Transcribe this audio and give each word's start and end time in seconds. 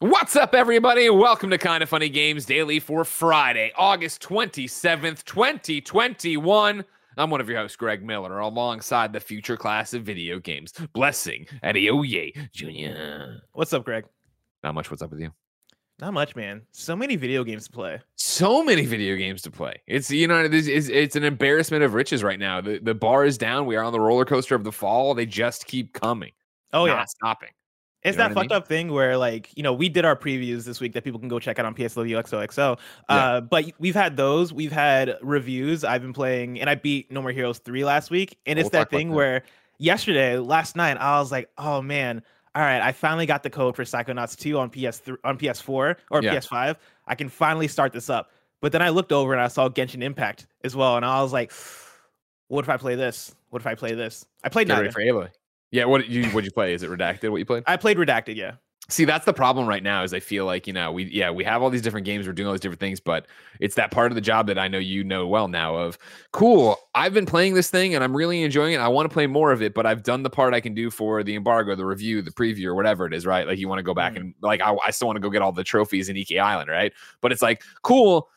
What's 0.00 0.36
up, 0.36 0.54
everybody? 0.54 1.10
Welcome 1.10 1.50
to 1.50 1.58
Kind 1.58 1.82
of 1.82 1.88
Funny 1.88 2.08
Games 2.08 2.46
Daily 2.46 2.78
for 2.78 3.04
Friday, 3.04 3.72
August 3.76 4.22
27th, 4.22 5.24
2021. 5.24 6.84
I'm 7.16 7.30
one 7.30 7.40
of 7.40 7.48
your 7.48 7.58
hosts, 7.58 7.76
Greg 7.76 8.04
Miller, 8.04 8.38
alongside 8.38 9.12
the 9.12 9.18
future 9.18 9.56
class 9.56 9.94
of 9.94 10.04
video 10.04 10.38
games, 10.38 10.72
Blessing 10.92 11.48
Adeoye 11.64 12.48
Jr. 12.52 13.40
What's 13.54 13.72
up, 13.72 13.84
Greg? 13.84 14.04
Not 14.62 14.76
much. 14.76 14.88
What's 14.88 15.02
up 15.02 15.10
with 15.10 15.18
you? 15.18 15.32
Not 15.98 16.12
much, 16.14 16.36
man. 16.36 16.62
So 16.70 16.94
many 16.94 17.16
video 17.16 17.42
games 17.42 17.66
to 17.66 17.72
play. 17.72 17.98
So 18.14 18.62
many 18.62 18.86
video 18.86 19.16
games 19.16 19.42
to 19.42 19.50
play. 19.50 19.82
It's 19.88 20.12
you 20.12 20.28
know 20.28 20.44
it's, 20.44 20.68
it's, 20.68 20.88
it's 20.88 21.16
an 21.16 21.24
embarrassment 21.24 21.82
of 21.82 21.94
riches 21.94 22.22
right 22.22 22.38
now. 22.38 22.60
The 22.60 22.78
the 22.78 22.94
bar 22.94 23.24
is 23.24 23.36
down. 23.36 23.66
We 23.66 23.74
are 23.74 23.82
on 23.82 23.92
the 23.92 23.98
roller 23.98 24.24
coaster 24.24 24.54
of 24.54 24.62
the 24.62 24.70
fall. 24.70 25.12
They 25.14 25.26
just 25.26 25.66
keep 25.66 25.92
coming. 25.92 26.30
Oh 26.72 26.86
not 26.86 26.98
yeah, 26.98 27.04
stopping. 27.06 27.48
It's 28.02 28.16
know 28.16 28.24
that 28.24 28.30
I 28.30 28.34
fucked 28.34 28.52
up 28.52 28.68
thing 28.68 28.92
where 28.92 29.16
like 29.16 29.50
you 29.56 29.62
know 29.62 29.72
we 29.72 29.88
did 29.88 30.04
our 30.04 30.16
previews 30.16 30.64
this 30.64 30.80
week 30.80 30.92
that 30.92 31.04
people 31.04 31.18
can 31.18 31.28
go 31.28 31.38
check 31.38 31.58
out 31.58 31.66
on 31.66 31.74
PSW 31.74 32.22
XOXO. 32.22 32.78
Uh, 33.08 33.40
but 33.40 33.64
we've 33.78 33.94
had 33.94 34.16
those. 34.16 34.52
We've 34.52 34.72
had 34.72 35.16
reviews. 35.22 35.84
I've 35.84 36.02
been 36.02 36.12
playing, 36.12 36.60
and 36.60 36.68
I 36.70 36.74
beat 36.74 37.10
No 37.10 37.22
More 37.22 37.32
Heroes 37.32 37.58
three 37.58 37.84
last 37.84 38.10
week. 38.10 38.38
And 38.46 38.56
We'll 38.56 38.66
it's 38.66 38.72
that 38.72 38.90
thing 38.90 39.10
where 39.12 39.42
yesterday, 39.78 40.38
last 40.38 40.76
night, 40.76 40.96
I 40.98 41.18
was 41.18 41.32
like, 41.32 41.50
oh 41.58 41.82
man. 41.82 42.22
All 42.54 42.62
right, 42.64 42.80
I 42.80 42.90
finally 42.90 43.26
got 43.26 43.44
the 43.44 43.50
code 43.50 43.76
for 43.76 43.84
Psychonauts 43.84 44.36
2 44.36 44.58
on 44.58 44.68
PS3, 44.70 45.18
on 45.22 45.38
PS4 45.38 45.68
or 46.10 46.22
Yeah. 46.22 46.34
PS5. 46.34 46.76
I 47.06 47.14
can 47.14 47.28
finally 47.28 47.68
start 47.68 47.92
this 47.92 48.10
up. 48.10 48.32
But 48.60 48.72
then 48.72 48.82
I 48.82 48.88
looked 48.88 49.12
over 49.12 49.32
and 49.32 49.40
I 49.40 49.46
saw 49.46 49.68
Genshin 49.68 50.02
Impact 50.02 50.46
as 50.64 50.74
well, 50.74 50.96
and 50.96 51.04
I 51.04 51.22
was 51.22 51.32
like, 51.32 51.52
"What 52.48 52.64
if 52.64 52.68
I 52.68 52.76
play 52.76 52.96
this? 52.96 53.32
What 53.50 53.62
if 53.62 53.66
I 53.66 53.76
play 53.76 53.94
this?" 53.94 54.26
I 54.42 54.48
played 54.48 54.66
Get 54.66 54.74
ready 54.74 54.84
neither. 54.88 54.92
for 54.92 55.00
Aloy. 55.26 55.30
Yeah, 55.70 55.84
what 55.84 56.00
did 56.02 56.10
you 56.10 56.26
what 56.30 56.44
you 56.44 56.50
play? 56.50 56.74
Is 56.74 56.82
it 56.82 56.90
redacted? 56.90 57.30
What 57.30 57.38
you 57.38 57.44
played? 57.44 57.64
I 57.66 57.76
played 57.76 57.96
Redacted, 57.98 58.36
yeah. 58.36 58.52
See, 58.90 59.04
that's 59.04 59.26
the 59.26 59.34
problem 59.34 59.66
right 59.66 59.82
now. 59.82 60.02
Is 60.02 60.14
I 60.14 60.20
feel 60.20 60.46
like 60.46 60.66
you 60.66 60.72
know 60.72 60.90
we 60.92 61.04
yeah 61.04 61.30
we 61.30 61.44
have 61.44 61.60
all 61.60 61.68
these 61.68 61.82
different 61.82 62.06
games, 62.06 62.26
we're 62.26 62.32
doing 62.32 62.46
all 62.46 62.54
these 62.54 62.60
different 62.62 62.80
things, 62.80 63.00
but 63.00 63.26
it's 63.60 63.74
that 63.74 63.90
part 63.90 64.10
of 64.10 64.14
the 64.14 64.22
job 64.22 64.46
that 64.46 64.58
I 64.58 64.66
know 64.66 64.78
you 64.78 65.04
know 65.04 65.26
well 65.28 65.46
now. 65.46 65.76
Of 65.76 65.98
cool, 66.32 66.76
I've 66.94 67.12
been 67.12 67.26
playing 67.26 67.52
this 67.52 67.68
thing 67.68 67.94
and 67.94 68.02
I'm 68.02 68.16
really 68.16 68.42
enjoying 68.42 68.72
it. 68.72 68.78
I 68.78 68.88
want 68.88 69.06
to 69.06 69.12
play 69.12 69.26
more 69.26 69.52
of 69.52 69.60
it, 69.60 69.74
but 69.74 69.84
I've 69.84 70.02
done 70.02 70.22
the 70.22 70.30
part 70.30 70.54
I 70.54 70.60
can 70.60 70.72
do 70.72 70.88
for 70.90 71.22
the 71.22 71.34
embargo, 71.34 71.74
the 71.74 71.84
review, 71.84 72.22
the 72.22 72.30
preview, 72.30 72.64
or 72.64 72.74
whatever 72.74 73.04
it 73.04 73.12
is. 73.12 73.26
Right? 73.26 73.46
Like 73.46 73.58
you 73.58 73.68
want 73.68 73.78
to 73.78 73.82
go 73.82 73.92
back 73.92 74.14
Mhm. 74.14 74.20
and 74.20 74.34
like 74.40 74.62
I, 74.62 74.74
I 74.86 74.90
still 74.90 75.06
want 75.08 75.16
to 75.16 75.20
go 75.20 75.28
get 75.28 75.42
all 75.42 75.52
the 75.52 75.64
trophies 75.64 76.08
in 76.08 76.16
Iki 76.16 76.38
Island, 76.38 76.70
right? 76.70 76.94
But 77.20 77.30
it's 77.32 77.42
like 77.42 77.62
cool. 77.82 78.30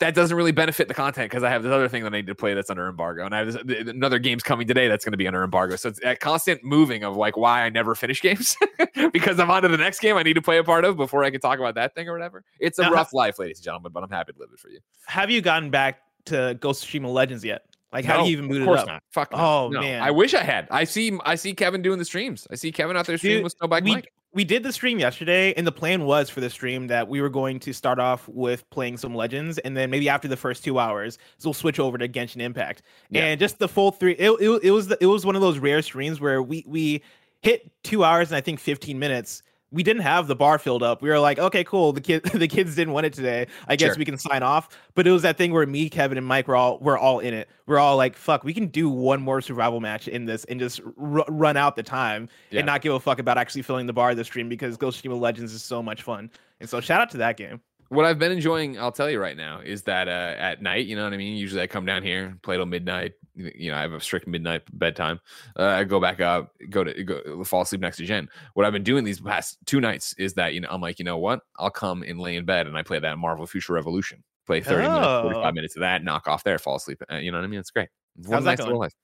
That 0.00 0.14
doesn't 0.14 0.36
really 0.36 0.50
benefit 0.50 0.88
the 0.88 0.94
content 0.94 1.30
because 1.30 1.44
I 1.44 1.50
have 1.50 1.62
this 1.62 1.70
other 1.70 1.88
thing 1.88 2.02
that 2.02 2.12
I 2.12 2.16
need 2.16 2.26
to 2.26 2.34
play 2.34 2.52
that's 2.54 2.68
under 2.68 2.88
embargo, 2.88 3.24
and 3.24 3.32
I 3.34 3.38
have 3.38 3.52
this, 3.66 3.88
another 3.88 4.18
game's 4.18 4.42
coming 4.42 4.66
today 4.66 4.88
that's 4.88 5.04
going 5.04 5.12
to 5.12 5.16
be 5.16 5.28
under 5.28 5.44
embargo. 5.44 5.76
So 5.76 5.88
it's 5.90 6.00
that 6.00 6.18
constant 6.18 6.64
moving 6.64 7.04
of 7.04 7.16
like 7.16 7.36
why 7.36 7.62
I 7.62 7.70
never 7.70 7.94
finish 7.94 8.20
games 8.20 8.56
because 9.12 9.38
I'm 9.38 9.50
on 9.52 9.62
to 9.62 9.68
the 9.68 9.76
next 9.76 10.00
game 10.00 10.16
I 10.16 10.24
need 10.24 10.34
to 10.34 10.42
play 10.42 10.58
a 10.58 10.64
part 10.64 10.84
of 10.84 10.96
before 10.96 11.22
I 11.22 11.30
can 11.30 11.40
talk 11.40 11.60
about 11.60 11.76
that 11.76 11.94
thing 11.94 12.08
or 12.08 12.12
whatever. 12.12 12.42
It's 12.58 12.78
a 12.80 12.82
Now, 12.82 12.90
rough 12.90 13.12
life, 13.12 13.38
ladies 13.38 13.58
and 13.58 13.64
gentlemen, 13.64 13.92
but 13.92 14.02
I'm 14.02 14.10
happy 14.10 14.32
to 14.32 14.38
live 14.40 14.48
it 14.52 14.58
for 14.58 14.68
you. 14.68 14.80
Have 15.06 15.30
you 15.30 15.40
gotten 15.40 15.70
back 15.70 16.00
to 16.26 16.56
Ghost 16.60 16.82
of 16.84 16.90
Tsushima 16.90 17.12
Legends 17.12 17.44
yet? 17.44 17.62
Like, 17.92 18.04
how 18.04 18.16
No, 18.16 18.24
do 18.24 18.30
you 18.30 18.36
even 18.38 18.48
boot 18.48 18.56
of 18.56 18.62
it 18.62 18.66
course 18.66 18.80
up? 18.80 18.86
not. 18.88 19.02
Fuck. 19.12 19.28
Oh, 19.32 19.68
No. 19.68 19.80
man. 19.80 20.02
I 20.02 20.10
wish 20.10 20.34
I 20.34 20.42
had. 20.42 20.66
I 20.72 20.82
see. 20.82 21.16
I 21.24 21.36
see 21.36 21.54
Kevin 21.54 21.80
doing 21.82 22.00
the 22.00 22.04
streams. 22.04 22.48
I 22.50 22.56
see 22.56 22.72
Kevin 22.72 22.96
out 22.96 23.06
there 23.06 23.16
streaming 23.16 23.38
Dude, 23.38 23.44
with 23.44 23.58
Snowbike 23.60 23.84
we, 23.84 23.92
Mike. 23.92 24.12
We 24.34 24.44
did 24.44 24.64
the 24.64 24.72
stream 24.72 24.98
yesterday, 24.98 25.54
and 25.54 25.66
the 25.66 25.72
plan 25.72 26.04
was 26.04 26.28
for 26.28 26.40
the 26.40 26.50
stream 26.50 26.88
that 26.88 27.08
we 27.08 27.20
were 27.20 27.28
going 27.28 27.60
to 27.60 27.72
start 27.72 28.00
off 28.00 28.28
with 28.28 28.68
playing 28.70 28.96
some 28.96 29.14
Legends, 29.14 29.58
and 29.58 29.76
then 29.76 29.90
maybe 29.90 30.08
after 30.08 30.26
the 30.26 30.36
first 30.36 30.64
two 30.64 30.78
hours, 30.78 31.18
so 31.38 31.48
we'll 31.48 31.54
switch 31.54 31.78
over 31.78 31.96
to 31.96 32.08
Genshin 32.08 32.40
Impact. 32.40 32.82
Yeah. 33.10 33.26
And 33.26 33.40
just 33.40 33.60
the 33.60 33.68
full 33.68 33.92
three, 33.92 34.12
it, 34.12 34.30
it, 34.30 34.64
it 34.64 34.70
was 34.72 34.88
the, 34.88 34.98
it 35.00 35.06
was 35.06 35.24
one 35.24 35.36
of 35.36 35.40
those 35.40 35.58
rare 35.58 35.82
streams 35.82 36.20
where 36.20 36.42
we 36.42 36.64
we 36.66 37.02
hit 37.42 37.70
two 37.84 38.02
hours 38.02 38.30
and 38.30 38.36
I 38.36 38.40
think 38.40 38.58
15 38.58 38.98
minutes. 38.98 39.42
We 39.74 39.82
didn't 39.82 40.02
have 40.02 40.28
the 40.28 40.36
bar 40.36 40.58
filled 40.60 40.84
up. 40.84 41.02
We 41.02 41.08
were 41.08 41.18
like, 41.18 41.38
okay, 41.40 41.64
cool. 41.64 41.92
The 41.92 42.00
kid, 42.00 42.22
the 42.32 42.46
kids 42.46 42.76
didn't 42.76 42.94
want 42.94 43.06
it 43.06 43.12
today. 43.12 43.48
I 43.66 43.74
guess 43.74 43.88
Sure. 43.94 43.98
we 43.98 44.04
can 44.04 44.16
sign 44.16 44.42
off. 44.44 44.68
But 44.94 45.06
it 45.06 45.10
was 45.10 45.22
that 45.22 45.36
thing 45.36 45.52
where 45.52 45.66
me, 45.66 45.90
Kevin, 45.90 46.16
and 46.16 46.24
Mike 46.26 46.46
were 46.46 46.54
all 46.54 46.78
we're 46.78 46.96
all 46.96 47.18
in 47.18 47.34
it. 47.34 47.48
We're 47.66 47.78
all 47.78 47.96
like, 47.96 48.14
fuck, 48.16 48.44
we 48.44 48.54
can 48.54 48.68
do 48.68 48.88
one 48.88 49.20
more 49.20 49.40
survival 49.40 49.80
match 49.80 50.06
in 50.06 50.26
this 50.26 50.44
and 50.44 50.60
just 50.60 50.80
r- 50.96 51.24
run 51.28 51.56
out 51.56 51.74
the 51.74 51.82
time 51.82 52.28
Yeah. 52.50 52.60
and 52.60 52.66
not 52.66 52.82
give 52.82 52.92
a 52.94 53.00
fuck 53.00 53.18
about 53.18 53.36
actually 53.36 53.62
filling 53.62 53.86
the 53.86 53.92
bar 53.92 54.10
of 54.10 54.16
the 54.16 54.24
stream 54.24 54.48
because 54.48 54.76
Ghost 54.76 55.04
of 55.04 55.12
Legends 55.12 55.52
is 55.52 55.64
so 55.64 55.82
much 55.82 56.02
fun. 56.02 56.30
And 56.60 56.68
so 56.70 56.80
shout 56.80 57.00
out 57.00 57.10
to 57.10 57.16
that 57.18 57.36
game. 57.36 57.60
what 57.88 58.04
I've 58.06 58.18
been 58.18 58.32
enjoying, 58.32 58.78
I'll 58.78 58.92
tell 58.92 59.10
you 59.10 59.20
right 59.20 59.36
now, 59.36 59.60
is 59.60 59.82
that 59.82 60.06
uh, 60.08 60.34
at 60.38 60.62
night, 60.62 60.86
you 60.86 60.94
know 60.94 61.04
what 61.04 61.12
I 61.12 61.16
mean? 61.16 61.36
Usually 61.36 61.62
I 61.62 61.66
come 61.66 61.84
down 61.84 62.02
here, 62.02 62.38
play 62.42 62.56
till 62.56 62.66
midnight. 62.66 63.14
You 63.34 63.70
know, 63.70 63.76
I 63.76 63.80
have 63.80 63.92
a 63.92 64.00
strict 64.00 64.26
midnight 64.26 64.62
bedtime. 64.72 65.20
Uh, 65.58 65.64
I 65.64 65.84
go 65.84 66.00
back 66.00 66.20
up, 66.20 66.52
go 66.70 66.84
to 66.84 67.02
go 67.04 67.42
fall 67.44 67.62
asleep 67.62 67.80
next 67.80 67.96
to 67.96 68.04
Jen. 68.04 68.28
What 68.54 68.64
I've 68.64 68.72
been 68.72 68.84
doing 68.84 69.04
these 69.04 69.20
past 69.20 69.58
two 69.66 69.80
nights 69.80 70.14
is 70.18 70.34
that, 70.34 70.54
you 70.54 70.60
know, 70.60 70.68
I'm 70.70 70.80
like, 70.80 70.98
you 70.98 71.04
know 71.04 71.18
what? 71.18 71.40
I'll 71.58 71.70
come 71.70 72.02
and 72.02 72.20
lay 72.20 72.36
in 72.36 72.44
bed 72.44 72.66
and 72.66 72.76
I 72.76 72.82
play 72.82 72.98
that 73.00 73.18
Marvel 73.18 73.46
Future 73.46 73.72
Revolution. 73.72 74.22
Play 74.46 74.60
30 74.60 74.86
minutes, 74.86 75.06
Oh. 75.06 75.22
45 75.22 75.54
minutes 75.54 75.76
of 75.76 75.80
that, 75.80 76.04
knock 76.04 76.28
off 76.28 76.44
there, 76.44 76.58
fall 76.58 76.76
asleep. 76.76 77.02
Uh, 77.10 77.16
you 77.16 77.32
know 77.32 77.38
what 77.38 77.44
I 77.44 77.48
mean? 77.48 77.60
It's 77.60 77.70
great. 77.70 77.88
It's 78.18 78.28
one 78.28 78.36
How's 78.36 78.44
that 78.44 78.58
nice 78.58 78.64
little 78.66 78.78
life. 78.80 78.94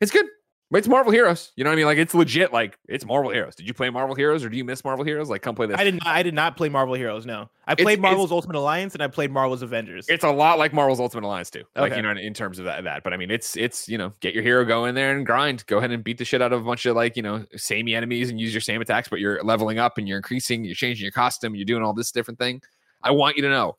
It's 0.00 0.12
good. 0.12 0.26
But 0.72 0.78
it's 0.78 0.88
Marvel 0.88 1.12
Heroes. 1.12 1.52
You 1.54 1.64
know 1.64 1.70
what 1.70 1.74
I 1.74 1.76
mean? 1.76 1.84
Like 1.84 1.98
it's 1.98 2.14
legit. 2.14 2.50
Like 2.50 2.78
it's 2.88 3.04
Marvel 3.04 3.30
Heroes. 3.30 3.54
Did 3.54 3.66
you 3.66 3.74
play 3.74 3.90
Marvel 3.90 4.16
Heroes 4.16 4.42
or 4.42 4.48
do 4.48 4.56
you 4.56 4.64
miss 4.64 4.82
Marvel 4.84 5.04
Heroes? 5.04 5.28
Like 5.28 5.42
come 5.42 5.54
play 5.54 5.66
this. 5.66 5.76
I 5.78 5.84
did 5.84 5.96
not 5.96 6.06
I 6.06 6.22
did 6.22 6.32
not 6.32 6.56
play 6.56 6.70
Marvel 6.70 6.94
Heroes, 6.94 7.26
no. 7.26 7.50
I 7.66 7.74
played 7.74 7.98
it's- 7.98 8.02
Marvel's 8.02 8.32
Ultimate 8.32 8.56
Alliance 8.56 8.94
and 8.94 9.02
I 9.02 9.08
played 9.08 9.30
Marvel's 9.30 9.60
Avengers. 9.60 10.06
It's 10.08 10.24
a 10.24 10.30
lot 10.30 10.58
like 10.58 10.72
Marvel's 10.72 10.98
Ultimate 10.98 11.26
Alliance 11.26 11.50
too. 11.50 11.64
Like 11.76 11.92
Okay. 11.92 11.96
you 12.00 12.02
know, 12.02 12.18
in 12.18 12.32
terms 12.32 12.58
of 12.58 12.64
that, 12.64 12.82
that. 12.84 13.02
But 13.04 13.12
I 13.12 13.18
mean, 13.18 13.30
it's 13.30 13.54
it's 13.54 13.86
you 13.86 13.98
know, 13.98 14.14
get 14.20 14.32
your 14.32 14.42
hero, 14.42 14.64
go 14.64 14.86
in 14.86 14.94
there 14.94 15.14
and 15.14 15.26
grind. 15.26 15.62
Go 15.66 15.76
ahead 15.76 15.90
and 15.90 16.02
beat 16.02 16.16
the 16.16 16.24
shit 16.24 16.40
out 16.40 16.54
of 16.54 16.62
a 16.62 16.64
bunch 16.64 16.86
of 16.86 16.96
like 16.96 17.16
you 17.16 17.22
know, 17.22 17.44
samey 17.54 17.94
enemies 17.94 18.30
and 18.30 18.40
use 18.40 18.54
your 18.54 18.62
same 18.62 18.80
attacks, 18.80 19.08
but 19.10 19.20
you're 19.20 19.42
leveling 19.44 19.78
up 19.78 19.98
and 19.98 20.08
you're 20.08 20.16
increasing. 20.16 20.64
You're 20.64 20.74
changing 20.74 21.04
your 21.04 21.12
costume. 21.12 21.54
You're 21.54 21.66
doing 21.66 21.82
all 21.82 21.92
this 21.92 22.12
different 22.12 22.38
thing. 22.38 22.62
I 23.02 23.10
want 23.10 23.36
you 23.36 23.42
to 23.42 23.50
know, 23.50 23.76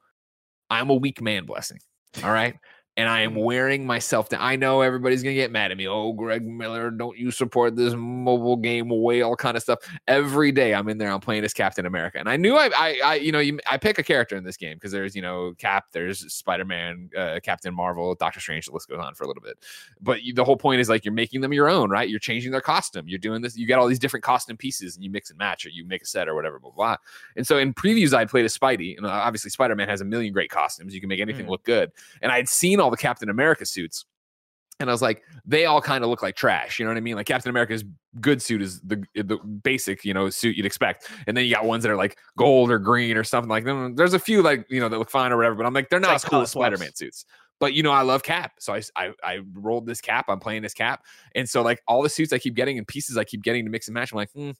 I'm 0.69 0.91
a 0.91 0.95
weak 0.95 1.23
man. 1.23 1.45
Blessing. 1.45 1.79
All 2.23 2.31
right. 2.31 2.53
And 2.95 3.09
I 3.09 3.21
am 3.21 3.33
wearing 3.33 3.87
myself 3.87 4.29
down. 4.29 4.39
I 4.43 4.55
know 4.55 4.81
everybody's 4.81 5.23
gonna 5.23 5.33
get 5.33 5.51
mad 5.51 5.71
at 5.71 5.77
me. 5.77 5.87
Oh, 5.87 6.13
Greg 6.13 6.45
Miller, 6.45 6.91
don't 6.91 7.17
you 7.17 7.31
support 7.31 7.75
this 7.75 7.95
mobile 7.95 8.55
game 8.55 8.87
whale 8.87 9.35
kind 9.35 9.57
of 9.57 9.63
stuff? 9.63 9.79
Every 10.07 10.51
day 10.51 10.75
I'm 10.75 10.87
in 10.89 10.99
there, 10.99 11.09
I'm 11.09 11.19
playing 11.19 11.43
as 11.43 11.53
Captain 11.55 11.87
America, 11.87 12.19
and 12.19 12.29
I 12.29 12.37
knew 12.37 12.55
I, 12.55 12.69
I, 12.75 12.99
I 13.03 13.15
you 13.15 13.31
know, 13.31 13.39
you, 13.39 13.59
I 13.65 13.77
pick 13.77 13.97
a 13.97 14.03
character 14.03 14.35
in 14.35 14.43
this 14.43 14.57
game 14.57 14.75
because 14.75 14.91
there's, 14.91 15.15
you 15.15 15.23
know, 15.23 15.55
Cap, 15.57 15.85
there's 15.91 16.31
Spider 16.31 16.65
Man, 16.65 17.09
uh, 17.17 17.39
Captain 17.41 17.73
Marvel, 17.73 18.13
Doctor 18.13 18.39
Strange. 18.39 18.67
The 18.67 18.71
list 18.73 18.87
goes 18.87 18.99
on 18.99 19.15
for 19.15 19.23
a 19.23 19.27
little 19.27 19.41
bit, 19.41 19.57
but 19.99 20.21
you, 20.21 20.31
the 20.31 20.43
whole 20.43 20.55
point 20.57 20.79
is 20.79 20.87
like 20.87 21.03
you're 21.03 21.15
making 21.15 21.41
them 21.41 21.51
your 21.51 21.69
own, 21.69 21.89
right? 21.89 22.07
You're 22.07 22.19
changing 22.19 22.51
their 22.51 22.61
costume. 22.61 23.07
You're 23.07 23.17
doing 23.17 23.41
this. 23.41 23.57
You 23.57 23.65
get 23.65 23.79
all 23.79 23.87
these 23.87 23.97
different 23.97 24.23
costume 24.23 24.55
pieces, 24.57 24.95
and 24.97 25.03
you 25.03 25.09
mix 25.09 25.31
and 25.31 25.39
match, 25.39 25.65
or 25.65 25.69
you 25.69 25.83
make 25.83 26.03
a 26.03 26.05
set, 26.05 26.29
or 26.29 26.35
whatever, 26.35 26.59
blah 26.59 26.69
blah. 26.69 26.97
And 27.37 27.47
so 27.47 27.57
in 27.57 27.73
previews, 27.73 28.13
I'd 28.13 28.29
played 28.29 28.45
as 28.45 28.55
Spidey, 28.55 28.97
and 28.97 29.05
uh, 29.07 29.09
obviously 29.09 29.49
Spider 29.49 29.75
Man 29.75 29.89
has 29.89 30.01
a 30.01 30.05
million 30.05 30.31
great 30.31 30.51
costumes. 30.51 30.93
You 30.93 30.99
can 30.99 31.09
make 31.09 31.21
anything 31.21 31.47
Mhm. 31.47 31.49
look 31.49 31.63
good, 31.63 31.91
and 32.21 32.31
I'd 32.31 32.47
seen 32.47 32.82
all 32.83 32.91
the 32.91 32.97
Captain 32.97 33.29
America 33.29 33.65
suits. 33.65 34.05
And 34.79 34.89
I 34.89 34.93
was 34.93 35.01
like, 35.01 35.21
they 35.45 35.65
all 35.65 35.81
kind 35.81 36.03
of 36.03 36.09
look 36.09 36.23
like 36.23 36.35
trash. 36.35 36.79
You 36.79 36.85
know 36.85 36.91
what 36.91 36.97
I 36.97 37.01
mean? 37.01 37.15
Like 37.15 37.27
Captain 37.27 37.49
America's 37.49 37.83
good 38.19 38.41
suit 38.41 38.61
is 38.61 38.81
the 38.81 39.03
the 39.13 39.37
basic, 39.37 40.03
you 40.03 40.13
know, 40.13 40.29
suit 40.29 40.57
you'd 40.57 40.65
expect. 40.65 41.09
And 41.27 41.37
then 41.37 41.45
you 41.45 41.53
got 41.53 41.65
ones 41.65 41.83
that 41.83 41.91
are 41.91 41.95
like 41.95 42.17
gold 42.37 42.71
or 42.71 42.79
green 42.79 43.15
or 43.15 43.23
something 43.23 43.49
like 43.49 43.65
them. 43.65 43.95
There's 43.95 44.13
a 44.13 44.19
few 44.19 44.41
like, 44.41 44.65
you 44.69 44.79
know, 44.79 44.89
that 44.89 44.97
look 44.97 45.11
fine 45.11 45.31
or 45.31 45.37
whatever, 45.37 45.55
but 45.55 45.65
I'm 45.65 45.73
like, 45.73 45.89
they're 45.89 45.99
not 45.99 46.15
as 46.15 46.25
cool 46.25 46.41
as. 46.41 46.51
Spider-Man 46.51 46.95
suits. 46.95 47.25
But 47.59 47.73
you 47.73 47.83
know, 47.83 47.91
I 47.91 48.01
love 48.01 48.23
Cap. 48.23 48.53
So 48.59 48.73
I, 48.73 48.81
I 48.95 49.11
I 49.23 49.39
rolled 49.53 49.85
this 49.85 50.01
cap. 50.01 50.25
I'm 50.27 50.39
playing 50.39 50.63
this 50.63 50.73
cap. 50.73 51.05
And 51.35 51.47
so 51.47 51.61
like 51.61 51.81
all 51.87 52.01
the 52.01 52.09
suits 52.09 52.33
I 52.33 52.39
keep 52.39 52.55
getting 52.55 52.77
and 52.77 52.87
pieces 52.87 53.15
I 53.15 53.23
keep 53.23 53.43
getting 53.43 53.63
to 53.65 53.71
mix 53.71 53.87
and 53.87 53.93
match, 53.93 54.11
I'm 54.11 54.17
like, 54.17 54.31
hmm, 54.31 54.51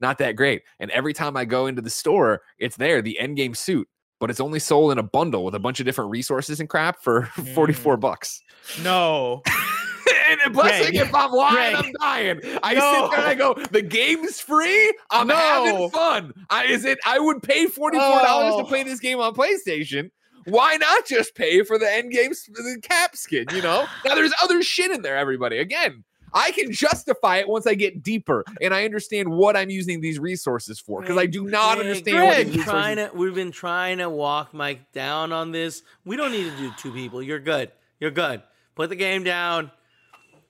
not 0.00 0.18
that 0.18 0.36
great. 0.36 0.62
And 0.78 0.90
every 0.90 1.14
time 1.14 1.36
I 1.36 1.46
go 1.46 1.66
into 1.66 1.82
the 1.82 1.90
store, 1.90 2.42
it's 2.58 2.76
there, 2.76 3.00
the 3.02 3.18
end 3.18 3.36
game 3.36 3.54
suit. 3.54 3.88
But 4.24 4.30
it's 4.30 4.40
only 4.40 4.58
sold 4.58 4.90
in 4.90 4.96
a 4.96 5.02
bundle 5.02 5.44
with 5.44 5.54
a 5.54 5.58
bunch 5.58 5.80
of 5.80 5.84
different 5.84 6.10
resources 6.10 6.58
and 6.58 6.66
crap 6.66 7.02
for 7.02 7.24
hmm. 7.34 7.42
44 7.52 7.98
bucks. 7.98 8.40
no. 8.82 9.42
and 10.30 10.54
blessing, 10.54 10.92
Greg, 10.92 11.08
if 11.08 11.14
I'm 11.14 11.30
lying, 11.30 11.74
Greg, 11.74 11.84
I'm 11.84 11.92
dying. 12.00 12.40
I 12.62 12.72
no. 12.72 12.80
sit 12.80 13.10
there 13.10 13.18
and 13.20 13.28
I 13.28 13.34
go, 13.34 13.52
the 13.70 13.82
game's 13.82 14.40
free. 14.40 14.94
I'm 15.10 15.28
having 15.28 15.90
fun. 15.90 16.32
I 16.48 16.64
is 16.64 16.86
it 16.86 16.98
I 17.04 17.18
would 17.18 17.42
pay 17.42 17.66
$44 17.66 17.92
to 17.92 17.98
Oh. 18.00 18.64
play 18.66 18.82
this 18.82 18.98
game 18.98 19.20
on 19.20 19.34
PlayStation. 19.34 20.10
Why 20.46 20.76
not 20.78 21.04
just 21.04 21.34
pay 21.34 21.62
for 21.62 21.78
the 21.78 21.92
end 21.92 22.10
game 22.10 22.30
the 22.30 22.80
cap 22.80 23.16
skin? 23.16 23.44
You 23.54 23.60
know, 23.60 23.84
now 24.06 24.14
there's 24.14 24.32
other 24.42 24.62
shit 24.62 24.90
in 24.90 25.02
there. 25.02 25.18
Everybody, 25.18 25.58
again, 25.58 26.02
I 26.34 26.50
can 26.50 26.72
justify 26.72 27.36
it 27.38 27.48
once 27.48 27.66
I 27.66 27.74
get 27.74 28.02
deeper 28.02 28.44
and 28.60 28.74
I 28.74 28.84
understand 28.84 29.28
what 29.28 29.56
I'm 29.56 29.70
using 29.70 30.00
these 30.00 30.18
resources 30.18 30.80
for 30.80 31.00
because 31.00 31.16
I 31.16 31.26
do 31.26 31.44
not 31.44 31.76
Greg, 31.76 31.86
understand 31.86 32.16
Greg, 32.16 32.26
what 32.28 32.36
we've 32.38 32.46
these 32.46 32.54
been 32.54 32.58
resources. 32.60 32.72
trying 32.72 32.96
to, 32.96 33.10
we've 33.16 33.34
been 33.34 33.52
trying 33.52 33.98
to 33.98 34.10
walk 34.10 34.52
Mike 34.52 34.90
down 34.92 35.32
on 35.32 35.52
this. 35.52 35.82
We 36.04 36.16
don't 36.16 36.32
need 36.32 36.50
to 36.50 36.56
do 36.56 36.72
two 36.76 36.90
people. 36.92 37.22
You're 37.22 37.38
good. 37.38 37.70
You're 38.00 38.10
good. 38.10 38.42
Put 38.74 38.88
the 38.90 38.96
game 38.96 39.22
down. 39.22 39.70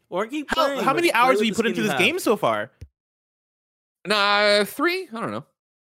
Or 0.09 0.27
keep 0.27 0.49
How, 0.49 0.55
playing. 0.67 0.81
how 0.81 0.93
but 0.93 0.97
many 0.97 1.11
play 1.11 1.21
hours 1.21 1.39
have 1.39 1.47
you 1.47 1.55
put 1.55 1.67
into 1.67 1.83
this 1.83 1.91
have. 1.91 1.99
game 2.01 2.19
so 2.19 2.37
far? 2.37 2.71
Nah, 4.07 4.65
three. 4.65 5.09
I 5.13 5.21
don't 5.21 5.31
know. 5.31 5.45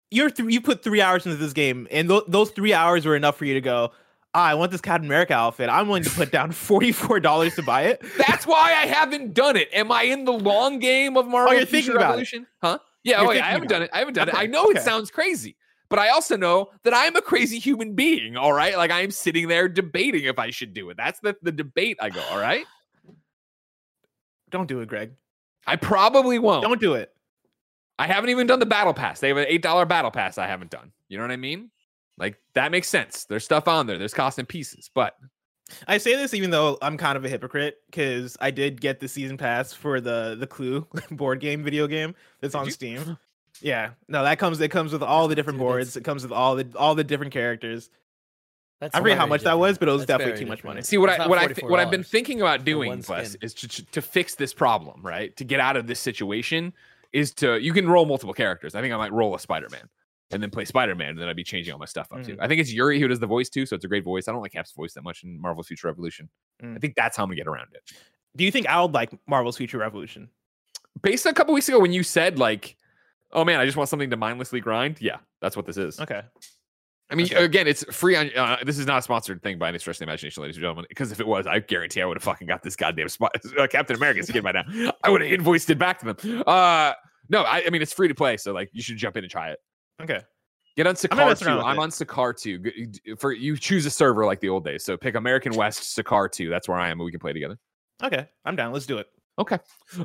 You're 0.09 0.29
th- 0.29 0.51
you 0.51 0.59
put 0.61 0.83
three 0.83 1.01
hours 1.01 1.25
into 1.25 1.37
this 1.37 1.53
game, 1.53 1.87
and 1.89 2.09
th- 2.09 2.23
those 2.27 2.51
three 2.51 2.73
hours 2.73 3.05
were 3.05 3.15
enough 3.15 3.37
for 3.37 3.45
you 3.45 3.53
to 3.53 3.61
go. 3.61 3.91
I 4.33 4.53
want 4.55 4.71
this 4.71 4.81
Captain 4.81 5.05
America 5.07 5.33
outfit. 5.33 5.69
I'm 5.69 5.87
willing 5.87 6.03
to 6.03 6.09
put 6.09 6.31
down 6.31 6.51
forty 6.53 6.91
four 6.91 7.19
dollars 7.19 7.55
to 7.55 7.63
buy 7.63 7.83
it. 7.83 8.01
That's 8.17 8.47
why 8.47 8.73
I 8.73 8.85
haven't 8.85 9.33
done 9.33 9.57
it. 9.57 9.69
Am 9.73 9.91
I 9.91 10.03
in 10.03 10.25
the 10.25 10.31
long 10.31 10.79
game 10.79 11.17
of 11.17 11.27
Marvel 11.27 11.53
Oh, 11.53 11.57
you're 11.57 11.65
thinking 11.65 11.91
about 11.91 12.01
it. 12.01 12.07
Revolution? 12.07 12.47
Huh? 12.61 12.79
Yeah, 13.03 13.21
oh, 13.21 13.31
yeah, 13.31 13.45
I 13.45 13.49
haven't 13.49 13.67
done 13.69 13.81
it. 13.81 13.89
I 13.91 13.99
haven't 13.99 14.13
done 14.13 14.29
it. 14.29 14.35
I 14.35 14.45
know 14.45 14.69
it 14.69 14.79
sounds 14.81 15.09
crazy, 15.09 15.55
but 15.89 15.97
I 15.97 16.09
also 16.09 16.37
know 16.37 16.69
that 16.83 16.93
I'm 16.95 17.15
a 17.15 17.21
crazy 17.21 17.57
human 17.57 17.93
being. 17.95 18.37
All 18.37 18.53
right, 18.53 18.77
like 18.77 18.91
I'm 18.91 19.09
sitting 19.11 19.47
there 19.47 19.67
debating 19.67 20.25
if 20.25 20.37
I 20.39 20.51
should 20.51 20.73
do 20.73 20.89
it. 20.91 20.97
That's 20.97 21.19
the 21.19 21.35
the 21.41 21.51
debate 21.51 21.97
I 21.99 22.09
go. 22.09 22.21
All 22.31 22.39
right, 22.39 22.65
Don't 24.49 24.67
do 24.67 24.81
it, 24.81 24.87
Greg. 24.87 25.11
I 25.65 25.75
probably 25.75 26.39
won't. 26.39 26.63
Don't 26.63 26.79
do 26.81 26.93
it. 26.93 27.11
I 27.99 28.07
haven't 28.07 28.29
even 28.29 28.47
done 28.47 28.59
the 28.59 28.65
battle 28.65 28.93
pass. 28.93 29.19
They 29.19 29.27
have 29.27 29.37
an 29.37 29.45
eight 29.47 29.61
dollar 29.61 29.85
battle 29.85 30.11
pass. 30.11 30.37
I 30.37 30.47
haven't 30.47 30.71
done. 30.71 30.91
You 31.07 31.17
know 31.17 31.23
what 31.23 31.31
I 31.31 31.37
mean? 31.37 31.69
Like 32.21 32.37
that 32.53 32.71
makes 32.71 32.87
sense. 32.87 33.25
There's 33.25 33.43
stuff 33.43 33.67
on 33.67 33.87
there. 33.87 33.97
There's 33.97 34.13
cost 34.13 34.37
and 34.37 34.47
pieces, 34.47 34.91
but 34.93 35.17
I 35.87 35.97
say 35.97 36.15
this 36.15 36.33
even 36.35 36.51
though 36.51 36.77
I'm 36.81 36.95
kind 36.95 37.17
of 37.17 37.25
a 37.25 37.29
hypocrite 37.29 37.77
because 37.87 38.37
I 38.39 38.51
did 38.51 38.79
get 38.79 38.99
the 38.99 39.07
season 39.07 39.37
pass 39.37 39.73
for 39.73 39.99
the 39.99 40.37
the 40.39 40.45
Clue 40.47 40.87
board 41.11 41.39
game 41.39 41.63
video 41.63 41.87
game 41.87 42.13
that's 42.39 42.53
Did 42.53 42.59
on 42.59 42.65
you? 42.67 42.71
Steam. 42.71 43.17
Yeah, 43.59 43.91
no, 44.07 44.23
that 44.23 44.37
comes. 44.39 44.61
It 44.61 44.69
comes 44.69 44.93
with 44.93 45.03
all 45.03 45.27
the 45.27 45.35
different 45.35 45.57
Dude, 45.57 45.65
boards. 45.67 45.97
It 45.97 46.03
comes 46.03 46.23
with 46.23 46.31
all 46.31 46.55
the 46.55 46.67
all 46.77 46.93
the 46.95 47.03
different 47.03 47.33
characters. 47.33 47.89
That's 48.79 48.95
I 48.95 48.99
forget 48.99 49.17
how 49.17 49.23
very 49.25 49.29
much 49.29 49.43
that 49.43 49.57
was, 49.59 49.77
but 49.77 49.89
it 49.89 49.91
was 49.91 50.01
That's 50.01 50.07
definitely 50.19 50.33
very 50.33 50.45
too 50.45 50.49
much 50.49 50.63
money. 50.63 50.81
See 50.83 50.97
what 50.99 51.09
It's 51.09 51.19
I 51.19 51.27
what 51.27 51.39
I 51.39 51.47
th- 51.47 51.63
what 51.63 51.79
I've 51.79 51.91
been 51.91 52.03
thinking 52.03 52.39
about 52.41 52.65
doing, 52.65 52.87
one 52.89 53.01
Bless, 53.01 53.31
skin. 53.31 53.39
is 53.43 53.53
to, 53.55 53.67
to 53.67 53.85
to 53.93 54.01
fix 54.01 54.35
this 54.35 54.53
problem, 54.53 55.01
right? 55.03 55.35
To 55.37 55.43
get 55.43 55.59
out 55.59 55.75
of 55.75 55.87
this 55.87 55.99
situation 55.99 56.73
is 57.13 57.33
to 57.35 57.59
you 57.59 57.73
can 57.73 57.87
roll 57.89 58.05
multiple 58.05 58.33
characters. 58.33 58.73
I 58.75 58.81
think 58.81 58.93
I 58.93 58.97
might 58.97 59.11
roll 59.11 59.35
a 59.35 59.39
Spider-Man 59.39 59.89
and 60.33 60.41
then 60.41 60.49
play 60.49 60.65
Spider-Man, 60.65 61.09
and 61.09 61.19
then 61.19 61.27
I'd 61.27 61.35
be 61.35 61.43
changing 61.43 61.73
all 61.73 61.79
my 61.79 61.85
stuff 61.85 62.07
up 62.11 62.23
too. 62.23 62.35
Mhm. 62.35 62.41
I 62.41 62.47
think 62.47 62.61
it's 62.61 62.71
Yuri 62.71 62.99
who 62.99 63.07
does 63.07 63.19
the 63.19 63.27
voice 63.27 63.49
too, 63.49 63.65
so 63.65 63.75
it's 63.75 63.85
a 63.85 63.87
great 63.87 64.03
voice. 64.03 64.27
I 64.27 64.31
don't 64.31 64.41
like 64.41 64.51
Cap's 64.53 64.71
voice 64.71 64.93
that 64.93 65.03
much 65.03 65.23
in 65.23 65.39
Marvel's 65.39 65.67
Future 65.67 65.87
Revolution. 65.87 66.29
I 66.61 66.65
Mm. 66.65 66.81
think 66.81 66.95
that's 66.95 67.17
how 67.17 67.23
I'm 67.23 67.29
gonna 67.29 67.35
get 67.37 67.47
around 67.47 67.69
it. 67.73 67.91
Do 68.35 68.43
you 68.43 68.51
think 68.51 68.67
I 68.67 68.81
would 68.81 68.93
like 68.93 69.11
Marvel's 69.27 69.57
Future 69.57 69.77
Revolution? 69.77 70.29
Based 71.01 71.25
on 71.25 71.31
a 71.31 71.33
couple 71.33 71.53
weeks 71.53 71.67
ago 71.69 71.79
when 71.79 71.93
you 71.93 72.03
said 72.03 72.37
like, 72.39 72.75
"Oh 73.31 73.43
man, 73.45 73.59
I 73.59 73.65
just 73.65 73.77
want 73.77 73.89
something 73.89 74.09
to 74.09 74.17
mindlessly 74.17 74.59
grind," 74.59 75.01
yeah, 75.01 75.17
that's 75.41 75.55
what 75.55 75.65
this 75.65 75.77
is. 75.77 75.99
Okay. 75.99 76.21
I 77.09 77.15
mean, 77.15 77.25
Okay. 77.25 77.43
again, 77.43 77.67
it's 77.67 77.83
free 77.93 78.15
on. 78.15 78.29
Uh, 78.33 78.57
this 78.65 78.77
is 78.79 78.85
not 78.85 78.99
a 78.99 79.01
sponsored 79.01 79.43
thing 79.43 79.57
by 79.57 79.67
any 79.67 79.77
stretch 79.79 79.95
of 79.95 79.99
the 79.99 80.03
imagination, 80.05 80.43
ladies 80.43 80.55
and 80.55 80.61
gentlemen. 80.61 80.85
Because 80.87 81.11
if 81.11 81.19
it 81.19 81.27
was, 81.27 81.45
I 81.45 81.59
guarantee 81.59 82.01
I 82.01 82.05
would 82.05 82.15
have 82.15 82.23
fucking 82.23 82.47
got 82.47 82.63
this 82.63 82.77
goddamn 82.77 83.09
spot, 83.09 83.35
uh, 83.59 83.67
Captain 83.67 83.97
America 83.97 84.23
skin 84.23 84.41
by 84.43 84.53
now. 84.53 84.63
I 85.03 85.09
would 85.09 85.21
have 85.21 85.29
invoiced 85.31 85.69
it 85.69 85.77
back 85.77 85.99
to 85.99 86.13
them. 86.13 86.43
Uh, 86.47 86.93
no, 87.27 87.41
I, 87.43 87.63
I 87.65 87.69
mean 87.69 87.81
it's 87.81 87.91
free 87.91 88.07
to 88.07 88.15
play, 88.15 88.37
so 88.37 88.53
like 88.53 88.69
you 88.71 88.81
should 88.81 88.95
jump 88.95 89.17
in 89.17 89.25
and 89.25 89.31
try 89.31 89.49
it. 89.51 89.59
Okay. 90.01 90.21
Get 90.77 90.87
on 90.87 90.95
Sakaar 90.95 91.37
two. 91.37 91.49
I'm 91.49 91.77
it. 91.77 91.81
on 91.81 91.89
Sakaar 91.89 92.35
two. 92.37 93.17
For 93.17 93.33
you 93.33 93.57
choose 93.57 93.85
a 93.85 93.91
server 93.91 94.25
like 94.25 94.39
the 94.39 94.49
old 94.49 94.63
days. 94.63 94.83
So 94.83 94.95
pick 94.97 95.15
American 95.15 95.53
West 95.53 95.97
Sakaar 95.97 96.31
two. 96.31 96.49
That's 96.49 96.67
where 96.67 96.77
I 96.77 96.89
am, 96.89 96.99
and 96.99 97.05
we 97.05 97.11
can 97.11 97.19
play 97.19 97.33
together. 97.33 97.57
Okay. 98.01 98.27
I'm 98.45 98.55
down. 98.55 98.71
Let's 98.71 98.85
do 98.85 98.97
it. 98.97 99.07
Okay. 99.39 99.57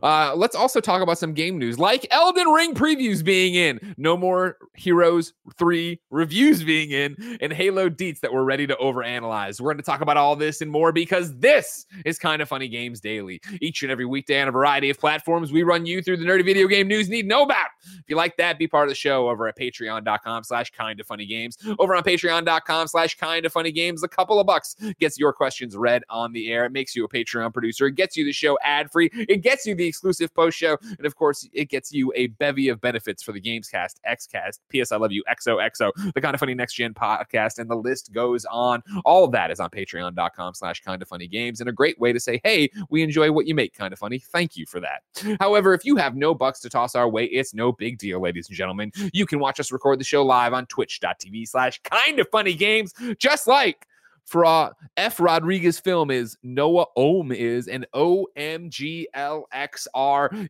Uh, 0.03 0.35
let's 0.37 0.55
also 0.55 0.81
talk 0.81 1.03
about 1.03 1.19
some 1.19 1.35
game 1.35 1.59
news, 1.59 1.79
like 1.79 2.07
Elden 2.11 2.49
Ring 2.49 2.75
previews 2.75 3.25
being 3.25 3.55
in, 3.55 3.95
no 3.97 4.17
more 4.17 4.57
Heroes 4.75 5.33
3 5.59 6.01
reviews 6.11 6.63
being 6.63 6.91
in, 6.91 7.39
and 7.41 7.53
Halo 7.53 7.91
deets 7.91 8.21
that 8.21 8.33
we're 8.33 8.45
ready 8.45 8.67
to 8.67 8.75
overanalyze. 8.77 9.61
We're 9.61 9.73
going 9.73 9.79
to 9.79 9.83
talk 9.83 10.01
about 10.01 10.17
all 10.17 10.37
this 10.37 10.61
and 10.61 10.71
more 10.71 10.93
because 10.93 11.37
this 11.39 11.87
is 12.05 12.19
Kind 12.19 12.41
of 12.41 12.49
Funny 12.49 12.69
Games 12.69 13.01
Daily. 13.01 13.41
Each 13.61 13.83
and 13.83 13.91
every 13.91 14.07
weekday 14.07 14.41
on 14.41 14.49
a 14.49 14.53
variety 14.53 14.91
of 14.91 14.99
platforms, 14.99 15.53
we 15.53 15.65
run 15.65 15.87
you 15.87 16.03
through 16.03 16.19
the 16.19 16.25
nerdy 16.25 16.45
video 16.45 16.69
game 16.69 16.87
news 16.87 17.09
you 17.09 17.17
need 17.17 17.23
to 17.23 17.29
know 17.29 17.43
about. 17.43 17.67
If 17.85 18.05
you 18.09 18.17
like 18.17 18.37
that, 18.37 18.59
be 18.59 18.69
part 18.69 18.85
of 18.85 18.91
the 18.91 18.97
show 18.97 19.29
over 19.29 19.49
at 19.49 19.59
patreon.com 19.59 20.45
slash 20.45 20.71
kind 20.71 21.01
of 21.01 21.07
funny 21.07 21.27
games. 21.27 21.59
Over 21.79 21.97
on 21.97 22.05
patreon.com 22.05 22.87
slash 22.89 23.17
kind 23.17 23.45
of 23.45 23.53
funny 23.53 23.73
games, 23.73 24.03
a 24.03 24.09
couple 24.09 24.39
of 24.39 24.47
bucks 24.47 24.77
gets 25.01 25.19
your 25.19 25.33
questions 25.33 25.77
read 25.77 26.03
on 26.11 26.33
the 26.33 26.51
air. 26.51 26.65
It 26.65 26.73
makes 26.73 26.95
you 26.95 27.05
a 27.05 27.09
Patreon 27.09 27.53
producer. 27.53 27.87
It 27.87 27.97
gets 27.97 28.17
you 28.17 28.25
the 28.25 28.33
show 28.33 28.57
ad 28.63 28.91
free. 28.91 29.11
It 29.29 29.43
gets 29.43 29.67
you 29.67 29.75
the 29.75 29.87
exclusive 29.87 30.33
post 30.35 30.57
show. 30.57 30.79
And 30.99 31.07
of 31.07 31.17
course, 31.17 31.49
it 31.53 31.69
gets 31.69 31.93
you 31.93 32.13
a 32.15 32.29
bevy 32.29 32.69
of 32.69 32.81
benefits 32.81 33.23
for 33.23 33.33
the 33.33 33.41
Gamescast, 33.41 33.97
Xcast, 34.09 34.61
PS 34.71 34.93
I 34.93 34.97
Love 34.97 35.13
You, 35.13 35.25
XOXO, 35.29 36.13
the 36.15 36.21
Kind 36.21 36.35
of 36.35 36.41
Funny 36.41 36.55
Next 36.55 36.75
Gen 36.75 36.95
podcast, 36.95 37.59
and 37.59 37.69
the 37.71 37.77
list 37.77 38.13
goes 38.13 38.45
on. 38.47 38.83
All 39.05 39.25
of 39.25 39.33
that 39.33 39.51
is 39.51 39.61
on 39.61 39.71
patreon.com 39.71 40.55
slash 40.55 40.81
kind 40.81 41.03
of 41.03 41.09
funny 41.09 41.27
games 41.27 41.61
and 41.61 41.69
a 41.69 41.73
great 41.73 41.99
way 41.99 42.13
to 42.13 42.21
say, 42.21 42.41
hey, 42.45 42.71
we 42.91 43.03
enjoy 43.03 43.31
what 43.33 43.47
you 43.47 43.55
make 43.55 43.75
kind 43.75 43.93
of 43.93 43.99
funny. 43.99 44.19
Thank 44.19 44.57
you 44.57 44.67
for 44.67 44.81
that. 44.81 45.03
However, 45.41 45.75
if 45.75 45.85
you 45.85 45.97
have 45.97 46.17
no 46.17 46.35
bucks 46.35 46.61
to 46.61 46.69
toss 46.69 46.95
our 46.95 47.09
way, 47.09 47.25
it's 47.25 47.55
no 47.55 47.73
big 47.73 47.99
deal, 47.99 48.21
ladies 48.21 48.49
and 48.49 48.57
gentlemen. 48.57 48.93
You 49.13 49.27
can 49.27 49.39
watch 49.39 49.61
us 49.61 49.73
record 49.73 50.01
the 50.01 50.05
show 50.05 50.25
live 50.25 50.53
on 50.53 50.67
twitch.tv 50.67 51.49
slash 51.49 51.81
kind 51.83 52.21
of 52.21 52.29
funny 52.31 52.55
games, 52.55 52.93
just 53.19 53.47
like 53.47 53.86
uh, 54.35 54.73
F. 54.97 55.21
Rodriguez 55.21 55.79
film 55.79 56.11
is 56.11 56.37
Noah 56.43 56.87
Ohm 56.97 57.31
is 57.33 57.69
and 57.69 57.87
OMGLXR. 57.95 59.07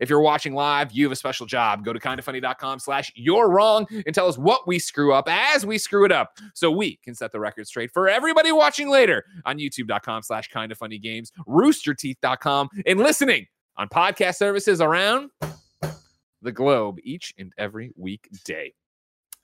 If 0.00 0.08
you're 0.08 0.20
watching 0.20 0.54
live, 0.54 0.92
you 0.92 1.04
have 1.04 1.12
a 1.12 1.16
special 1.16 1.46
job. 1.46 1.84
Go 1.84 1.92
to 1.92 1.98
kindoffunny.com 2.00 2.78
slash 2.78 3.12
you're 3.14 3.50
wrong 3.50 3.86
and 4.06 4.14
tell 4.14 4.28
us 4.28 4.38
what 4.38 4.66
we 4.66 4.78
screw 4.78 5.12
up 5.12 5.28
as 5.28 5.66
we 5.66 5.76
screw 5.78 6.04
it 6.04 6.12
up 6.12 6.38
so 6.54 6.70
we 6.70 6.96
can 6.96 7.14
set 7.14 7.32
the 7.32 7.40
record 7.40 7.66
straight 7.66 7.90
for 7.92 8.08
everybody 8.08 8.50
watching 8.52 8.88
later 8.88 9.24
on 9.44 9.58
youtube.com 9.58 10.22
slash 10.22 10.48
kindoffunnygames, 10.50 10.70
of 10.72 10.78
funny 10.78 10.98
games, 10.98 11.32
roosterteeth.com, 11.46 12.68
and 12.86 12.98
listening 13.00 13.46
on 13.76 13.88
podcast 13.88 14.36
services 14.36 14.80
around 14.80 15.30
the 16.42 16.52
globe 16.52 16.96
each 17.02 17.34
and 17.38 17.52
every 17.58 17.92
weekday. 17.96 18.72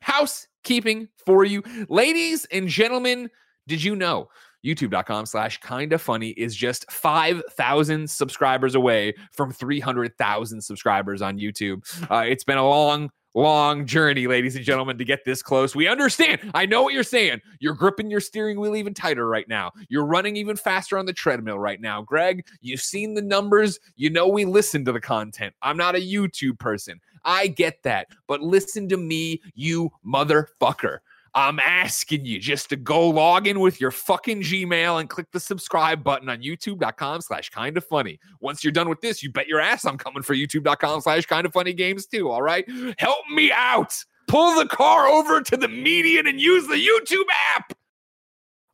Housekeeping 0.01 1.09
for 1.25 1.45
you, 1.45 1.63
ladies 1.89 2.47
and 2.47 2.69
gentlemen. 2.69 3.31
Did 3.73 3.83
you 3.83 3.97
know 3.97 4.29
youtube.com 4.63 5.25
slash 5.25 5.59
kinda 5.61 5.97
funny 5.99 6.29
is 6.33 6.55
just 6.55 6.93
5,000 6.93 8.11
subscribers 8.11 8.75
away 8.75 9.15
from 9.33 9.51
300,000 9.51 10.61
subscribers 10.61 11.23
on 11.23 11.39
YouTube? 11.39 11.81
Uh, 12.11 12.27
it's 12.29 12.45
been 12.45 12.59
a 12.59 12.69
long, 12.69 13.11
long 13.35 13.87
journey, 13.87 14.27
ladies 14.27 14.57
and 14.57 14.63
gentlemen, 14.63 14.99
to 14.99 15.07
get 15.07 15.25
this 15.25 15.41
close. 15.41 15.75
We 15.75 15.89
understand. 15.89 16.51
I 16.53 16.67
know 16.67 16.83
what 16.83 16.93
you're 16.93 17.03
saying. 17.03 17.41
You're 17.61 17.73
gripping 17.73 18.11
your 18.11 18.21
steering 18.21 18.61
wheel 18.61 18.77
even 18.77 18.93
tighter 18.93 19.27
right 19.27 19.49
now. 19.49 19.73
You're 19.89 20.05
running 20.05 20.37
even 20.37 20.57
faster 20.57 20.99
on 20.99 21.07
the 21.07 21.15
treadmill 21.15 21.59
right 21.59 21.81
now. 21.81 22.03
Greg, 22.03 22.45
you've 22.61 22.83
seen 22.83 23.15
the 23.15 23.23
numbers. 23.23 23.81
You 23.97 24.11
know 24.11 24.29
we 24.29 24.45
listen 24.45 24.85
to 24.85 24.93
the 24.93 25.01
content. 25.01 25.55
I'm 25.63 25.79
not 25.79 25.97
a 25.97 25.99
YouTube 25.99 26.59
person. 26.59 27.01
I 27.25 27.47
get 27.47 27.83
that. 27.85 28.09
But 28.29 28.43
listen 28.43 28.87
to 28.91 28.99
me, 28.99 29.41
you 29.55 29.93
motherfucker. 30.05 30.99
I'm 31.35 31.59
asking 31.59 32.27
you 32.27 32.39
just 32.39 32.69
to 32.71 32.77
go 32.77 33.09
log 33.09 33.47
in 33.47 33.61
with 33.61 33.81
your 33.81 33.91
fucking 33.91 34.43
Gmail 34.43 35.01
and 35.01 35.09
click 35.09 35.31
the 35.33 35.41
subscribe 35.41 36.05
button 36.05 36.29
on 36.29 36.43
youtube.com 36.43 37.23
slash 37.23 37.49
kind 37.49 37.77
of 37.77 37.85
funny. 37.87 38.21
Once 38.41 38.63
you're 38.63 38.73
done 38.73 38.89
with 38.89 39.01
this, 39.01 39.23
you 39.23 39.31
bet 39.31 39.49
your 39.49 39.61
ass 39.61 39.85
I'm 39.87 39.97
coming 39.97 40.23
for 40.23 40.35
youtube.com 40.35 41.01
slash 41.01 41.25
kind 41.27 41.47
of 41.47 41.53
funny 41.53 41.73
games 41.73 42.07
too. 42.07 42.31
All 42.31 42.43
right. 42.43 42.69
Help 42.99 43.27
me 43.33 43.51
out. 43.51 43.95
Pull 44.29 44.59
the 44.59 44.67
car 44.67 45.07
over 45.07 45.41
to 45.41 45.57
the 45.57 45.69
median 45.69 46.27
and 46.27 46.41
use 46.41 46.67
the 46.67 46.75
YouTube 46.75 47.25
app. 47.57 47.73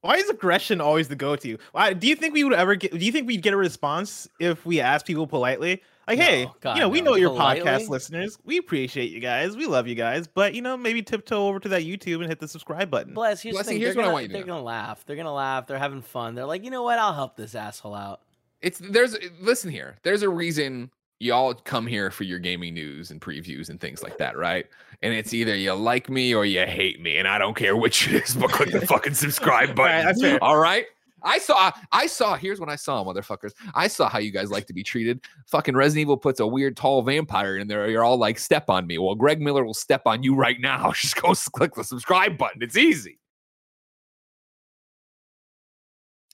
Why 0.01 0.17
is 0.17 0.29
aggression 0.29 0.81
always 0.81 1.09
the 1.09 1.17
go-to? 1.17 1.59
Do 1.99 2.09
you 2.09 2.15
think 2.15 2.35
we 2.35 2.45
would 2.45 2.53
ever 2.53 2.77
get? 2.77 2.93
Do 2.93 3.05
you 3.05 3.11
think 3.11 3.27
we'd 3.27 3.43
get 3.43 3.55
a 3.55 3.57
response 3.57 4.29
if 4.39 4.65
we 4.65 4.81
asked 4.81 5.07
people 5.07 5.27
politely? 5.27 5.83
Like, 6.09 6.19
No, 6.19 6.25
hey, 6.25 6.51
God, 6.63 6.77
you 6.77 6.81
know, 6.81 6.89
we 6.89 7.01
no. 7.03 7.11
know 7.11 7.17
your 7.17 7.31
Politely? 7.31 7.71
podcast 7.71 7.89
listeners. 7.91 8.39
We 8.45 8.57
appreciate 8.57 9.11
you 9.11 9.21
guys. 9.21 9.57
We 9.57 9.67
love 9.67 9.87
you 9.87 9.95
guys. 9.95 10.27
But 10.27 10.55
you 10.55 10.63
know, 10.63 10.77
maybe 10.77 11.03
tiptoe 11.03 11.47
over 11.47 11.61
to 11.61 11.69
that 11.69 11.83
YouTube 11.83 12.21
and 12.21 12.27
hit 12.27 12.41
the 12.41 12.49
subscribe 12.49 12.91
button. 12.91 13.13
Bless. 13.13 13.43
Here's, 13.43 13.57
the 13.57 13.65
thing, 13.65 13.79
here's 13.79 13.95
what 13.95 14.03
I 14.03 14.07
gonna, 14.07 14.13
want 14.15 14.23
you 14.25 14.29
to 14.29 14.33
They're 14.33 14.43
know. 14.47 14.55
gonna 14.55 14.65
laugh. 14.65 15.05
They're 15.07 15.17
gonna 15.17 15.35
laugh. 15.35 15.67
They're 15.67 15.79
having 15.79 16.01
fun. 16.03 16.35
They're 16.35 16.47
like, 16.47 16.65
you 16.65 16.71
know 16.71 16.83
what? 16.83 16.99
I'll 16.99 17.13
help 17.13 17.37
this 17.37 17.55
asshole 17.55 17.95
out. 17.95 18.23
It's 18.63 18.79
there's 18.79 19.17
listen 19.41 19.71
here. 19.71 19.97
There's 20.03 20.23
a 20.23 20.29
reason 20.29 20.91
y'all 21.21 21.53
come 21.53 21.87
here 21.87 22.11
for 22.11 22.25
your 22.25 22.39
gaming 22.39 22.75
news 22.75 23.11
and 23.11 23.21
previews 23.21 23.69
and 23.69 23.81
things 23.81 24.03
like 24.03 24.17
that, 24.19 24.37
right? 24.37 24.67
And 25.03 25.13
it's 25.13 25.35
either 25.35 25.55
you 25.55 25.73
like 25.75 26.09
me 26.09 26.35
or 26.35 26.45
you 26.45 26.65
hate 26.65 27.01
me, 27.01 27.19
and 27.19 27.29
I 27.29 27.39
don't 27.39 27.55
care 27.55 27.77
which 27.77 28.09
it 28.09 28.23
is, 28.25 28.35
but 28.35 28.51
click 28.51 28.73
the 28.73 28.87
fucking 28.87 29.15
subscribe 29.15 29.75
button. 29.77 29.93
right, 29.97 30.05
that's 30.05 30.21
fair. 30.21 30.43
All 30.43 30.57
right. 30.59 30.87
I 31.23 31.39
saw, 31.39 31.73
I 31.93 32.07
saw, 32.07 32.37
here's 32.37 32.61
what 32.61 32.69
I 32.69 32.77
saw, 32.77 33.05
motherfuckers. 33.05 33.53
I 33.75 33.89
saw 33.89 34.09
how 34.09 34.19
you 34.19 34.31
guys 34.31 34.51
like 34.51 34.67
to 34.69 34.73
be 34.73 34.83
treated. 34.83 35.21
Fucking 35.47 35.75
Resident 35.75 36.03
Evil 36.03 36.17
puts 36.17 36.41
a 36.41 36.47
weird 36.47 36.77
tall 36.77 37.03
vampire 37.03 37.57
in 37.59 37.67
there. 37.69 37.89
You're 37.89 38.05
all 38.05 38.17
like, 38.19 38.39
step 38.39 38.69
on 38.69 38.87
me. 38.87 38.99
Well, 38.99 39.15
Greg 39.15 39.41
Miller 39.41 39.65
will 39.65 39.75
step 39.75 40.03
on 40.07 40.23
you 40.23 40.35
right 40.35 40.61
now. 40.61 40.93
Just 40.97 41.21
go 41.21 41.35
click 41.35 41.75
the 41.75 41.85
subscribe 41.85 42.39
button. 42.39 42.63
It's 42.63 42.77
easy. 42.77 43.19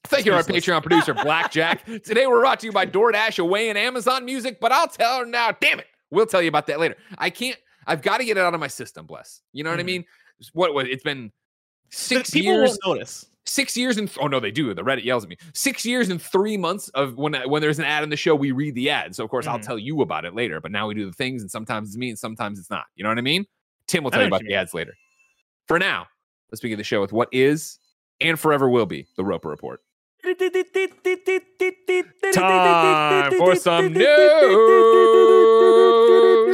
Thank 0.07 0.27
you, 0.27 0.35
our 0.35 0.43
Patreon 0.43 0.83
producer, 0.83 1.15
Blackjack. 1.15 1.85
Today 2.05 2.27
we're 2.27 2.41
brought 2.41 2.61
to 2.61 2.67
you 2.67 2.73
by 2.73 2.85
DoorDash, 2.85 3.39
Away, 3.39 3.71
and 3.71 3.79
Amazon 3.79 4.25
Music, 4.27 4.61
but 4.61 4.71
I'll 4.71 4.87
tell 4.87 5.21
her 5.21 5.27
now. 5.27 5.53
Damn 5.61 5.81
it. 5.81 5.87
We'll 6.11 6.27
tell 6.27 6.43
you 6.43 6.49
about 6.49 6.67
that 6.67 6.79
later. 6.79 6.97
I 7.17 7.31
can't, 7.31 7.57
I've 7.87 8.03
got 8.03 8.19
to 8.19 8.25
get 8.25 8.37
it 8.37 8.41
out 8.41 8.53
of 8.53 8.61
my 8.61 8.69
system, 8.69 9.07
bless. 9.07 9.41
You 9.53 9.65
know 9.65 9.71
what 9.71 9.81
I 9.81 9.83
Mhm. 9.83 9.87
mean? 9.87 10.05
What 10.53 10.75
was 10.75 10.87
it's 10.89 11.03
been 11.03 11.33
six 11.91 12.31
People 12.31 12.53
years, 12.53 12.79
won't 12.85 12.99
notice. 12.99 13.27
Six 13.55 13.77
years 13.77 13.97
and 13.97 14.11
oh 14.21 14.27
no, 14.27 14.41
they 14.41 14.51
do. 14.51 14.73
The 14.75 14.83
Reddit 14.83 15.05
yells 15.05 15.23
at 15.25 15.31
me. 15.31 15.37
Six 15.55 15.85
years 15.87 16.09
and 16.09 16.21
three 16.21 16.57
months 16.57 16.89
of 16.91 17.17
when 17.17 17.35
when 17.49 17.63
there's 17.63 17.79
an 17.79 17.85
ad 17.85 18.03
in 18.03 18.11
the 18.11 18.17
show, 18.17 18.35
we 18.35 18.51
read 18.53 18.75
the 18.75 18.91
ad. 18.91 19.15
So 19.15 19.25
of 19.25 19.31
course 19.31 19.47
I'll 19.47 19.59
Mhm. 19.59 19.67
tell 19.67 19.79
you 19.79 20.03
about 20.03 20.25
it 20.25 20.35
later. 20.35 20.61
But 20.61 20.73
now 20.73 20.87
we 20.89 20.95
do 20.95 21.07
the 21.07 21.13
things, 21.13 21.43
and 21.43 21.51
sometimes 21.51 21.89
it's 21.91 21.97
me, 21.97 22.11
and 22.11 22.19
sometimes 22.19 22.59
it's 22.59 22.71
not. 22.71 22.87
You 22.97 23.05
know 23.05 23.11
what 23.11 23.19
I 23.19 23.23
mean? 23.23 23.47
Tim 23.87 24.03
will 24.05 24.11
tell 24.11 24.21
you 24.23 24.27
about 24.29 24.43
you 24.43 24.49
the 24.49 24.55
ads 24.55 24.75
later. 24.75 24.95
For 25.69 25.79
now, 25.79 26.07
let's 26.51 26.61
begin 26.61 26.79
the 26.79 26.85
show 26.85 27.01
with 27.01 27.13
what 27.13 27.29
is 27.33 27.79
and 28.21 28.39
forever 28.39 28.69
will 28.69 28.87
be 28.87 29.07
the 29.17 29.25
Roper 29.25 29.49
Report. 29.49 29.81
Time 32.33 33.33
for 33.37 33.55
some 33.55 33.93
news. 33.93 34.05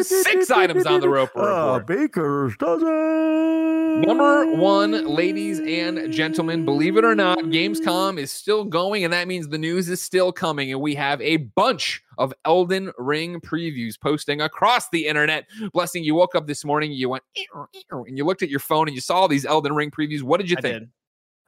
Six 0.07 0.50
items 0.50 0.87
on 0.87 1.00
the 1.00 1.09
Roper 1.09 1.39
Report. 1.39 1.49
Ah, 1.53 1.79
Baker's 1.79 2.57
dozen. 2.57 4.00
Number 4.00 4.55
one, 4.57 5.07
ladies 5.07 5.61
and 5.61 6.11
gentlemen, 6.12 6.65
believe 6.65 6.97
it 6.97 7.05
or 7.05 7.15
not, 7.15 7.39
Gamescom 7.39 8.19
is 8.19 8.33
still 8.33 8.65
going, 8.65 9.05
and 9.05 9.12
that 9.12 9.29
means 9.29 9.49
the 9.49 9.59
news 9.59 9.89
is 9.89 10.00
still 10.00 10.33
coming. 10.33 10.73
And 10.73 10.81
we 10.81 10.95
have 10.95 11.21
a 11.21 11.37
bunch 11.39 12.03
of 12.19 12.33
Elden 12.45 12.93
Ring 12.99 13.41
previews 13.41 14.00
posting 14.00 14.41
across 14.41 14.89
the 14.89 15.07
internet. 15.07 15.47
Blessing, 15.73 16.03
you 16.03 16.15
woke 16.15 16.35
up 16.35 16.47
this 16.47 16.65
morning, 16.65 16.93
you 16.93 17.09
went, 17.11 17.25
"Ew, 17.37 17.69
ew," 17.75 18.05
and 18.05 18.17
you 18.17 18.25
looked 18.25 18.43
at 18.43 18.49
your 18.49 18.61
phone 18.61 18.89
and 18.89 18.95
you 18.95 19.00
saw 19.00 19.27
these 19.27 19.45
Elden 19.45 19.75
Ring 19.75 19.91
previews. 19.91 20.23
What 20.23 20.41
did 20.41 20.49
you 20.50 20.57
I 20.59 20.62
think? 20.62 20.75
did. 20.81 20.89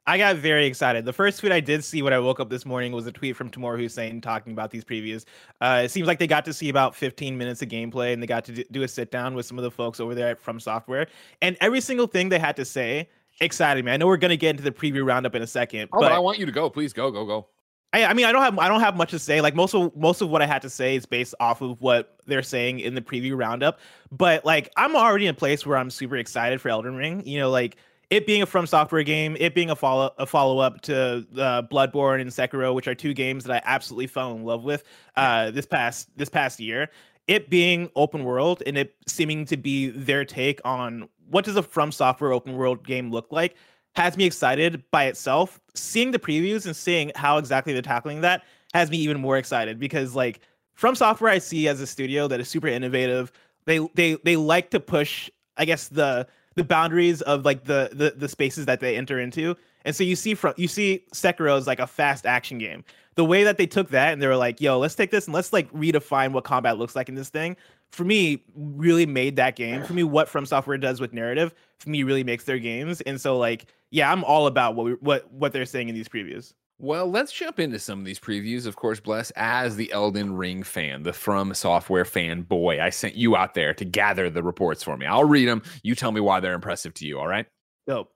I 0.06 0.18
got 0.18 0.36
very 0.36 0.66
excited. 0.66 1.04
The 1.04 1.12
first 1.12 1.38
tweet 1.38 1.52
I 1.52 1.60
did 1.60 1.84
see 1.84 2.02
when 2.02 2.12
I 2.12 2.18
woke 2.18 2.40
up 2.40 2.50
this 2.50 2.66
morning 2.66 2.90
was 2.90 3.06
a 3.06 3.12
tweet 3.12 3.36
from 3.36 3.48
Tamoor 3.48 3.76
Hussain 3.76 4.20
talking 4.20 4.52
about 4.52 4.72
these 4.72 4.84
previews. 4.84 5.24
Uh, 5.60 5.82
it 5.84 5.90
seems 5.90 6.08
like 6.08 6.18
they 6.18 6.26
got 6.26 6.44
to 6.46 6.52
see 6.52 6.68
about 6.68 6.96
15 6.96 7.38
minutes 7.38 7.62
of 7.62 7.68
gameplay 7.68 8.12
and 8.12 8.20
they 8.20 8.26
got 8.26 8.44
to 8.46 8.64
do 8.64 8.82
a 8.82 8.88
sit 8.88 9.12
down 9.12 9.34
with 9.34 9.46
some 9.46 9.58
of 9.58 9.62
the 9.62 9.70
folks 9.70 10.00
over 10.00 10.14
there 10.14 10.34
From 10.34 10.58
Software. 10.58 11.06
And 11.40 11.56
every 11.60 11.80
single 11.80 12.08
thing 12.08 12.30
they 12.30 12.40
had 12.40 12.56
to 12.56 12.64
say 12.64 13.08
excited 13.40 13.84
me. 13.84 13.92
I 13.92 13.96
know 13.96 14.08
we're 14.08 14.16
gonna 14.16 14.36
get 14.36 14.50
into 14.50 14.62
the 14.62 14.72
preview 14.72 15.06
roundup 15.06 15.34
in 15.34 15.42
a 15.42 15.46
second, 15.46 15.88
Oh, 15.92 16.00
but, 16.00 16.08
but 16.08 16.12
I 16.12 16.18
want 16.18 16.38
you 16.38 16.46
to 16.46 16.52
go. 16.52 16.68
Please 16.68 16.92
go, 16.92 17.10
go, 17.10 17.24
go. 17.24 17.46
I, 17.92 18.06
I 18.06 18.14
mean, 18.14 18.26
I 18.26 18.32
don't 18.32 18.42
have 18.42 18.58
I 18.58 18.68
don't 18.68 18.80
have 18.80 18.96
much 18.96 19.10
to 19.10 19.18
say. 19.18 19.40
Like 19.40 19.54
most 19.54 19.74
of 19.74 19.94
most 19.96 20.20
of 20.20 20.30
what 20.30 20.42
I 20.42 20.46
had 20.46 20.62
to 20.62 20.70
say 20.70 20.96
is 20.96 21.06
based 21.06 21.34
off 21.40 21.60
of 21.60 21.80
what 21.80 22.18
they're 22.26 22.42
saying 22.42 22.80
in 22.80 22.94
the 22.94 23.02
preview 23.02 23.36
roundup. 23.36 23.78
But 24.10 24.44
like, 24.44 24.70
I'm 24.76 24.96
already 24.96 25.26
in 25.26 25.30
a 25.30 25.38
place 25.38 25.66
where 25.66 25.76
I'm 25.76 25.90
super 25.90 26.16
excited 26.16 26.60
for 26.60 26.70
Elden 26.70 26.96
Ring. 26.96 27.26
You 27.26 27.38
know, 27.40 27.50
like 27.50 27.76
it 28.12 28.26
being 28.26 28.42
a 28.42 28.46
From 28.46 28.66
Software 28.66 29.02
game, 29.02 29.38
it 29.40 29.54
being 29.54 29.70
a 29.70 29.74
follow 29.74 30.12
a 30.18 30.26
follow 30.26 30.58
up 30.58 30.82
to 30.82 31.26
uh, 31.38 31.62
Bloodborne 31.62 32.20
and 32.20 32.28
Sekiro, 32.28 32.74
which 32.74 32.86
are 32.86 32.94
two 32.94 33.14
games 33.14 33.42
that 33.44 33.56
I 33.56 33.62
absolutely 33.64 34.06
fell 34.06 34.36
in 34.36 34.44
love 34.44 34.64
with 34.64 34.84
uh, 35.16 35.50
this 35.50 35.64
past 35.64 36.10
this 36.14 36.28
past 36.28 36.60
year. 36.60 36.90
It 37.26 37.48
being 37.48 37.90
open 37.96 38.24
world 38.24 38.62
and 38.66 38.76
it 38.76 38.94
seeming 39.06 39.46
to 39.46 39.56
be 39.56 39.88
their 39.88 40.26
take 40.26 40.60
on 40.62 41.08
what 41.30 41.46
does 41.46 41.56
a 41.56 41.62
From 41.62 41.90
Software 41.90 42.34
open 42.34 42.54
world 42.54 42.86
game 42.86 43.10
look 43.10 43.28
like 43.30 43.56
has 43.94 44.18
me 44.18 44.26
excited 44.26 44.84
by 44.90 45.04
itself. 45.04 45.58
Seeing 45.74 46.10
the 46.10 46.18
previews 46.18 46.66
and 46.66 46.76
seeing 46.76 47.12
how 47.14 47.38
exactly 47.38 47.72
they're 47.72 47.80
tackling 47.80 48.20
that 48.20 48.42
has 48.74 48.90
me 48.90 48.98
even 48.98 49.20
more 49.22 49.38
excited 49.38 49.78
because 49.78 50.14
like 50.14 50.40
From 50.74 50.94
Software 50.94 51.30
I 51.30 51.38
see 51.38 51.66
as 51.66 51.80
a 51.80 51.86
studio 51.86 52.28
that 52.28 52.40
is 52.40 52.48
super 52.48 52.68
innovative. 52.68 53.32
They 53.64 53.78
they 53.94 54.18
they 54.22 54.36
like 54.36 54.68
to 54.72 54.80
push 54.80 55.30
I 55.56 55.64
guess 55.64 55.88
the 55.88 56.26
the 56.54 56.64
boundaries 56.64 57.22
of 57.22 57.44
like 57.44 57.64
the 57.64 57.90
the 57.92 58.14
the 58.16 58.28
spaces 58.28 58.66
that 58.66 58.80
they 58.80 58.96
enter 58.96 59.18
into. 59.20 59.56
And 59.84 59.94
so 59.94 60.04
you 60.04 60.16
see 60.16 60.34
from 60.34 60.54
you 60.56 60.68
see 60.68 61.04
Sekiro 61.12 61.58
is 61.58 61.66
like 61.66 61.80
a 61.80 61.86
fast 61.86 62.26
action 62.26 62.58
game. 62.58 62.84
The 63.14 63.24
way 63.24 63.44
that 63.44 63.58
they 63.58 63.66
took 63.66 63.90
that 63.90 64.12
and 64.12 64.22
they 64.22 64.26
were 64.26 64.36
like, 64.36 64.60
"Yo, 64.60 64.78
let's 64.78 64.94
take 64.94 65.10
this 65.10 65.26
and 65.26 65.34
let's 65.34 65.52
like 65.52 65.70
redefine 65.72 66.32
what 66.32 66.44
combat 66.44 66.78
looks 66.78 66.96
like 66.96 67.08
in 67.08 67.14
this 67.14 67.28
thing." 67.28 67.56
For 67.90 68.04
me, 68.04 68.42
really 68.54 69.04
made 69.04 69.36
that 69.36 69.54
game. 69.54 69.82
For 69.82 69.92
me, 69.92 70.02
what 70.02 70.26
From 70.26 70.46
Software 70.46 70.78
does 70.78 70.98
with 70.98 71.12
narrative, 71.12 71.54
for 71.78 71.90
me, 71.90 72.04
really 72.04 72.24
makes 72.24 72.44
their 72.44 72.58
games. 72.58 73.02
And 73.02 73.20
so, 73.20 73.36
like, 73.36 73.66
yeah, 73.90 74.10
I'm 74.10 74.24
all 74.24 74.46
about 74.46 74.74
what 74.74 74.84
we, 74.86 74.92
what 74.94 75.30
what 75.30 75.52
they're 75.52 75.66
saying 75.66 75.90
in 75.90 75.94
these 75.94 76.08
previews. 76.08 76.54
Well, 76.82 77.08
let's 77.08 77.30
jump 77.32 77.60
into 77.60 77.78
some 77.78 78.00
of 78.00 78.04
these 78.04 78.18
previews. 78.18 78.66
Of 78.66 78.74
course, 78.74 78.98
Bless, 78.98 79.30
as 79.36 79.76
the 79.76 79.92
Elden 79.92 80.34
Ring 80.36 80.64
fan, 80.64 81.04
the 81.04 81.12
From 81.12 81.54
Software 81.54 82.04
fan 82.04 82.42
boy, 82.42 82.80
I 82.82 82.90
sent 82.90 83.14
you 83.14 83.36
out 83.36 83.54
there 83.54 83.72
to 83.74 83.84
gather 83.84 84.28
the 84.28 84.42
reports 84.42 84.82
for 84.82 84.96
me. 84.96 85.06
I'll 85.06 85.22
read 85.24 85.46
them. 85.46 85.62
You 85.84 85.94
tell 85.94 86.10
me 86.10 86.20
why 86.20 86.40
they're 86.40 86.54
impressive 86.54 86.92
to 86.94 87.06
you. 87.06 87.20
All 87.20 87.28
right. 87.28 87.46
Dope. 87.86 88.10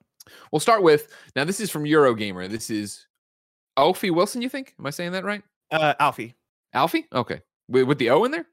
We'll 0.51 0.59
start 0.59 0.83
with 0.83 1.07
now. 1.37 1.45
This 1.45 1.61
is 1.61 1.71
from 1.71 1.85
Eurogamer. 1.85 2.51
This 2.51 2.69
is 2.69 3.07
Alfie 3.77 4.11
Wilson. 4.11 4.43
You 4.43 4.49
think? 4.49 4.75
Am 4.81 4.87
I 4.87 4.91
saying 4.91 5.13
that 5.13 5.23
right? 5.25 5.45
Uh, 5.71 5.95
Alfie. 6.01 6.35
Alfie. 6.73 7.07
Okay. 7.15 7.43
With, 7.69 7.85
with 7.85 7.99
the 7.99 8.11
O 8.11 8.25
in 8.25 8.33
there. 8.33 8.47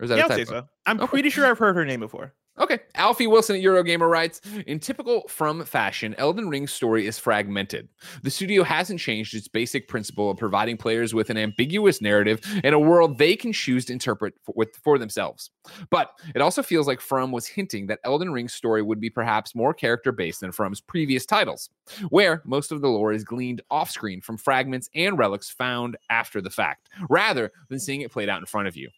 Or 0.00 0.04
is 0.04 0.08
that 0.10 0.18
Yeah, 0.18 0.24
a 0.26 0.28
I'll 0.30 0.36
say 0.36 0.44
so. 0.46 0.66
I'm 0.84 0.98
Okay. 1.00 1.06
pretty 1.10 1.30
sure 1.30 1.46
I've 1.46 1.58
heard 1.58 1.76
her 1.76 1.84
name 1.84 2.00
before. 2.00 2.34
Okay. 2.58 2.78
Alfie 2.94 3.26
Wilson 3.26 3.56
at 3.56 3.62
Eurogamer 3.62 4.08
writes 4.08 4.40
In 4.66 4.80
typical 4.80 5.22
From 5.28 5.64
fashion, 5.64 6.14
Elden 6.16 6.48
Ring's 6.48 6.72
story 6.72 7.06
is 7.06 7.18
fragmented. 7.18 7.88
The 8.22 8.30
studio 8.30 8.62
hasn't 8.62 9.00
changed 9.00 9.34
its 9.34 9.48
basic 9.48 9.88
principle 9.88 10.30
of 10.30 10.38
providing 10.38 10.76
players 10.76 11.12
with 11.12 11.28
an 11.28 11.36
ambiguous 11.36 12.00
narrative 12.00 12.40
and 12.64 12.74
a 12.74 12.78
world 12.78 13.18
they 13.18 13.36
can 13.36 13.52
choose 13.52 13.84
to 13.86 13.92
interpret 13.92 14.34
for, 14.42 14.54
with, 14.56 14.74
for 14.76 14.98
themselves. 14.98 15.50
But 15.90 16.12
it 16.34 16.40
also 16.40 16.62
feels 16.62 16.86
like 16.86 17.00
From 17.00 17.30
was 17.30 17.46
hinting 17.46 17.86
that 17.88 18.00
Elden 18.04 18.32
Ring's 18.32 18.54
story 18.54 18.82
would 18.82 19.00
be 19.00 19.10
perhaps 19.10 19.54
more 19.54 19.74
character 19.74 20.12
based 20.12 20.40
than 20.40 20.52
From's 20.52 20.80
previous 20.80 21.26
titles, 21.26 21.70
where 22.08 22.42
most 22.44 22.72
of 22.72 22.80
the 22.80 22.88
lore 22.88 23.12
is 23.12 23.24
gleaned 23.24 23.60
off 23.70 23.90
screen 23.90 24.20
from 24.20 24.38
fragments 24.38 24.88
and 24.94 25.18
relics 25.18 25.50
found 25.50 25.96
after 26.10 26.40
the 26.40 26.50
fact, 26.50 26.88
rather 27.10 27.52
than 27.68 27.78
seeing 27.78 28.00
it 28.00 28.12
played 28.12 28.28
out 28.28 28.40
in 28.40 28.46
front 28.46 28.68
of 28.68 28.76
you. 28.76 28.88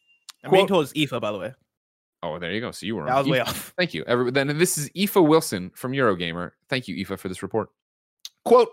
I'm 0.45 0.53
being 0.53 0.69
told 0.69 0.85
it's 0.85 0.97
Aoife, 0.97 1.21
by 1.21 1.33
the 1.33 1.38
way. 1.38 1.55
Oh, 2.23 2.39
there 2.39 2.53
you 2.53 2.61
go. 2.61 2.71
So 2.73 2.85
you 2.87 2.97
were 2.97 3.05
That 3.05 3.13
on 3.13 3.19
was 3.19 3.29
way 3.29 3.39
Aoife. 3.39 3.49
off. 3.49 3.75
Thank 3.79 3.95
you. 3.95 4.05
Every, 4.07 4.31
then 4.31 4.59
this 4.59 4.77
is 4.77 4.91
Aoife 4.97 5.17
Wilson 5.17 5.71
from 5.75 5.93
Eurogamer. 5.93 6.51
Thank 6.69 6.89
you, 6.89 6.97
Aoife, 6.97 7.21
for 7.21 7.29
this 7.29 7.43
report. 7.43 7.69
Quote, 8.45 8.71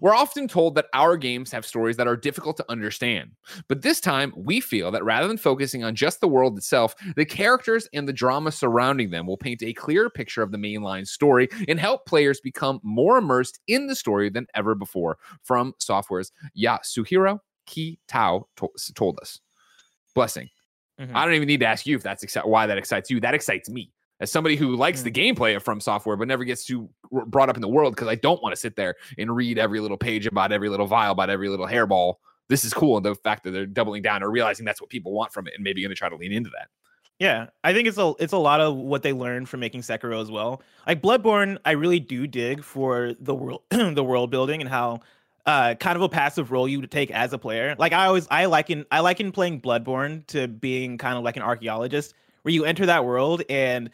we're 0.00 0.14
often 0.14 0.48
told 0.48 0.74
that 0.76 0.86
our 0.94 1.16
games 1.16 1.52
have 1.52 1.66
stories 1.66 1.96
that 1.98 2.06
are 2.08 2.16
difficult 2.16 2.56
to 2.56 2.64
understand. 2.70 3.32
But 3.68 3.82
this 3.82 4.00
time, 4.00 4.32
we 4.36 4.58
feel 4.60 4.90
that 4.92 5.04
rather 5.04 5.28
than 5.28 5.36
focusing 5.36 5.84
on 5.84 5.94
just 5.94 6.20
the 6.20 6.28
world 6.28 6.56
itself, 6.56 6.94
the 7.14 7.26
characters 7.26 7.86
and 7.92 8.08
the 8.08 8.12
drama 8.12 8.50
surrounding 8.50 9.10
them 9.10 9.26
will 9.26 9.36
paint 9.36 9.62
a 9.62 9.74
clearer 9.74 10.08
picture 10.08 10.40
of 10.42 10.50
the 10.50 10.56
mainline 10.56 11.06
story 11.06 11.48
and 11.68 11.78
help 11.78 12.06
players 12.06 12.40
become 12.40 12.80
more 12.82 13.18
immersed 13.18 13.60
in 13.68 13.86
the 13.86 13.94
story 13.94 14.30
than 14.30 14.46
ever 14.54 14.74
before. 14.74 15.18
From 15.42 15.74
Software's 15.78 16.32
Yasuhiro 16.58 17.38
Kitao 17.68 18.44
to- 18.56 18.92
told 18.94 19.18
us. 19.20 19.40
Blessing. 20.14 20.48
Mhm. 21.00 21.10
I 21.14 21.24
don't 21.24 21.34
even 21.34 21.46
need 21.48 21.60
to 21.60 21.66
ask 21.66 21.86
you 21.86 21.96
if 21.96 22.02
that's 22.02 22.24
exci- 22.24 22.46
why 22.46 22.66
that 22.66 22.78
excites 22.78 23.10
you. 23.10 23.20
That 23.20 23.34
excites 23.34 23.68
me 23.70 23.92
as 24.20 24.32
somebody 24.32 24.56
who 24.56 24.74
likes 24.76 25.02
the 25.02 25.10
gameplay 25.12 25.54
of 25.54 25.62
From 25.62 25.80
Software, 25.80 26.16
but 26.16 26.26
never 26.26 26.44
gets 26.44 26.64
too 26.64 26.88
r- 27.12 27.24
brought 27.24 27.48
up 27.48 27.56
in 27.56 27.60
the 27.62 27.68
world 27.68 27.94
because 27.94 28.08
I 28.08 28.16
don't 28.16 28.42
want 28.42 28.52
to 28.52 28.60
sit 28.60 28.74
there 28.76 28.96
and 29.16 29.34
read 29.34 29.58
every 29.58 29.80
little 29.80 29.96
page 29.98 30.26
about 30.26 30.50
every 30.52 30.68
little 30.68 30.86
vial, 30.86 31.12
about 31.12 31.30
every 31.30 31.48
little 31.48 31.66
hairball. 31.66 32.14
This 32.48 32.64
is 32.64 32.72
cool, 32.74 32.96
and 32.96 33.06
the 33.06 33.14
fact 33.14 33.44
that 33.44 33.50
they're 33.52 33.66
doubling 33.66 34.02
down 34.02 34.22
or 34.22 34.30
realizing 34.30 34.64
that's 34.64 34.80
what 34.80 34.90
people 34.90 35.12
want 35.12 35.32
from 35.32 35.46
it, 35.46 35.52
and 35.54 35.62
maybe 35.62 35.82
going 35.82 35.90
to 35.90 35.94
try 35.94 36.08
to 36.08 36.16
lean 36.16 36.32
into 36.32 36.50
that. 36.50 36.68
Yeah, 37.20 37.48
I 37.64 37.72
think 37.72 37.88
it's 37.88 37.98
a 37.98 38.14
it's 38.20 38.32
a 38.32 38.38
lot 38.38 38.60
of 38.60 38.76
what 38.76 39.02
they 39.02 39.12
learned 39.12 39.48
from 39.48 39.60
making 39.60 39.82
Sekiro 39.82 40.22
as 40.22 40.30
well. 40.30 40.62
Like 40.86 41.02
Bloodborne, 41.02 41.58
I 41.64 41.72
really 41.72 41.98
do 42.00 42.26
dig 42.26 42.62
for 42.62 43.12
the 43.20 43.34
world 43.34 43.62
the 43.70 44.04
world 44.04 44.30
building 44.30 44.60
and 44.60 44.70
how 44.70 45.00
uh 45.48 45.74
kind 45.76 45.96
of 45.96 46.02
a 46.02 46.08
passive 46.10 46.52
role 46.52 46.68
you 46.68 46.78
would 46.78 46.90
take 46.90 47.10
as 47.10 47.32
a 47.32 47.38
player. 47.38 47.74
Like 47.78 47.94
I 47.94 48.06
always 48.06 48.28
I 48.30 48.44
liken 48.44 48.84
I 48.92 49.00
liken 49.00 49.32
playing 49.32 49.62
Bloodborne 49.62 50.26
to 50.28 50.46
being 50.46 50.98
kind 50.98 51.16
of 51.16 51.24
like 51.24 51.36
an 51.36 51.42
archaeologist 51.42 52.12
where 52.42 52.52
you 52.52 52.66
enter 52.66 52.84
that 52.86 53.06
world 53.06 53.42
and 53.48 53.88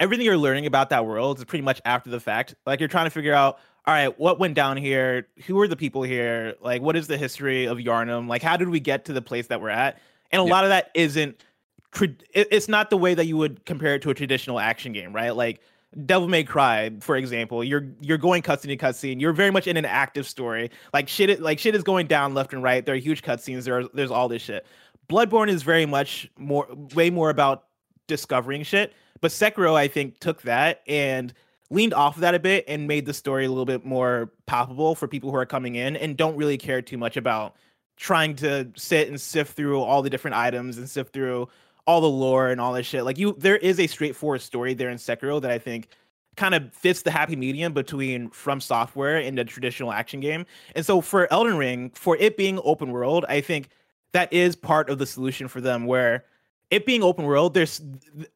everything 0.00 0.24
you're 0.24 0.38
learning 0.38 0.64
about 0.64 0.88
that 0.88 1.04
world 1.04 1.38
is 1.38 1.44
pretty 1.44 1.62
much 1.62 1.80
after 1.84 2.08
the 2.08 2.20
fact. 2.20 2.54
Like 2.66 2.80
you're 2.80 2.88
trying 2.88 3.04
to 3.04 3.10
figure 3.10 3.34
out 3.34 3.58
all 3.86 3.92
right, 3.92 4.18
what 4.18 4.38
went 4.38 4.54
down 4.54 4.78
here? 4.78 5.28
Who 5.46 5.60
are 5.60 5.68
the 5.68 5.76
people 5.76 6.02
here? 6.02 6.54
Like, 6.62 6.80
what 6.80 6.96
is 6.96 7.06
the 7.06 7.18
history 7.18 7.66
of 7.66 7.76
Yharnam? 7.76 8.28
Like, 8.28 8.42
how 8.42 8.56
did 8.56 8.70
we 8.70 8.80
get 8.80 9.04
to 9.04 9.12
the 9.12 9.20
place 9.20 9.48
that 9.48 9.60
we're 9.60 9.68
at? 9.68 9.98
And 10.30 10.40
a 10.40 10.44
Yeah. 10.46 10.50
lot 10.50 10.64
of 10.64 10.70
that 10.70 10.90
isn't 10.94 11.44
tra- 11.92 12.08
it's 12.32 12.66
not 12.66 12.88
the 12.88 12.96
way 12.96 13.12
that 13.12 13.26
you 13.26 13.36
would 13.36 13.66
compare 13.66 13.94
it 13.94 14.00
to 14.02 14.10
a 14.10 14.14
traditional 14.14 14.58
action 14.58 14.92
game, 14.94 15.12
right? 15.12 15.36
Like 15.36 15.60
Devil 16.06 16.28
May 16.28 16.44
Cry, 16.44 16.90
for 17.00 17.16
example, 17.16 17.62
you're 17.62 17.86
you're 18.00 18.18
going 18.18 18.42
cutscene 18.42 18.68
to 18.68 18.76
cutscene. 18.76 19.20
You're 19.20 19.32
very 19.32 19.50
much 19.50 19.66
in 19.66 19.76
an 19.76 19.84
active 19.84 20.26
story. 20.26 20.70
Like 20.92 21.08
shit, 21.08 21.40
like 21.40 21.58
shit 21.58 21.74
is 21.74 21.82
going 21.82 22.06
down 22.06 22.34
left 22.34 22.52
and 22.52 22.62
right. 22.62 22.84
There 22.84 22.94
are 22.94 22.98
huge 22.98 23.22
cutscenes. 23.22 23.64
There, 23.64 23.80
are, 23.80 23.84
there's 23.94 24.10
all 24.10 24.28
this 24.28 24.42
shit. 24.42 24.66
Bloodborne 25.08 25.48
is 25.48 25.62
very 25.62 25.86
much 25.86 26.30
more, 26.38 26.66
way 26.94 27.10
more 27.10 27.30
about 27.30 27.64
discovering 28.06 28.62
shit. 28.62 28.92
But 29.20 29.30
Sekiro, 29.30 29.74
I 29.74 29.88
think, 29.88 30.18
took 30.18 30.42
that 30.42 30.82
and 30.86 31.32
leaned 31.70 31.94
off 31.94 32.16
of 32.16 32.20
that 32.22 32.34
a 32.34 32.38
bit 32.38 32.64
and 32.68 32.86
made 32.86 33.06
the 33.06 33.14
story 33.14 33.44
a 33.44 33.48
little 33.48 33.64
bit 33.64 33.84
more 33.84 34.32
palpable 34.46 34.94
for 34.94 35.08
people 35.08 35.30
who 35.30 35.36
are 35.36 35.46
coming 35.46 35.76
in 35.76 35.96
and 35.96 36.16
don't 36.16 36.36
really 36.36 36.58
care 36.58 36.82
too 36.82 36.98
much 36.98 37.16
about 37.16 37.54
trying 37.96 38.34
to 38.36 38.70
sit 38.76 39.08
and 39.08 39.20
sift 39.20 39.54
through 39.54 39.80
all 39.80 40.02
the 40.02 40.10
different 40.10 40.36
items 40.36 40.78
and 40.78 40.88
sift 40.88 41.12
through 41.12 41.48
all 41.86 42.00
the 42.00 42.08
lore 42.08 42.48
and 42.48 42.60
all 42.60 42.72
this 42.72 42.86
shit. 42.86 43.04
Like 43.04 43.18
you, 43.18 43.34
there 43.38 43.56
is 43.56 43.78
a 43.78 43.86
straightforward 43.86 44.42
story 44.42 44.74
there 44.74 44.90
in 44.90 44.98
Sekiro 44.98 45.40
that 45.42 45.50
I 45.50 45.58
think 45.58 45.88
kind 46.36 46.54
of 46.54 46.72
fits 46.72 47.02
the 47.02 47.10
happy 47.10 47.36
medium 47.36 47.72
between 47.72 48.30
From 48.30 48.60
Software 48.60 49.18
and 49.18 49.38
the 49.38 49.44
traditional 49.44 49.92
action 49.92 50.20
game. 50.20 50.46
And 50.74 50.84
so 50.84 51.00
for 51.00 51.32
Elden 51.32 51.56
Ring, 51.56 51.90
for 51.94 52.16
it 52.16 52.36
being 52.36 52.58
open 52.64 52.90
world, 52.90 53.24
I 53.28 53.40
think 53.40 53.68
that 54.12 54.32
is 54.32 54.56
part 54.56 54.90
of 54.90 54.98
the 54.98 55.06
solution 55.06 55.48
for 55.48 55.60
them 55.60 55.86
where 55.86 56.24
it 56.70 56.86
being 56.86 57.02
open 57.02 57.24
world, 57.24 57.54
there's 57.54 57.82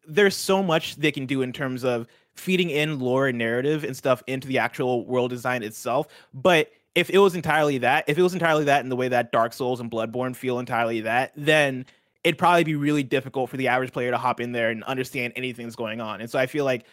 there's 0.07 0.37
so 0.37 0.62
much 0.62 0.97
they 0.97 1.11
can 1.11 1.26
do 1.26 1.43
in 1.43 1.52
terms 1.52 1.85
of 1.85 2.07
feeding 2.35 2.71
in 2.71 3.00
lore 3.00 3.26
and 3.28 3.38
narrative 3.38 3.83
and 3.83 3.97
stuff 3.97 4.23
into 4.26 4.47
the 4.47 4.59
actual 4.59 5.05
world 5.07 5.31
design 5.31 5.62
itself. 5.62 6.07
But 6.33 6.71
if 6.95 7.11
it 7.11 7.19
was 7.19 7.35
entirely 7.35 7.78
that, 7.78 8.05
if 8.07 8.19
it 8.19 8.23
was 8.23 8.35
entirely 8.35 8.64
that 8.64 8.83
in 8.83 8.90
the 8.90 8.97
way 8.97 9.09
that 9.09 9.33
Dark 9.33 9.52
Souls 9.52 9.81
and 9.81 9.90
Bloodborne 9.90 10.37
feel 10.37 10.59
entirely 10.59 11.00
that, 11.00 11.33
then 11.37 11.87
it'd 12.25 12.39
probably 12.39 12.65
be 12.65 12.75
really 12.75 13.03
difficult 13.03 13.51
for 13.51 13.57
the 13.57 13.69
average 13.69 13.93
player 13.93 14.11
to 14.11 14.19
hop 14.19 14.41
in 14.41 14.53
there 14.53 14.71
and 14.71 14.83
understand 14.85 15.33
anything 15.37 15.67
that's 15.67 15.77
going 15.77 16.01
on. 16.01 16.21
And 16.21 16.31
so 16.31 16.39
I 16.39 16.47
feel 16.47 16.65
like 16.65 16.85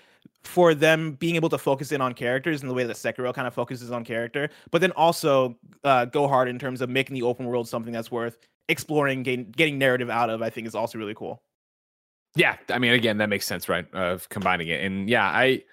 for 0.44 0.74
them 0.74 1.14
being 1.14 1.36
able 1.36 1.50
to 1.50 1.58
focus 1.58 1.92
in 1.92 2.02
on 2.02 2.14
characters 2.14 2.62
in 2.62 2.68
the 2.68 2.74
way 2.74 2.84
that 2.84 2.96
Sekiro 2.96 3.34
kind 3.34 3.48
of 3.48 3.54
focuses 3.54 3.92
on 3.92 4.04
character, 4.04 4.50
but 4.72 4.82
then 4.82 4.92
also 4.92 5.58
uh, 5.84 6.06
go 6.06 6.28
hard 6.28 6.48
in 6.48 6.60
terms 6.60 6.82
of 6.82 6.90
making 6.90 7.16
the 7.16 7.24
open 7.24 7.46
world 7.46 7.68
something 7.68 7.94
that's 7.94 8.12
worth 8.12 8.38
exploring, 8.70 9.24
getting, 9.24 9.78
narrative 9.78 10.10
out 10.10 10.30
of, 10.30 10.42
I 10.42 10.50
think 10.50 10.68
is 10.68 10.76
also 10.76 10.98
really 10.98 11.14
cool. 11.14 11.42
Yeah, 12.36 12.58
I 12.70 12.80
mean, 12.80 12.94
again, 12.94 13.18
that 13.20 13.30
makes 13.30 13.46
sense, 13.46 13.70
right? 13.70 13.92
Of 13.94 14.28
combining 14.30 14.68
it, 14.68 14.84
and 14.84 15.10
yeah, 15.10 15.24
I, 15.24 15.64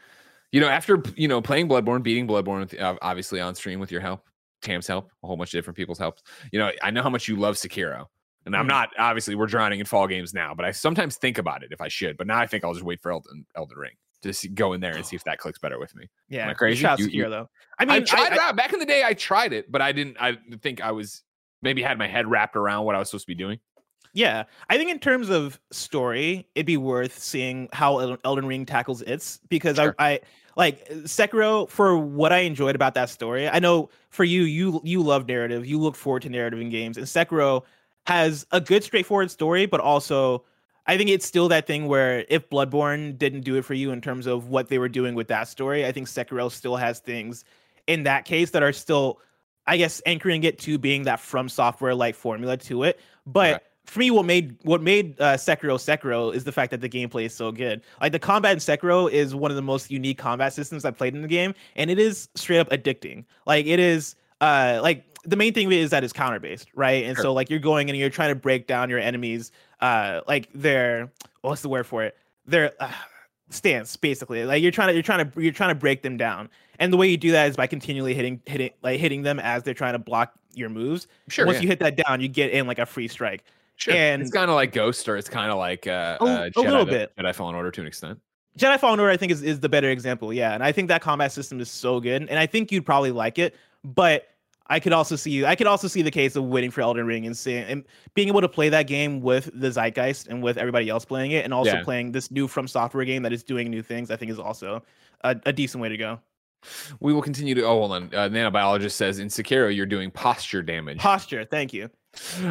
you 0.53 0.61
know, 0.61 0.69
after 0.69 1.03
you 1.17 1.27
know 1.27 1.43
playing 1.43 1.69
Bloodborne, 1.69 2.05
beating 2.05 2.29
Bloodborne, 2.29 2.99
obviously 3.03 3.41
on 3.41 3.57
stream 3.57 3.81
with 3.81 3.91
your 3.91 4.01
help, 4.01 4.23
Tam's 4.61 4.87
help, 4.87 5.11
a 5.25 5.27
whole 5.27 5.37
bunch 5.37 5.53
of 5.53 5.59
different 5.59 5.77
people's 5.77 5.99
help. 5.99 6.19
You 6.53 6.61
know, 6.61 6.71
I 6.81 6.93
know 6.93 7.03
how 7.03 7.11
much 7.11 7.27
you 7.27 7.35
love 7.35 7.57
Sekiro, 7.57 8.07
and 8.47 8.57
I'm 8.57 8.67
mm. 8.67 8.71
not 8.71 8.91
obviously 8.99 9.35
we're 9.35 9.47
drowning 9.47 9.81
in 9.81 9.87
fall 9.87 10.07
games 10.07 10.35
now, 10.35 10.55
but 10.55 10.65
I 10.65 10.73
sometimes 10.73 11.17
think 11.17 11.39
about 11.39 11.63
it 11.63 11.73
if 11.73 11.81
I 11.81 11.89
should. 11.89 12.17
But 12.17 12.27
now 12.27 12.39
I 12.39 12.47
think 12.47 12.65
I'll 12.65 12.75
just 12.75 12.85
wait 12.85 13.01
for 13.03 13.13
Elden, 13.13 13.47
Elden 13.57 13.79
Ring 13.79 13.93
to 14.23 14.33
see, 14.33 14.49
go 14.49 14.73
in 14.73 14.81
there 14.81 14.95
and 14.95 15.05
see 15.05 15.17
if 15.17 15.25
that 15.25 15.39
clicks 15.39 15.59
better 15.59 15.79
with 15.79 15.95
me. 15.95 16.09
Yeah, 16.29 16.45
Am 16.45 16.51
I 16.51 16.55
crazy. 16.55 16.87
You, 16.99 17.07
you, 17.07 17.29
though. 17.29 17.49
I 17.79 17.85
mean, 17.85 17.95
I 17.95 18.01
tried 18.01 18.33
I, 18.33 18.49
I, 18.49 18.53
back 18.53 18.73
in 18.73 18.79
the 18.79 18.87
day. 18.87 19.05
I 19.05 19.15
tried 19.15 19.53
it, 19.53 19.71
but 19.71 19.83
I 19.83 19.93
didn't. 19.93 20.17
I 20.21 20.39
think 20.61 20.81
I 20.81 20.93
was 20.93 21.23
maybe 21.61 21.83
had 21.83 21.99
my 21.99 22.09
head 22.09 22.27
wrapped 22.27 22.57
around 22.57 22.85
what 22.85 22.95
I 22.95 22.99
was 22.99 23.09
supposed 23.09 23.25
to 23.25 23.31
be 23.31 23.35
doing. 23.35 23.59
Yeah, 24.15 24.45
I 24.69 24.77
think 24.77 24.91
in 24.91 24.99
terms 24.99 25.31
of 25.31 25.59
story, 25.71 26.47
it'd 26.55 26.67
be 26.67 26.77
worth 26.77 27.19
seeing 27.19 27.69
how 27.73 28.17
Elden 28.25 28.47
Ring 28.47 28.67
tackles 28.67 29.01
its 29.03 29.41
because 29.49 29.77
sure. 29.77 29.95
I, 29.99 30.07
I 30.07 30.21
like 30.55 30.87
Sekiro 30.89 31.69
for 31.71 31.97
what 31.97 32.31
I 32.31 32.39
enjoyed 32.41 32.75
about 32.75 32.93
that 32.95 33.09
story. 33.09 33.49
I 33.49 33.59
know 33.59 33.89
for 34.11 34.25
you, 34.25 34.43
you 34.43 34.81
you 34.85 35.03
love 35.03 35.27
narrative, 35.27 35.65
you 35.67 35.79
look 35.79 35.97
forward 35.97 36.23
to 36.23 36.29
narrative 36.29 36.61
in 36.61 36.69
games, 36.69 36.99
and 36.99 37.07
Sekiro 37.07 37.63
has 38.07 38.47
a 38.51 38.61
good 38.61 38.83
straightforward 38.85 39.31
story, 39.31 39.67
but 39.67 39.81
also 39.81 40.45
I 40.87 40.97
think 40.97 41.11
it's 41.11 41.27
still 41.27 41.49
that 41.49 41.67
thing 41.67 41.87
where 41.87 42.25
if 42.29 42.49
Bloodborne 42.51 43.17
didn't 43.17 43.43
do 43.43 43.57
it 43.57 43.65
for 43.65 43.75
you 43.75 43.93
in 43.93 44.01
terms 44.01 44.27
of 44.27 44.49
what 44.49 44.69
they 44.69 44.79
were 44.79 44.89
doing 44.89 45.15
with 45.15 45.29
that 45.29 45.49
story, 45.49 45.87
I 45.87 45.93
think 45.93 46.09
Sekiro 46.09 46.51
still 46.51 46.77
has 46.77 46.99
things 46.99 47.45
in 47.87 48.03
that 48.05 48.25
case 48.25 48.51
that 48.51 48.63
are 48.63 48.73
still, 48.73 49.21
I 49.67 49.77
guess, 49.77 50.03
anchoring 50.07 50.43
it 50.43 50.59
to 50.61 50.79
being 50.79 51.05
that 51.05 51.21
from 51.21 51.49
software 51.49 51.95
like 51.95 52.17
formula 52.17 52.57
to 52.59 52.83
it. 52.83 52.99
But 53.27 53.55
okay. 53.55 53.65
for 53.87 54.01
me, 54.01 54.11
what 54.11 54.25
made 54.25 54.57
what 54.63 54.83
made 54.83 55.21
uh, 55.21 55.35
Sekiro 55.35 55.79
Sekiro 55.79 56.35
is 56.35 56.43
the 56.43 56.53
fact 56.53 56.73
that 56.73 56.81
the 56.81 56.89
gameplay 56.89 57.27
is 57.27 57.35
so 57.35 57.53
good. 57.53 57.83
Like 58.01 58.11
the 58.11 58.19
combat 58.19 58.53
in 58.53 58.59
Sekiro 58.59 59.09
is 59.09 59.37
one 59.37 59.53
of 59.53 59.57
the 59.57 59.63
most 59.63 59.89
unique 59.89 60.19
combat 60.19 60.53
systems 60.53 60.85
I've 60.85 60.99
played 60.99 61.15
in 61.15 61.23
the 61.23 61.29
game, 61.29 61.55
and 61.77 61.93
it 61.93 62.01
is 62.01 62.29
straight 62.35 62.59
up 62.59 62.71
addicting. 62.71 63.25
Like 63.47 63.67
it 63.67 63.79
is, 63.79 64.17
uh, 64.41 64.81
like 64.83 65.12
the 65.25 65.37
main 65.37 65.53
thing 65.53 65.71
is 65.71 65.91
that 65.91 66.05
it's 66.05 66.13
counter 66.13 66.41
based, 66.41 66.69
right? 66.75 67.05
And 67.05 67.17
sure. 67.17 67.25
so 67.25 67.33
like 67.33 67.51
you're 67.51 67.61
going 67.61 67.89
and 67.89 67.99
you're 67.99 68.11
trying 68.11 68.31
to 68.31 68.35
break 68.35 68.67
down 68.67 68.91
your 68.91 68.99
enemies, 68.99 69.53
uh, 69.81 70.21
like 70.27 70.49
their 70.53 71.11
what's 71.43 71.63
the 71.63 71.69
word 71.69 71.87
for 71.87 72.03
it? 72.03 72.17
Their 72.47 72.73
uh, 72.81 72.91
stance, 73.51 73.97
basically. 73.97 74.45
Like 74.45 74.63
you're 74.63 74.73
trying 74.73 74.89
to 74.89 74.95
you're 74.95 75.03
trying 75.03 75.31
to 75.31 75.43
you're 75.43 75.53
trying 75.53 75.71
to 75.71 75.79
break 75.79 76.03
them 76.03 76.17
down, 76.17 76.49
and 76.79 76.93
the 76.93 76.97
way 76.97 77.09
you 77.09 77.17
do 77.17 77.31
that 77.33 77.49
is 77.49 77.57
by 77.57 77.67
continually 77.67 78.15
hitting 78.15 78.41
hitting 78.47 78.71
like 78.83 78.99
hitting 78.99 79.23
them 79.23 79.39
as 79.39 79.63
they're 79.63 79.75
trying 79.75 79.93
to 79.93 79.99
block 79.99 80.33
your 80.55 80.69
moves. 80.69 81.07
Sure. 81.29 81.47
Once 81.47 81.57
yeah. 81.57 81.63
you 81.63 81.69
hit 81.69 81.79
that 81.81 81.97
down, 81.97 82.21
you 82.21 82.29
get 82.29 82.51
in 82.51 82.67
like 82.67 82.79
a 82.79 82.87
free 82.87 83.09
strike. 83.09 83.45
Sure. 83.77 83.95
And 83.95 84.23
it's 84.23 84.31
kind 84.31 84.51
of 84.51 84.55
like 84.55 84.73
Ghost, 84.73 85.09
or 85.09 85.17
it's 85.17 85.29
kind 85.29 85.51
of 85.51 85.59
like 85.59 85.87
uh, 85.87 86.19
a, 86.21 86.25
uh, 86.25 86.51
Jedi, 86.51 86.57
a 86.57 86.61
little 86.61 86.85
bit 86.85 87.13
Jedi 87.17 87.35
Fallen 87.35 87.55
Order 87.55 87.71
to 87.71 87.81
an 87.81 87.87
extent. 87.87 88.21
Jedi 88.59 88.79
Fallen 88.79 89.01
Order, 89.01 89.11
I 89.11 89.17
think, 89.17 89.33
is, 89.33 89.43
is 89.43 89.61
the 89.61 89.69
better 89.69 89.91
example. 89.91 90.33
Yeah, 90.33 90.53
and 90.53 90.63
I 90.63 90.73
think 90.73 90.89
that 90.89 91.01
combat 91.01 91.33
system 91.33 91.59
is 91.61 91.71
so 91.71 92.01
good, 92.01 92.23
and 92.29 92.39
I 92.39 92.47
think 92.47 92.71
you'd 92.71 92.85
probably 92.85 93.11
like 93.11 93.39
it. 93.39 93.57
But 93.83 94.29
I 94.73 94.81
could 94.81 94.95
also 94.95 95.17
see 95.17 95.45
I 95.45 95.55
could 95.55 95.67
also 95.67 95.87
see 95.87 96.01
the 96.01 96.11
case 96.11 96.35
of 96.35 96.45
waiting 96.45 96.71
for 96.71 96.81
Elden 96.81 97.05
Ring 97.05 97.27
and 97.27 97.37
seeing 97.37 97.63
and 97.65 97.85
being 98.15 98.29
able 98.29 98.41
to 98.41 98.49
play 98.49 98.71
that 98.71 98.87
game 98.87 99.21
with 99.21 99.51
the 99.53 99.71
zeitgeist 99.71 100.29
and 100.29 100.43
with 100.43 100.57
everybody 100.57 100.89
else 100.89 101.05
playing 101.05 101.33
it, 101.33 101.45
and 101.45 101.53
also 101.53 101.75
yeah. 101.75 101.83
playing 101.85 102.13
this 102.13 102.31
new 102.31 102.49
From 102.49 102.67
Software 102.67 103.05
game 103.05 103.23
that 103.25 103.35
is 103.35 103.43
doing 103.43 103.71
new 103.71 103.83
things. 103.83 104.11
I 104.11 104.17
think 104.17 104.31
is 104.31 104.39
also 104.39 104.83
a, 105.25 105.37
a 105.45 105.53
decent 105.53 105.83
way 105.83 105.91
to 105.91 105.99
go. 105.99 106.19
We 107.01 107.13
will 107.13 107.21
continue 107.21 107.55
to. 107.55 107.63
Oh, 107.65 107.81
hold 107.81 107.93
on. 107.93 108.05
Uh, 108.15 108.31
nanobiologist 108.31 108.93
says 108.93 109.19
in 109.19 109.29
Sekiro 109.29 109.75
you're 109.75 109.85
doing 109.85 110.11
posture 110.11 110.63
damage. 110.63 110.99
Posture. 110.99 111.45
Thank 111.45 111.75
you. 111.75 111.91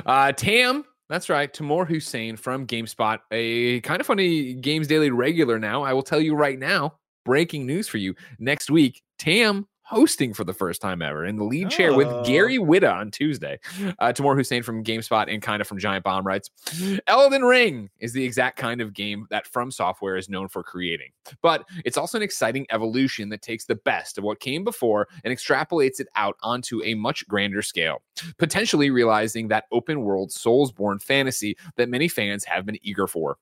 Uh, 0.06 0.32
Tam. 0.32 0.86
That's 1.10 1.28
right. 1.28 1.52
Tamoor 1.52 1.86
Hussain 1.86 2.38
from 2.38 2.68
GameSpot, 2.68 3.18
a 3.32 3.82
kind 3.82 4.00
of 4.00 4.06
funny 4.06 4.54
Games 4.54 4.88
Daily 4.88 5.10
regular 5.10 5.58
now. 5.58 5.82
I 5.82 5.92
will 5.92 6.04
tell 6.04 6.22
you 6.22 6.36
right 6.36 6.58
now, 6.58 6.94
breaking 7.26 7.66
news 7.66 7.88
for 7.88 7.98
you. 7.98 8.14
Next 8.38 8.70
week, 8.70 9.02
Tam 9.18 9.68
hosting 9.92 10.34
for 10.34 10.46
the 10.46 10.54
first 10.54 10.82
time 10.82 11.02
ever 11.02 11.26
in 11.26 11.36
the 11.36 11.44
lead 11.44 11.70
chair 11.70 11.94
with 11.94 12.08
Gary 12.26 12.58
oh. 12.58 12.64
Whitta 12.64 12.92
on 12.92 13.12
Tuesday. 13.12 13.60
Uh, 14.00 14.14
Tamoor 14.14 14.38
Hussain 14.38 14.64
from 14.64 14.84
GameSpot 14.84 15.32
and 15.32 15.42
kind 15.42 15.62
of 15.62 15.68
from 15.68 15.80
Giant 15.80 16.06
Bomb 16.06 16.26
writes 16.26 16.50
Elden 17.08 17.44
Ring 17.44 17.90
is 18.00 18.14
the 18.14 18.24
exact 18.24 18.58
kind 18.58 18.80
of 18.80 18.94
game 18.94 19.28
that 19.30 19.46
From 19.46 19.70
Software 19.70 20.16
is 20.16 20.30
known 20.30 20.48
for 20.48 20.64
creating, 20.64 21.10
but 21.42 21.66
it's 21.84 21.98
also 21.98 22.18
an 22.18 22.24
exciting 22.24 22.66
evolution 22.72 23.30
that 23.30 23.42
takes 23.42 23.66
the 23.66 23.76
best 23.76 24.18
of 24.18 24.24
what 24.24 24.40
came 24.40 24.64
before 24.64 25.08
and 25.24 25.36
extrapolates 25.36 26.00
it 26.00 26.08
out 26.16 26.38
onto 26.42 26.82
a 26.84 26.94
much 26.94 27.28
grander 27.28 27.62
scale, 27.62 28.02
potentially 28.38 28.90
realizing 28.90 29.50
that 29.50 29.66
open 29.72 30.02
world 30.02 30.30
Soulsborne 30.30 31.02
fantasy 31.02 31.58
that 31.76 31.90
many 31.90 32.08
fans 32.08 32.46
have 32.46 32.66
been 32.66 32.78
eager 32.82 33.08
for. 33.08 33.38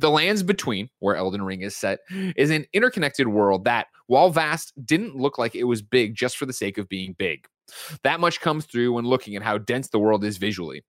The 0.00 0.10
lands 0.10 0.42
between, 0.42 0.88
where 1.00 1.14
Elden 1.14 1.42
Ring 1.42 1.60
is 1.60 1.76
set, 1.76 2.00
is 2.10 2.48
an 2.48 2.64
interconnected 2.72 3.28
world 3.28 3.64
that, 3.64 3.88
while 4.06 4.30
vast, 4.30 4.72
didn't 4.86 5.14
look 5.14 5.36
like 5.36 5.54
it 5.54 5.64
was 5.64 5.82
big 5.82 6.14
just 6.14 6.38
for 6.38 6.46
the 6.46 6.54
sake 6.54 6.78
of 6.78 6.88
being 6.88 7.12
big. 7.18 7.46
That 8.02 8.18
much 8.18 8.40
comes 8.40 8.64
through 8.64 8.94
when 8.94 9.04
looking 9.04 9.36
at 9.36 9.42
how 9.42 9.58
dense 9.58 9.90
the 9.90 9.98
world 9.98 10.24
is 10.24 10.38
visually. 10.38 10.82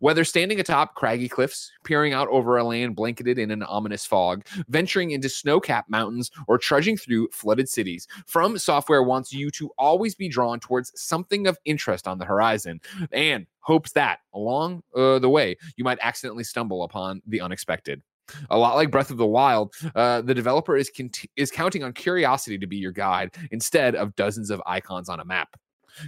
Whether 0.00 0.24
standing 0.24 0.58
atop 0.58 0.96
craggy 0.96 1.28
cliffs, 1.28 1.70
peering 1.84 2.12
out 2.12 2.26
over 2.28 2.58
a 2.58 2.64
land 2.64 2.96
blanketed 2.96 3.38
in 3.38 3.52
an 3.52 3.62
ominous 3.62 4.04
fog, 4.04 4.44
venturing 4.68 5.12
into 5.12 5.28
snow 5.28 5.60
capped 5.60 5.88
mountains, 5.88 6.32
or 6.48 6.58
trudging 6.58 6.96
through 6.96 7.28
flooded 7.32 7.68
cities, 7.68 8.08
From 8.26 8.58
Software 8.58 9.04
wants 9.04 9.32
you 9.32 9.48
to 9.52 9.70
always 9.78 10.16
be 10.16 10.28
drawn 10.28 10.58
towards 10.58 10.90
something 11.00 11.46
of 11.46 11.56
interest 11.64 12.08
on 12.08 12.18
the 12.18 12.24
horizon 12.24 12.80
and 13.12 13.46
hopes 13.60 13.92
that 13.92 14.18
along 14.34 14.82
uh, 14.96 15.20
the 15.20 15.30
way 15.30 15.56
you 15.76 15.84
might 15.84 15.98
accidentally 16.02 16.44
stumble 16.44 16.82
upon 16.82 17.22
the 17.28 17.40
unexpected. 17.40 18.02
A 18.50 18.58
lot 18.58 18.76
like 18.76 18.90
Breath 18.90 19.10
of 19.10 19.16
the 19.16 19.26
Wild, 19.26 19.74
uh, 19.94 20.22
the 20.22 20.34
developer 20.34 20.76
is 20.76 20.90
cont- 20.90 21.26
is 21.36 21.50
counting 21.50 21.82
on 21.82 21.92
curiosity 21.92 22.58
to 22.58 22.66
be 22.66 22.76
your 22.76 22.92
guide 22.92 23.34
instead 23.50 23.94
of 23.94 24.14
dozens 24.16 24.50
of 24.50 24.62
icons 24.66 25.08
on 25.08 25.20
a 25.20 25.24
map. 25.24 25.56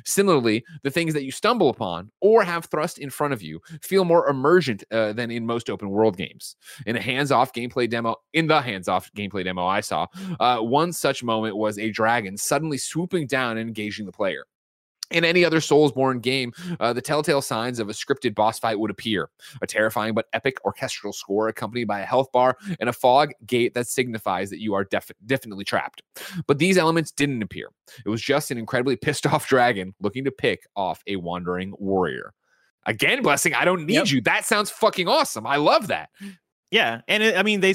Similarly, 0.04 0.64
the 0.82 0.90
things 0.90 1.14
that 1.14 1.24
you 1.24 1.30
stumble 1.30 1.70
upon 1.70 2.10
or 2.20 2.44
have 2.44 2.66
thrust 2.66 2.98
in 2.98 3.10
front 3.10 3.32
of 3.32 3.42
you 3.42 3.60
feel 3.80 4.04
more 4.04 4.28
emergent 4.28 4.84
uh, 4.90 5.12
than 5.12 5.30
in 5.30 5.46
most 5.46 5.70
open 5.70 5.88
world 5.88 6.16
games. 6.16 6.56
In 6.86 6.96
a 6.96 7.00
hands-off 7.00 7.52
gameplay 7.52 7.88
demo, 7.88 8.16
in 8.34 8.46
the 8.46 8.60
hands-off 8.60 9.10
gameplay 9.16 9.44
demo 9.44 9.64
I 9.64 9.80
saw, 9.80 10.06
uh, 10.40 10.58
one 10.58 10.92
such 10.92 11.22
moment 11.22 11.56
was 11.56 11.78
a 11.78 11.90
dragon 11.90 12.36
suddenly 12.36 12.78
swooping 12.78 13.28
down 13.28 13.56
and 13.56 13.68
engaging 13.68 14.06
the 14.06 14.12
player 14.12 14.44
in 15.10 15.24
any 15.24 15.44
other 15.44 15.58
Soulsborne 15.58 16.20
game, 16.20 16.52
uh, 16.80 16.92
the 16.92 17.00
telltale 17.00 17.42
signs 17.42 17.78
of 17.78 17.88
a 17.88 17.92
scripted 17.92 18.34
boss 18.34 18.58
fight 18.58 18.78
would 18.78 18.90
appear 18.90 19.30
a 19.62 19.66
terrifying 19.66 20.14
but 20.14 20.26
epic 20.32 20.58
orchestral 20.64 21.12
score 21.12 21.48
accompanied 21.48 21.86
by 21.86 22.00
a 22.00 22.04
health 22.04 22.30
bar 22.32 22.56
and 22.80 22.88
a 22.88 22.92
fog 22.92 23.32
gate 23.46 23.74
that 23.74 23.86
signifies 23.86 24.50
that 24.50 24.60
you 24.60 24.74
are 24.74 24.84
def- 24.84 25.12
definitely 25.26 25.64
trapped. 25.64 26.02
But 26.46 26.58
these 26.58 26.78
elements 26.78 27.10
didn't 27.10 27.42
appear. 27.42 27.68
It 28.04 28.08
was 28.08 28.22
just 28.22 28.50
an 28.50 28.58
incredibly 28.58 28.96
pissed 29.08 29.26
off 29.26 29.48
dragon 29.48 29.94
looking 30.00 30.24
to 30.24 30.30
pick 30.30 30.66
off 30.76 31.02
a 31.06 31.16
wandering 31.16 31.74
warrior. 31.78 32.34
Again, 32.86 33.22
blessing, 33.22 33.54
I 33.54 33.64
don't 33.64 33.84
need 33.84 33.94
yep. 33.94 34.10
you. 34.10 34.20
That 34.22 34.46
sounds 34.46 34.70
fucking 34.70 35.08
awesome. 35.08 35.46
I 35.46 35.56
love 35.56 35.88
that. 35.88 36.08
Yeah, 36.70 37.00
and 37.08 37.22
it, 37.22 37.36
I 37.36 37.42
mean, 37.42 37.60
they 37.60 37.74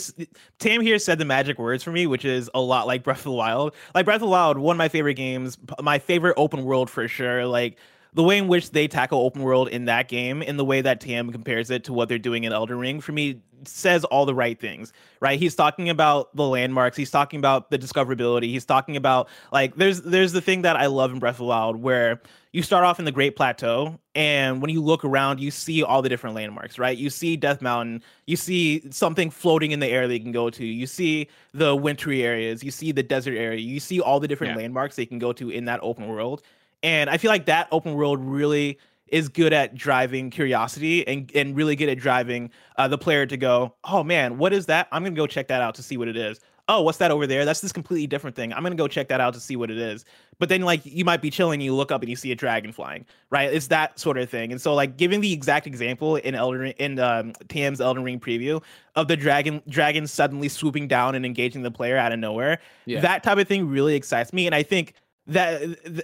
Tam 0.60 0.82
here 0.82 1.00
said 1.00 1.18
the 1.18 1.26
magic 1.26 1.58
words 1.58 1.84
for 1.84 1.92
me, 1.92 2.06
which 2.06 2.26
is 2.26 2.50
a 2.54 2.62
lot 2.62 2.86
like 2.86 3.04
Breath 3.04 3.20
of 3.20 3.24
the 3.24 3.32
Wild. 3.32 3.74
Like 3.96 4.06
Breath 4.06 4.18
of 4.18 4.22
the 4.22 4.28
Wild, 4.28 4.58
one 4.60 4.76
of 4.76 4.78
my 4.78 4.90
favorite 4.90 5.16
games, 5.16 5.58
my 5.82 5.98
favorite 5.98 6.36
open 6.38 6.64
world 6.64 6.92
for 6.92 7.08
sure. 7.08 7.48
Like 7.48 7.78
the 8.14 8.22
way 8.22 8.38
in 8.38 8.48
which 8.48 8.70
they 8.70 8.88
tackle 8.88 9.20
open 9.20 9.42
world 9.42 9.68
in 9.70 9.86
that 9.86 10.08
game 10.08 10.44
and 10.46 10.60
the 10.60 10.66
way 10.66 10.82
that 10.82 11.00
Tam 11.00 11.32
compares 11.32 11.72
it 11.72 11.84
to 11.86 11.94
what 11.94 12.08
they're 12.08 12.20
doing 12.20 12.44
in 12.44 12.54
Elden 12.54 12.78
Ring 12.78 13.02
for 13.02 13.12
me 13.12 13.42
says 13.66 14.04
all 14.06 14.26
the 14.26 14.36
right 14.36 14.60
things, 14.60 14.94
right? 15.20 15.40
He's 15.40 15.56
talking 15.56 15.90
about 15.90 16.36
the 16.36 16.48
landmarks, 16.48 16.98
he's 16.98 17.10
talking 17.10 17.40
about 17.40 17.72
the 17.72 17.80
discoverability, 17.80 18.44
he's 18.44 18.66
talking 18.66 18.96
about 18.96 19.28
like 19.52 19.76
there's 19.76 20.02
there's 20.02 20.34
the 20.34 20.42
thing 20.42 20.62
that 20.64 20.76
I 20.76 20.86
love 20.86 21.12
in 21.12 21.20
Breath 21.20 21.36
of 21.36 21.40
the 21.40 21.46
Wild 21.46 21.78
where 21.78 22.22
you 22.54 22.62
start 22.62 22.86
off 22.86 23.00
in 23.00 23.06
the 23.06 23.12
Great 23.12 23.36
Plateau, 23.36 24.00
and 24.13 24.62
when 24.62 24.70
you 24.70 24.80
look 24.80 25.04
around, 25.04 25.39
you 25.39 25.50
see 25.50 25.82
all 25.82 26.04
the 26.04 26.08
different 26.08 26.36
landmarks, 26.36 26.78
right? 26.78 26.96
You 26.96 27.10
see 27.10 27.36
Death 27.36 27.63
Mountain, 27.63 28.04
you 28.28 28.36
see 28.36 28.84
something 28.92 29.32
floating 29.32 29.72
in 29.72 29.80
the 29.80 29.88
air 29.88 30.08
that 30.08 30.13
you 30.13 30.20
can 30.20 30.32
go 30.32 30.52
to, 30.52 30.63
you 30.63 30.86
see 30.86 31.28
the 31.56 31.76
wintry 31.76 32.22
areas, 32.22 32.63
you 32.63 32.70
see 32.70 32.92
the 32.92 33.02
desert 33.02 33.36
area, 33.36 33.60
you 33.60 33.80
see 33.80 34.00
all 34.00 34.20
the 34.20 34.28
different 34.28 34.52
yeah. 34.52 34.62
landmarks 34.62 34.96
they 34.96 35.06
can 35.06 35.18
go 35.18 35.34
to 35.34 35.50
in 35.50 35.66
that 35.66 35.80
open 35.82 36.08
world. 36.08 36.44
And 36.84 37.10
I 37.10 37.18
feel 37.18 37.32
like 37.32 37.48
that 37.48 37.68
open 37.72 37.96
world 37.96 38.20
really 38.20 38.78
is 39.08 39.30
good 39.30 39.52
at 39.52 39.74
driving 39.74 40.30
curiosity 40.30 41.08
and, 41.08 41.32
and 41.34 41.56
really 41.56 41.76
good 41.76 41.89
at 41.89 41.98
driving 41.98 42.52
uh, 42.78 42.88
the 42.88 43.00
player 43.00 43.26
to 43.26 43.38
go, 43.38 43.74
oh 43.84 44.04
man, 44.04 44.38
what 44.38 44.54
is 44.54 44.68
that? 44.68 44.88
I'm 44.92 45.04
gonna 45.04 45.16
go 45.16 45.26
check 45.26 45.48
that 45.48 45.62
out 45.62 45.74
to 45.76 45.84
see 45.84 45.98
what 45.98 46.08
it 46.08 46.18
is. 46.18 46.39
Oh, 46.69 46.82
what's 46.82 46.97
that 46.99 47.12
over 47.12 47.28
there? 47.28 47.43
That's 47.43 47.60
this 47.60 47.73
completely 47.73 48.08
different 48.08 48.36
thing. 48.36 48.54
I'm 48.54 48.63
gonna 48.63 48.76
go 48.76 48.88
check 48.88 49.10
that 49.10 49.19
out 49.19 49.34
to 49.34 49.39
see 49.39 49.56
what 49.56 49.69
it 49.69 49.78
is. 49.78 50.06
But 50.39 50.49
then 50.49 50.62
like 50.62 50.82
you 50.86 51.04
might 51.04 51.21
be 51.21 51.30
chilling, 51.30 51.60
you 51.60 51.76
look 51.76 51.91
up 51.91 52.02
and 52.02 52.10
you 52.10 52.15
see 52.15 52.32
a 52.32 52.36
dragon 52.36 52.71
flying, 52.71 53.06
right? 53.30 53.54
It's 53.54 53.67
that 53.67 53.99
sort 53.99 54.17
of 54.17 54.30
thing. 54.30 54.52
And 54.52 54.62
so 54.62 54.73
like 54.73 54.95
giving 54.95 55.21
the 55.21 55.34
exact 55.34 55.67
example 55.67 56.15
in 56.15 56.36
Elden 56.36 56.62
Ring, 56.62 56.73
in 56.78 56.99
um, 56.99 57.34
Tam's 57.49 57.82
Elden 57.82 58.04
Ring 58.04 58.19
preview 58.19 58.63
of 58.95 59.08
the 59.08 59.17
dragon 59.17 59.62
dragon 59.67 60.08
suddenly 60.08 60.47
swooping 60.47 60.88
down 60.88 61.15
and 61.15 61.26
engaging 61.26 61.63
the 61.63 61.71
player 61.71 61.97
out 61.97 62.13
of 62.13 62.19
nowhere, 62.19 62.60
yeah. 62.86 63.02
that 63.02 63.23
type 63.23 63.38
of 63.38 63.47
thing 63.47 63.67
really 63.67 63.95
excites 63.95 64.32
me. 64.32 64.45
And 64.45 64.56
I 64.56 64.63
think 64.63 64.93
that 65.28 65.62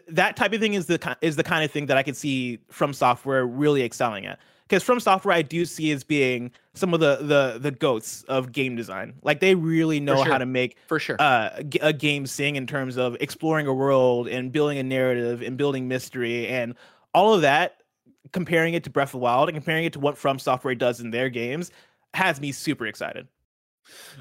that 0.07 0.35
type 0.35 0.53
of 0.53 0.59
thing 0.59 0.73
is 0.73 0.85
the 0.85 1.17
is 1.21 1.35
the 1.35 1.43
kind 1.43 1.63
of 1.63 1.71
thing 1.71 1.87
that 1.87 1.97
I 1.97 2.03
could 2.03 2.15
see 2.15 2.59
from 2.69 2.93
software 2.93 3.45
really 3.45 3.83
excelling 3.83 4.25
at. 4.25 4.39
Because 4.69 4.83
from 4.83 4.99
software, 4.99 5.33
I 5.33 5.41
do 5.41 5.65
see 5.65 5.91
as 5.91 6.03
being 6.03 6.51
some 6.75 6.93
of 6.93 6.99
the 6.99 7.17
the 7.17 7.57
the 7.59 7.71
goats 7.71 8.23
of 8.23 8.51
game 8.51 8.75
design. 8.75 9.15
Like 9.23 9.39
they 9.39 9.55
really 9.55 9.99
know 9.99 10.17
sure. 10.17 10.31
how 10.31 10.37
to 10.37 10.45
make 10.45 10.77
for 10.87 10.99
sure 10.99 11.17
uh, 11.19 11.49
a 11.81 11.91
game 11.91 12.27
sing 12.27 12.55
in 12.55 12.67
terms 12.67 12.95
of 12.95 13.17
exploring 13.19 13.65
a 13.65 13.73
world 13.73 14.27
and 14.27 14.51
building 14.51 14.77
a 14.77 14.83
narrative 14.83 15.41
and 15.41 15.57
building 15.57 15.87
mystery 15.87 16.47
and 16.47 16.75
all 17.13 17.33
of 17.33 17.41
that. 17.41 17.77
Comparing 18.31 18.75
it 18.75 18.83
to 18.83 18.91
Breath 18.91 19.07
of 19.07 19.13
the 19.13 19.17
Wild 19.19 19.49
and 19.49 19.55
comparing 19.55 19.85
it 19.85 19.93
to 19.93 19.99
what 19.99 20.15
From 20.15 20.37
Software 20.37 20.75
does 20.75 20.99
in 20.99 21.09
their 21.09 21.29
games 21.29 21.71
has 22.13 22.39
me 22.39 22.51
super 22.51 22.85
excited. 22.85 23.27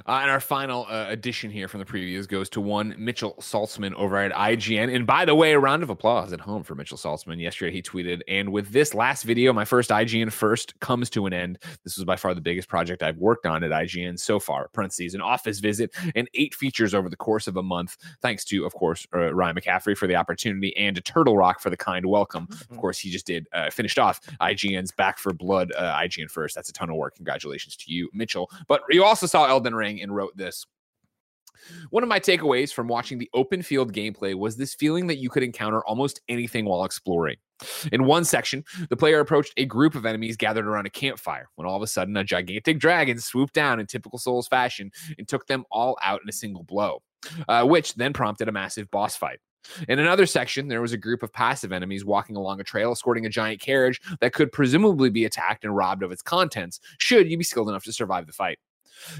Uh, 0.06 0.20
and 0.22 0.30
our 0.30 0.40
final 0.40 0.86
uh, 0.88 1.06
addition 1.08 1.50
here 1.50 1.68
from 1.68 1.80
the 1.80 1.86
previews 1.86 2.28
goes 2.28 2.48
to 2.50 2.60
one 2.60 2.94
Mitchell 2.98 3.34
Saltzman 3.40 3.94
over 3.94 4.16
at 4.16 4.32
IGN. 4.32 4.94
And 4.94 5.06
by 5.06 5.24
the 5.24 5.34
way, 5.34 5.52
a 5.52 5.58
round 5.58 5.82
of 5.82 5.90
applause 5.90 6.32
at 6.32 6.40
home 6.40 6.62
for 6.62 6.74
Mitchell 6.74 6.98
Saltzman. 6.98 7.40
Yesterday 7.40 7.72
he 7.72 7.82
tweeted, 7.82 8.20
and 8.28 8.52
with 8.52 8.70
this 8.70 8.94
last 8.94 9.24
video, 9.24 9.52
my 9.52 9.64
first 9.64 9.90
IGN 9.90 10.32
first 10.32 10.78
comes 10.80 11.10
to 11.10 11.26
an 11.26 11.32
end. 11.32 11.58
This 11.84 11.96
was 11.96 12.04
by 12.04 12.16
far 12.16 12.34
the 12.34 12.40
biggest 12.40 12.68
project 12.68 13.02
I've 13.02 13.18
worked 13.18 13.46
on 13.46 13.64
at 13.64 13.70
IGN 13.70 14.18
so 14.18 14.38
far. 14.38 14.68
Parentheses, 14.72 15.14
an 15.14 15.20
office 15.20 15.58
visit 15.58 15.94
and 16.14 16.28
eight 16.34 16.54
features 16.54 16.94
over 16.94 17.08
the 17.08 17.16
course 17.16 17.46
of 17.46 17.56
a 17.56 17.62
month. 17.62 17.96
Thanks 18.22 18.44
to, 18.46 18.64
of 18.64 18.74
course, 18.74 19.06
uh, 19.14 19.34
Ryan 19.34 19.56
McCaffrey 19.56 19.96
for 19.96 20.06
the 20.06 20.16
opportunity 20.16 20.76
and 20.76 20.96
to 20.96 21.02
Turtle 21.02 21.36
Rock 21.36 21.60
for 21.60 21.70
the 21.70 21.76
kind 21.76 22.06
welcome. 22.06 22.48
Of 22.50 22.58
mm-hmm. 22.58 22.76
course, 22.78 22.98
he 22.98 23.10
just 23.10 23.26
did 23.26 23.46
uh, 23.52 23.70
finished 23.70 23.98
off 23.98 24.20
IGN's 24.40 24.92
Back 24.92 25.18
4 25.18 25.32
Blood 25.32 25.72
uh, 25.76 25.94
IGN 25.96 26.30
first. 26.30 26.54
That's 26.54 26.68
a 26.68 26.72
ton 26.72 26.90
of 26.90 26.96
work. 26.96 27.16
Congratulations 27.16 27.76
to 27.76 27.92
you, 27.92 28.08
Mitchell. 28.12 28.50
But 28.66 28.82
you 28.90 29.04
also 29.04 29.26
saw 29.26 29.46
Elden 29.58 29.74
Ring 29.74 30.00
and 30.00 30.14
wrote 30.14 30.36
this. 30.36 30.64
One 31.90 32.04
of 32.04 32.08
my 32.08 32.20
takeaways 32.20 32.72
from 32.72 32.86
watching 32.86 33.18
the 33.18 33.28
open 33.34 33.62
field 33.62 33.92
gameplay 33.92 34.32
was 34.32 34.56
this 34.56 34.74
feeling 34.74 35.08
that 35.08 35.18
you 35.18 35.28
could 35.28 35.42
encounter 35.42 35.84
almost 35.84 36.20
anything 36.28 36.64
while 36.64 36.84
exploring. 36.84 37.36
In 37.90 38.04
one 38.04 38.24
section, 38.24 38.64
the 38.88 38.96
player 38.96 39.18
approached 39.18 39.54
a 39.56 39.64
group 39.64 39.96
of 39.96 40.06
enemies 40.06 40.36
gathered 40.36 40.68
around 40.68 40.86
a 40.86 40.90
campfire 40.90 41.48
when 41.56 41.66
all 41.66 41.74
of 41.74 41.82
a 41.82 41.88
sudden 41.88 42.16
a 42.16 42.22
gigantic 42.22 42.78
dragon 42.78 43.18
swooped 43.18 43.54
down 43.54 43.80
in 43.80 43.86
typical 43.86 44.20
Souls 44.20 44.46
fashion 44.46 44.92
and 45.18 45.26
took 45.26 45.48
them 45.48 45.64
all 45.72 45.98
out 46.00 46.22
in 46.22 46.28
a 46.28 46.32
single 46.32 46.62
blow, 46.62 47.02
uh, 47.48 47.64
which 47.64 47.94
then 47.94 48.12
prompted 48.12 48.48
a 48.48 48.52
massive 48.52 48.88
boss 48.92 49.16
fight. 49.16 49.40
In 49.88 49.98
another 49.98 50.24
section, 50.24 50.68
there 50.68 50.80
was 50.80 50.92
a 50.92 50.96
group 50.96 51.24
of 51.24 51.32
passive 51.32 51.72
enemies 51.72 52.04
walking 52.04 52.36
along 52.36 52.60
a 52.60 52.64
trail, 52.64 52.92
escorting 52.92 53.26
a 53.26 53.30
giant 53.30 53.60
carriage 53.60 54.00
that 54.20 54.32
could 54.32 54.52
presumably 54.52 55.10
be 55.10 55.24
attacked 55.24 55.64
and 55.64 55.76
robbed 55.76 56.04
of 56.04 56.12
its 56.12 56.22
contents, 56.22 56.78
should 56.98 57.28
you 57.28 57.36
be 57.36 57.44
skilled 57.44 57.68
enough 57.68 57.84
to 57.84 57.92
survive 57.92 58.26
the 58.26 58.32
fight. 58.32 58.60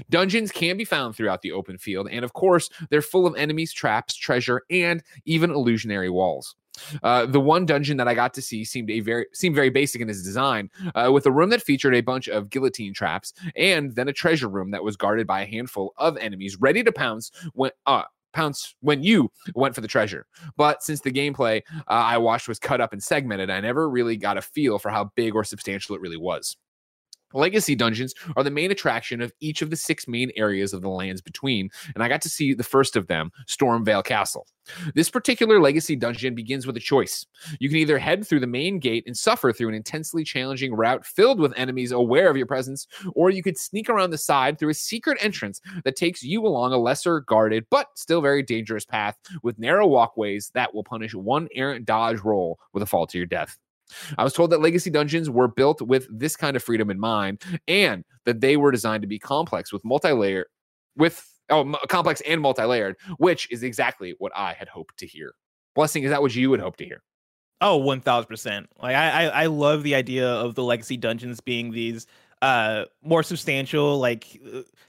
Dungeons 0.09 0.51
can 0.51 0.77
be 0.77 0.85
found 0.85 1.15
throughout 1.15 1.41
the 1.41 1.51
open 1.51 1.77
field, 1.77 2.07
and 2.11 2.23
of 2.25 2.33
course, 2.33 2.69
they're 2.89 3.01
full 3.01 3.25
of 3.25 3.35
enemies, 3.35 3.73
traps, 3.73 4.15
treasure, 4.15 4.63
and 4.69 5.03
even 5.25 5.51
illusionary 5.51 6.09
walls. 6.09 6.55
Uh, 7.03 7.25
the 7.25 7.39
one 7.39 7.65
dungeon 7.65 7.97
that 7.97 8.07
I 8.07 8.13
got 8.13 8.33
to 8.35 8.41
see 8.41 8.63
seemed 8.63 8.89
a 8.89 8.99
very 9.01 9.25
seemed 9.33 9.55
very 9.55 9.69
basic 9.69 10.01
in 10.01 10.09
its 10.09 10.23
design, 10.23 10.69
uh, 10.95 11.09
with 11.11 11.25
a 11.25 11.31
room 11.31 11.49
that 11.49 11.61
featured 11.61 11.95
a 11.95 12.01
bunch 12.01 12.27
of 12.27 12.49
guillotine 12.49 12.93
traps, 12.93 13.33
and 13.55 13.93
then 13.95 14.07
a 14.07 14.13
treasure 14.13 14.47
room 14.47 14.71
that 14.71 14.83
was 14.83 14.95
guarded 14.95 15.27
by 15.27 15.41
a 15.41 15.45
handful 15.45 15.93
of 15.97 16.17
enemies 16.17 16.57
ready 16.59 16.83
to 16.83 16.91
pounce 16.91 17.31
when 17.53 17.71
uh, 17.85 18.03
pounce 18.31 18.75
when 18.81 19.03
you 19.03 19.31
went 19.55 19.75
for 19.75 19.81
the 19.81 19.87
treasure. 19.87 20.25
But 20.55 20.83
since 20.83 21.01
the 21.01 21.11
gameplay 21.11 21.63
uh, 21.71 21.81
I 21.87 22.17
watched 22.17 22.47
was 22.47 22.59
cut 22.59 22.81
up 22.81 22.93
and 22.93 23.03
segmented, 23.03 23.49
I 23.49 23.59
never 23.59 23.89
really 23.89 24.17
got 24.17 24.37
a 24.37 24.41
feel 24.41 24.79
for 24.79 24.89
how 24.89 25.11
big 25.15 25.35
or 25.35 25.43
substantial 25.43 25.95
it 25.95 26.01
really 26.01 26.17
was. 26.17 26.57
Legacy 27.33 27.75
dungeons 27.75 28.15
are 28.35 28.43
the 28.43 28.49
main 28.49 28.71
attraction 28.71 29.21
of 29.21 29.31
each 29.39 29.61
of 29.61 29.69
the 29.69 29.75
six 29.75 30.07
main 30.07 30.31
areas 30.35 30.73
of 30.73 30.81
the 30.81 30.89
lands 30.89 31.21
between, 31.21 31.69
and 31.93 32.03
I 32.03 32.07
got 32.07 32.21
to 32.23 32.29
see 32.29 32.53
the 32.53 32.63
first 32.63 32.95
of 32.95 33.07
them, 33.07 33.31
Stormveil 33.47 34.03
Castle. 34.03 34.47
This 34.95 35.09
particular 35.09 35.59
legacy 35.59 35.95
dungeon 35.95 36.35
begins 36.35 36.65
with 36.65 36.77
a 36.77 36.79
choice. 36.81 37.25
You 37.59 37.69
can 37.69 37.77
either 37.77 37.97
head 37.97 38.27
through 38.27 38.39
the 38.39 38.47
main 38.47 38.79
gate 38.79 39.03
and 39.07 39.17
suffer 39.17 39.51
through 39.51 39.69
an 39.69 39.75
intensely 39.75 40.23
challenging 40.23 40.73
route 40.73 41.05
filled 41.05 41.39
with 41.39 41.53
enemies 41.55 41.91
aware 41.91 42.29
of 42.29 42.37
your 42.37 42.45
presence, 42.45 42.87
or 43.13 43.29
you 43.29 43.43
could 43.43 43.57
sneak 43.57 43.89
around 43.89 44.09
the 44.09 44.17
side 44.17 44.57
through 44.57 44.69
a 44.69 44.75
secret 44.75 45.17
entrance 45.21 45.61
that 45.83 45.95
takes 45.95 46.23
you 46.23 46.45
along 46.45 46.73
a 46.73 46.77
lesser 46.77 47.21
guarded 47.21 47.65
but 47.69 47.87
still 47.95 48.21
very 48.21 48.43
dangerous 48.43 48.85
path 48.85 49.17
with 49.43 49.59
narrow 49.59 49.87
walkways 49.87 50.51
that 50.53 50.73
will 50.73 50.83
punish 50.83 51.13
one 51.13 51.47
errant 51.53 51.85
dodge 51.85 52.19
roll 52.21 52.59
with 52.73 52.83
a 52.83 52.85
fall 52.85 53.07
to 53.07 53.17
your 53.17 53.27
death. 53.27 53.57
I 54.17 54.23
was 54.23 54.33
told 54.33 54.51
that 54.51 54.61
legacy 54.61 54.89
dungeons 54.89 55.29
were 55.29 55.47
built 55.47 55.81
with 55.81 56.07
this 56.09 56.35
kind 56.35 56.55
of 56.55 56.63
freedom 56.63 56.89
in 56.89 56.99
mind 56.99 57.41
and 57.67 58.03
that 58.25 58.41
they 58.41 58.57
were 58.57 58.71
designed 58.71 59.01
to 59.01 59.07
be 59.07 59.19
complex 59.19 59.71
with 59.73 59.83
multi-layer 59.85 60.45
with 60.95 61.25
oh 61.49 61.75
complex 61.87 62.21
and 62.21 62.41
multi-layered, 62.41 62.95
which 63.17 63.51
is 63.51 63.63
exactly 63.63 64.15
what 64.19 64.31
I 64.35 64.53
had 64.53 64.67
hoped 64.67 64.97
to 64.99 65.07
hear. 65.07 65.33
Blessing, 65.75 66.03
is 66.03 66.09
that 66.11 66.21
what 66.21 66.35
you 66.35 66.49
would 66.49 66.59
hope 66.59 66.77
to 66.77 66.85
hear? 66.85 67.01
Oh, 67.61 67.73
Oh, 67.73 67.77
one 67.77 68.01
thousand 68.01 68.27
percent. 68.27 68.69
Like 68.81 68.95
I, 68.95 69.25
I, 69.25 69.25
I 69.25 69.45
love 69.47 69.83
the 69.83 69.95
idea 69.95 70.27
of 70.27 70.55
the 70.55 70.63
legacy 70.63 70.97
dungeons 70.97 71.39
being 71.41 71.71
these 71.71 72.07
uh 72.41 72.85
more 73.03 73.23
substantial 73.23 73.99
like 73.99 74.35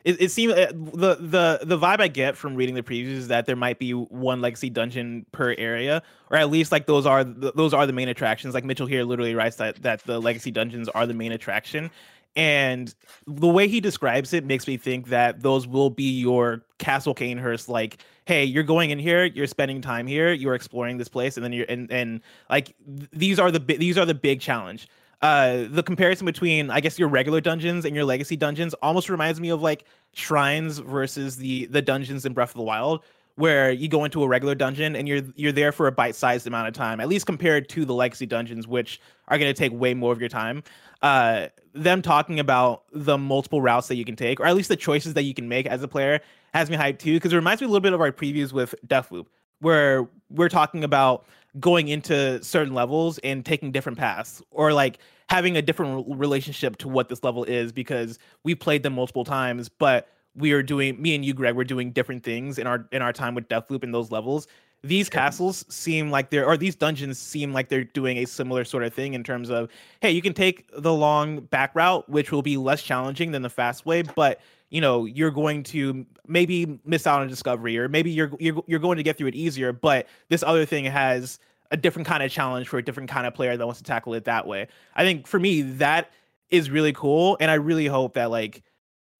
it, 0.04 0.20
it 0.20 0.30
seems 0.30 0.52
uh, 0.52 0.70
the 0.72 1.16
the 1.16 1.60
the 1.62 1.78
vibe 1.78 2.00
i 2.00 2.08
get 2.08 2.36
from 2.36 2.54
reading 2.54 2.74
the 2.74 2.82
previews 2.82 3.16
is 3.16 3.28
that 3.28 3.46
there 3.46 3.56
might 3.56 3.78
be 3.78 3.92
one 3.92 4.40
legacy 4.40 4.70
dungeon 4.70 5.26
per 5.32 5.54
area 5.58 6.02
or 6.30 6.36
at 6.36 6.50
least 6.50 6.72
like 6.72 6.86
those 6.86 7.06
are 7.06 7.24
those 7.24 7.74
are 7.74 7.86
the 7.86 7.92
main 7.92 8.08
attractions. 8.08 8.54
Like 8.54 8.64
mitchell 8.64 8.86
here 8.86 9.04
literally 9.04 9.34
writes 9.34 9.56
that 9.56 9.82
that 9.82 10.00
the 10.04 10.20
legacy 10.20 10.50
dungeons 10.50 10.88
are 10.88 11.06
the 11.06 11.14
main 11.14 11.32
attraction. 11.32 11.90
And 12.36 12.94
the 13.26 13.48
way 13.48 13.66
he 13.66 13.80
describes 13.80 14.32
it 14.32 14.44
makes 14.44 14.68
me 14.68 14.76
think 14.76 15.08
that 15.08 15.42
those 15.42 15.66
will 15.66 15.90
be 15.90 16.20
your 16.20 16.64
castle 16.78 17.12
cainhurst 17.12 17.68
like 17.68 17.98
hey 18.24 18.44
you're 18.44 18.62
going 18.62 18.90
in 18.90 19.00
here 19.00 19.24
you're 19.24 19.48
spending 19.48 19.80
time 19.82 20.06
here 20.06 20.32
you're 20.32 20.54
exploring 20.54 20.96
this 20.96 21.08
place 21.08 21.36
and 21.36 21.44
then 21.44 21.52
you're 21.52 21.66
and 21.68 21.90
and 21.90 22.20
like 22.48 22.76
these 22.86 23.40
are 23.40 23.50
the 23.50 23.58
these 23.58 23.98
are 23.98 24.06
the 24.06 24.14
big 24.14 24.40
challenge 24.40 24.86
uh 25.22 25.64
the 25.70 25.82
comparison 25.82 26.24
between 26.24 26.70
i 26.70 26.80
guess 26.80 26.98
your 26.98 27.08
regular 27.08 27.40
dungeons 27.40 27.84
and 27.84 27.94
your 27.94 28.04
legacy 28.04 28.36
dungeons 28.36 28.74
almost 28.82 29.08
reminds 29.08 29.40
me 29.40 29.50
of 29.50 29.60
like 29.60 29.84
shrines 30.12 30.78
versus 30.78 31.36
the 31.36 31.66
the 31.66 31.82
dungeons 31.82 32.24
in 32.24 32.32
breath 32.32 32.50
of 32.50 32.56
the 32.56 32.62
wild 32.62 33.02
where 33.40 33.70
you 33.70 33.88
go 33.88 34.04
into 34.04 34.22
a 34.22 34.28
regular 34.28 34.54
dungeon 34.54 34.94
and 34.94 35.08
you're 35.08 35.22
you're 35.34 35.52
there 35.52 35.72
for 35.72 35.86
a 35.86 35.92
bite-sized 35.92 36.46
amount 36.46 36.68
of 36.68 36.74
time 36.74 37.00
at 37.00 37.08
least 37.08 37.26
compared 37.26 37.68
to 37.68 37.84
the 37.84 37.94
legacy 37.94 38.26
dungeons 38.26 38.68
which 38.68 39.00
are 39.28 39.38
going 39.38 39.52
to 39.52 39.58
take 39.58 39.72
way 39.72 39.94
more 39.94 40.12
of 40.12 40.20
your 40.20 40.28
time. 40.28 40.62
Uh 41.02 41.46
them 41.72 42.02
talking 42.02 42.38
about 42.40 42.84
the 42.92 43.16
multiple 43.16 43.62
routes 43.62 43.88
that 43.88 43.96
you 43.96 44.04
can 44.04 44.16
take 44.16 44.40
or 44.40 44.46
at 44.46 44.54
least 44.54 44.68
the 44.68 44.76
choices 44.76 45.14
that 45.14 45.22
you 45.22 45.32
can 45.32 45.48
make 45.48 45.66
as 45.66 45.82
a 45.82 45.88
player 45.88 46.20
has 46.52 46.68
me 46.68 46.76
hyped 46.76 46.98
too 46.98 47.14
because 47.14 47.32
it 47.32 47.36
reminds 47.36 47.60
me 47.60 47.64
a 47.64 47.68
little 47.68 47.80
bit 47.80 47.92
of 47.92 48.00
our 48.00 48.12
previews 48.12 48.52
with 48.52 48.74
deathloop 48.86 49.26
where 49.60 50.08
we're 50.30 50.48
talking 50.48 50.84
about 50.84 51.24
going 51.58 51.88
into 51.88 52.42
certain 52.44 52.74
levels 52.74 53.18
and 53.18 53.44
taking 53.44 53.72
different 53.72 53.98
paths 53.98 54.40
or 54.50 54.72
like 54.72 54.98
having 55.28 55.56
a 55.56 55.62
different 55.62 56.04
relationship 56.08 56.76
to 56.76 56.88
what 56.88 57.08
this 57.08 57.24
level 57.24 57.44
is 57.44 57.72
because 57.72 58.18
we 58.44 58.54
played 58.54 58.82
them 58.82 58.94
multiple 58.94 59.24
times 59.24 59.68
but 59.68 60.08
we 60.34 60.52
are 60.52 60.62
doing 60.62 61.00
me 61.00 61.14
and 61.14 61.24
you 61.24 61.34
greg 61.34 61.56
we're 61.56 61.64
doing 61.64 61.90
different 61.90 62.22
things 62.22 62.58
in 62.58 62.66
our 62.66 62.86
in 62.92 63.02
our 63.02 63.12
time 63.12 63.34
with 63.34 63.48
deathloop 63.48 63.82
in 63.82 63.92
those 63.92 64.10
levels. 64.10 64.46
These 64.82 65.10
castles 65.10 65.66
seem 65.68 66.10
like 66.10 66.30
they're 66.30 66.46
or 66.46 66.56
these 66.56 66.74
dungeons 66.74 67.18
seem 67.18 67.52
like 67.52 67.68
they're 67.68 67.84
doing 67.84 68.18
a 68.18 68.24
similar 68.24 68.64
sort 68.64 68.82
of 68.82 68.94
thing 68.94 69.12
in 69.14 69.22
terms 69.22 69.50
of 69.50 69.68
hey 70.00 70.10
you 70.10 70.22
can 70.22 70.32
take 70.32 70.66
the 70.76 70.92
long 70.92 71.40
back 71.40 71.74
route 71.74 72.08
which 72.08 72.32
will 72.32 72.42
be 72.42 72.56
less 72.56 72.82
challenging 72.82 73.32
than 73.32 73.42
the 73.42 73.50
fast 73.50 73.84
way 73.84 74.02
but 74.02 74.40
you 74.70 74.80
know 74.80 75.04
you're 75.04 75.30
going 75.30 75.62
to 75.62 76.06
maybe 76.26 76.80
miss 76.84 77.06
out 77.06 77.20
on 77.20 77.28
discovery 77.28 77.76
or 77.78 77.88
maybe 77.88 78.10
you're 78.10 78.30
you're, 78.38 78.62
you're 78.66 78.80
going 78.80 78.96
to 78.96 79.02
get 79.02 79.18
through 79.18 79.26
it 79.26 79.34
easier 79.34 79.72
but 79.72 80.06
this 80.28 80.42
other 80.42 80.64
thing 80.64 80.84
has 80.84 81.38
a 81.70 81.76
different 81.76 82.06
kind 82.06 82.22
of 82.22 82.30
challenge 82.30 82.68
for 82.68 82.78
a 82.78 82.84
different 82.84 83.08
kind 83.08 83.26
of 83.26 83.34
player 83.34 83.56
that 83.56 83.64
wants 83.64 83.80
to 83.80 83.84
tackle 83.84 84.14
it 84.14 84.24
that 84.24 84.46
way. 84.46 84.68
I 84.94 85.04
think 85.04 85.26
for 85.26 85.38
me 85.38 85.62
that 85.62 86.10
is 86.50 86.70
really 86.70 86.92
cool, 86.92 87.36
and 87.40 87.50
I 87.50 87.54
really 87.54 87.86
hope 87.86 88.14
that 88.14 88.30
like 88.30 88.62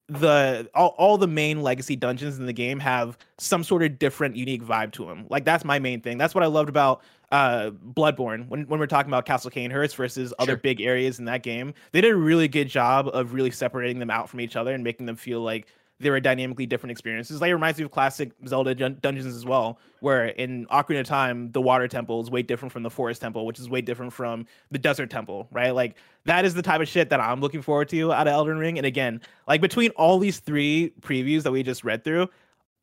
the 0.09 0.69
all, 0.75 0.93
all 0.97 1.17
the 1.17 1.27
main 1.27 1.61
legacy 1.61 1.95
dungeons 1.95 2.37
in 2.37 2.45
the 2.45 2.53
game 2.53 2.79
have 2.79 3.17
some 3.37 3.63
sort 3.63 3.81
of 3.81 3.97
different 3.97 4.35
unique 4.35 4.61
vibe 4.61 4.91
to 4.91 5.05
them 5.05 5.25
like 5.29 5.45
that's 5.45 5.63
my 5.63 5.79
main 5.79 6.01
thing 6.01 6.17
that's 6.17 6.35
what 6.35 6.43
i 6.43 6.47
loved 6.47 6.67
about 6.67 7.01
uh 7.31 7.71
bloodborne 7.95 8.47
when, 8.49 8.63
when 8.67 8.79
we're 8.79 8.87
talking 8.87 9.09
about 9.09 9.25
castle 9.25 9.49
cainhurst 9.51 9.95
versus 9.95 10.33
other 10.39 10.51
Sure. 10.53 10.57
big 10.57 10.81
areas 10.81 11.19
in 11.19 11.25
that 11.25 11.43
game 11.43 11.73
they 11.91 12.01
did 12.01 12.11
a 12.11 12.15
really 12.15 12.47
good 12.47 12.67
job 12.67 13.09
of 13.13 13.33
really 13.33 13.51
separating 13.51 13.99
them 13.99 14.09
out 14.09 14.29
from 14.29 14.41
each 14.41 14.55
other 14.55 14.73
and 14.73 14.83
making 14.83 15.05
them 15.05 15.15
feel 15.15 15.41
like 15.41 15.67
they 15.99 16.09
were 16.09 16.19
dynamically 16.19 16.65
different 16.65 16.91
experiences 16.91 17.39
like 17.39 17.49
it 17.49 17.53
reminds 17.53 17.77
me 17.79 17.85
of 17.85 17.91
classic 17.91 18.31
zelda 18.47 18.73
dun- 18.75 18.97
dungeons 19.01 19.33
as 19.33 19.45
well 19.45 19.79
where 20.01 20.25
in 20.25 20.65
ocarina 20.65 21.01
of 21.01 21.05
time 21.05 21.51
the 21.51 21.61
water 21.61 21.87
temple 21.87 22.19
is 22.21 22.29
way 22.29 22.41
different 22.41 22.71
from 22.73 22.83
the 22.83 22.89
forest 22.89 23.21
temple 23.21 23.45
which 23.45 23.59
is 23.59 23.69
way 23.69 23.81
different 23.81 24.11
from 24.11 24.45
the 24.71 24.79
desert 24.79 25.09
temple 25.09 25.47
right 25.51 25.71
like 25.75 25.95
that 26.25 26.43
is 26.43 26.53
the 26.53 26.61
type 26.61 26.81
of 26.81 26.87
shit 26.87 27.09
that 27.09 27.19
I'm 27.19 27.39
looking 27.39 27.61
forward 27.61 27.89
to 27.89 28.13
out 28.13 28.27
of 28.27 28.33
Elden 28.33 28.59
Ring. 28.59 28.77
And 28.77 28.85
again, 28.85 29.21
like 29.47 29.59
between 29.59 29.89
all 29.91 30.19
these 30.19 30.37
three 30.37 30.93
previews 31.01 31.41
that 31.41 31.51
we 31.51 31.63
just 31.63 31.83
read 31.83 32.03
through, 32.03 32.29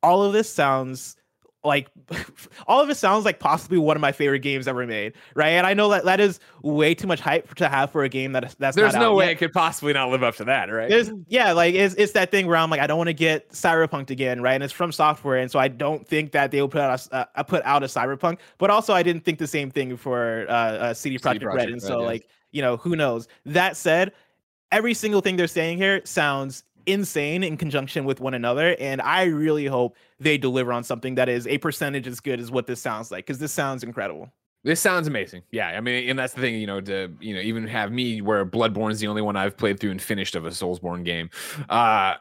all 0.03 0.25
of 0.25 0.33
this 0.33 0.53
sounds 0.53 1.15
like 1.69 1.89
all 2.67 2.83
of 2.83 2.91
it 2.91 2.97
sounds 2.97 3.25
like 3.25 3.39
possibly 3.39 3.79
one 3.79 3.97
of 3.97 4.01
my 4.01 4.11
favorite 4.11 4.41
games 4.41 4.67
ever 4.67 4.87
made, 4.87 5.13
right? 5.35 5.51
And 5.51 5.67
I 5.67 5.75
know 5.75 5.89
that 5.91 6.05
that 6.05 6.19
is 6.19 6.41
way 6.63 6.95
too 6.95 7.07
much 7.07 7.21
hype 7.21 7.55
to 7.57 7.69
have 7.69 7.93
for 7.93 8.03
a 8.03 8.09
game 8.09 8.33
that 8.33 8.57
that's 8.59 8.77
There's 8.77 8.95
no 8.95 9.15
way 9.15 9.27
yet. 9.27 9.33
it 9.33 9.37
could 9.37 9.53
possibly 9.53 9.93
not 9.93 10.11
live 10.11 10.23
up 10.23 10.35
to 10.37 10.45
that, 10.45 10.67
right? 10.67 10.89
There's 10.89 11.11
yeah, 11.29 11.53
like 11.53 11.75
it's 11.75 11.95
it's 11.95 12.13
that 12.13 12.31
thing 12.31 12.47
where 12.47 12.57
I'm 12.57 12.71
like 12.71 12.81
I 12.81 12.87
don't 12.89 12.99
want 12.99 13.09
to 13.09 13.15
get 13.15 13.51
Cyberpunk 13.51 14.11
again, 14.11 14.43
right? 14.43 14.55
And 14.55 14.65
it's 14.65 14.73
from 14.73 14.91
software, 14.91 15.37
and 15.37 15.51
so 15.51 15.59
I 15.59 15.69
don't 15.69 16.07
think 16.07 16.33
that 16.33 16.51
they 16.51 16.61
will 16.61 16.69
put 16.69 16.81
out 16.81 17.07
a, 17.13 17.29
uh, 17.37 17.43
put 17.45 17.65
out 17.65 17.83
a 17.85 17.87
Cyberpunk. 17.87 18.39
But 18.59 18.71
also, 18.71 18.95
I 18.95 19.05
didn't 19.05 19.25
think 19.25 19.39
the 19.39 19.47
same 19.47 19.71
thing 19.71 19.97
for 19.97 20.47
uh, 20.49 20.53
uh 20.53 20.95
CD 20.95 21.19
Projekt 21.19 21.43
Projekt 21.43 21.55
Red, 21.55 21.69
and 21.69 21.75
Red, 21.75 21.83
so 21.83 22.01
like 22.01 22.29
you 22.51 22.63
know 22.63 22.77
who 22.79 22.97
knows. 22.97 23.29
That 23.45 23.77
said, 23.77 24.13
every 24.73 24.95
single 24.95 25.21
thing 25.21 25.37
they're 25.37 25.47
saying 25.47 25.79
here 25.79 26.01
sounds 26.05 26.65
insane 26.89 27.43
in 27.45 27.57
conjunction 27.57 28.05
with 28.05 28.21
one 28.21 28.35
another, 28.35 28.77
and 28.81 29.01
I 29.03 29.25
really 29.25 29.67
hope 29.67 29.97
they 30.19 30.39
deliver 30.39 30.73
on 30.73 30.83
something 30.85 31.15
that 31.17 31.29
is 31.29 31.47
a 31.47 31.59
percentage 31.59 32.07
as 32.07 32.21
good 32.21 32.41
as 32.41 32.51
what 32.51 32.67
this 32.67 32.81
sounds 32.81 33.11
like, 33.11 33.27
because 33.27 33.39
this 33.39 33.53
sounds 33.53 33.83
incredible. 33.83 34.33
This 34.65 34.81
sounds 34.81 35.07
amazing. 35.07 35.43
Yeah, 35.53 35.69
I 35.69 35.81
mean, 35.81 36.09
and 36.09 36.19
that's 36.19 36.35
the 36.35 36.41
thing, 36.41 36.57
you 36.57 36.67
know, 36.67 36.81
to 36.81 37.13
you 37.21 37.35
know, 37.35 37.41
even 37.41 37.67
have 37.69 37.93
me 37.93 38.21
where 38.21 38.45
Bloodborne 38.45 38.91
is 38.91 38.99
the 38.99 39.07
only 39.07 39.23
one 39.23 39.37
I've 39.37 39.57
played 39.57 39.79
through 39.79 39.93
and 39.93 40.03
finished 40.03 40.35
of 40.35 40.45
a 40.45 40.51
Soulsborne 40.51 41.05
game. 41.05 41.31
Uh 41.69 42.15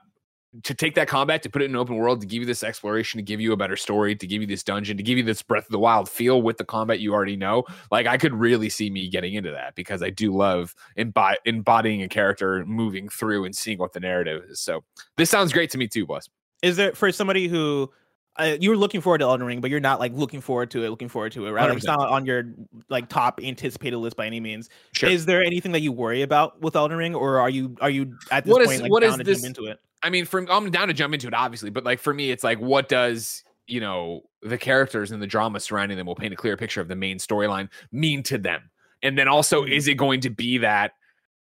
to 0.64 0.74
take 0.74 0.96
that 0.96 1.08
combat, 1.08 1.44
to 1.44 1.50
put 1.50 1.62
it 1.62 1.66
in 1.66 1.72
an 1.72 1.78
open 1.78 1.96
world, 1.98 2.22
to 2.22 2.28
give 2.28 2.40
you 2.42 2.46
this 2.46 2.64
exploration, 2.64 3.18
to 3.18 3.22
give 3.22 3.42
you 3.42 3.52
a 3.52 3.58
better 3.58 3.76
story, 3.76 4.16
to 4.16 4.26
give 4.28 4.42
you 4.42 4.48
this 4.48 4.64
dungeon, 4.64 4.98
to 4.98 5.04
give 5.04 5.18
you 5.18 5.24
this 5.24 5.42
Breath 5.42 5.66
of 5.66 5.72
the 5.72 5.80
Wild 5.80 6.10
feel 6.10 6.42
with 6.42 6.58
the 6.58 6.66
combat 6.66 7.00
you 7.00 7.14
already 7.14 7.36
know. 7.36 7.64
Like 7.92 8.08
I 8.08 8.18
could 8.18 8.34
really 8.34 8.70
see 8.70 8.90
me 8.90 9.10
getting 9.10 9.34
into 9.34 9.52
that 9.52 9.76
because 9.76 10.02
I 10.02 10.10
do 10.10 10.34
love 10.34 10.74
embo- 10.98 11.36
embodying 11.46 12.02
a 12.02 12.08
character, 12.08 12.66
moving 12.66 13.10
through 13.10 13.46
and 13.46 13.56
seeing 13.56 13.78
what 13.78 13.94
the 13.94 14.00
narrative 14.00 14.44
is. 14.50 14.60
So 14.60 14.84
this 15.18 15.30
sounds 15.30 15.54
great 15.54 15.70
to 15.72 15.78
me 15.78 15.88
too, 15.88 16.06
Bless. 16.06 16.30
is 16.64 16.78
there 16.78 16.94
for 16.94 17.12
somebody 17.12 17.48
who 17.48 17.92
uh, 18.40 18.58
you 18.60 18.70
were 18.70 18.78
looking 18.78 19.02
forward 19.02 19.18
to 19.20 19.26
Elden 19.26 19.46
Ring, 19.46 19.62
but 19.62 19.70
you're 19.70 19.80
not 19.80 20.00
like 20.00 20.14
looking 20.14 20.42
forward 20.42 20.70
to 20.72 20.84
it, 20.84 20.90
looking 20.90 21.10
forward 21.10 21.32
to 21.34 21.46
it, 21.48 21.52
right? 21.52 21.68
Like, 21.70 21.78
it's 21.78 21.86
not 21.86 22.00
on 22.00 22.26
your 22.26 22.44
like 22.90 23.10
top 23.10 23.40
anticipated 23.44 23.98
list 23.98 24.16
by 24.16 24.26
any 24.26 24.40
means. 24.40 24.70
Sure. 24.94 25.10
Is 25.10 25.26
there 25.26 25.44
anything 25.44 25.72
that 25.72 25.82
you 25.82 25.92
worry 25.92 26.22
about 26.22 26.62
with 26.62 26.76
Elden 26.76 26.98
Ring, 26.98 27.16
or 27.16 27.40
are 27.40 27.50
you 27.50 27.76
are 27.82 27.90
you 27.90 28.18
at 28.32 28.46
this 28.46 28.52
What 28.52 28.62
is- 28.62 28.68
point 28.68 28.82
like 28.84 28.92
what 28.92 29.04
is 29.04 29.12
down 29.12 29.18
to 29.20 29.24
this- 29.24 29.42
jump 29.42 29.58
into 29.58 29.72
it? 29.72 29.80
I 30.04 30.10
mean, 30.12 30.26
from 30.26 30.48
I'm 30.50 30.70
down 30.70 30.88
to 30.90 30.94
jump 30.94 31.14
into 31.16 31.28
it, 31.28 31.34
obviously, 31.34 31.70
but 31.72 31.84
like 31.84 32.00
for 32.00 32.14
me, 32.14 32.30
it's 32.32 32.44
like, 32.44 32.60
what 32.60 32.88
does 32.88 33.44
you 33.66 33.80
know 33.82 34.22
the 34.44 34.58
characters 34.58 35.12
and 35.12 35.22
the 35.22 35.28
drama 35.28 35.60
surrounding 35.60 35.98
them 35.98 36.06
will 36.08 36.16
paint 36.16 36.34
a 36.34 36.38
clear 36.38 36.56
picture 36.56 36.80
of 36.80 36.88
the 36.88 36.96
main 36.96 37.18
storyline 37.18 37.70
mean 37.92 38.22
to 38.24 38.38
them, 38.38 38.70
and 39.02 39.18
then 39.18 39.28
also, 39.28 39.64
Mhm. 39.64 39.72
is 39.72 39.88
it 39.88 39.96
going 39.96 40.22
to 40.22 40.30
be 40.30 40.60
that 40.60 40.92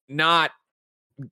not? 0.08 0.52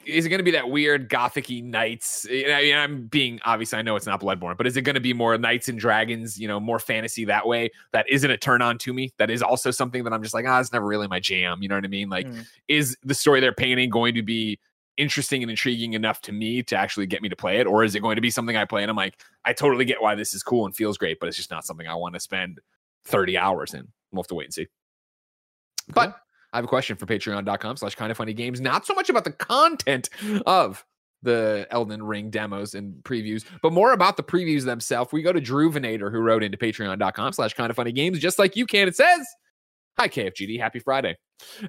Is 0.05 0.25
it 0.25 0.29
going 0.29 0.39
to 0.39 0.43
be 0.45 0.51
that 0.51 0.69
weird 0.69 1.09
gothicy 1.09 1.61
knights? 1.61 2.25
I 2.29 2.61
mean, 2.61 2.75
I'm 2.75 3.07
being 3.07 3.41
obviously, 3.43 3.79
I 3.79 3.81
know 3.81 3.97
it's 3.97 4.05
not 4.05 4.21
Bloodborne, 4.21 4.55
but 4.55 4.65
is 4.65 4.77
it 4.77 4.83
going 4.83 4.95
to 4.95 5.01
be 5.01 5.13
more 5.13 5.37
knights 5.37 5.67
and 5.67 5.77
dragons? 5.77 6.39
You 6.39 6.47
know, 6.47 6.57
more 6.59 6.79
fantasy 6.79 7.25
that 7.25 7.45
way. 7.45 7.69
That 7.91 8.09
isn't 8.09 8.31
a 8.31 8.37
turn 8.37 8.61
on 8.61 8.77
to 8.77 8.93
me. 8.93 9.11
That 9.17 9.29
is 9.29 9.41
also 9.41 9.71
something 9.71 10.05
that 10.05 10.13
I'm 10.13 10.23
just 10.23 10.33
like, 10.33 10.45
ah, 10.47 10.59
it's 10.59 10.71
never 10.71 10.85
really 10.85 11.07
my 11.09 11.19
jam. 11.19 11.61
You 11.61 11.67
know 11.67 11.75
what 11.75 11.83
I 11.83 11.89
mean? 11.89 12.09
Like, 12.09 12.27
Mm. 12.27 12.47
is 12.69 12.95
the 13.03 13.13
story 13.13 13.41
they're 13.41 13.51
painting 13.53 13.89
going 13.89 14.15
to 14.15 14.23
be 14.23 14.57
interesting 14.95 15.41
and 15.41 15.49
intriguing 15.49 15.93
enough 15.93 16.21
to 16.21 16.31
me 16.31 16.63
to 16.63 16.77
actually 16.77 17.05
get 17.07 17.21
me 17.21 17.27
to 17.27 17.35
play 17.35 17.57
it 17.59 17.65
or 17.65 17.83
is 17.83 17.95
it 17.95 17.99
going 17.99 18.15
to 18.15 18.21
be 18.21 18.29
something 18.29 18.55
i 18.55 18.63
play 18.63 18.83
and 18.83 18.91
i'm 18.91 18.95
like 18.95 19.19
i 19.43 19.51
totally 19.51 19.85
get 19.85 19.99
why 19.99 20.13
this 20.13 20.35
is 20.35 20.43
cool 20.43 20.67
and 20.67 20.75
feels 20.75 20.99
great 20.99 21.19
but 21.19 21.27
it's 21.27 21.35
just 21.35 21.49
not 21.49 21.65
something 21.65 21.87
i 21.87 21.95
want 21.95 22.13
to 22.13 22.19
spend 22.19 22.61
30 23.05 23.35
hours 23.35 23.73
in 23.73 23.87
we'll 24.11 24.21
have 24.21 24.27
to 24.27 24.35
wait 24.35 24.43
and 24.45 24.53
see 24.53 24.67
but 25.95 26.15
i 26.53 26.57
have 26.57 26.65
a 26.65 26.67
question 26.67 26.95
for 26.95 27.05
patreon.com 27.05 27.77
slash 27.77 27.95
kind 27.95 28.11
of 28.11 28.17
funny 28.17 28.33
games 28.33 28.61
not 28.61 28.85
so 28.85 28.93
much 28.93 29.09
about 29.09 29.25
the 29.25 29.31
content 29.31 30.09
of 30.45 30.85
the 31.23 31.65
Elden 31.71 32.03
Ring 32.03 32.29
demos 32.29 32.75
and 32.75 33.01
previews, 33.03 33.45
but 33.61 33.71
more 33.71 33.93
about 33.93 34.17
the 34.17 34.23
previews 34.23 34.65
themselves. 34.65 35.13
We 35.13 35.21
go 35.21 35.31
to 35.31 35.39
Drew 35.39 35.71
Venator, 35.71 36.11
who 36.11 36.19
wrote 36.19 36.43
into 36.43 36.57
patreon.com 36.57 37.31
slash 37.31 37.53
kind 37.53 37.69
of 37.69 37.77
funny 37.77 37.93
games, 37.93 38.19
just 38.19 38.37
like 38.37 38.57
you 38.57 38.65
can. 38.65 38.89
It 38.89 38.95
says, 38.97 39.25
Hi, 39.97 40.07
KFGD. 40.07 40.59
Happy 40.59 40.79
Friday. 40.79 41.15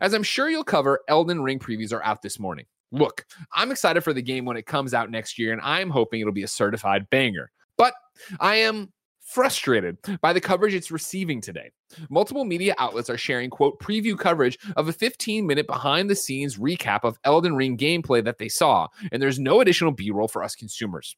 As 0.01 0.15
I'm 0.15 0.23
sure 0.23 0.49
you'll 0.49 0.65
cover, 0.65 1.01
Elden 1.09 1.43
Ring 1.43 1.59
previews 1.59 1.93
are 1.93 2.03
out 2.03 2.23
this 2.23 2.39
morning. 2.39 2.65
Look, 2.91 3.27
I'm 3.53 3.71
excited 3.71 4.03
for 4.03 4.13
the 4.13 4.23
game 4.23 4.45
when 4.45 4.57
it 4.57 4.67
comes 4.67 4.95
out 4.95 5.11
next 5.11 5.39
year, 5.39 5.53
and 5.53 5.61
I'm 5.63 5.91
hoping 5.91 6.21
it'll 6.21 6.33
be 6.33 6.43
a 6.43 6.49
certified 6.49 7.09
banger. 7.11 7.51
But 7.77 7.93
I 8.41 8.57
am 8.57 8.93
frustrated 9.35 9.99
by 10.21 10.33
the 10.33 10.41
coverage 10.41 10.75
it's 10.75 10.93
receiving 10.93 11.41
today. 11.41 11.69
Multiple 12.09 12.45
media 12.45 12.73
outlets 12.79 13.11
are 13.11 13.19
sharing, 13.19 13.51
quote, 13.51 13.81
preview 13.81 14.17
coverage 14.17 14.57
of 14.77 14.87
a 14.87 14.93
15 14.93 15.45
minute 15.45 15.67
behind 15.67 16.09
the 16.09 16.15
scenes 16.15 16.57
recap 16.57 17.01
of 17.03 17.19
Elden 17.25 17.57
Ring 17.57 17.77
gameplay 17.77 18.25
that 18.25 18.39
they 18.39 18.49
saw, 18.49 18.87
and 19.11 19.21
there's 19.21 19.41
no 19.41 19.61
additional 19.61 19.91
B 19.91 20.13
roll 20.13 20.29
for 20.29 20.45
us 20.45 20.55
consumers. 20.55 21.17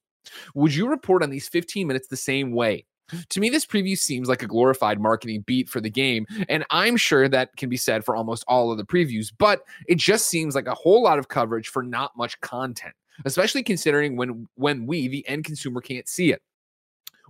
Would 0.55 0.75
you 0.75 0.89
report 0.89 1.23
on 1.23 1.29
these 1.29 1.47
15 1.47 1.87
minutes 1.87 2.09
the 2.09 2.17
same 2.17 2.53
way? 2.53 2.87
To 3.29 3.39
me, 3.39 3.51
this 3.51 3.67
preview 3.67 3.97
seems 3.97 4.29
like 4.29 4.43
a 4.43 4.49
glorified 4.49 4.99
marketing 4.99 5.45
beat 5.47 5.69
for 5.69 5.83
the 5.83 5.91
game, 5.91 6.27
and 6.49 6.65
I'm 6.71 6.97
sure 6.97 7.29
that 7.29 7.55
can 7.57 7.69
be 7.69 7.77
said 7.77 8.03
for 8.03 8.17
almost 8.17 8.45
all 8.49 8.73
of 8.73 8.79
the 8.79 8.85
previews, 8.85 9.31
but 9.37 9.61
it 9.87 9.99
just 9.99 10.27
seems 10.27 10.55
like 10.55 10.67
a 10.67 10.75
whole 10.75 11.03
lot 11.03 11.19
of 11.19 11.29
coverage 11.29 11.69
for 11.69 11.83
not 11.83 12.17
much 12.17 12.41
content, 12.41 12.95
especially 13.27 13.63
considering 13.63 14.17
when 14.17 14.49
when 14.55 14.87
we, 14.87 15.07
the 15.07 15.29
end 15.29 15.45
consumer, 15.45 15.83
can't 15.83 16.09
see 16.09 16.33
it. 16.33 16.43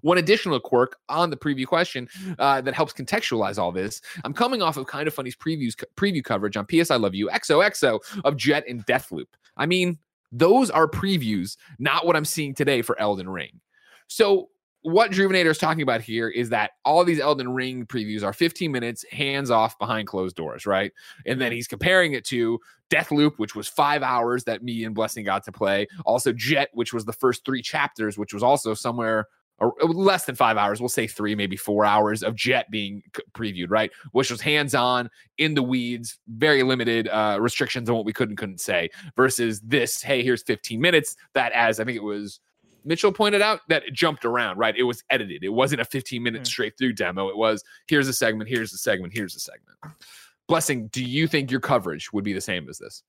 One 0.03 0.19
additional 0.19 0.61
quirk 0.61 0.97
on 1.09 1.31
the 1.31 1.37
preview 1.37 1.67
question 1.67 2.09
uh, 2.39 2.61
that 2.61 2.75
helps 2.75 2.93
contextualize 2.93 3.59
all 3.59 3.73
this. 3.73 4.01
I'm 4.25 4.33
coming 4.33 4.63
off 4.63 4.77
of 4.77 4.87
kind 4.87 5.09
of 5.09 5.15
funny's 5.15 5.37
previews 5.37 5.75
preview 5.97 6.23
coverage 6.23 6.57
on 6.57 6.67
PS 6.67 6.91
I 6.91 6.97
Love 6.97 7.15
You 7.15 7.29
XOXO 7.29 8.01
of 8.25 8.37
Jet 8.37 8.65
and 8.69 8.85
Deathloop. 8.87 9.27
I 9.57 9.67
mean, 9.67 9.99
those 10.33 10.71
are 10.71 10.89
previews, 10.89 11.57
not 11.79 12.07
what 12.07 12.17
I'm 12.17 12.25
seeing 12.25 12.55
today 12.55 12.83
for 12.83 12.99
Elden 13.01 13.29
Ring. 13.29 13.61
So 14.09 14.51
what 14.87 15.11
Juvenator 15.11 15.47
is 15.47 15.59
talking 15.59 15.83
about 15.83 16.01
here 16.01 16.29
is 16.29 16.51
that 16.51 16.71
all 16.85 17.05
these 17.05 17.19
Elden 17.19 17.53
Ring 17.53 17.87
previews 17.87 18.23
are 18.23 18.33
15 18.33 18.71
minutes, 18.71 19.05
hands 19.11 19.51
off 19.51 19.77
behind 19.81 20.07
closed 20.07 20.37
doors, 20.37 20.65
right? 20.65 20.93
And 21.27 21.41
then 21.41 21.51
he's 21.51 21.67
comparing 21.67 22.13
it 22.13 22.25
to 22.27 22.61
Deathloop, 22.89 23.33
which 23.39 23.57
was 23.57 23.67
five 23.67 24.05
hours 24.05 24.45
that 24.45 24.63
me 24.63 24.85
and 24.85 24.95
Blessing 24.95 25.25
got 25.25 25.43
to 25.45 25.51
play. 25.53 25.89
Also, 26.05 26.33
Jet, 26.33 26.69
which 26.73 26.93
was 26.93 27.05
the 27.05 27.13
first 27.13 27.45
three 27.45 27.63
chapters, 27.63 28.17
which 28.17 28.33
was 28.33 28.45
also 28.45 28.75
somewhere 28.75 29.27
or 29.59 29.73
less 29.89 30.25
than 30.27 30.35
five 30.35 30.57
hours. 30.57 30.81
We'll 30.81 30.89
say 30.89 31.07
three, 31.07 31.35
maybe 31.35 31.57
four 31.57 31.85
hours 31.85 32.23
of 32.23 32.35
Jet 32.35 32.71
being 32.71 33.03
previewed, 33.33 33.71
right? 33.71 33.91
Which 34.13 34.31
was 34.31 34.41
hands 34.41 34.75
on, 34.75 35.09
in 35.39 35.55
the 35.55 35.63
weeds, 35.63 36.19
very 36.29 36.63
limited 36.63 37.09
uh, 37.09 37.39
restrictions 37.41 37.89
on 37.89 37.97
what 37.97 38.05
we 38.05 38.13
could 38.13 38.29
and 38.29 38.37
couldn't 38.37 38.61
say. 38.61 38.91
Versus 39.17 39.61
this, 39.61 40.03
hey, 40.03 40.23
here's 40.23 40.43
15 40.43 40.81
minutes. 40.81 41.17
That, 41.33 41.53
as 41.53 41.81
I 41.81 41.85
think 41.85 41.97
it 41.97 42.03
was 42.03 42.41
Mitchell 42.85 43.13
pointed 43.13 43.43
out, 43.43 43.61
that 43.69 43.83
it 43.85 43.95
jumped 43.95 44.25
around, 44.25 44.59
right? 44.59 44.77
It 44.77 44.85
was 44.85 45.03
edited. 45.11 45.43
It 45.43 45.49
wasn't 45.49 45.81
a 45.81 45.85
15 45.85 46.23
minute 46.23 46.43
Mm. 46.43 46.47
straight 46.47 46.77
through 46.79 46.93
demo. 46.93 47.29
It 47.29 47.37
was 47.37 47.65
here's 47.89 48.09
a 48.09 48.13
segment, 48.13 48.49
here's 48.51 48.73
a 48.73 48.79
segment, 48.79 49.13
here's 49.13 49.35
a 49.35 49.41
segment. 49.41 49.79
Blessing, 50.49 50.87
do 50.89 51.03
you 51.03 51.27
think 51.27 51.51
your 51.51 51.61
coverage 51.61 52.13
would 52.13 52.23
be 52.25 52.33
the 52.33 52.41
same 52.41 52.69
as 52.69 52.79
this? 52.79 53.03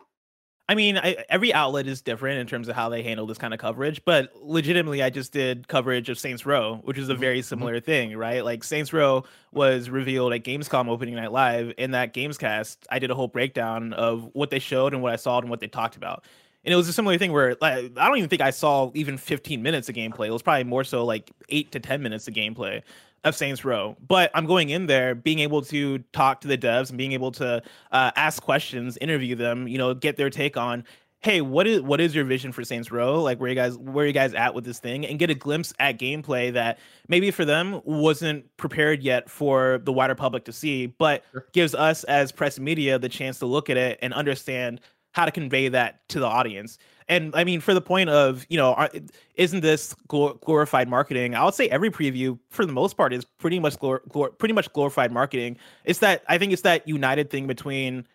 I 0.69 0.75
mean, 0.75 0.97
I, 0.97 1.23
every 1.29 1.53
outlet 1.53 1.87
is 1.87 2.01
different 2.01 2.39
in 2.39 2.47
terms 2.47 2.67
of 2.67 2.75
how 2.75 2.89
they 2.89 3.01
handle 3.01 3.25
this 3.25 3.37
kind 3.37 3.53
of 3.53 3.59
coverage, 3.59 4.03
but 4.03 4.33
legitimately, 4.35 5.01
I 5.01 5.09
just 5.09 5.31
did 5.31 5.69
coverage 5.69 6.09
of 6.09 6.19
Saints 6.19 6.45
Row, 6.45 6.81
which 6.83 6.97
is 6.97 7.07
a 7.07 7.13
mm-hmm. 7.13 7.21
very 7.21 7.39
mm-hmm. 7.39 7.47
similar 7.47 7.79
thing, 7.79 8.17
right? 8.17 8.43
Like 8.43 8.65
Saints 8.65 8.91
Row 8.91 9.23
was 9.53 9.89
revealed 9.89 10.33
at 10.33 10.43
Gamescom 10.43 10.89
opening 10.89 11.15
night 11.15 11.31
live. 11.31 11.73
In 11.77 11.91
that 11.91 12.13
Gamescast, 12.13 12.77
I 12.91 12.99
did 12.99 13.11
a 13.11 13.15
whole 13.15 13.29
breakdown 13.29 13.93
of 13.93 14.29
what 14.33 14.49
they 14.49 14.59
showed 14.59 14.93
and 14.93 15.01
what 15.01 15.13
I 15.13 15.15
saw 15.15 15.39
and 15.39 15.49
what 15.49 15.61
they 15.61 15.67
talked 15.67 15.95
about. 15.95 16.25
And 16.65 16.73
it 16.73 16.75
was 16.75 16.89
a 16.89 16.93
similar 16.93 17.17
thing 17.17 17.31
where 17.31 17.55
like, 17.61 17.97
I 17.97 18.07
don't 18.07 18.17
even 18.17 18.29
think 18.29 18.41
I 18.41 18.49
saw 18.49 18.91
even 18.93 19.17
15 19.17 19.63
minutes 19.63 19.87
of 19.87 19.95
gameplay. 19.95 20.27
It 20.27 20.31
was 20.31 20.41
probably 20.41 20.65
more 20.65 20.83
so 20.83 21.05
like 21.05 21.31
eight 21.47 21.71
to 21.71 21.79
10 21.79 22.01
minutes 22.03 22.27
of 22.27 22.33
gameplay 22.33 22.81
of 23.27 23.35
Saints 23.35 23.63
Row. 23.63 23.95
But 24.05 24.31
I'm 24.33 24.45
going 24.45 24.69
in 24.69 24.87
there 24.87 25.15
being 25.15 25.39
able 25.39 25.61
to 25.63 25.99
talk 26.13 26.41
to 26.41 26.47
the 26.47 26.57
devs 26.57 26.89
and 26.89 26.97
being 26.97 27.11
able 27.11 27.31
to 27.33 27.61
uh, 27.91 28.11
ask 28.15 28.41
questions, 28.41 28.97
interview 28.99 29.35
them, 29.35 29.67
you 29.67 29.77
know, 29.77 29.93
get 29.93 30.17
their 30.17 30.29
take 30.29 30.57
on 30.57 30.83
hey, 31.21 31.41
what 31.41 31.67
is 31.67 31.81
what 31.81 31.99
is 31.99 32.13
your 32.15 32.25
vision 32.25 32.51
for 32.51 32.63
Saints 32.63 32.91
Row? 32.91 33.21
Like 33.21 33.39
where 33.39 33.49
you 33.49 33.55
guys 33.55 33.77
where 33.77 34.05
you 34.05 34.13
guys 34.13 34.33
at 34.33 34.53
with 34.53 34.63
this 34.63 34.79
thing 34.79 35.05
and 35.05 35.17
get 35.19 35.29
a 35.29 35.35
glimpse 35.35 35.73
at 35.79 35.99
gameplay 35.99 36.53
that 36.53 36.79
maybe 37.07 37.31
for 37.31 37.45
them 37.45 37.81
wasn't 37.83 38.45
prepared 38.57 39.03
yet 39.03 39.29
for 39.29 39.79
the 39.83 39.91
wider 39.91 40.15
public 40.15 40.45
to 40.45 40.53
see, 40.53 40.87
but 40.87 41.23
gives 41.53 41.73
us 41.75 42.03
as 42.05 42.31
press 42.31 42.59
media 42.59 42.99
the 42.99 43.09
chance 43.09 43.39
to 43.39 43.45
look 43.45 43.69
at 43.69 43.77
it 43.77 43.99
and 44.01 44.13
understand 44.13 44.81
how 45.13 45.25
to 45.25 45.31
convey 45.31 45.67
that 45.69 46.07
to 46.09 46.19
the 46.19 46.27
audience. 46.27 46.77
And 47.09 47.33
I 47.35 47.43
mean, 47.43 47.61
for 47.61 47.73
the 47.73 47.81
point 47.81 48.09
of, 48.09 48.45
you 48.49 48.57
know, 48.57 48.87
isn't 49.35 49.61
this 49.61 49.95
glor- 50.09 50.39
glorified 50.41 50.89
marketing? 50.89 51.35
I 51.35 51.45
would 51.45 51.53
say 51.53 51.69
every 51.69 51.89
preview, 51.89 52.37
for 52.49 52.65
the 52.65 52.73
most 52.73 52.97
part, 52.97 53.13
is 53.13 53.23
pretty 53.23 53.59
much 53.59 53.77
glor- 53.77 54.05
glor- 54.09 54.37
pretty 54.37 54.53
much 54.53 54.71
glorified 54.73 55.11
marketing. 55.11 55.57
It's 55.85 55.99
that 55.99 56.23
I 56.27 56.37
think 56.37 56.51
it's 56.51 56.63
that 56.63 56.87
united 56.87 57.29
thing 57.29 57.47
between 57.47 58.05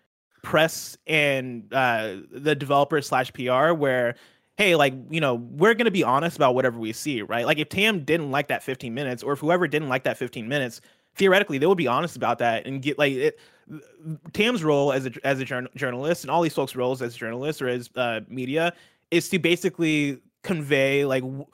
press 0.42 0.98
and 1.07 1.72
uh, 1.72 2.16
the 2.31 2.55
developer 2.55 3.00
slash 3.00 3.33
PR, 3.33 3.72
where 3.72 4.16
hey, 4.59 4.76
like 4.76 4.94
you 5.11 5.20
know, 5.20 5.35
we're 5.35 5.74
gonna 5.74 5.90
be 5.90 6.05
honest 6.05 6.37
about 6.37 6.55
whatever 6.55 6.78
we 6.78 6.92
see, 6.92 7.22
right? 7.22 7.46
Like 7.46 7.59
if 7.59 7.70
Tam 7.70 8.05
didn't 8.05 8.31
like 8.31 8.48
that 8.48 8.62
15 8.62 8.92
minutes, 8.92 9.22
or 9.22 9.33
if 9.33 9.38
whoever 9.38 9.66
didn't 9.66 9.88
like 9.88 10.05
that 10.05 10.18
15 10.18 10.46
minutes, 10.46 10.83
theoretically 11.14 11.59
they 11.59 11.66
would 11.66 11.78
be 11.78 11.87
honest 11.87 12.16
about 12.16 12.38
that 12.38 12.66
and 12.66 12.83
get 12.83 12.98
like 12.98 13.12
it. 13.14 13.38
Tam's 14.33 14.64
role 14.64 14.92
as 14.92 15.07
a 15.07 15.12
as 15.25 15.40
a 15.40 15.44
journal, 15.44 15.70
journalist 15.77 16.25
and 16.25 16.31
all 16.31 16.42
these 16.42 16.55
folks' 16.55 16.75
roles 16.75 17.03
as 17.03 17.14
journalists 17.16 17.62
or 17.62 17.68
as 17.68 17.90
uh, 17.96 18.20
media 18.29 18.72
is 19.11 19.29
to 19.29 19.38
basically 19.38 20.18
convey 20.42 21.05
like 21.05 21.22
w- 21.22 21.46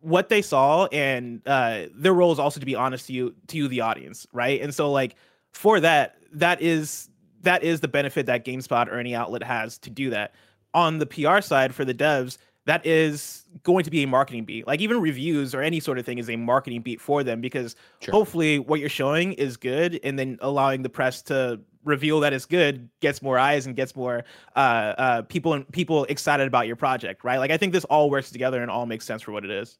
what 0.00 0.28
they 0.28 0.40
saw 0.40 0.86
and 0.86 1.42
uh, 1.46 1.82
their 1.94 2.14
role 2.14 2.32
is 2.32 2.38
also 2.38 2.60
to 2.60 2.66
be 2.66 2.74
honest 2.74 3.06
to 3.06 3.12
you 3.12 3.34
to 3.48 3.56
you 3.56 3.68
the 3.68 3.80
audience 3.80 4.26
right? 4.32 4.60
And 4.60 4.74
so 4.74 4.90
like 4.90 5.16
for 5.52 5.80
that 5.80 6.16
that 6.32 6.60
is 6.62 7.08
that 7.42 7.62
is 7.62 7.80
the 7.80 7.88
benefit 7.88 8.26
that 8.26 8.44
GameSpot 8.44 8.88
or 8.88 8.98
any 8.98 9.14
outlet 9.14 9.42
has 9.42 9.78
to 9.78 9.90
do 9.90 10.10
that. 10.10 10.34
On 10.72 10.98
the 10.98 11.06
PR 11.06 11.40
side 11.40 11.74
for 11.74 11.84
the 11.84 11.94
devs 11.94 12.38
that 12.66 12.84
is 12.86 13.44
going 13.62 13.84
to 13.84 13.90
be 13.90 14.02
a 14.02 14.06
marketing 14.06 14.44
beat. 14.44 14.66
Like 14.66 14.80
even 14.80 15.00
reviews 15.00 15.54
or 15.54 15.62
any 15.62 15.80
sort 15.80 15.98
of 15.98 16.06
thing 16.06 16.18
is 16.18 16.30
a 16.30 16.36
marketing 16.36 16.82
beat 16.82 17.00
for 17.00 17.22
them 17.22 17.40
because 17.40 17.76
Sure. 18.00 18.12
hopefully 18.12 18.58
what 18.58 18.80
you're 18.80 18.88
showing 18.88 19.34
is 19.34 19.56
good 19.56 20.00
and 20.02 20.18
then 20.18 20.38
allowing 20.40 20.82
the 20.82 20.88
press 20.88 21.22
to 21.22 21.60
reveal 21.84 22.20
that 22.20 22.32
it's 22.32 22.46
good 22.46 22.88
gets 23.00 23.20
more 23.20 23.38
eyes 23.38 23.66
and 23.66 23.76
gets 23.76 23.94
more 23.94 24.24
uh, 24.56 24.58
uh, 24.58 25.22
people 25.22 25.52
and 25.52 25.70
people 25.70 26.04
excited 26.06 26.46
about 26.46 26.66
your 26.66 26.76
project 26.76 27.22
right? 27.24 27.36
Like 27.36 27.50
i 27.50 27.58
think 27.58 27.74
this 27.74 27.84
all 27.84 28.08
works 28.08 28.30
together 28.30 28.62
and 28.62 28.70
all 28.70 28.86
makes 28.86 29.04
sense 29.04 29.20
for 29.20 29.32
what 29.32 29.44
it 29.44 29.50
is. 29.50 29.78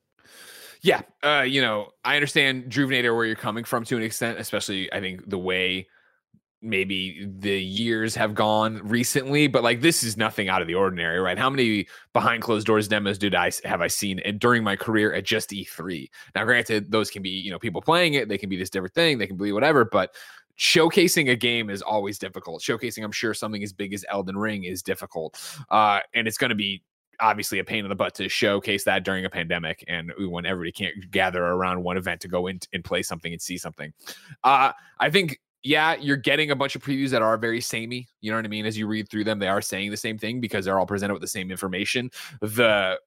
Yeah, 0.83 1.01
uh, 1.23 1.47
you 1.49 1.63
know, 1.63 1.93
I 2.05 2.17
understand 2.17 2.65
Juvenator 2.71 3.17
where 3.17 3.25
you're 3.25 3.37
coming 3.37 3.65
from 3.65 3.85
to 3.87 3.97
an 3.97 4.03
extent, 4.03 4.39
especially 4.39 4.93
I 4.93 5.01
think 5.01 5.31
the 5.31 5.39
way 5.39 5.89
maybe 6.65 7.29
the 7.39 7.61
years 7.61 8.15
have 8.15 8.35
gone 8.35 8.81
recently, 8.83 9.47
but 9.47 9.63
like 9.63 9.81
this 9.81 10.03
is 10.03 10.17
nothing 10.17 10.49
out 10.49 10.63
of 10.63 10.67
the 10.67 10.75
ordinary, 10.75 11.21
right? 11.21 11.39
How 11.39 11.51
many 11.51 11.87
behind 12.13 12.43
closed 12.43 12.67
doors 12.67 12.89
demos 12.89 13.19
did 13.19 13.35
I 13.35 13.51
have 13.65 13.81
I 13.81 13.87
seen 13.87 14.21
during 14.39 14.65
my 14.65 14.75
career 14.75 15.13
at 15.13 15.25
just 15.25 15.51
E3? 15.51 16.09
Now, 16.35 16.45
granted, 16.45 16.91
those 16.91 17.11
can 17.11 17.23
be 17.23 17.31
you 17.31 17.51
know 17.51 17.59
people 17.59 17.83
playing 17.83 18.15
it, 18.15 18.29
they 18.29 18.39
can 18.39 18.49
be 18.49 18.57
this 18.57 18.71
different 18.71 18.95
thing, 18.95 19.19
they 19.19 19.27
can 19.27 19.37
be 19.37 19.53
whatever, 19.53 19.85
but 19.85 20.15
showcasing 20.59 21.31
a 21.31 21.37
game 21.37 21.69
is 21.69 21.83
always 21.83 22.19
difficult. 22.19 22.63
Showcasing, 22.63 23.05
I'm 23.05 23.13
sure, 23.13 23.35
something 23.35 23.63
as 23.63 23.73
big 23.73 23.93
as 23.93 24.05
Elden 24.09 24.37
Ring 24.37 24.65
is 24.65 24.83
difficult, 24.83 25.41
uh, 25.71 26.01
and 26.15 26.27
it's 26.27 26.39
going 26.39 26.51
to 26.51 26.57
be 26.57 26.83
obviously 27.21 27.59
a 27.59 27.65
pain 27.65 27.85
in 27.85 27.89
the 27.89 27.95
butt 27.95 28.15
to 28.15 28.29
showcase 28.29 28.85
that 28.85 29.05
during 29.05 29.25
a 29.25 29.31
pandemic 29.31 29.85
and 29.89 30.13
when 30.19 30.47
everybody 30.47 30.73
can't 30.73 31.11
gather 31.11 31.45
around 31.45 31.83
one 31.83 31.97
event 31.97 32.21
to 32.21 32.29
go 32.29 32.47
in 32.47 32.59
and 32.73 32.85
play 32.85 33.03
something 33.03 33.33
and 33.33 33.41
see 33.41 33.57
something. 33.59 33.93
Uh, 34.43 34.73
I 34.99 35.11
think, 35.11 35.39
yeah, 35.65 35.97
you're 35.97 36.19
getting 36.19 36.51
a 36.51 36.57
bunch 36.57 36.77
of 36.77 36.83
previews 36.85 37.09
that 37.11 37.23
are 37.23 37.39
very 37.39 37.61
samey. 37.61 38.07
You 38.21 38.31
know 38.31 38.37
what 38.37 38.45
I 38.45 38.49
mean? 38.49 38.67
As 38.67 38.77
you 38.77 38.87
read 38.87 39.09
through 39.09 39.25
them, 39.25 39.39
they 39.39 39.49
are 39.49 39.63
saying 39.63 39.91
the 39.91 39.97
same 39.97 40.19
thing 40.19 40.39
because 40.39 40.67
they're 40.67 40.79
all 40.79 40.87
presented 40.87 41.15
with 41.15 41.23
the 41.23 41.29
same 41.29 41.51
information. 41.51 42.11
The 42.43 42.99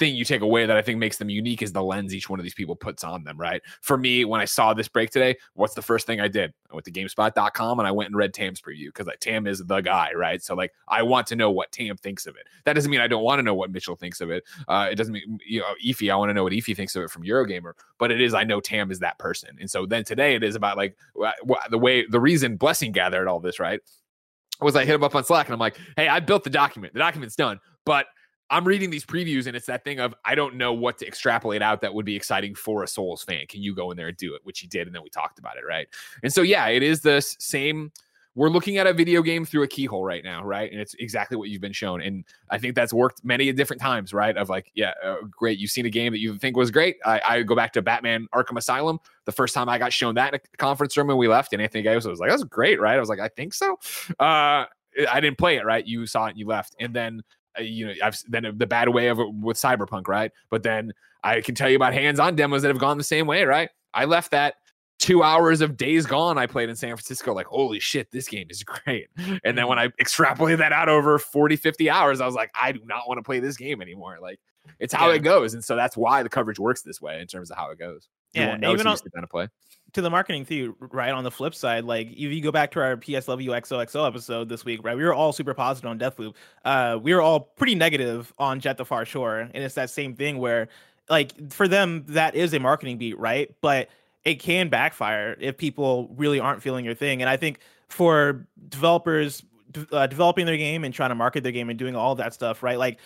thing 0.00 0.16
you 0.16 0.24
take 0.24 0.40
away 0.40 0.64
that 0.66 0.76
I 0.76 0.82
think 0.82 0.98
makes 0.98 1.18
them 1.18 1.28
unique 1.28 1.60
is 1.60 1.72
the 1.72 1.82
lens 1.82 2.14
each 2.14 2.28
one 2.28 2.40
of 2.40 2.42
these 2.42 2.54
people 2.54 2.74
puts 2.74 3.04
on 3.04 3.22
them, 3.22 3.36
right? 3.36 3.62
For 3.82 3.98
me, 3.98 4.24
when 4.24 4.40
I 4.40 4.46
saw 4.46 4.72
this 4.72 4.88
break 4.88 5.10
today, 5.10 5.36
what's 5.52 5.74
the 5.74 5.82
first 5.82 6.06
thing 6.06 6.20
I 6.20 6.26
did? 6.26 6.52
I 6.70 6.74
went 6.74 6.86
to 6.86 6.90
GameSpot.com 6.90 7.78
and 7.78 7.86
I 7.86 7.92
went 7.92 8.08
and 8.08 8.16
read 8.16 8.32
Tam's 8.32 8.62
preview 8.62 8.86
because 8.86 9.06
like 9.06 9.20
Tam 9.20 9.46
is 9.46 9.62
the 9.64 9.80
guy, 9.82 10.10
right? 10.16 10.42
So 10.42 10.54
like 10.54 10.72
I 10.88 11.02
want 11.02 11.26
to 11.28 11.36
know 11.36 11.50
what 11.50 11.70
Tam 11.70 11.98
thinks 11.98 12.26
of 12.26 12.34
it. 12.36 12.48
That 12.64 12.72
doesn't 12.72 12.90
mean 12.90 13.00
I 13.00 13.08
don't 13.08 13.22
want 13.22 13.40
to 13.40 13.42
know 13.42 13.54
what 13.54 13.70
Mitchell 13.70 13.94
thinks 13.94 14.22
of 14.22 14.30
it. 14.30 14.42
Uh, 14.66 14.88
it 14.90 14.94
doesn't 14.96 15.12
mean 15.12 15.38
you 15.46 15.60
know 15.60 15.74
Efi. 15.84 16.10
I 16.10 16.16
want 16.16 16.30
to 16.30 16.34
know 16.34 16.44
what 16.44 16.54
Efi 16.54 16.74
thinks 16.74 16.96
of 16.96 17.02
it 17.02 17.10
from 17.10 17.22
Eurogamer, 17.22 17.74
but 17.98 18.10
it 18.10 18.22
is 18.22 18.32
I 18.32 18.44
know 18.44 18.60
Tam 18.60 18.90
is 18.90 19.00
that 19.00 19.18
person, 19.18 19.50
and 19.60 19.70
so 19.70 19.84
then 19.84 20.02
today 20.02 20.34
it 20.34 20.42
is 20.42 20.56
about 20.56 20.78
like 20.78 20.96
the 21.70 21.78
way 21.78 22.06
the 22.06 22.20
reason 22.20 22.56
Blessing 22.56 22.90
gathered 22.90 23.28
all 23.28 23.38
this, 23.38 23.60
right? 23.60 23.80
Was 24.62 24.76
I 24.76 24.86
hit 24.86 24.94
him 24.94 25.04
up 25.04 25.14
on 25.14 25.24
Slack 25.24 25.46
and 25.46 25.54
I'm 25.54 25.60
like, 25.60 25.78
hey, 25.96 26.08
I 26.08 26.20
built 26.20 26.44
the 26.44 26.50
document. 26.50 26.92
The 26.92 26.98
document's 26.98 27.36
done, 27.36 27.60
but 27.84 28.06
I'm 28.50 28.66
reading 28.66 28.90
these 28.90 29.04
previews 29.04 29.46
and 29.46 29.56
it's 29.56 29.66
that 29.66 29.84
thing 29.84 30.00
of 30.00 30.14
I 30.24 30.34
don't 30.34 30.56
know 30.56 30.72
what 30.72 30.98
to 30.98 31.06
extrapolate 31.06 31.62
out 31.62 31.80
that 31.82 31.94
would 31.94 32.04
be 32.04 32.16
exciting 32.16 32.54
for 32.54 32.82
a 32.82 32.88
Souls 32.88 33.22
fan. 33.22 33.46
Can 33.46 33.62
you 33.62 33.74
go 33.74 33.90
in 33.92 33.96
there 33.96 34.08
and 34.08 34.16
do 34.16 34.34
it? 34.34 34.40
Which 34.44 34.60
he 34.60 34.66
did, 34.66 34.86
and 34.86 34.94
then 34.94 35.02
we 35.02 35.10
talked 35.10 35.38
about 35.38 35.56
it, 35.56 35.64
right? 35.66 35.86
And 36.22 36.32
so 36.32 36.42
yeah, 36.42 36.66
it 36.68 36.82
is 36.82 37.00
the 37.00 37.20
same. 37.20 37.92
We're 38.36 38.48
looking 38.48 38.78
at 38.78 38.86
a 38.86 38.92
video 38.92 39.22
game 39.22 39.44
through 39.44 39.64
a 39.64 39.66
keyhole 39.66 40.04
right 40.04 40.22
now, 40.22 40.44
right? 40.44 40.70
And 40.70 40.80
it's 40.80 40.94
exactly 40.94 41.36
what 41.36 41.48
you've 41.48 41.60
been 41.60 41.72
shown, 41.72 42.00
and 42.00 42.24
I 42.48 42.58
think 42.58 42.74
that's 42.74 42.92
worked 42.92 43.24
many 43.24 43.52
different 43.52 43.82
times, 43.82 44.12
right? 44.12 44.36
Of 44.36 44.48
like, 44.48 44.70
yeah, 44.74 44.94
uh, 45.04 45.16
great, 45.30 45.58
you've 45.58 45.70
seen 45.70 45.86
a 45.86 45.90
game 45.90 46.12
that 46.12 46.20
you 46.20 46.38
think 46.38 46.56
was 46.56 46.70
great. 46.70 46.96
I, 47.04 47.20
I 47.28 47.42
go 47.42 47.54
back 47.54 47.72
to 47.74 47.82
Batman: 47.82 48.28
Arkham 48.34 48.56
Asylum. 48.56 48.98
The 49.26 49.32
first 49.32 49.54
time 49.54 49.68
I 49.68 49.78
got 49.78 49.92
shown 49.92 50.14
that 50.16 50.34
in 50.34 50.40
a 50.40 50.56
conference 50.56 50.96
room 50.96 51.10
and 51.10 51.18
we 51.18 51.28
left, 51.28 51.52
and 51.52 51.62
Anthony 51.62 51.82
Gaius 51.82 52.04
was 52.04 52.20
like, 52.20 52.30
"That's 52.30 52.44
great, 52.44 52.80
right?" 52.80 52.96
I 52.96 53.00
was 53.00 53.08
like, 53.08 53.20
"I 53.20 53.28
think 53.28 53.54
so." 53.54 53.78
Uh, 54.18 54.64
I 55.08 55.20
didn't 55.20 55.38
play 55.38 55.56
it, 55.56 55.64
right? 55.64 55.86
You 55.86 56.06
saw 56.06 56.26
it 56.26 56.30
and 56.30 56.38
you 56.38 56.46
left, 56.46 56.74
and 56.80 56.94
then 56.94 57.22
you 57.58 57.86
know, 57.86 57.94
I've 58.02 58.18
then 58.28 58.46
the 58.56 58.66
bad 58.66 58.88
way 58.90 59.08
of 59.08 59.18
it 59.18 59.32
with 59.34 59.56
Cyberpunk, 59.56 60.08
right? 60.08 60.30
But 60.50 60.62
then 60.62 60.92
I 61.24 61.40
can 61.40 61.54
tell 61.54 61.68
you 61.68 61.76
about 61.76 61.92
hands-on 61.92 62.36
demos 62.36 62.62
that 62.62 62.68
have 62.68 62.78
gone 62.78 62.98
the 62.98 63.04
same 63.04 63.26
way, 63.26 63.44
right? 63.44 63.70
I 63.92 64.04
left 64.04 64.30
that 64.30 64.54
two 64.98 65.22
hours 65.22 65.62
of 65.62 65.76
Days 65.76 66.06
Gone 66.06 66.36
I 66.38 66.46
played 66.46 66.68
in 66.68 66.76
San 66.76 66.90
Francisco, 66.90 67.32
like, 67.32 67.46
holy 67.46 67.80
shit, 67.80 68.10
this 68.12 68.28
game 68.28 68.46
is 68.50 68.62
great. 68.62 69.08
And 69.44 69.56
then 69.56 69.66
when 69.66 69.78
I 69.78 69.88
extrapolated 70.00 70.58
that 70.58 70.72
out 70.72 70.88
over 70.90 71.18
40, 71.18 71.56
50 71.56 71.88
hours, 71.90 72.20
I 72.20 72.26
was 72.26 72.34
like, 72.34 72.50
I 72.60 72.72
do 72.72 72.80
not 72.84 73.08
want 73.08 73.18
to 73.18 73.22
play 73.22 73.40
this 73.40 73.56
game 73.56 73.80
anymore. 73.80 74.18
Like, 74.20 74.38
it's 74.78 74.92
how 74.92 75.08
Yeah. 75.08 75.14
it 75.16 75.20
goes. 75.20 75.54
And 75.54 75.64
so 75.64 75.74
that's 75.74 75.96
why 75.96 76.22
the 76.22 76.28
coverage 76.28 76.58
works 76.58 76.82
this 76.82 77.00
way 77.00 77.20
in 77.20 77.26
terms 77.26 77.50
of 77.50 77.56
how 77.56 77.70
it 77.70 77.78
goes. 77.78 78.08
You 78.34 78.42
Yeah, 78.42 78.46
won't 78.46 78.54
and 78.56 78.62
know 78.62 78.72
even 78.72 78.86
on- 78.86 78.96
down 79.14 79.22
to 79.22 79.26
play. 79.28 79.48
to 79.92 80.02
the 80.02 80.10
marketing 80.10 80.44
too, 80.46 80.76
right? 80.78 81.10
On 81.10 81.24
the 81.24 81.30
flip 81.32 81.54
side, 81.54 81.84
like 81.84 82.08
if 82.12 82.16
you 82.18 82.40
go 82.40 82.52
back 82.52 82.70
to 82.72 82.80
our 82.80 82.96
PSW 82.96 83.48
XOXO 83.60 84.06
episode 84.06 84.48
this 84.48 84.64
week, 84.64 84.80
right? 84.84 84.96
We 84.96 85.02
were 85.04 85.14
all 85.14 85.32
super 85.32 85.52
positive 85.52 85.90
on 85.90 85.98
Deathloop. 85.98 86.34
Uh, 86.64 86.98
we 87.02 87.12
were 87.12 87.20
all 87.20 87.40
pretty 87.40 87.74
negative 87.74 88.32
on 88.38 88.60
Jett 88.60 88.76
the 88.76 88.84
Far 88.84 89.04
Shore, 89.04 89.40
and 89.40 89.64
it's 89.64 89.74
that 89.74 89.90
same 89.90 90.14
thing 90.14 90.38
where, 90.38 90.68
like, 91.08 91.50
for 91.52 91.66
them 91.66 92.04
that 92.08 92.36
is 92.36 92.54
a 92.54 92.60
marketing 92.60 92.98
beat, 92.98 93.18
right? 93.18 93.52
But 93.60 93.88
it 94.24 94.36
can 94.36 94.68
backfire 94.68 95.36
if 95.40 95.56
people 95.56 96.08
really 96.16 96.38
aren't 96.38 96.62
feeling 96.62 96.84
your 96.84 96.94
thing. 96.94 97.20
And 97.22 97.28
I 97.28 97.36
think 97.36 97.58
for 97.88 98.46
developers 98.68 99.42
uh, 99.92 100.06
developing 100.06 100.46
their 100.46 100.56
game 100.56 100.84
and 100.84 100.92
trying 100.92 101.08
to 101.10 101.14
market 101.14 101.42
their 101.42 101.52
game 101.52 101.70
and 101.70 101.78
doing 101.78 101.96
all 101.96 102.14
that 102.16 102.34
stuff, 102.34 102.62
right? 102.62 102.78
Like 102.78 102.98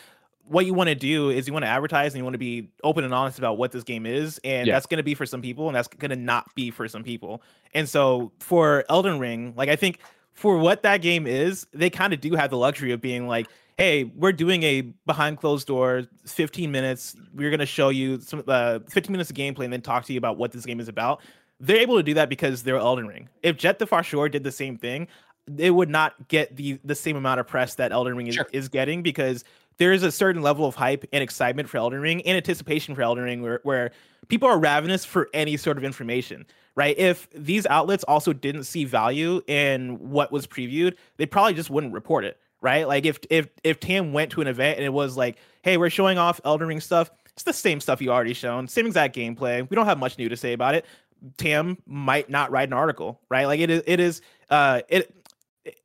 what 0.46 0.66
you 0.66 0.74
want 0.74 0.88
to 0.88 0.94
do 0.94 1.30
is 1.30 1.46
you 1.46 1.52
want 1.52 1.64
to 1.64 1.68
advertise 1.70 2.12
and 2.12 2.18
you 2.18 2.24
want 2.24 2.34
to 2.34 2.38
be 2.38 2.68
open 2.82 3.02
and 3.04 3.14
honest 3.14 3.38
about 3.38 3.56
what 3.56 3.72
this 3.72 3.82
game 3.84 4.04
is 4.06 4.38
and 4.44 4.66
Yeah. 4.66 4.74
that's 4.74 4.86
going 4.86 4.98
to 4.98 5.02
be 5.04 5.14
for 5.14 5.24
some 5.26 5.40
people 5.40 5.68
and 5.68 5.74
that's 5.76 5.88
going 5.88 6.10
to 6.10 6.16
not 6.16 6.54
be 6.54 6.70
for 6.70 6.86
some 6.88 7.02
people 7.02 7.42
and 7.72 7.88
so 7.88 8.30
for 8.40 8.84
elden 8.88 9.18
ring 9.18 9.54
like 9.56 9.68
i 9.68 9.76
think 9.76 10.00
for 10.32 10.58
what 10.58 10.82
that 10.82 11.00
game 11.00 11.26
is 11.26 11.66
they 11.72 11.88
kind 11.88 12.12
of 12.12 12.20
do 12.20 12.34
have 12.34 12.50
the 12.50 12.58
luxury 12.58 12.92
of 12.92 13.00
being 13.00 13.26
like 13.26 13.46
hey 13.78 14.04
we're 14.16 14.32
doing 14.32 14.62
a 14.64 14.82
behind 15.06 15.38
closed 15.38 15.66
doors 15.66 16.06
15 16.26 16.70
minutes 16.70 17.16
we're 17.34 17.50
going 17.50 17.58
to 17.60 17.66
show 17.66 17.88
you 17.88 18.20
some 18.20 18.42
uh, 18.46 18.80
15 18.90 19.12
minutes 19.12 19.30
of 19.30 19.36
gameplay 19.36 19.64
and 19.64 19.72
then 19.72 19.80
talk 19.80 20.04
to 20.04 20.12
you 20.12 20.18
about 20.18 20.36
what 20.36 20.52
this 20.52 20.66
game 20.66 20.78
is 20.78 20.88
about 20.88 21.20
they're 21.60 21.78
able 21.78 21.96
to 21.96 22.02
do 22.02 22.12
that 22.14 22.28
because 22.28 22.62
they're 22.64 22.76
elden 22.76 23.06
ring 23.06 23.28
if 23.42 23.56
jett 23.56 23.78
the 23.78 23.86
far 23.86 24.02
shore 24.02 24.28
did 24.28 24.44
the 24.44 24.52
same 24.52 24.76
thing 24.76 25.08
it 25.58 25.70
would 25.72 25.90
not 25.90 26.28
get 26.28 26.56
the 26.56 26.78
the 26.84 26.94
same 26.94 27.16
amount 27.16 27.38
of 27.40 27.46
press 27.46 27.74
that 27.74 27.92
elden 27.92 28.16
ring 28.16 28.26
is, 28.26 28.34
Sure. 28.34 28.46
is 28.52 28.68
getting 28.68 29.02
because 29.02 29.44
there 29.78 29.92
is 29.92 30.02
a 30.02 30.12
certain 30.12 30.42
level 30.42 30.66
of 30.66 30.74
hype 30.74 31.04
and 31.12 31.22
excitement 31.22 31.68
for 31.68 31.78
Elden 31.78 32.00
Ring 32.00 32.22
and 32.22 32.36
anticipation 32.36 32.94
for 32.94 33.02
Elden 33.02 33.24
Ring 33.24 33.42
where, 33.42 33.60
where 33.62 33.90
people 34.28 34.48
are 34.48 34.58
ravenous 34.58 35.04
for 35.04 35.28
any 35.34 35.56
sort 35.56 35.78
of 35.78 35.84
information, 35.84 36.46
right? 36.74 36.96
If 36.98 37.28
these 37.34 37.66
outlets 37.66 38.04
also 38.04 38.32
didn't 38.32 38.64
see 38.64 38.84
value 38.84 39.42
in 39.46 40.10
what 40.10 40.32
was 40.32 40.46
previewed, 40.46 40.96
they 41.16 41.26
probably 41.26 41.54
just 41.54 41.70
wouldn't 41.70 41.92
report 41.92 42.24
it, 42.24 42.38
right? 42.60 42.86
Like 42.86 43.04
if 43.04 43.18
if 43.30 43.48
if 43.62 43.80
Tam 43.80 44.12
went 44.12 44.30
to 44.32 44.40
an 44.40 44.46
event 44.46 44.78
and 44.78 44.86
it 44.86 44.92
was 44.92 45.16
like, 45.16 45.36
hey, 45.62 45.76
we're 45.76 45.90
showing 45.90 46.18
off 46.18 46.40
Elden 46.44 46.68
Ring 46.68 46.80
stuff, 46.80 47.10
it's 47.32 47.42
the 47.42 47.52
same 47.52 47.80
stuff 47.80 48.00
you 48.00 48.10
already 48.10 48.34
shown, 48.34 48.68
same 48.68 48.86
exact 48.86 49.16
gameplay. 49.16 49.68
We 49.68 49.74
don't 49.74 49.86
have 49.86 49.98
much 49.98 50.18
new 50.18 50.28
to 50.28 50.36
say 50.36 50.52
about 50.52 50.74
it. 50.74 50.84
Tam 51.36 51.78
might 51.86 52.28
not 52.28 52.50
write 52.50 52.68
an 52.68 52.74
article, 52.74 53.20
right? 53.28 53.46
Like 53.46 53.60
it 53.60 53.70
is 53.70 53.82
it 53.86 53.98
is 53.98 54.20
uh 54.50 54.82
it 54.88 55.14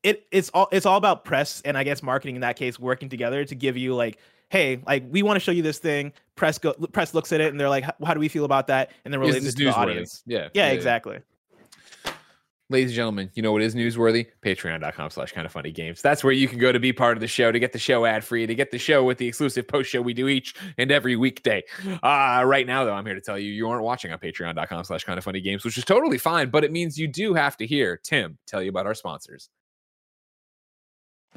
it 0.04 0.28
it's 0.32 0.50
all 0.54 0.68
it's 0.72 0.86
all 0.86 0.98
about 0.98 1.24
press 1.24 1.62
and 1.63 1.78
I 1.78 1.84
guess 1.84 2.04
marketing 2.04 2.36
in 2.36 2.42
that 2.42 2.56
case 2.56 2.80
working 2.80 3.10
together 3.10 3.46
to 3.46 3.56
give 3.56 3.78
you 3.78 3.96
like, 3.96 4.20
hey, 4.50 4.82
like 4.86 5.06
we 5.10 5.24
want 5.24 5.38
to 5.38 5.39
show 5.39 5.52
you 5.52 5.62
this 5.62 5.80
thing. 5.80 6.12
Press 6.36 6.58
go 6.58 6.74
press 6.92 7.13
looks 7.13 7.32
at 7.32 7.42
it 7.42 7.52
and 7.52 7.60
they're 7.60 7.70
like, 7.70 7.86
how, 8.04 8.13
do 8.13 8.20
we 8.20 8.28
feel 8.28 8.46
about 8.46 8.68
that? 8.68 8.92
And 9.06 9.13
then 9.13 9.22
Is 9.22 9.28
relays 9.28 9.44
this 9.44 9.54
it 9.54 9.58
to 9.58 9.63
the 9.65 9.76
audience. 9.76 10.24
Yeah. 10.26 10.50
Yeah, 10.54 10.70
exactly. 10.70 11.20
ladies 12.69 12.92
and 12.92 12.96
gentlemen, 12.96 13.32
you 13.34 13.42
know 13.42 13.52
what 13.52 13.62
is 13.62 13.73
newsworthy? 13.73 14.27
Patreon.com 14.44 15.10
slash 15.10 15.32
kind 15.32 15.46
of 15.46 15.52
funny 15.52 15.71
games. 15.71 16.02
That's 16.02 16.23
where 16.23 16.34
you 16.34 16.48
can 16.48 16.60
go 16.60 16.71
to 16.71 16.80
be 16.80 16.94
part 16.94 17.17
of 17.17 17.21
the 17.21 17.27
show, 17.27 17.52
to 17.52 17.60
get 17.60 17.73
the 17.73 17.80
show 17.80 18.06
ad 18.06 18.23
free, 18.23 18.46
to 18.46 18.56
get 18.56 18.71
the 18.71 18.77
show 18.77 19.04
with 19.04 19.17
the 19.17 19.27
exclusive 19.27 19.67
post 19.67 19.90
show 19.90 20.02
we 20.02 20.13
do 20.13 20.27
each 20.27 20.56
and 20.77 20.92
every 20.92 21.15
weekday. 21.15 21.63
Uh, 22.04 22.44
right 22.46 22.67
now, 22.67 22.86
though, 22.86 22.94
I'm 22.94 23.06
here 23.06 23.15
to 23.15 23.21
tell 23.21 23.40
you 23.40 23.52
you 23.52 23.67
aren't 23.69 23.84
watching 23.84 24.12
on 24.12 24.19
patreon.com 24.19 24.84
slash 24.84 25.04
kind 25.04 25.17
of 25.17 25.23
funny 25.23 25.42
games, 25.42 25.65
which 25.65 25.77
is 25.77 25.86
totally 25.86 26.17
fine, 26.17 26.50
but 26.50 26.63
it 26.63 26.71
means 26.71 26.98
you 26.98 27.08
do 27.08 27.34
have 27.34 27.58
to 27.58 27.65
hear 27.65 27.98
Tim 28.04 28.38
tell 28.46 28.62
you 28.62 28.69
about 28.69 28.86
our 28.86 28.94
sponsors. 28.94 29.50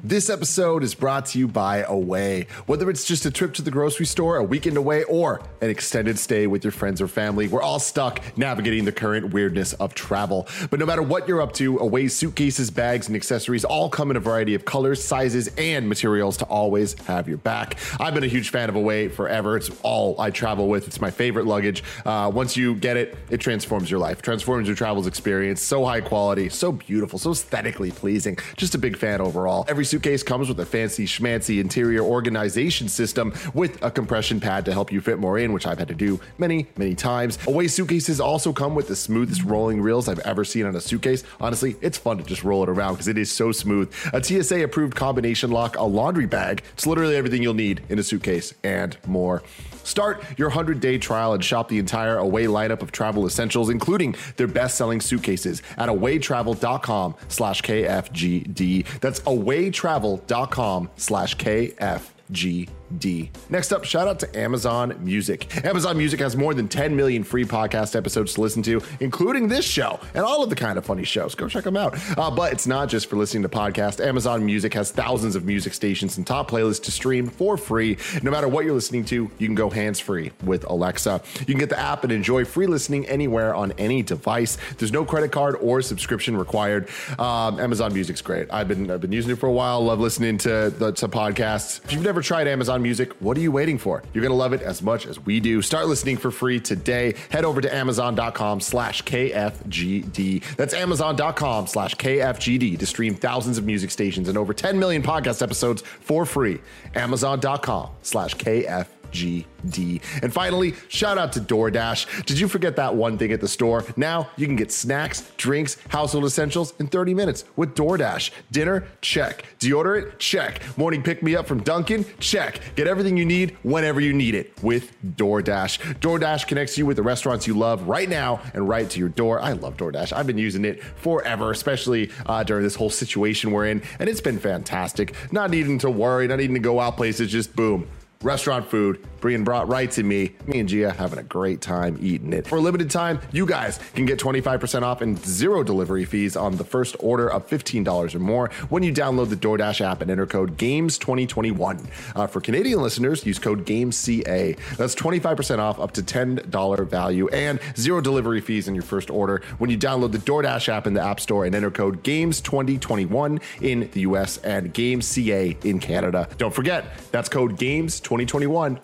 This 0.05 0.29
episode 0.29 0.83
is 0.83 0.93
brought 0.95 1.27
to 1.27 1.39
you 1.39 1.47
by 1.47 1.83
Away. 1.83 2.47
Whether 2.65 2.89
it's 2.89 3.05
just 3.05 3.25
a 3.25 3.31
trip 3.31 3.53
to 3.53 3.61
the 3.61 3.71
grocery 3.71 4.05
store, 4.05 4.35
a 4.35 4.43
weekend 4.43 4.75
away, 4.75 5.05
or 5.05 5.41
an 5.61 5.69
extended 5.69 6.19
stay 6.19 6.45
with 6.45 6.65
your 6.65 6.71
friends 6.71 7.01
or 7.01 7.07
family, 7.07 7.47
we're 7.47 7.61
all 7.61 7.79
stuck 7.79 8.21
navigating 8.37 8.83
the 8.83 8.91
current 8.91 9.33
weirdness 9.33 9.71
of 9.71 9.95
travel. 9.95 10.45
But 10.69 10.81
no 10.81 10.85
matter 10.85 11.01
what 11.01 11.25
you're 11.25 11.41
up 11.41 11.53
to, 11.53 11.77
Away's 11.77 12.13
suitcases, 12.13 12.69
bags, 12.69 13.07
and 13.07 13.15
accessories 13.15 13.63
all 13.63 13.89
come 13.89 14.11
in 14.11 14.17
a 14.17 14.19
variety 14.19 14.55
of 14.55 14.65
colors, 14.65 15.01
sizes, 15.01 15.47
and 15.57 15.87
materials 15.87 16.35
to 16.35 16.45
always 16.47 16.99
have 17.03 17.29
your 17.29 17.37
back. 17.37 17.77
I've 17.97 18.13
been 18.13 18.25
a 18.25 18.27
huge 18.27 18.49
fan 18.49 18.67
of 18.67 18.75
Away 18.75 19.07
forever. 19.07 19.55
It's 19.55 19.71
all 19.83 20.19
I 20.19 20.31
travel 20.31 20.67
with. 20.67 20.85
It's 20.85 20.99
my 20.99 21.11
favorite 21.11 21.45
luggage. 21.45 21.81
Uh, 22.05 22.29
once 22.33 22.57
you 22.57 22.75
get 22.75 22.97
it, 22.97 23.17
it 23.29 23.37
transforms 23.37 23.89
your 23.89 24.01
life, 24.01 24.21
transforms 24.21 24.67
your 24.67 24.75
travels 24.75 25.07
experience. 25.07 25.61
So 25.61 25.85
high 25.85 26.01
quality, 26.01 26.49
so 26.49 26.73
beautiful, 26.73 27.17
so 27.19 27.31
aesthetically 27.31 27.91
pleasing. 27.91 28.37
Just 28.57 28.75
a 28.75 28.77
big 28.77 28.97
fan 28.97 29.21
overall. 29.21 29.63
Every 29.69 29.92
suitcase 29.93 30.23
comes 30.23 30.49
with 30.49 30.59
a 30.59 30.65
fancy 30.65 31.05
schmancy 31.05 31.61
interior 31.61 32.01
organization 32.01 32.89
system 32.89 33.31
with 33.53 33.79
a 33.83 33.91
compression 33.91 34.39
pad 34.39 34.65
to 34.65 34.73
help 34.73 34.91
you 34.91 34.99
fit 34.99 35.19
more 35.19 35.37
in, 35.37 35.53
which 35.53 35.67
I've 35.67 35.77
had 35.77 35.87
to 35.89 35.93
do 35.93 36.19
many, 36.39 36.65
many 36.77 36.95
times. 36.95 37.37
Away 37.45 37.67
suitcases 37.67 38.19
also 38.19 38.53
come 38.53 38.73
with 38.73 38.87
the 38.87 38.95
smoothest 38.95 39.43
rolling 39.43 39.79
reels 39.79 40.09
I've 40.09 40.17
ever 40.21 40.43
seen 40.43 40.65
on 40.65 40.75
a 40.75 40.81
suitcase. 40.81 41.23
Honestly, 41.39 41.75
it's 41.79 41.99
fun 41.99 42.17
to 42.17 42.23
just 42.23 42.43
roll 42.43 42.63
it 42.63 42.69
around 42.69 42.93
because 42.93 43.07
it 43.07 43.19
is 43.19 43.31
so 43.31 43.51
smooth. 43.51 43.93
A 44.13 44.23
TSA 44.23 44.63
approved 44.63 44.95
combination 44.95 45.51
lock, 45.51 45.77
a 45.77 45.83
laundry 45.83 46.25
bag. 46.25 46.63
It's 46.73 46.87
literally 46.87 47.15
everything 47.15 47.43
you'll 47.43 47.53
need 47.53 47.83
in 47.89 47.99
a 47.99 48.03
suitcase 48.03 48.55
and 48.63 48.97
more. 49.05 49.43
Start 49.83 50.23
your 50.37 50.49
100 50.49 50.79
day 50.79 50.97
trial 50.97 51.33
and 51.33 51.43
shop 51.43 51.69
the 51.69 51.79
entire 51.79 52.17
Away 52.17 52.45
lineup 52.45 52.81
of 52.81 52.91
travel 52.91 53.25
essentials, 53.25 53.69
including 53.69 54.15
their 54.37 54.47
best 54.47 54.77
selling 54.77 55.01
suitcases 55.01 55.61
at 55.77 55.89
awaytravel.com 55.89 57.15
slash 57.27 57.61
KFGD. 57.61 58.99
That's 58.99 59.19
awaytravel.com 59.21 60.89
slash 60.97 61.37
KFGD. 61.37 62.69
D. 62.97 63.31
Next 63.49 63.71
up, 63.71 63.83
shout 63.83 64.07
out 64.07 64.19
to 64.19 64.37
Amazon 64.39 64.95
Music. 64.99 65.65
Amazon 65.65 65.97
Music 65.97 66.19
has 66.19 66.35
more 66.35 66.53
than 66.53 66.67
10 66.67 66.95
million 66.95 67.23
free 67.23 67.45
podcast 67.45 67.95
episodes 67.95 68.33
to 68.35 68.41
listen 68.41 68.61
to, 68.63 68.81
including 68.99 69.47
this 69.47 69.65
show 69.65 69.99
and 70.13 70.23
all 70.23 70.43
of 70.43 70.49
the 70.49 70.55
kind 70.55 70.77
of 70.77 70.85
funny 70.85 71.03
shows. 71.03 71.35
Go 71.35 71.47
check 71.47 71.63
them 71.63 71.77
out. 71.77 71.97
Uh, 72.17 72.29
but 72.29 72.53
it's 72.53 72.67
not 72.67 72.89
just 72.89 73.09
for 73.09 73.15
listening 73.15 73.43
to 73.43 73.49
podcasts. 73.49 74.03
Amazon 74.03 74.45
Music 74.45 74.73
has 74.73 74.91
thousands 74.91 75.35
of 75.35 75.45
music 75.45 75.73
stations 75.73 76.17
and 76.17 76.25
top 76.25 76.49
playlists 76.49 76.83
to 76.83 76.91
stream 76.91 77.27
for 77.27 77.57
free. 77.57 77.97
No 78.21 78.31
matter 78.31 78.47
what 78.47 78.65
you're 78.65 78.73
listening 78.73 79.05
to, 79.05 79.29
you 79.37 79.47
can 79.47 79.55
go 79.55 79.69
hands 79.69 79.99
free 79.99 80.31
with 80.43 80.63
Alexa. 80.69 81.21
You 81.39 81.45
can 81.45 81.57
get 81.57 81.69
the 81.69 81.79
app 81.79 82.03
and 82.03 82.11
enjoy 82.11 82.45
free 82.45 82.67
listening 82.67 83.05
anywhere 83.07 83.55
on 83.55 83.71
any 83.77 84.01
device. 84.03 84.57
There's 84.77 84.91
no 84.91 85.05
credit 85.05 85.31
card 85.31 85.55
or 85.61 85.81
subscription 85.81 86.37
required. 86.37 86.89
Um, 87.19 87.59
Amazon 87.59 87.93
Music's 87.93 88.21
great. 88.21 88.51
I've 88.51 88.67
been 88.67 88.89
I've 88.89 89.01
been 89.01 89.11
using 89.11 89.31
it 89.31 89.39
for 89.39 89.47
a 89.47 89.51
while. 89.51 89.83
Love 89.83 89.99
listening 89.99 90.37
to 90.39 90.69
the 90.69 90.91
to 90.93 91.07
podcasts. 91.07 91.83
If 91.83 91.93
you've 91.93 92.03
never 92.03 92.21
tried 92.21 92.47
Amazon 92.47 92.72
Music, 92.81 93.13
what 93.19 93.37
are 93.37 93.41
you 93.41 93.51
waiting 93.51 93.77
for? 93.77 94.03
You're 94.13 94.21
going 94.21 94.31
to 94.31 94.37
love 94.37 94.53
it 94.53 94.61
as 94.61 94.81
much 94.81 95.05
as 95.05 95.19
we 95.19 95.39
do. 95.39 95.61
Start 95.61 95.87
listening 95.87 96.17
for 96.17 96.31
free 96.31 96.59
today. 96.59 97.15
Head 97.29 97.45
over 97.45 97.61
to 97.61 97.73
amazon.com 97.73 98.59
slash 98.61 99.03
KFGD. 99.03 100.55
That's 100.55 100.73
amazon.com 100.73 101.67
slash 101.67 101.95
KFGD 101.95 102.79
to 102.79 102.85
stream 102.85 103.15
thousands 103.15 103.57
of 103.57 103.65
music 103.65 103.91
stations 103.91 104.29
and 104.29 104.37
over 104.37 104.53
10 104.53 104.79
million 104.79 105.03
podcast 105.03 105.41
episodes 105.41 105.81
for 105.81 106.25
free. 106.25 106.61
Amazon.com 106.95 107.89
slash 108.01 108.35
KFGD. 108.35 109.02
GD. 109.13 110.01
And 110.21 110.33
finally, 110.33 110.73
shout 110.89 111.17
out 111.17 111.31
to 111.33 111.39
DoorDash. 111.39 112.25
Did 112.25 112.39
you 112.39 112.47
forget 112.47 112.75
that 112.75 112.95
one 112.95 113.17
thing 113.17 113.31
at 113.31 113.39
the 113.39 113.47
store? 113.47 113.85
Now 113.95 114.29
you 114.35 114.47
can 114.47 114.55
get 114.55 114.71
snacks, 114.71 115.31
drinks, 115.37 115.77
household 115.89 116.25
essentials 116.25 116.73
in 116.79 116.87
30 116.87 117.13
minutes 117.13 117.45
with 117.55 117.75
DoorDash. 117.75 118.31
Dinner? 118.51 118.87
Check. 119.01 119.45
Deodorant? 119.59 120.17
Check. 120.17 120.61
Morning 120.77 121.03
pick 121.03 121.23
me 121.23 121.35
up 121.35 121.47
from 121.47 121.61
Dunkin'? 121.63 122.05
Check. 122.19 122.59
Get 122.75 122.87
everything 122.87 123.15
you 123.15 123.25
need 123.25 123.57
whenever 123.63 124.01
you 124.01 124.13
need 124.13 124.35
it 124.35 124.51
with 124.63 124.91
DoorDash. 125.15 125.99
DoorDash 125.99 126.47
connects 126.47 126.77
you 126.77 126.85
with 126.85 126.97
the 126.97 127.03
restaurants 127.03 127.47
you 127.47 127.53
love 127.53 127.87
right 127.87 128.09
now 128.09 128.41
and 128.53 128.67
right 128.67 128.89
to 128.89 128.99
your 128.99 129.09
door. 129.09 129.39
I 129.39 129.53
love 129.53 129.77
DoorDash. 129.77 130.11
I've 130.11 130.27
been 130.27 130.37
using 130.37 130.65
it 130.65 130.83
forever, 130.83 131.51
especially 131.51 132.11
uh, 132.25 132.43
during 132.43 132.63
this 132.63 132.75
whole 132.75 132.89
situation 132.89 133.51
we're 133.51 133.67
in, 133.67 133.83
and 133.99 134.09
it's 134.09 134.21
been 134.21 134.39
fantastic. 134.39 135.13
Not 135.31 135.51
needing 135.51 135.77
to 135.79 135.89
worry, 135.89 136.27
not 136.27 136.37
needing 136.37 136.55
to 136.55 136.59
go 136.59 136.79
out 136.79 136.97
places, 136.97 137.31
just 137.31 137.55
boom 137.55 137.87
restaurant 138.23 138.65
food 138.65 139.05
being 139.21 139.43
brought 139.43 139.67
right 139.67 139.89
to 139.91 140.03
me. 140.03 140.33
Me 140.47 140.59
and 140.59 140.67
Gia 140.67 140.91
having 140.91 141.19
a 141.19 141.23
great 141.23 141.61
time 141.61 141.97
eating 142.01 142.33
it. 142.33 142.45
For 142.45 142.57
a 142.57 142.61
limited 142.61 142.89
time, 142.89 143.19
you 143.31 143.45
guys 143.45 143.79
can 143.95 144.05
get 144.05 144.19
25% 144.19 144.81
off 144.81 145.01
and 145.01 145.17
zero 145.17 145.63
delivery 145.63 146.05
fees 146.05 146.35
on 146.35 146.57
the 146.57 146.63
first 146.63 146.95
order 146.99 147.29
of 147.29 147.47
$15 147.47 148.15
or 148.15 148.19
more 148.19 148.49
when 148.69 148.83
you 148.83 148.91
download 148.91 149.29
the 149.29 149.35
DoorDash 149.35 149.81
app 149.81 150.01
and 150.01 150.11
enter 150.11 150.25
code 150.25 150.57
GAMES2021. 150.57 151.85
Uh, 152.15 152.27
for 152.27 152.41
Canadian 152.41 152.81
listeners, 152.81 153.25
use 153.25 153.39
code 153.39 153.65
GAMESCA. 153.65 154.57
That's 154.75 154.95
25% 154.95 155.59
off 155.59 155.79
up 155.79 155.91
to 155.93 156.03
$10 156.03 156.87
value 156.87 157.27
and 157.29 157.59
zero 157.77 158.01
delivery 158.01 158.41
fees 158.41 158.67
in 158.67 158.75
your 158.75 158.83
first 158.83 159.09
order 159.09 159.41
when 159.57 159.69
you 159.69 159.77
download 159.77 160.11
the 160.11 160.17
DoorDash 160.17 160.67
app 160.67 160.85
in 160.85 160.93
the 160.93 161.01
App 161.01 161.19
Store 161.19 161.45
and 161.45 161.55
enter 161.55 161.71
code 161.71 162.03
GAMES2021 162.03 163.41
in 163.61 163.89
the 163.91 164.01
US 164.01 164.37
and 164.39 164.73
GAMESCA 164.73 165.63
in 165.63 165.79
Canada. 165.79 166.27
Don't 166.37 166.53
forget, 166.53 166.97
that's 167.11 167.29
code 167.29 167.57
GAMES2021 167.57 168.12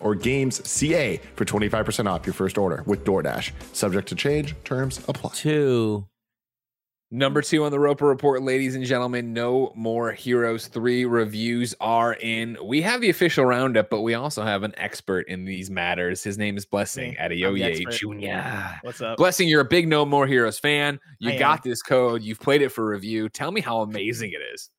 or 0.00 0.14
GAMES 0.14 0.40
Games 0.40 0.68
CA 0.68 1.20
for 1.34 1.44
25% 1.44 2.10
off 2.10 2.26
your 2.26 2.34
first 2.34 2.56
order 2.56 2.82
with 2.86 3.04
DoorDash. 3.04 3.52
Subject 3.72 4.08
to 4.08 4.14
change, 4.14 4.54
terms 4.64 4.98
apply. 5.08 5.32
Two. 5.34 6.06
Number 7.12 7.42
two 7.42 7.64
on 7.64 7.72
the 7.72 7.78
Roper 7.80 8.06
Report, 8.06 8.40
ladies 8.40 8.76
and 8.76 8.84
gentlemen, 8.84 9.32
No 9.32 9.72
More 9.74 10.12
Heroes 10.12 10.68
3 10.68 11.06
reviews 11.06 11.74
are 11.80 12.14
in. 12.14 12.56
We 12.62 12.82
have 12.82 13.00
the 13.00 13.10
official 13.10 13.44
roundup, 13.44 13.90
but 13.90 14.02
we 14.02 14.14
also 14.14 14.44
have 14.44 14.62
an 14.62 14.72
expert 14.76 15.26
in 15.26 15.44
these 15.44 15.70
matters. 15.70 16.22
His 16.22 16.38
name 16.38 16.56
is 16.56 16.64
Blessing 16.64 17.16
mm, 17.16 17.30
Me. 17.30 17.44
I'm 17.44 17.54
the 17.54 17.62
Adeoye. 17.62 17.90
Jr. 17.90 18.76
What's 18.86 19.00
up? 19.00 19.16
Blessing, 19.16 19.48
you're 19.48 19.62
a 19.62 19.64
big 19.64 19.88
No 19.88 20.06
More 20.06 20.28
Heroes 20.28 20.60
fan. 20.60 21.00
You 21.18 21.32
I 21.32 21.36
got 21.36 21.64
this 21.64 21.82
code. 21.82 22.22
You've 22.22 22.38
played 22.38 22.62
it 22.62 22.68
for 22.68 22.86
review. 22.86 23.28
Tell 23.28 23.50
me 23.50 23.60
how 23.60 23.80
amazing 23.80 24.30
it 24.30 24.54
is. 24.54 24.70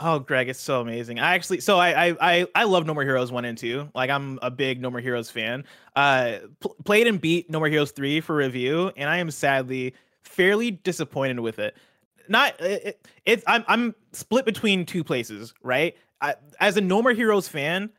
Oh, 0.00 0.20
Greg, 0.20 0.48
it's 0.48 0.60
so 0.60 0.80
amazing. 0.80 1.18
I 1.18 1.34
actually, 1.34 1.60
so 1.60 1.78
I, 1.78 2.14
I, 2.20 2.46
I, 2.54 2.64
love 2.64 2.86
No 2.86 2.94
More 2.94 3.02
Heroes 3.02 3.32
one 3.32 3.44
and 3.44 3.58
two. 3.58 3.90
Like, 3.96 4.10
I'm 4.10 4.38
a 4.42 4.50
big 4.50 4.80
No 4.80 4.90
More 4.90 5.00
Heroes 5.00 5.28
fan. 5.28 5.64
Uh, 5.96 6.38
pl- 6.60 6.76
played 6.84 7.08
and 7.08 7.20
beat 7.20 7.50
No 7.50 7.58
More 7.58 7.68
Heroes 7.68 7.90
three 7.90 8.20
for 8.20 8.36
review, 8.36 8.92
and 8.96 9.10
I 9.10 9.16
am 9.16 9.30
sadly 9.32 9.94
fairly 10.22 10.70
disappointed 10.70 11.40
with 11.40 11.58
it. 11.58 11.76
Not, 12.28 12.60
it, 12.60 12.84
it, 12.84 13.08
it's, 13.26 13.42
I'm, 13.48 13.64
I'm 13.66 13.94
split 14.12 14.44
between 14.44 14.86
two 14.86 15.02
places, 15.02 15.52
right? 15.62 15.96
I, 16.20 16.36
as 16.60 16.76
a 16.76 16.80
No 16.80 17.02
More 17.02 17.12
Heroes 17.12 17.48
fan, 17.48 17.90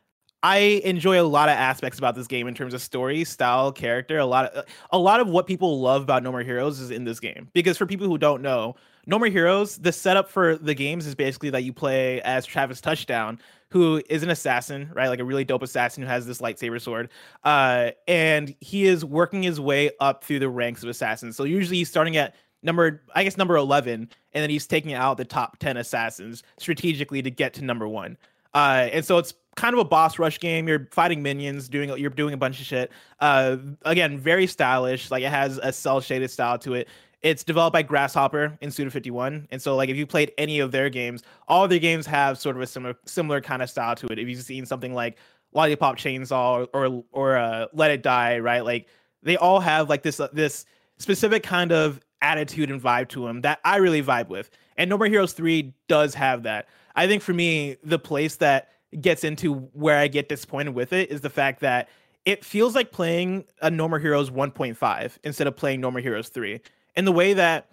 I 0.42 0.80
enjoy 0.84 1.20
a 1.20 1.24
lot 1.24 1.48
of 1.48 1.54
aspects 1.54 1.98
about 1.98 2.14
this 2.14 2.26
game 2.26 2.48
in 2.48 2.54
terms 2.54 2.72
of 2.72 2.80
story, 2.80 3.24
style, 3.24 3.72
character. 3.72 4.18
A 4.18 4.24
lot 4.24 4.46
of 4.46 4.64
a 4.90 4.98
lot 4.98 5.20
of 5.20 5.28
what 5.28 5.46
people 5.46 5.80
love 5.80 6.02
about 6.02 6.22
No 6.22 6.30
More 6.30 6.42
Heroes 6.42 6.80
is 6.80 6.90
in 6.90 7.04
this 7.04 7.20
game. 7.20 7.48
Because 7.52 7.76
for 7.76 7.86
people 7.86 8.06
who 8.06 8.16
don't 8.16 8.40
know, 8.40 8.76
No 9.06 9.18
More 9.18 9.28
Heroes, 9.28 9.76
the 9.76 9.92
setup 9.92 10.30
for 10.30 10.56
the 10.56 10.74
games 10.74 11.06
is 11.06 11.14
basically 11.14 11.50
that 11.50 11.64
you 11.64 11.72
play 11.72 12.22
as 12.22 12.46
Travis 12.46 12.80
Touchdown, 12.80 13.38
who 13.68 14.02
is 14.08 14.22
an 14.22 14.30
assassin, 14.30 14.90
right? 14.94 15.08
Like 15.08 15.20
a 15.20 15.24
really 15.24 15.44
dope 15.44 15.62
assassin 15.62 16.02
who 16.02 16.08
has 16.08 16.26
this 16.26 16.40
lightsaber 16.40 16.80
sword. 16.80 17.10
Uh, 17.44 17.90
and 18.08 18.54
he 18.60 18.86
is 18.86 19.04
working 19.04 19.42
his 19.42 19.60
way 19.60 19.90
up 20.00 20.24
through 20.24 20.38
the 20.38 20.48
ranks 20.48 20.82
of 20.82 20.88
assassins. 20.88 21.36
So 21.36 21.44
usually 21.44 21.76
he's 21.78 21.90
starting 21.90 22.16
at 22.16 22.34
number, 22.62 23.02
I 23.14 23.24
guess 23.24 23.36
number 23.36 23.56
11, 23.56 24.08
and 24.32 24.42
then 24.42 24.50
he's 24.50 24.66
taking 24.66 24.92
out 24.92 25.16
the 25.16 25.24
top 25.24 25.58
10 25.58 25.76
assassins 25.76 26.42
strategically 26.58 27.22
to 27.22 27.30
get 27.30 27.54
to 27.54 27.64
number 27.64 27.86
one. 27.86 28.16
Uh, 28.54 28.88
and 28.92 29.04
so 29.04 29.18
it's 29.18 29.34
kind 29.56 29.74
of 29.74 29.80
a 29.80 29.84
boss 29.84 30.18
rush 30.18 30.40
game. 30.40 30.68
You're 30.68 30.88
fighting 30.90 31.22
minions, 31.22 31.68
doing 31.68 31.96
you're 31.98 32.10
doing 32.10 32.34
a 32.34 32.36
bunch 32.36 32.60
of 32.60 32.66
shit. 32.66 32.90
Uh, 33.20 33.56
again, 33.84 34.18
very 34.18 34.46
stylish. 34.46 35.10
Like 35.10 35.22
it 35.22 35.30
has 35.30 35.58
a 35.62 35.72
cel 35.72 36.00
shaded 36.00 36.30
style 36.30 36.58
to 36.60 36.74
it. 36.74 36.88
It's 37.22 37.44
developed 37.44 37.74
by 37.74 37.82
Grasshopper 37.82 38.56
in 38.62 38.70
Suda 38.70 38.90
51, 38.90 39.48
and 39.50 39.60
so 39.60 39.76
like 39.76 39.90
if 39.90 39.96
you 39.96 40.06
played 40.06 40.32
any 40.38 40.60
of 40.60 40.72
their 40.72 40.88
games, 40.88 41.22
all 41.48 41.68
their 41.68 41.78
games 41.78 42.06
have 42.06 42.38
sort 42.38 42.56
of 42.56 42.62
a 42.62 42.66
similar 42.66 42.94
similar 43.04 43.40
kind 43.40 43.62
of 43.62 43.68
style 43.68 43.94
to 43.96 44.06
it. 44.06 44.18
If 44.18 44.28
you've 44.28 44.42
seen 44.42 44.64
something 44.64 44.94
like 44.94 45.18
Lollipop 45.52 45.96
Chainsaw 45.96 46.66
or 46.72 46.86
or, 46.86 47.04
or 47.12 47.36
uh, 47.36 47.66
Let 47.74 47.90
It 47.90 48.02
Die, 48.02 48.38
right? 48.38 48.64
Like 48.64 48.88
they 49.22 49.36
all 49.36 49.60
have 49.60 49.90
like 49.90 50.02
this 50.02 50.18
uh, 50.18 50.28
this 50.32 50.64
specific 50.96 51.42
kind 51.42 51.72
of 51.72 52.00
attitude 52.22 52.70
and 52.70 52.80
vibe 52.80 53.08
to 53.08 53.26
them 53.26 53.40
that 53.42 53.60
I 53.64 53.76
really 53.76 54.02
vibe 54.02 54.28
with. 54.28 54.50
And 54.76 54.88
No 54.88 54.96
More 54.96 55.06
Heroes 55.06 55.32
3 55.32 55.74
does 55.88 56.14
have 56.14 56.42
that. 56.44 56.68
I 56.94 57.06
think 57.06 57.22
for 57.22 57.32
me, 57.32 57.76
the 57.82 57.98
place 57.98 58.36
that 58.36 58.68
gets 59.00 59.24
into 59.24 59.54
where 59.72 59.98
I 59.98 60.08
get 60.08 60.28
disappointed 60.28 60.74
with 60.74 60.92
it 60.92 61.10
is 61.10 61.20
the 61.20 61.30
fact 61.30 61.60
that 61.60 61.88
it 62.24 62.44
feels 62.44 62.74
like 62.74 62.92
playing 62.92 63.44
a 63.62 63.70
No 63.70 63.88
More 63.88 63.98
Heroes 63.98 64.30
1.5 64.30 65.18
instead 65.24 65.46
of 65.46 65.56
playing 65.56 65.80
No 65.80 65.90
More 65.90 66.00
Heroes 66.00 66.28
3. 66.28 66.60
In 66.96 67.04
the 67.04 67.12
way 67.12 67.32
that 67.34 67.70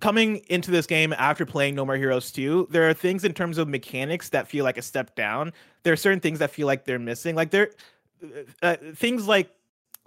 coming 0.00 0.36
into 0.48 0.70
this 0.70 0.86
game 0.86 1.12
after 1.14 1.46
playing 1.46 1.74
No 1.74 1.84
More 1.84 1.96
Heroes 1.96 2.30
2, 2.32 2.68
there 2.70 2.88
are 2.88 2.94
things 2.94 3.24
in 3.24 3.32
terms 3.32 3.58
of 3.58 3.68
mechanics 3.68 4.30
that 4.30 4.48
feel 4.48 4.64
like 4.64 4.78
a 4.78 4.82
step 4.82 5.14
down. 5.14 5.52
There 5.82 5.92
are 5.92 5.96
certain 5.96 6.20
things 6.20 6.38
that 6.40 6.50
feel 6.50 6.66
like 6.66 6.84
they're 6.84 6.98
missing. 6.98 7.34
Like 7.34 7.50
there 7.50 7.70
uh, 8.62 8.76
things 8.94 9.28
like 9.28 9.50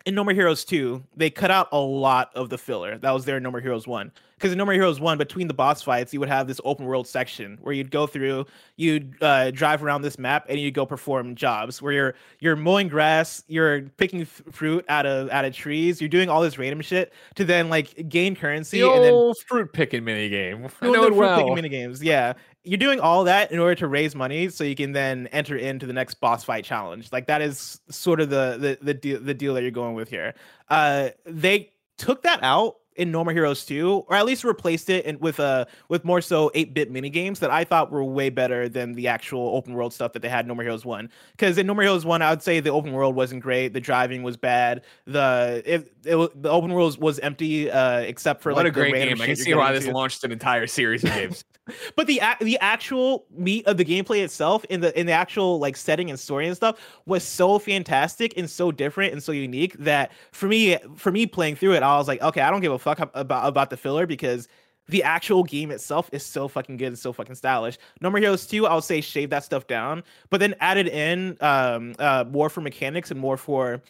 in 0.06 0.16
No 0.16 0.24
More 0.24 0.34
Heroes 0.34 0.64
2, 0.66 1.04
they 1.16 1.30
cut 1.30 1.52
out 1.52 1.68
a 1.72 1.80
lot 1.80 2.32
of 2.36 2.50
the 2.50 2.58
filler 2.58 2.98
that 2.98 3.12
was 3.12 3.26
there 3.26 3.38
in 3.38 3.44
No 3.44 3.52
More 3.52 3.62
Heroes 3.62 3.88
1. 3.88 4.12
Because 4.36 4.54
in 4.54 4.58
No 4.58 4.64
More 4.64 4.74
Heroes 4.74 5.02
1, 5.02 5.18
between 5.18 5.50
the 5.50 5.54
boss 5.54 5.82
fights, 5.82 6.14
you 6.14 6.20
would 6.22 6.30
have 6.30 6.48
this 6.48 6.62
open 6.64 6.86
world 6.86 7.06
section 7.08 7.58
where 7.62 7.74
you'd 7.74 7.92
go 7.92 8.08
through, 8.08 8.46
you'd 8.78 9.14
uh, 9.22 9.52
drive 9.52 9.84
around 9.84 10.02
this 10.02 10.18
map, 10.18 10.46
and 10.48 10.58
you'd 10.58 10.74
go 10.74 10.86
perform 10.86 11.36
jobs 11.36 11.82
where 11.82 11.92
you're 11.92 12.16
you're 12.40 12.56
mowing 12.56 12.88
grass, 12.88 13.44
you're 13.50 13.82
picking 13.98 14.22
f- 14.22 14.42
fruit 14.52 14.86
out 14.88 15.06
of 15.06 15.30
out 15.32 15.44
of 15.44 15.54
trees, 15.54 16.00
you're 16.00 16.08
doing 16.10 16.30
all 16.30 16.42
this 16.42 16.58
random 16.58 16.80
shit 16.80 17.12
to 17.36 17.44
then 17.44 17.70
like 17.70 18.08
gain 18.08 18.34
currency 18.34 18.80
The 18.80 18.90
and 18.90 19.04
then 19.04 19.34
fruit 19.46 19.74
picking 19.74 20.06
mini 20.06 20.30
game. 20.30 20.70
I 20.82 20.86
know 20.86 20.94
the 21.02 21.08
it 21.08 21.10
fruit 21.10 21.18
well. 21.18 21.38
picking 21.40 21.56
mini 21.56 21.68
games. 21.70 22.02
Yeah, 22.02 22.34
you're 22.70 22.78
doing 22.78 23.00
all 23.00 23.24
that 23.24 23.52
in 23.52 23.58
order 23.58 23.74
to 23.74 23.88
raise 23.88 24.14
money 24.14 24.48
so 24.50 24.64
you 24.64 24.76
can 24.76 24.92
then 24.92 25.26
enter 25.32 25.58
into 25.58 25.88
the 25.88 25.94
next 25.94 26.16
boss 26.16 26.44
fight 26.44 26.64
challenge. 26.64 27.12
Like 27.12 27.26
that 27.26 27.42
is 27.42 27.82
sort 27.90 28.22
of 28.22 28.30
the 28.30 28.58
the 28.60 28.86
the 28.86 28.94
deal 28.94 29.20
the 29.20 29.34
deal 29.34 29.56
that 29.56 29.64
you're 29.64 29.72
going 29.72 29.96
with 29.96 30.08
here. 30.08 30.36
Uh, 30.70 31.10
they 31.26 31.72
took 31.98 32.22
that 32.24 32.44
out 32.44 32.76
in 32.96 33.12
No 33.12 33.24
More 33.24 33.34
Heroes 33.34 33.66
2, 33.66 34.06
or 34.08 34.16
at 34.16 34.26
least 34.26 34.44
replaced 34.44 34.90
it 34.90 35.06
in, 35.06 35.18
with 35.20 35.40
uh 35.40 35.66
with 35.88 36.06
more 36.06 36.22
so 36.22 36.52
8-bit 36.54 36.92
mini 36.92 37.10
games 37.10 37.40
that 37.40 37.50
I 37.50 37.64
thought 37.64 37.92
were 37.92 38.04
way 38.04 38.30
better 38.30 38.70
than 38.70 38.94
the 38.94 39.08
actual 39.08 39.56
open 39.56 39.74
world 39.74 39.92
stuff 39.92 40.14
that 40.14 40.22
they 40.22 40.30
had 40.30 40.46
in 40.46 40.50
No 40.50 40.54
More 40.54 40.64
Heroes 40.64 40.86
1. 40.86 41.10
Because 41.32 41.58
in 41.58 41.66
No 41.66 41.74
More 41.74 41.84
Heroes 41.84 42.06
1, 42.06 42.22
I 42.22 42.30
would 42.30 42.44
say 42.44 42.60
the 42.60 42.70
open 42.70 42.92
world 42.92 43.16
wasn't 43.16 43.42
great, 43.42 43.74
the 43.74 43.80
driving 43.80 44.22
was 44.22 44.38
bad, 44.38 44.84
the 45.08 45.64
it, 45.66 45.92
it 46.06 46.44
the 46.44 46.50
open 46.50 46.72
world 46.72 47.00
was, 47.00 47.18
empty 47.20 47.72
uh 47.72 48.02
except 48.02 48.44
for 48.44 48.54
what 48.54 48.66
like 48.66 48.68
a 48.68 48.72
great 48.72 48.94
game! 48.94 49.20
I 49.20 49.26
can 49.26 49.36
see 49.36 49.56
why 49.56 49.72
this 49.72 49.88
launched 49.88 50.24
an 50.24 50.32
entire 50.32 50.68
series 50.68 51.04
of 51.04 51.10
games. 51.12 51.44
but 51.96 52.08
the 52.08 52.22
the 52.42 52.58
actual 52.60 53.26
meat 53.32 53.66
of 53.68 53.78
the 53.78 53.86
gameplay 53.86 54.24
itself 54.24 54.66
in 54.66 54.82
the 54.82 54.98
in 55.00 55.06
the 55.06 55.12
actual 55.12 55.60
like 55.60 55.76
setting 55.76 56.10
and 56.10 56.20
story 56.20 56.48
and 56.48 56.56
stuff 56.56 56.80
was 57.06 57.24
so 57.24 57.60
fantastic 57.60 58.34
and 58.38 58.50
so 58.50 58.72
different 58.72 59.14
and 59.14 59.22
so 59.22 59.32
unique 59.32 59.78
that 59.78 60.12
for 60.32 60.48
me 60.48 60.78
for 60.96 61.12
me 61.12 61.26
playing 61.26 61.56
through 61.56 61.74
it 61.74 61.84
I 61.84 61.98
was 61.98 62.08
like 62.08 62.22
okay 62.22 62.42
I 62.42 62.52
don't 62.52 62.62
give 62.62 62.72
a 62.72 62.80
fuck 62.80 63.00
about 63.14 63.48
about 63.48 63.70
the 63.70 63.78
filler 63.78 64.06
because 64.06 64.48
the 64.90 65.04
actual 65.04 65.44
game 65.44 65.72
itself 65.72 66.10
is 66.12 66.26
so 66.26 66.48
fucking 66.48 66.78
good 66.78 66.88
and 66.88 67.00
so 67.00 67.14
fucking 67.14 67.36
stylish. 67.36 67.78
No 68.02 68.10
More 68.10 68.20
Heroes 68.20 68.48
2, 68.48 68.66
I 68.66 68.74
would 68.74 68.84
say 68.84 69.02
shave 69.02 69.30
that 69.30 69.44
stuff 69.44 69.68
down, 69.68 70.04
but 70.32 70.40
then 70.40 70.56
added 70.60 70.88
in 70.88 71.38
um 71.42 71.96
uh 72.00 72.26
more 72.30 72.50
for 72.50 72.62
mechanics 72.62 73.12
and 73.12 73.20
more 73.20 73.38
for 73.38 73.82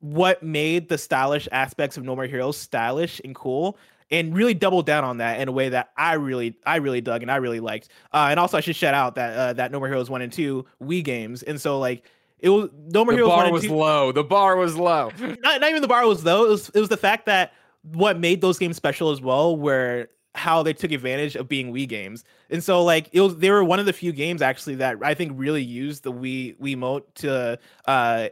what 0.00 0.42
made 0.42 0.88
the 0.88 0.98
stylish 0.98 1.48
aspects 1.50 1.96
of 1.96 2.04
No 2.04 2.14
More 2.14 2.26
Heroes 2.26 2.56
stylish 2.56 3.20
and 3.24 3.34
cool 3.34 3.76
and 4.18 4.34
really 4.36 4.54
doubled 4.54 4.86
down 4.86 5.04
on 5.04 5.18
that 5.18 5.40
in 5.40 5.48
a 5.48 5.52
way 5.52 5.68
that 5.70 5.90
I 5.96 6.14
really 6.14 6.56
I 6.66 6.76
really 6.76 7.00
dug 7.00 7.22
and 7.22 7.30
I 7.30 7.36
really 7.36 7.60
liked. 7.60 7.88
Uh, 8.12 8.28
and 8.30 8.38
also 8.40 8.56
I 8.56 8.60
should 8.60 8.76
shout 8.76 8.94
out 8.94 9.14
that 9.16 9.36
uh, 9.36 9.52
that 9.54 9.72
No 9.72 9.78
More 9.78 9.88
Heroes 9.88 10.08
1 10.10 10.22
and 10.22 10.32
2 10.32 10.64
Wii 10.82 11.04
games. 11.04 11.42
And 11.42 11.60
so 11.60 11.78
like 11.78 12.04
it 12.40 12.48
was 12.50 12.68
No 12.88 13.04
More 13.04 13.12
the 13.14 13.18
Heroes 13.18 13.28
1 13.30 13.36
bar 13.38 13.44
and 13.46 13.52
was 13.52 13.62
2 13.64 13.74
low. 13.74 14.12
The 14.12 14.24
bar 14.24 14.56
was 14.56 14.76
low. 14.76 15.10
not, 15.18 15.60
not 15.60 15.64
even 15.70 15.82
the 15.82 15.88
bar 15.88 16.06
was 16.06 16.22
though. 16.22 16.44
It 16.46 16.48
was 16.48 16.68
it 16.70 16.80
was 16.80 16.88
the 16.88 16.96
fact 16.96 17.26
that 17.26 17.52
what 17.92 18.18
made 18.18 18.40
those 18.40 18.58
games 18.58 18.76
special 18.76 19.10
as 19.10 19.20
well 19.20 19.56
were 19.56 20.08
how 20.36 20.64
they 20.64 20.72
took 20.72 20.90
advantage 20.90 21.36
of 21.36 21.48
being 21.48 21.72
Wii 21.72 21.86
games. 21.88 22.24
And 22.50 22.62
so 22.62 22.82
like 22.82 23.08
it 23.12 23.20
was 23.20 23.36
they 23.36 23.50
were 23.52 23.62
one 23.62 23.78
of 23.78 23.86
the 23.86 23.92
few 23.92 24.10
games 24.12 24.42
actually 24.42 24.74
that 24.76 24.96
I 25.02 25.14
think 25.14 25.32
really 25.36 25.62
used 25.62 26.02
the 26.02 26.12
Wii 26.12 26.56
Wii 26.58 26.76
mote 26.76 27.14
to 27.16 27.56
uh 27.86 28.28
i- 28.28 28.30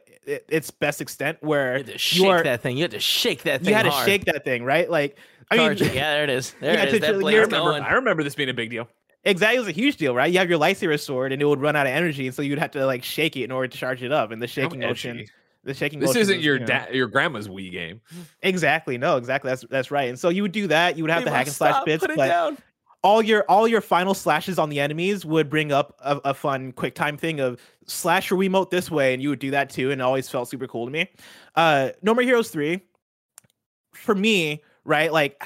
its 0.48 0.70
best 0.72 1.00
extent 1.00 1.38
where 1.42 1.78
You 1.78 1.84
had 1.84 1.86
to 1.86 1.92
you 1.92 1.98
shake 1.98 2.26
are 2.28 2.42
that 2.42 2.60
thing. 2.60 2.76
You 2.76 2.82
had 2.84 2.90
to 2.90 2.98
shake 3.00 3.42
that 3.44 3.60
thing. 3.60 3.68
you 3.68 3.74
had 3.74 3.84
to 3.84 3.90
hard. 3.90 4.06
shake 4.08 4.24
that 4.24 4.42
thing, 4.44 4.64
right? 4.64 4.90
Like 4.90 5.16
I 5.52 5.68
mean 5.68 5.78
yeah, 5.94 6.14
there 6.14 6.24
it 6.24 6.30
is. 6.30 6.54
There 6.60 6.74
Yeah, 6.74 6.82
it 6.82 6.88
is. 6.88 6.94
to- 6.94 7.00
That 7.00 7.20
blade's 7.20 7.38
I 7.38 7.42
remember, 7.42 7.70
going. 7.70 7.82
I 7.82 7.92
remember 7.92 8.22
this 8.22 8.34
being 8.34 8.48
a 8.48 8.54
big 8.54 8.70
deal. 8.70 8.88
Exactly, 9.24 9.56
it 9.56 9.60
was 9.60 9.68
a 9.68 9.72
huge 9.72 9.96
deal, 9.98 10.14
right? 10.14 10.32
You 10.32 10.38
have 10.40 10.50
your 10.50 10.58
lightsaber 10.58 10.98
sword, 10.98 11.32
and 11.32 11.40
it 11.40 11.44
would 11.44 11.60
run 11.60 11.76
out 11.76 11.86
of 11.86 11.92
energy, 11.92 12.26
and 12.26 12.34
so 12.34 12.42
you'd 12.42 12.58
have 12.58 12.72
to 12.72 12.84
like 12.86 13.04
shake 13.04 13.36
it 13.36 13.44
in 13.44 13.52
order 13.52 13.68
to 13.68 13.78
charge 13.78 14.02
it 14.02 14.10
up. 14.10 14.32
And 14.32 14.42
the 14.42 14.48
shaking 14.48 14.80
motion, 14.80 15.26
the 15.62 15.74
shaking. 15.74 16.00
This 16.00 16.16
isn't 16.16 16.36
was, 16.38 16.44
your 16.44 16.54
you 16.54 16.60
know- 16.60 16.66
dad, 16.66 16.94
your 16.94 17.06
grandma's 17.06 17.46
Wii 17.48 17.70
game. 17.70 18.00
Exactly, 18.42 18.98
no, 18.98 19.16
exactly. 19.16 19.48
That's 19.50 19.64
that's 19.70 19.90
right. 19.92 20.08
And 20.08 20.18
so 20.18 20.28
you 20.28 20.42
would 20.42 20.50
do 20.52 20.66
that. 20.68 20.96
You 20.96 21.04
would 21.04 21.10
have 21.10 21.20
Hey, 21.22 21.30
the 21.30 21.36
hack 21.36 21.46
and 21.46 21.54
slash 21.54 21.84
bits, 21.84 22.04
but 22.04 22.16
down. 22.16 22.58
all 23.04 23.22
your 23.22 23.44
all 23.48 23.68
your 23.68 23.80
final 23.80 24.12
slashes 24.12 24.58
on 24.58 24.70
the 24.70 24.80
enemies 24.80 25.24
would 25.24 25.48
bring 25.48 25.70
up 25.70 25.94
a, 26.00 26.20
a 26.24 26.34
fun 26.34 26.72
quick 26.72 26.96
time 26.96 27.16
thing 27.16 27.38
of 27.38 27.60
slash 27.86 28.28
your 28.28 28.40
Wiimote 28.40 28.70
this 28.70 28.90
way, 28.90 29.14
and 29.14 29.22
you 29.22 29.28
would 29.28 29.38
do 29.38 29.52
that 29.52 29.70
too, 29.70 29.92
and 29.92 30.00
it 30.00 30.04
always 30.04 30.28
felt 30.28 30.48
super 30.48 30.66
cool 30.66 30.86
to 30.86 30.90
me. 30.90 31.08
Uh, 31.54 31.90
no 32.02 32.12
More 32.12 32.24
Heroes 32.24 32.48
three, 32.50 32.80
for 33.92 34.14
me, 34.16 34.62
right? 34.84 35.12
Like 35.12 35.42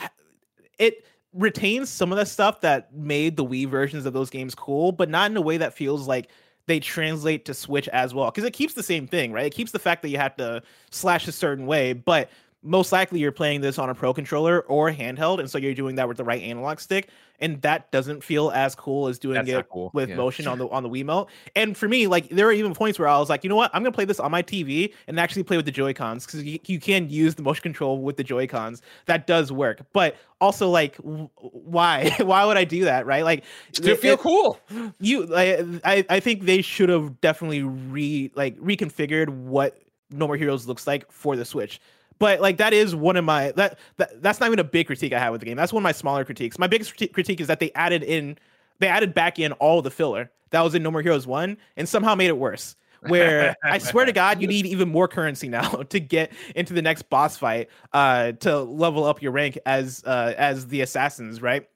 it 0.78 1.04
retains 1.32 1.90
some 1.90 2.12
of 2.12 2.18
the 2.18 2.26
stuff 2.26 2.60
that 2.62 2.94
made 2.94 3.36
the 3.36 3.44
Wii 3.44 3.68
versions 3.68 4.06
of 4.06 4.12
those 4.12 4.30
games 4.30 4.54
cool, 4.54 4.92
but 4.92 5.08
not 5.08 5.30
in 5.30 5.36
a 5.36 5.42
way 5.42 5.58
that 5.58 5.74
feels 5.74 6.08
like 6.08 6.30
they 6.66 6.80
translate 6.80 7.44
to 7.44 7.54
Switch 7.54 7.88
as 7.88 8.14
well. 8.14 8.30
Because 8.30 8.44
it 8.44 8.52
keeps 8.52 8.74
the 8.74 8.82
same 8.82 9.06
thing, 9.06 9.32
right? 9.32 9.46
It 9.46 9.54
keeps 9.54 9.72
the 9.72 9.78
fact 9.78 10.02
that 10.02 10.08
you 10.08 10.18
have 10.18 10.36
to 10.36 10.62
slash 10.90 11.28
a 11.28 11.32
certain 11.32 11.66
way, 11.66 11.92
but 11.92 12.30
most 12.62 12.90
likely 12.90 13.20
you're 13.20 13.32
playing 13.32 13.60
this 13.60 13.78
on 13.78 13.90
a 13.90 13.94
pro 13.94 14.12
controller 14.12 14.60
or 14.62 14.90
handheld, 14.90 15.38
and 15.38 15.48
so 15.50 15.56
you're 15.58 15.74
doing 15.74 15.94
that 15.96 16.08
with 16.08 16.16
the 16.16 16.24
right 16.24 16.42
analog 16.42 16.80
stick, 16.80 17.10
and 17.38 17.60
that 17.62 17.92
doesn't 17.92 18.24
feel 18.24 18.50
as 18.50 18.74
cool 18.74 19.06
as 19.06 19.18
doing 19.20 19.34
That's 19.34 19.48
it 19.50 19.68
cool, 19.68 19.90
with 19.94 20.08
yeah. 20.08 20.16
motion 20.16 20.48
on 20.48 20.58
the 20.58 20.66
on 20.70 20.82
the 20.82 20.88
Wiimote. 20.88 21.28
And 21.54 21.76
for 21.76 21.86
me, 21.86 22.06
like 22.08 22.28
there 22.30 22.46
are 22.48 22.52
even 22.52 22.74
points 22.74 22.98
where 22.98 23.06
I 23.06 23.18
was 23.18 23.28
like, 23.28 23.44
you 23.44 23.50
know 23.50 23.54
what, 23.56 23.70
I'm 23.72 23.82
gonna 23.82 23.92
play 23.92 24.04
this 24.06 24.18
on 24.18 24.30
my 24.32 24.42
TV 24.42 24.92
and 25.06 25.20
actually 25.20 25.44
play 25.44 25.56
with 25.56 25.66
the 25.66 25.70
Joy 25.70 25.92
Cons 25.92 26.26
because 26.26 26.42
you, 26.42 26.58
you 26.66 26.80
can 26.80 27.08
use 27.08 27.36
the 27.36 27.42
motion 27.42 27.62
control 27.62 27.98
with 28.00 28.16
the 28.16 28.24
Joy 28.24 28.46
Cons. 28.48 28.82
That 29.04 29.26
does 29.28 29.52
work, 29.52 29.82
but 29.92 30.16
also 30.40 30.68
like, 30.68 30.96
w- 30.96 31.28
why? 31.36 32.10
why 32.20 32.44
would 32.46 32.56
I 32.56 32.64
do 32.64 32.84
that? 32.84 33.06
Right? 33.06 33.22
Like, 33.22 33.44
To 33.74 33.92
it- 33.92 34.00
feel 34.00 34.14
it- 34.14 34.20
cool. 34.20 34.58
you 34.98 35.32
I, 35.36 35.64
I 35.84 36.04
I 36.08 36.20
think 36.20 36.42
they 36.46 36.62
should 36.62 36.88
have 36.88 37.20
definitely 37.20 37.62
re 37.62 38.32
like 38.34 38.56
reconfigured 38.58 39.28
what 39.28 39.78
No 40.10 40.26
More 40.26 40.36
Heroes 40.36 40.66
looks 40.66 40.86
like 40.86 41.10
for 41.12 41.36
the 41.36 41.44
Switch. 41.44 41.80
But 42.18 42.40
like 42.40 42.56
that 42.58 42.72
is 42.72 42.94
one 42.94 43.16
of 43.16 43.24
my 43.24 43.52
that, 43.52 43.78
that 43.98 44.22
that's 44.22 44.40
not 44.40 44.46
even 44.46 44.58
a 44.58 44.64
big 44.64 44.86
critique 44.86 45.12
I 45.12 45.18
have 45.18 45.32
with 45.32 45.40
the 45.40 45.46
game. 45.46 45.56
That's 45.56 45.72
one 45.72 45.82
of 45.82 45.84
my 45.84 45.92
smaller 45.92 46.24
critiques. 46.24 46.58
My 46.58 46.66
biggest 46.66 46.94
criti- 46.96 47.12
critique 47.12 47.40
is 47.40 47.46
that 47.48 47.60
they 47.60 47.72
added 47.72 48.02
in 48.02 48.38
they 48.78 48.88
added 48.88 49.14
back 49.14 49.38
in 49.38 49.52
all 49.52 49.82
the 49.82 49.90
filler 49.90 50.30
that 50.50 50.60
was 50.62 50.74
in 50.74 50.82
No 50.82 50.90
More 50.90 51.02
Heroes 51.02 51.26
1 51.26 51.56
and 51.76 51.88
somehow 51.88 52.14
made 52.14 52.28
it 52.28 52.38
worse. 52.38 52.76
Where 53.00 53.54
I 53.62 53.78
swear 53.78 54.04
to 54.04 54.12
God, 54.12 54.40
you 54.40 54.48
need 54.48 54.66
even 54.66 54.88
more 54.88 55.06
currency 55.06 55.48
now 55.50 55.68
to 55.68 56.00
get 56.00 56.32
into 56.54 56.72
the 56.72 56.82
next 56.82 57.02
boss 57.10 57.36
fight 57.36 57.68
uh 57.92 58.32
to 58.32 58.60
level 58.60 59.04
up 59.04 59.22
your 59.22 59.32
rank 59.32 59.58
as 59.66 60.02
uh 60.06 60.34
as 60.36 60.66
the 60.68 60.80
assassins, 60.80 61.42
right? 61.42 61.68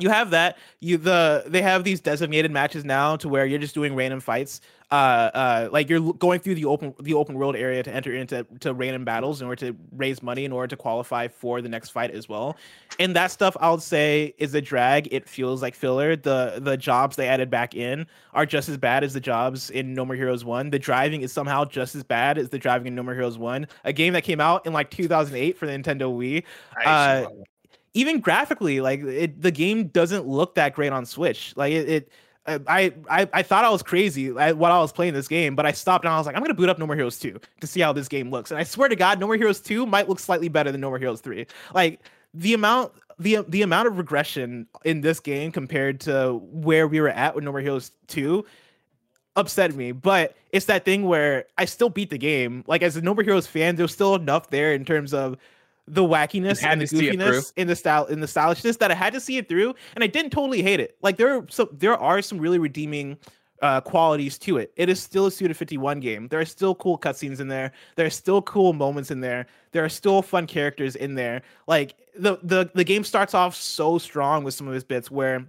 You 0.00 0.08
have 0.08 0.30
that. 0.30 0.58
You 0.80 0.96
the 0.96 1.44
they 1.46 1.62
have 1.62 1.84
these 1.84 2.00
designated 2.00 2.50
matches 2.50 2.84
now 2.84 3.16
to 3.16 3.28
where 3.28 3.46
you're 3.46 3.58
just 3.58 3.74
doing 3.74 3.94
random 3.94 4.20
fights 4.20 4.60
uh 4.90 5.30
uh 5.34 5.68
like 5.70 5.88
you're 5.88 6.12
going 6.14 6.40
through 6.40 6.54
the 6.56 6.64
open 6.64 6.92
the 7.00 7.14
open 7.14 7.36
world 7.36 7.54
area 7.54 7.80
to 7.82 7.92
enter 7.94 8.12
into 8.12 8.44
to 8.58 8.74
random 8.74 9.04
battles 9.04 9.40
in 9.40 9.46
order 9.46 9.66
to 9.66 9.76
raise 9.92 10.20
money 10.20 10.44
in 10.44 10.50
order 10.50 10.66
to 10.66 10.76
qualify 10.76 11.28
for 11.28 11.62
the 11.62 11.68
next 11.68 11.90
fight 11.90 12.10
as 12.10 12.28
well. 12.28 12.56
And 12.98 13.14
that 13.14 13.30
stuff 13.30 13.56
i 13.60 13.70
would 13.70 13.82
say 13.82 14.34
is 14.38 14.54
a 14.54 14.60
drag. 14.60 15.12
It 15.12 15.28
feels 15.28 15.62
like 15.62 15.74
filler. 15.74 16.16
The 16.16 16.58
the 16.60 16.76
jobs 16.76 17.16
they 17.16 17.28
added 17.28 17.50
back 17.50 17.74
in 17.74 18.06
are 18.34 18.44
just 18.44 18.68
as 18.68 18.76
bad 18.76 19.04
as 19.04 19.14
the 19.14 19.20
jobs 19.20 19.70
in 19.70 19.94
no 19.94 20.04
more 20.04 20.16
heroes 20.16 20.44
1 20.44 20.70
the 20.70 20.78
driving 20.78 21.22
is 21.22 21.32
somehow 21.32 21.64
just 21.64 21.94
as 21.94 22.02
bad 22.02 22.38
as 22.38 22.48
the 22.48 22.58
driving 22.58 22.88
in 22.88 22.94
no 22.94 23.02
more 23.02 23.14
heroes 23.14 23.38
1 23.38 23.66
a 23.84 23.92
game 23.92 24.12
that 24.12 24.22
came 24.22 24.40
out 24.40 24.64
in 24.66 24.72
like 24.72 24.90
2008 24.90 25.56
for 25.56 25.66
the 25.66 25.72
nintendo 25.72 26.12
wii. 26.12 26.44
Uh, 26.84 27.26
even 27.94 28.20
graphically, 28.20 28.80
like 28.80 29.00
it, 29.00 29.40
the 29.40 29.50
game 29.50 29.88
doesn't 29.88 30.26
look 30.26 30.54
that 30.54 30.74
great 30.74 30.92
on 30.92 31.06
Switch. 31.06 31.54
Like 31.56 31.72
it, 31.72 31.88
it 31.88 32.12
uh, 32.46 32.58
I, 32.66 32.92
I, 33.10 33.28
I 33.32 33.42
thought 33.42 33.64
I 33.64 33.70
was 33.70 33.82
crazy 33.82 34.30
while 34.30 34.72
I 34.72 34.78
was 34.78 34.92
playing 34.92 35.14
this 35.14 35.28
game, 35.28 35.54
but 35.54 35.66
I 35.66 35.72
stopped 35.72 36.04
and 36.04 36.12
I 36.12 36.16
was 36.16 36.26
like, 36.26 36.36
I'm 36.36 36.42
gonna 36.42 36.54
boot 36.54 36.68
up 36.68 36.78
No 36.78 36.86
More 36.86 36.96
Heroes 36.96 37.18
2 37.18 37.38
to 37.60 37.66
see 37.66 37.80
how 37.80 37.92
this 37.92 38.08
game 38.08 38.30
looks. 38.30 38.50
And 38.50 38.58
I 38.58 38.64
swear 38.64 38.88
to 38.88 38.96
God, 38.96 39.20
No 39.20 39.26
More 39.26 39.36
Heroes 39.36 39.60
2 39.60 39.86
might 39.86 40.08
look 40.08 40.18
slightly 40.18 40.48
better 40.48 40.72
than 40.72 40.80
No 40.80 40.88
More 40.88 40.98
Heroes 40.98 41.20
3. 41.20 41.46
Like 41.74 42.00
the 42.32 42.54
amount, 42.54 42.92
the 43.18 43.44
the 43.48 43.62
amount 43.62 43.88
of 43.88 43.98
regression 43.98 44.66
in 44.84 45.02
this 45.02 45.20
game 45.20 45.52
compared 45.52 46.00
to 46.00 46.40
where 46.50 46.88
we 46.88 47.00
were 47.00 47.08
at 47.08 47.34
with 47.34 47.44
No 47.44 47.50
More 47.50 47.60
Heroes 47.60 47.92
2 48.06 48.44
upset 49.36 49.74
me. 49.74 49.92
But 49.92 50.36
it's 50.52 50.66
that 50.66 50.84
thing 50.84 51.04
where 51.04 51.44
I 51.58 51.64
still 51.66 51.90
beat 51.90 52.10
the 52.10 52.18
game. 52.18 52.64
Like 52.66 52.82
as 52.82 52.96
a 52.96 53.02
No 53.02 53.14
More 53.14 53.24
Heroes 53.24 53.46
fan, 53.46 53.76
there's 53.76 53.92
still 53.92 54.14
enough 54.14 54.50
there 54.50 54.72
in 54.72 54.84
terms 54.84 55.12
of 55.12 55.36
the 55.90 56.02
wackiness 56.02 56.62
and 56.62 56.80
the 56.80 56.86
to 56.86 56.96
see 56.96 57.08
it 57.08 57.12
through. 57.14 57.40
goofiness 57.40 57.52
in 57.56 57.66
the 57.66 57.76
style 57.76 58.06
in 58.06 58.20
the 58.20 58.28
stylishness 58.28 58.76
that 58.78 58.90
I 58.90 58.94
had 58.94 59.12
to 59.12 59.20
see 59.20 59.36
it 59.36 59.48
through, 59.48 59.74
and 59.94 60.04
I 60.04 60.06
didn't 60.06 60.30
totally 60.30 60.62
hate 60.62 60.80
it. 60.80 60.96
Like 61.02 61.16
there 61.16 61.36
are 61.36 61.46
so 61.48 61.68
there 61.72 61.96
are 61.96 62.22
some 62.22 62.38
really 62.38 62.58
redeeming 62.58 63.18
uh, 63.62 63.80
qualities 63.80 64.38
to 64.38 64.56
it. 64.58 64.72
It 64.76 64.88
is 64.88 65.02
still 65.02 65.26
a 65.26 65.30
Suda 65.30 65.52
51 65.52 66.00
game. 66.00 66.28
There 66.28 66.40
are 66.40 66.46
still 66.46 66.74
cool 66.74 66.98
cutscenes 66.98 67.40
in 67.40 67.48
there. 67.48 67.72
There 67.96 68.06
are 68.06 68.10
still 68.10 68.40
cool 68.42 68.72
moments 68.72 69.10
in 69.10 69.20
there. 69.20 69.46
There 69.72 69.84
are 69.84 69.88
still 69.88 70.22
fun 70.22 70.46
characters 70.46 70.96
in 70.96 71.14
there. 71.14 71.42
Like 71.66 71.96
the 72.16 72.38
the 72.42 72.70
the 72.74 72.84
game 72.84 73.04
starts 73.04 73.34
off 73.34 73.54
so 73.56 73.98
strong 73.98 74.44
with 74.44 74.54
some 74.54 74.68
of 74.68 74.74
his 74.74 74.84
bits 74.84 75.10
where 75.10 75.46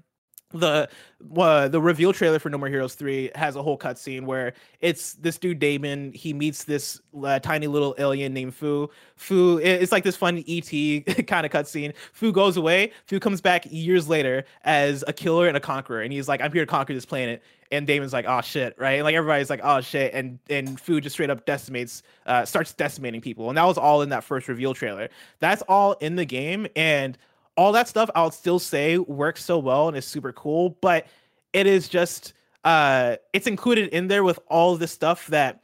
the 0.53 0.89
uh, 1.37 1.67
the 1.67 1.79
reveal 1.79 2.13
trailer 2.13 2.39
for 2.39 2.49
No 2.49 2.57
More 2.57 2.67
Heroes 2.67 2.95
3 2.95 3.31
has 3.35 3.55
a 3.55 3.61
whole 3.61 3.77
cutscene 3.77 4.25
where 4.25 4.53
it's 4.79 5.13
this 5.13 5.37
dude 5.37 5.59
Damon. 5.59 6.11
He 6.13 6.33
meets 6.33 6.63
this 6.63 6.99
uh, 7.23 7.39
tiny 7.39 7.67
little 7.67 7.95
alien 7.99 8.33
named 8.33 8.55
Fu. 8.55 8.89
Fu, 9.15 9.59
it's 9.59 9.91
like 9.91 10.03
this 10.03 10.15
fun 10.17 10.43
ET 10.47 10.69
kind 11.27 11.45
of 11.45 11.51
cutscene. 11.51 11.93
Fu 12.13 12.31
goes 12.31 12.57
away. 12.57 12.91
Fu 13.05 13.19
comes 13.19 13.41
back 13.41 13.65
years 13.69 14.09
later 14.09 14.45
as 14.63 15.03
a 15.07 15.13
killer 15.13 15.47
and 15.47 15.55
a 15.55 15.59
conqueror, 15.59 16.01
and 16.01 16.11
he's 16.11 16.27
like, 16.27 16.41
"I'm 16.41 16.51
here 16.51 16.65
to 16.65 16.69
conquer 16.69 16.93
this 16.93 17.05
planet." 17.05 17.43
And 17.71 17.87
Damon's 17.87 18.13
like, 18.13 18.25
"Oh 18.27 18.41
shit!" 18.41 18.75
Right? 18.77 19.03
like 19.03 19.15
everybody's 19.15 19.49
like, 19.49 19.61
"Oh 19.63 19.81
shit!" 19.81 20.13
And 20.13 20.39
and 20.49 20.79
Fu 20.79 20.99
just 20.99 21.13
straight 21.13 21.29
up 21.29 21.45
decimates, 21.45 22.03
uh, 22.25 22.45
starts 22.45 22.73
decimating 22.73 23.21
people, 23.21 23.49
and 23.49 23.57
that 23.57 23.65
was 23.65 23.77
all 23.77 24.01
in 24.01 24.09
that 24.09 24.23
first 24.23 24.47
reveal 24.47 24.73
trailer. 24.73 25.09
That's 25.39 25.61
all 25.63 25.93
in 25.93 26.15
the 26.15 26.25
game, 26.25 26.67
and 26.75 27.17
all 27.61 27.71
that 27.71 27.87
stuff 27.87 28.09
I'll 28.15 28.31
still 28.31 28.57
say 28.57 28.97
works 28.97 29.45
so 29.45 29.59
well 29.59 29.87
and 29.87 29.95
is 29.95 30.05
super 30.05 30.33
cool, 30.33 30.77
but 30.81 31.05
it 31.53 31.67
is 31.67 31.87
just 31.87 32.33
uh 32.63 33.17
it's 33.33 33.45
included 33.45 33.89
in 33.89 34.07
there 34.07 34.23
with 34.23 34.39
all 34.47 34.75
this 34.75 34.91
stuff 34.91 35.27
that 35.27 35.63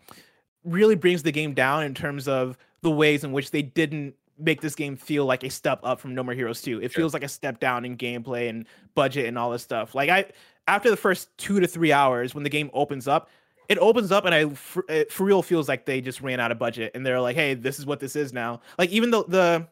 really 0.64 0.96
brings 0.96 1.24
the 1.24 1.32
game 1.32 1.54
down 1.54 1.84
in 1.84 1.96
terms 1.96 2.28
of 2.28 2.56
the 2.82 2.92
ways 2.92 3.24
in 3.24 3.32
which 3.32 3.50
they 3.50 3.64
didn't 3.64 4.14
make 4.38 4.62
this 4.62 4.76
game 4.76 4.96
feel 4.96 5.26
like 5.26 5.44
a 5.44 5.50
step 5.50 5.80
up 5.82 6.00
from 6.00 6.14
No 6.14 6.22
More 6.22 6.36
Heroes 6.36 6.62
2. 6.62 6.78
It 6.84 6.92
sure. 6.92 7.02
feels 7.02 7.14
like 7.14 7.24
a 7.24 7.28
step 7.28 7.60
down 7.60 7.84
in 7.84 7.98
gameplay 7.98 8.48
and 8.48 8.68
budget 8.94 9.26
and 9.26 9.36
all 9.36 9.50
this 9.50 9.64
stuff. 9.64 9.96
Like 9.96 10.12
I 10.12 10.26
after 10.68 10.92
the 10.92 10.98
first 10.98 11.36
2 11.40 11.62
to 11.62 11.68
3 11.68 11.92
hours 11.92 12.36
when 12.36 12.44
the 12.44 12.50
game 12.50 12.70
opens 12.74 13.08
up, 13.08 13.30
it 13.70 13.80
opens 13.80 14.12
up 14.12 14.26
and 14.26 14.36
I 14.36 14.50
for, 14.50 14.86
for 15.10 15.24
real 15.24 15.42
feels 15.42 15.68
like 15.68 15.86
they 15.86 16.00
just 16.00 16.22
ran 16.22 16.40
out 16.40 16.52
of 16.52 16.60
budget 16.60 16.92
and 16.94 17.04
they're 17.04 17.20
like, 17.20 17.36
"Hey, 17.36 17.56
this 17.56 17.80
is 17.80 17.88
what 17.88 18.00
this 18.00 18.16
is 18.16 18.34
now." 18.34 18.62
Like 18.78 18.92
even 18.92 19.10
though 19.10 19.24
the 19.24 19.68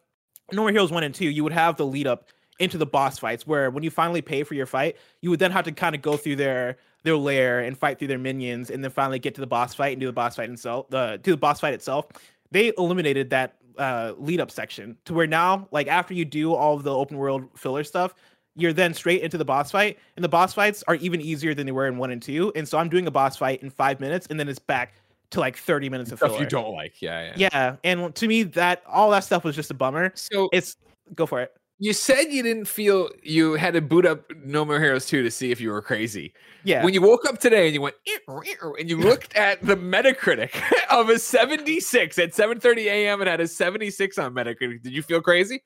no 0.51 0.61
More 0.61 0.71
Heroes 0.71 0.91
1 0.91 1.03
and 1.03 1.15
2, 1.15 1.25
you 1.25 1.43
would 1.43 1.53
have 1.53 1.77
the 1.77 1.85
lead 1.85 2.07
up 2.07 2.29
into 2.59 2.77
the 2.77 2.85
boss 2.85 3.19
fights 3.19 3.45
where 3.45 3.69
when 3.69 3.83
you 3.83 3.91
finally 3.91 4.21
pay 4.21 4.43
for 4.43 4.53
your 4.53 4.65
fight, 4.65 4.95
you 5.21 5.29
would 5.29 5.39
then 5.39 5.51
have 5.51 5.65
to 5.65 5.71
kind 5.71 5.95
of 5.95 6.01
go 6.01 6.17
through 6.17 6.37
their 6.37 6.77
their 7.03 7.17
lair 7.17 7.59
and 7.59 7.77
fight 7.77 7.99
through 7.99 8.07
their 8.07 8.17
minions 8.17 8.71
and 8.71 8.83
then 8.83 8.89
finally 8.89 9.19
get 9.19 9.35
to 9.35 9.41
the 9.41 9.47
boss 9.47 9.75
fight 9.75 9.91
and 9.91 9.99
do 9.99 10.07
the 10.07 10.13
boss 10.13 10.35
fight 10.35 10.49
itself, 10.49 10.89
the 10.89 11.19
to 11.23 11.31
the 11.31 11.37
boss 11.37 11.59
fight 11.59 11.73
itself. 11.73 12.07
They 12.51 12.71
eliminated 12.77 13.29
that 13.31 13.55
uh, 13.77 14.13
lead 14.17 14.39
up 14.39 14.49
section 14.49 14.97
to 15.05 15.13
where 15.13 15.27
now, 15.27 15.67
like 15.71 15.87
after 15.87 16.13
you 16.13 16.25
do 16.25 16.53
all 16.53 16.75
of 16.75 16.83
the 16.83 16.95
open 16.95 17.17
world 17.17 17.49
filler 17.55 17.83
stuff, 17.83 18.15
you're 18.55 18.73
then 18.73 18.93
straight 18.93 19.21
into 19.21 19.37
the 19.37 19.45
boss 19.45 19.71
fight. 19.71 19.99
And 20.15 20.23
the 20.23 20.29
boss 20.29 20.53
fights 20.53 20.83
are 20.87 20.95
even 20.95 21.19
easier 21.19 21.53
than 21.53 21.65
they 21.65 21.71
were 21.71 21.87
in 21.87 21.97
one 21.97 22.11
and 22.11 22.21
two. 22.21 22.51
And 22.55 22.67
so 22.67 22.77
I'm 22.77 22.89
doing 22.89 23.05
a 23.05 23.11
boss 23.11 23.35
fight 23.35 23.61
in 23.61 23.69
five 23.69 23.99
minutes 23.99 24.27
and 24.29 24.39
then 24.39 24.47
it's 24.47 24.59
back 24.59 24.93
to 25.31 25.39
like 25.39 25.57
30 25.57 25.89
minutes 25.89 26.11
of 26.11 26.19
stuff 26.19 26.31
filler. 26.31 26.43
you 26.43 26.49
don't 26.49 26.73
like. 26.73 27.01
Yeah, 27.01 27.33
yeah. 27.35 27.49
Yeah. 27.51 27.75
And 27.83 28.13
to 28.15 28.27
me, 28.27 28.43
that 28.43 28.83
all 28.87 29.11
that 29.11 29.23
stuff 29.23 29.43
was 29.43 29.55
just 29.55 29.71
a 29.71 29.73
bummer. 29.73 30.11
So 30.15 30.49
it's 30.53 30.77
go 31.13 31.25
for 31.25 31.41
it. 31.41 31.53
You 31.77 31.91
said 31.91 32.25
you 32.31 32.41
didn't 32.41 32.65
feel 32.65 33.09
you 33.21 33.53
had 33.53 33.73
to 33.73 33.81
boot 33.81 34.05
up 34.05 34.31
No 34.45 34.63
More 34.63 34.79
Heroes 34.79 35.05
2 35.07 35.23
to 35.23 35.31
see 35.31 35.51
if 35.51 35.59
you 35.59 35.71
were 35.71 35.81
crazy. 35.81 36.33
Yeah. 36.63 36.85
When 36.85 36.93
you 36.93 37.01
woke 37.01 37.25
up 37.27 37.39
today 37.39 37.65
and 37.65 37.73
you 37.73 37.81
went 37.81 37.95
and 38.27 38.89
you 38.89 38.97
looked 39.01 39.35
at 39.35 39.61
the 39.61 39.75
Metacritic 39.75 40.55
of 40.89 41.09
a 41.09 41.19
76 41.19 42.17
at 42.17 42.31
7:30 42.31 42.77
a.m. 42.85 43.19
and 43.19 43.29
had 43.29 43.41
a 43.41 43.47
76 43.47 44.17
on 44.17 44.33
Metacritic, 44.33 44.83
did 44.83 44.93
you 44.93 45.01
feel 45.01 45.21
crazy? 45.21 45.61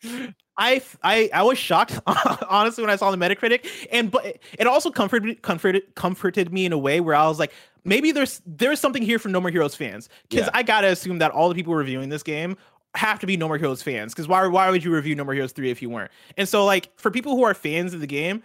I 0.58 0.82
I 1.04 1.30
I 1.32 1.44
was 1.44 1.60
shocked 1.60 2.00
honestly 2.50 2.84
when 2.84 2.90
I 2.90 2.96
saw 2.96 3.12
the 3.12 3.18
Metacritic 3.18 3.68
and 3.92 4.10
but 4.10 4.40
it 4.58 4.66
also 4.66 4.90
comforted 4.90 5.44
comforted 5.44 5.94
comforted 5.94 6.52
me 6.52 6.66
in 6.66 6.74
a 6.74 6.78
way 6.78 7.02
where 7.02 7.16
I 7.16 7.28
was 7.28 7.38
like 7.38 7.54
maybe 7.86 8.12
there's 8.12 8.42
there's 8.48 8.80
something 8.80 9.04
here 9.04 9.20
for 9.20 9.30
No 9.30 9.40
More 9.40 9.52
Heroes 9.52 9.76
fans 9.76 10.10
because 10.28 10.48
yeah. 10.48 10.52
I 10.56 10.64
gotta 10.64 10.88
assume 10.88 11.20
that 11.20 11.32
all 11.32 11.50
the 11.50 11.56
people 11.56 11.76
reviewing 11.76 12.10
this 12.10 12.24
game 12.24 12.58
have 12.96 13.20
to 13.20 13.28
be 13.28 13.38
No 13.38 13.48
More 13.48 13.58
Heroes 13.58 13.82
fans 13.82 14.14
because 14.14 14.28
why 14.28 14.46
why 14.48 14.70
would 14.70 14.84
you 14.84 14.94
review 14.94 15.16
No 15.16 15.24
More 15.24 15.34
Heroes 15.34 15.52
3 15.52 15.70
if 15.70 15.82
you 15.82 15.90
weren't? 15.90 16.12
And 16.38 16.48
so 16.48 16.66
like 16.66 16.90
for 16.98 17.12
people 17.12 17.36
who 17.36 17.44
are 17.44 17.54
fans 17.54 17.94
of 17.94 18.02
the 18.02 18.08
game, 18.08 18.42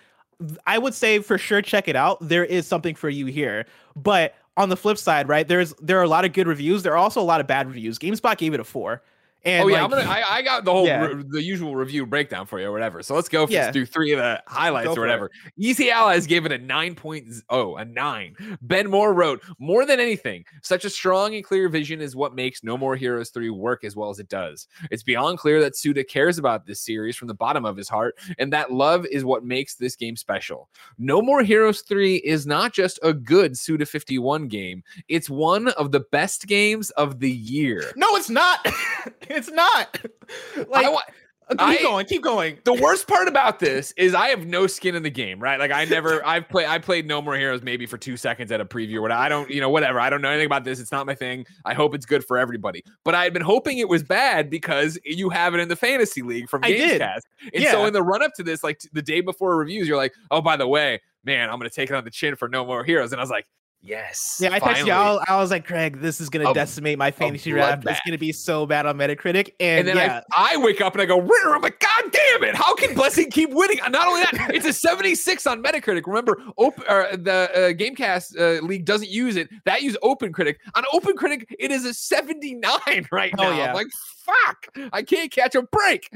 I 0.66 0.78
would 0.78 0.94
say 0.94 1.20
for 1.20 1.38
sure 1.38 1.62
check 1.62 1.88
it 1.88 1.96
out. 1.96 2.18
There 2.20 2.44
is 2.44 2.66
something 2.66 2.94
for 2.94 3.08
you 3.08 3.26
here. 3.26 3.66
But 3.96 4.34
on 4.56 4.68
the 4.68 4.76
flip 4.76 4.98
side, 4.98 5.28
right, 5.28 5.46
there's 5.46 5.72
there 5.80 5.98
are 5.98 6.02
a 6.02 6.08
lot 6.08 6.24
of 6.24 6.32
good 6.32 6.46
reviews. 6.46 6.82
There 6.82 6.92
are 6.92 6.98
also 6.98 7.20
a 7.20 7.24
lot 7.24 7.40
of 7.40 7.46
bad 7.46 7.66
reviews. 7.66 7.98
GameSpot 7.98 8.36
gave 8.36 8.54
it 8.54 8.60
a 8.60 8.64
four. 8.64 9.02
And 9.44 9.64
oh 9.64 9.68
yeah, 9.68 9.82
like, 9.82 9.84
I'm 9.84 9.90
gonna, 9.90 10.10
I, 10.10 10.36
I 10.36 10.42
got 10.42 10.64
the 10.64 10.72
whole 10.72 10.86
yeah. 10.86 11.04
re- 11.04 11.24
the 11.28 11.42
usual 11.42 11.76
review 11.76 12.06
breakdown 12.06 12.46
for 12.46 12.58
you 12.58 12.66
or 12.66 12.72
whatever. 12.72 13.02
So 13.02 13.14
let's 13.14 13.28
go 13.28 13.46
yeah. 13.46 13.70
through 13.70 13.86
three 13.86 14.12
of 14.12 14.18
the 14.18 14.42
highlights 14.46 14.96
or 14.96 15.00
whatever. 15.00 15.26
It. 15.26 15.52
Easy 15.58 15.90
Allies 15.90 16.26
gave 16.26 16.46
it 16.46 16.52
a 16.52 16.58
9.0, 16.58 17.80
a 17.80 17.84
nine. 17.84 18.36
Ben 18.62 18.88
Moore 18.88 19.12
wrote, 19.12 19.42
more 19.58 19.84
than 19.84 20.00
anything, 20.00 20.44
such 20.62 20.86
a 20.86 20.90
strong 20.90 21.34
and 21.34 21.44
clear 21.44 21.68
vision 21.68 22.00
is 22.00 22.16
what 22.16 22.34
makes 22.34 22.64
No 22.64 22.78
More 22.78 22.96
Heroes 22.96 23.30
3 23.30 23.50
work 23.50 23.84
as 23.84 23.94
well 23.94 24.08
as 24.08 24.18
it 24.18 24.30
does. 24.30 24.66
It's 24.90 25.02
beyond 25.02 25.38
clear 25.38 25.60
that 25.60 25.76
Suda 25.76 26.04
cares 26.04 26.38
about 26.38 26.64
this 26.64 26.80
series 26.80 27.16
from 27.16 27.28
the 27.28 27.34
bottom 27.34 27.66
of 27.66 27.76
his 27.76 27.88
heart, 27.88 28.16
and 28.38 28.50
that 28.54 28.72
love 28.72 29.04
is 29.06 29.26
what 29.26 29.44
makes 29.44 29.74
this 29.74 29.94
game 29.94 30.16
special. 30.16 30.70
No 30.96 31.20
More 31.20 31.42
Heroes 31.42 31.82
3 31.82 32.16
is 32.16 32.46
not 32.46 32.72
just 32.72 32.98
a 33.02 33.12
good 33.12 33.58
Suda 33.58 33.84
51 33.84 34.48
game, 34.48 34.82
it's 35.08 35.28
one 35.28 35.68
of 35.68 35.92
the 35.92 36.00
best 36.00 36.46
games 36.46 36.88
of 36.90 37.20
the 37.20 37.30
year. 37.30 37.92
No, 37.96 38.16
it's 38.16 38.30
not. 38.30 38.66
It's 39.34 39.50
not. 39.50 40.00
like, 40.68 40.86
I, 40.86 41.54
uh, 41.58 41.70
keep 41.70 41.80
I, 41.80 41.82
going, 41.82 42.06
keep 42.06 42.22
going. 42.22 42.58
The 42.64 42.72
worst 42.74 43.06
part 43.06 43.28
about 43.28 43.58
this 43.58 43.92
is 43.96 44.14
I 44.14 44.28
have 44.28 44.46
no 44.46 44.66
skin 44.66 44.94
in 44.94 45.02
the 45.02 45.10
game, 45.10 45.38
right? 45.40 45.58
Like 45.58 45.70
I 45.70 45.84
never, 45.84 46.24
I've 46.26 46.48
played, 46.48 46.66
I 46.66 46.78
played 46.78 47.06
No 47.06 47.20
More 47.20 47.36
Heroes 47.36 47.62
maybe 47.62 47.84
for 47.84 47.98
two 47.98 48.16
seconds 48.16 48.50
at 48.50 48.60
a 48.60 48.64
preview. 48.64 49.02
What 49.02 49.12
I 49.12 49.28
don't, 49.28 49.50
you 49.50 49.60
know, 49.60 49.68
whatever. 49.68 50.00
I 50.00 50.08
don't 50.08 50.22
know 50.22 50.30
anything 50.30 50.46
about 50.46 50.64
this. 50.64 50.80
It's 50.80 50.92
not 50.92 51.06
my 51.06 51.14
thing. 51.14 51.44
I 51.64 51.74
hope 51.74 51.94
it's 51.94 52.06
good 52.06 52.24
for 52.24 52.38
everybody. 52.38 52.82
But 53.04 53.14
I 53.14 53.24
had 53.24 53.32
been 53.32 53.42
hoping 53.42 53.78
it 53.78 53.88
was 53.88 54.02
bad 54.02 54.48
because 54.48 54.98
you 55.04 55.28
have 55.30 55.54
it 55.54 55.60
in 55.60 55.68
the 55.68 55.76
fantasy 55.76 56.22
league 56.22 56.48
from 56.48 56.62
Gamescast. 56.62 57.22
And 57.52 57.62
yeah. 57.62 57.72
so 57.72 57.84
in 57.84 57.92
the 57.92 58.02
run 58.02 58.22
up 58.22 58.32
to 58.36 58.42
this, 58.42 58.64
like 58.64 58.80
the 58.92 59.02
day 59.02 59.20
before 59.20 59.56
reviews, 59.56 59.86
you're 59.86 59.98
like, 59.98 60.14
oh, 60.30 60.40
by 60.40 60.56
the 60.56 60.66
way, 60.66 61.00
man, 61.24 61.50
I'm 61.50 61.58
gonna 61.58 61.70
take 61.70 61.90
it 61.90 61.94
on 61.94 62.04
the 62.04 62.10
chin 62.10 62.36
for 62.36 62.48
No 62.48 62.64
More 62.64 62.84
Heroes. 62.84 63.12
And 63.12 63.20
I 63.20 63.22
was 63.22 63.30
like, 63.30 63.46
Yes. 63.84 64.38
Yeah, 64.40 64.50
I 64.50 64.60
texted 64.60 64.86
y'all. 64.86 65.22
I, 65.28 65.36
was 65.36 65.50
like, 65.50 65.66
Craig, 65.66 66.00
this 66.00 66.18
is 66.18 66.30
gonna 66.30 66.50
a, 66.50 66.54
decimate 66.54 66.96
my 66.96 67.10
fantasy 67.10 67.50
draft. 67.50 67.84
It's 67.86 68.00
gonna 68.06 68.16
be 68.16 68.32
so 68.32 68.64
bad 68.64 68.86
on 68.86 68.96
Metacritic. 68.96 69.52
And, 69.60 69.80
and 69.80 69.88
then 69.88 69.96
yeah. 69.96 70.22
I, 70.32 70.54
I 70.54 70.56
wake 70.56 70.80
up 70.80 70.94
and 70.94 71.02
I 71.02 71.04
go, 71.04 71.20
I'm 71.20 71.60
like, 71.60 71.80
God 71.80 72.04
damn 72.10 72.44
it! 72.44 72.54
How 72.54 72.74
can 72.74 72.94
Blessing 72.94 73.30
keep 73.30 73.50
winning? 73.50 73.78
Not 73.90 74.08
only 74.08 74.22
that, 74.22 74.54
it's 74.54 74.64
a 74.64 74.72
76 74.72 75.46
on 75.46 75.62
Metacritic. 75.62 76.06
Remember, 76.06 76.38
open 76.56 76.82
uh, 76.88 77.08
the 77.12 77.50
uh, 77.52 77.58
Gamescast 77.72 78.38
uh, 78.40 78.64
League 78.64 78.86
doesn't 78.86 79.10
use 79.10 79.36
it. 79.36 79.50
That 79.66 79.82
use 79.82 79.98
Open 80.02 80.32
Critic. 80.32 80.60
On 80.74 80.84
Open 80.94 81.14
Critic, 81.14 81.54
it 81.58 81.70
is 81.70 81.84
a 81.84 81.92
79 81.92 82.80
right 83.12 83.34
now. 83.36 83.50
Oh, 83.50 83.56
yeah. 83.56 83.68
I'm 83.68 83.74
like, 83.74 83.88
fuck, 84.24 84.66
I 84.92 85.02
can't 85.02 85.30
catch 85.30 85.54
a 85.54 85.62
break. 85.62 86.08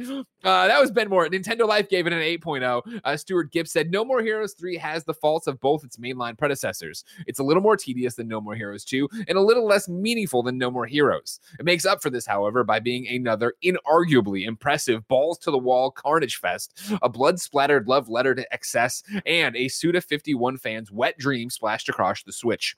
Uh, 0.45 0.69
that 0.69 0.81
was 0.81 0.91
Ben 0.91 1.09
Moore. 1.09 1.29
Nintendo 1.29 1.67
Life 1.67 1.89
gave 1.89 2.07
it 2.07 2.13
an 2.13 2.21
8.0. 2.21 3.01
Uh, 3.05 3.17
Stuart 3.17 3.51
Gipp 3.53 3.69
said, 3.69 3.91
No 3.91 4.05
More 4.05 4.23
Heroes 4.23 4.55
3 4.55 4.77
has 4.77 5.05
the 5.05 5.15
faults 5.15 5.47
of 5.47 5.61
both 5.61 5.85
its 5.85 5.97
mainline 5.97 6.39
predecessors. 6.39 7.05
It's 7.27 7.39
a 7.39 7.43
little 7.43 7.63
more 7.63 7.77
tedious 7.77 8.15
than 8.15 8.29
No 8.29 8.41
More 8.41 8.55
Heroes 8.55 8.85
2 8.85 9.09
and 9.29 9.37
a 9.37 9.41
little 9.41 9.67
less 9.67 9.89
meaningful 9.89 10.43
than 10.43 10.57
No 10.57 10.71
More 10.71 10.87
Heroes. 10.87 11.41
It 11.59 11.65
makes 11.65 11.85
up 11.85 12.03
for 12.03 12.11
this, 12.11 12.27
however, 12.27 12.65
by 12.65 12.79
being 12.81 13.07
another 13.09 13.55
inarguably 13.65 14.47
impressive 14.47 15.07
balls 15.09 15.39
to 15.39 15.51
the 15.51 15.59
wall 15.59 15.91
carnage 15.91 16.37
fest, 16.37 16.81
a 17.03 17.09
blood 17.09 17.41
splattered 17.41 17.89
love 17.89 18.09
letter 18.09 18.35
to 18.35 18.53
excess, 18.53 19.03
and 19.27 19.57
a 19.57 19.69
Suda 19.69 20.01
51 20.01 20.57
fans' 20.59 20.91
wet 20.91 21.19
dream 21.19 21.51
splashed 21.51 21.89
across 21.89 22.23
the 22.23 22.33
Switch. 22.33 22.77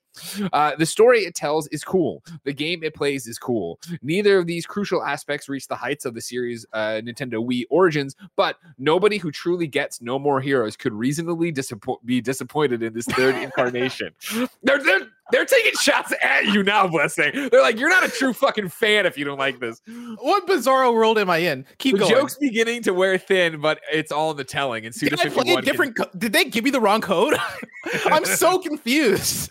Uh, 0.53 0.75
the 0.77 0.87
story 0.87 1.21
it 1.21 1.35
tells 1.35 1.69
is 1.69 1.85
cool. 1.85 2.25
The 2.45 2.53
game 2.53 2.83
it 2.83 2.95
plays 2.95 3.27
is 3.27 3.39
cool. 3.39 3.79
Neither 4.03 4.39
of 4.39 4.47
these 4.47 4.67
crucial 4.67 5.05
aspects 5.05 5.20
reach 5.49 5.69
the 5.69 5.77
heights 5.77 6.05
of 6.05 6.15
the 6.15 6.21
series 6.21 6.67
uh, 6.73 7.01
Nintendo 7.03 7.45
Wii 7.45 7.65
Origins, 7.71 8.17
but 8.37 8.57
nobody 8.79 9.19
who 9.19 9.31
truly 9.31 9.67
gets 9.67 10.01
No 10.01 10.19
More 10.19 10.41
Heroes 10.41 10.77
could 10.77 10.93
reasonably 10.93 11.53
disappo- 11.53 11.99
be 12.05 12.21
disappointed 12.21 12.83
in 12.83 12.93
this 12.93 13.07
third 13.07 13.35
incarnation. 13.43 14.13
They're, 14.63 14.83
they're 14.83 15.09
they're 15.31 15.45
taking 15.45 15.73
shots 15.75 16.13
at 16.23 16.47
you 16.47 16.63
now, 16.63 16.89
blessing. 16.89 17.49
They're 17.51 17.63
like, 17.63 17.79
you're 17.79 17.89
not 17.89 18.05
a 18.05 18.11
true 18.11 18.33
fucking 18.33 18.69
fan 18.69 19.07
if 19.07 19.17
you 19.17 19.25
don't 19.25 19.39
like 19.39 19.61
this. 19.61 19.81
What 20.19 20.47
bizarre 20.47 20.93
world 20.93 21.19
am 21.19 21.31
I 21.31 21.39
in? 21.39 21.65
Keep 21.79 21.95
the 21.95 21.99
going. 22.01 22.11
joke's 22.11 22.37
beginning 22.37 22.83
to 22.83 22.95
wear 22.95 23.19
thin, 23.19 23.61
but 23.61 23.81
it's 23.93 24.13
all 24.13 24.33
in 24.33 24.37
the 24.37 24.45
telling. 24.45 24.87
And 24.87 24.95
Suda 24.95 25.17
Did 25.17 25.27
I 25.27 25.31
play 25.31 25.55
a 25.55 25.63
different? 25.63 25.97
Can... 25.97 26.07
Co- 26.07 26.19
did 26.19 26.33
they 26.33 26.45
give 26.45 26.65
me 26.65 26.71
the 26.71 26.81
wrong 26.81 27.01
code? 27.01 27.35
I'm 28.07 28.25
so 28.25 28.59
confused. 28.59 29.51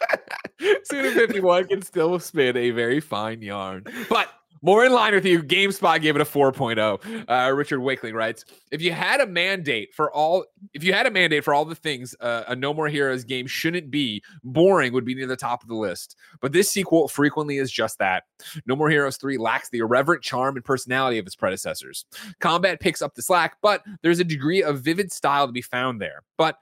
Suda 0.84 1.12
51 1.12 1.68
can 1.68 1.82
still 1.82 2.18
spin 2.18 2.56
a 2.56 2.70
very 2.70 3.00
fine 3.00 3.42
yarn. 3.42 3.84
But 4.08 4.28
more 4.62 4.84
in 4.84 4.92
line 4.92 5.14
with 5.14 5.24
you, 5.24 5.42
GameSpot 5.42 6.00
gave 6.00 6.16
it 6.16 6.22
a 6.22 6.24
4.0. 6.24 7.24
Uh, 7.28 7.52
Richard 7.52 7.80
Wakeling 7.80 8.14
writes, 8.14 8.44
if 8.70 8.82
you 8.82 8.92
had 8.92 9.20
a 9.20 9.26
mandate 9.26 9.94
for 9.94 10.12
all, 10.12 10.44
if 10.74 10.82
you 10.82 10.92
had 10.92 11.06
a 11.06 11.10
mandate 11.10 11.44
for 11.44 11.54
all 11.54 11.64
the 11.64 11.74
things 11.74 12.14
uh, 12.20 12.44
a 12.48 12.56
No 12.56 12.74
More 12.74 12.88
Heroes 12.88 13.24
game 13.24 13.46
shouldn't 13.46 13.90
be, 13.90 14.22
boring 14.42 14.92
would 14.92 15.04
be 15.04 15.14
near 15.14 15.26
the 15.26 15.36
top 15.36 15.62
of 15.62 15.68
the 15.68 15.74
list. 15.74 16.16
But 16.40 16.52
this 16.52 16.70
sequel 16.70 17.08
frequently 17.08 17.58
is 17.58 17.70
just 17.70 17.98
that. 17.98 18.24
No 18.66 18.76
More 18.76 18.90
Heroes 18.90 19.16
3 19.16 19.38
lacks 19.38 19.68
the 19.68 19.78
irreverent 19.78 20.22
charm 20.22 20.56
and 20.56 20.64
personality 20.64 21.18
of 21.18 21.26
its 21.26 21.36
predecessors. 21.36 22.04
Combat 22.40 22.80
picks 22.80 23.02
up 23.02 23.14
the 23.14 23.22
slack, 23.22 23.56
but 23.62 23.82
there's 24.02 24.20
a 24.20 24.24
degree 24.24 24.62
of 24.62 24.80
vivid 24.80 25.12
style 25.12 25.46
to 25.46 25.52
be 25.52 25.62
found 25.62 26.00
there. 26.00 26.22
But 26.36 26.56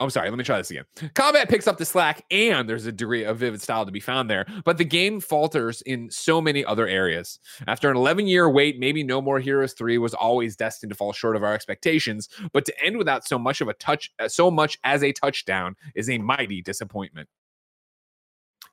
I'm 0.00 0.08
sorry, 0.08 0.30
let 0.30 0.38
me 0.38 0.44
try 0.44 0.56
this 0.56 0.70
again. 0.70 0.84
Combat 1.14 1.48
picks 1.48 1.66
up 1.66 1.76
the 1.76 1.84
slack, 1.84 2.24
and 2.30 2.66
there's 2.66 2.86
a 2.86 2.92
degree 2.92 3.22
of 3.22 3.36
vivid 3.36 3.60
style 3.60 3.84
to 3.84 3.92
be 3.92 4.00
found 4.00 4.30
there, 4.30 4.46
but 4.64 4.78
the 4.78 4.84
game 4.84 5.20
falters 5.20 5.82
in 5.82 6.10
so 6.10 6.40
many 6.40 6.64
other 6.64 6.86
areas. 6.86 7.38
After 7.66 7.90
an 7.90 7.96
11 7.96 8.26
year 8.26 8.48
wait, 8.48 8.78
maybe 8.78 9.04
No 9.04 9.20
More 9.20 9.40
Heroes 9.40 9.74
3 9.74 9.98
was 9.98 10.14
always 10.14 10.56
destined 10.56 10.90
to 10.90 10.96
fall 10.96 11.12
short 11.12 11.36
of 11.36 11.42
our 11.42 11.52
expectations, 11.52 12.30
but 12.52 12.64
to 12.64 12.84
end 12.84 12.96
without 12.96 13.26
so 13.26 13.38
much 13.38 13.60
of 13.60 13.68
a 13.68 13.74
touch, 13.74 14.10
uh, 14.18 14.28
so 14.28 14.50
much 14.50 14.78
as 14.84 15.04
a 15.04 15.12
touchdown 15.12 15.76
is 15.94 16.08
a 16.08 16.16
mighty 16.16 16.62
disappointment. 16.62 17.28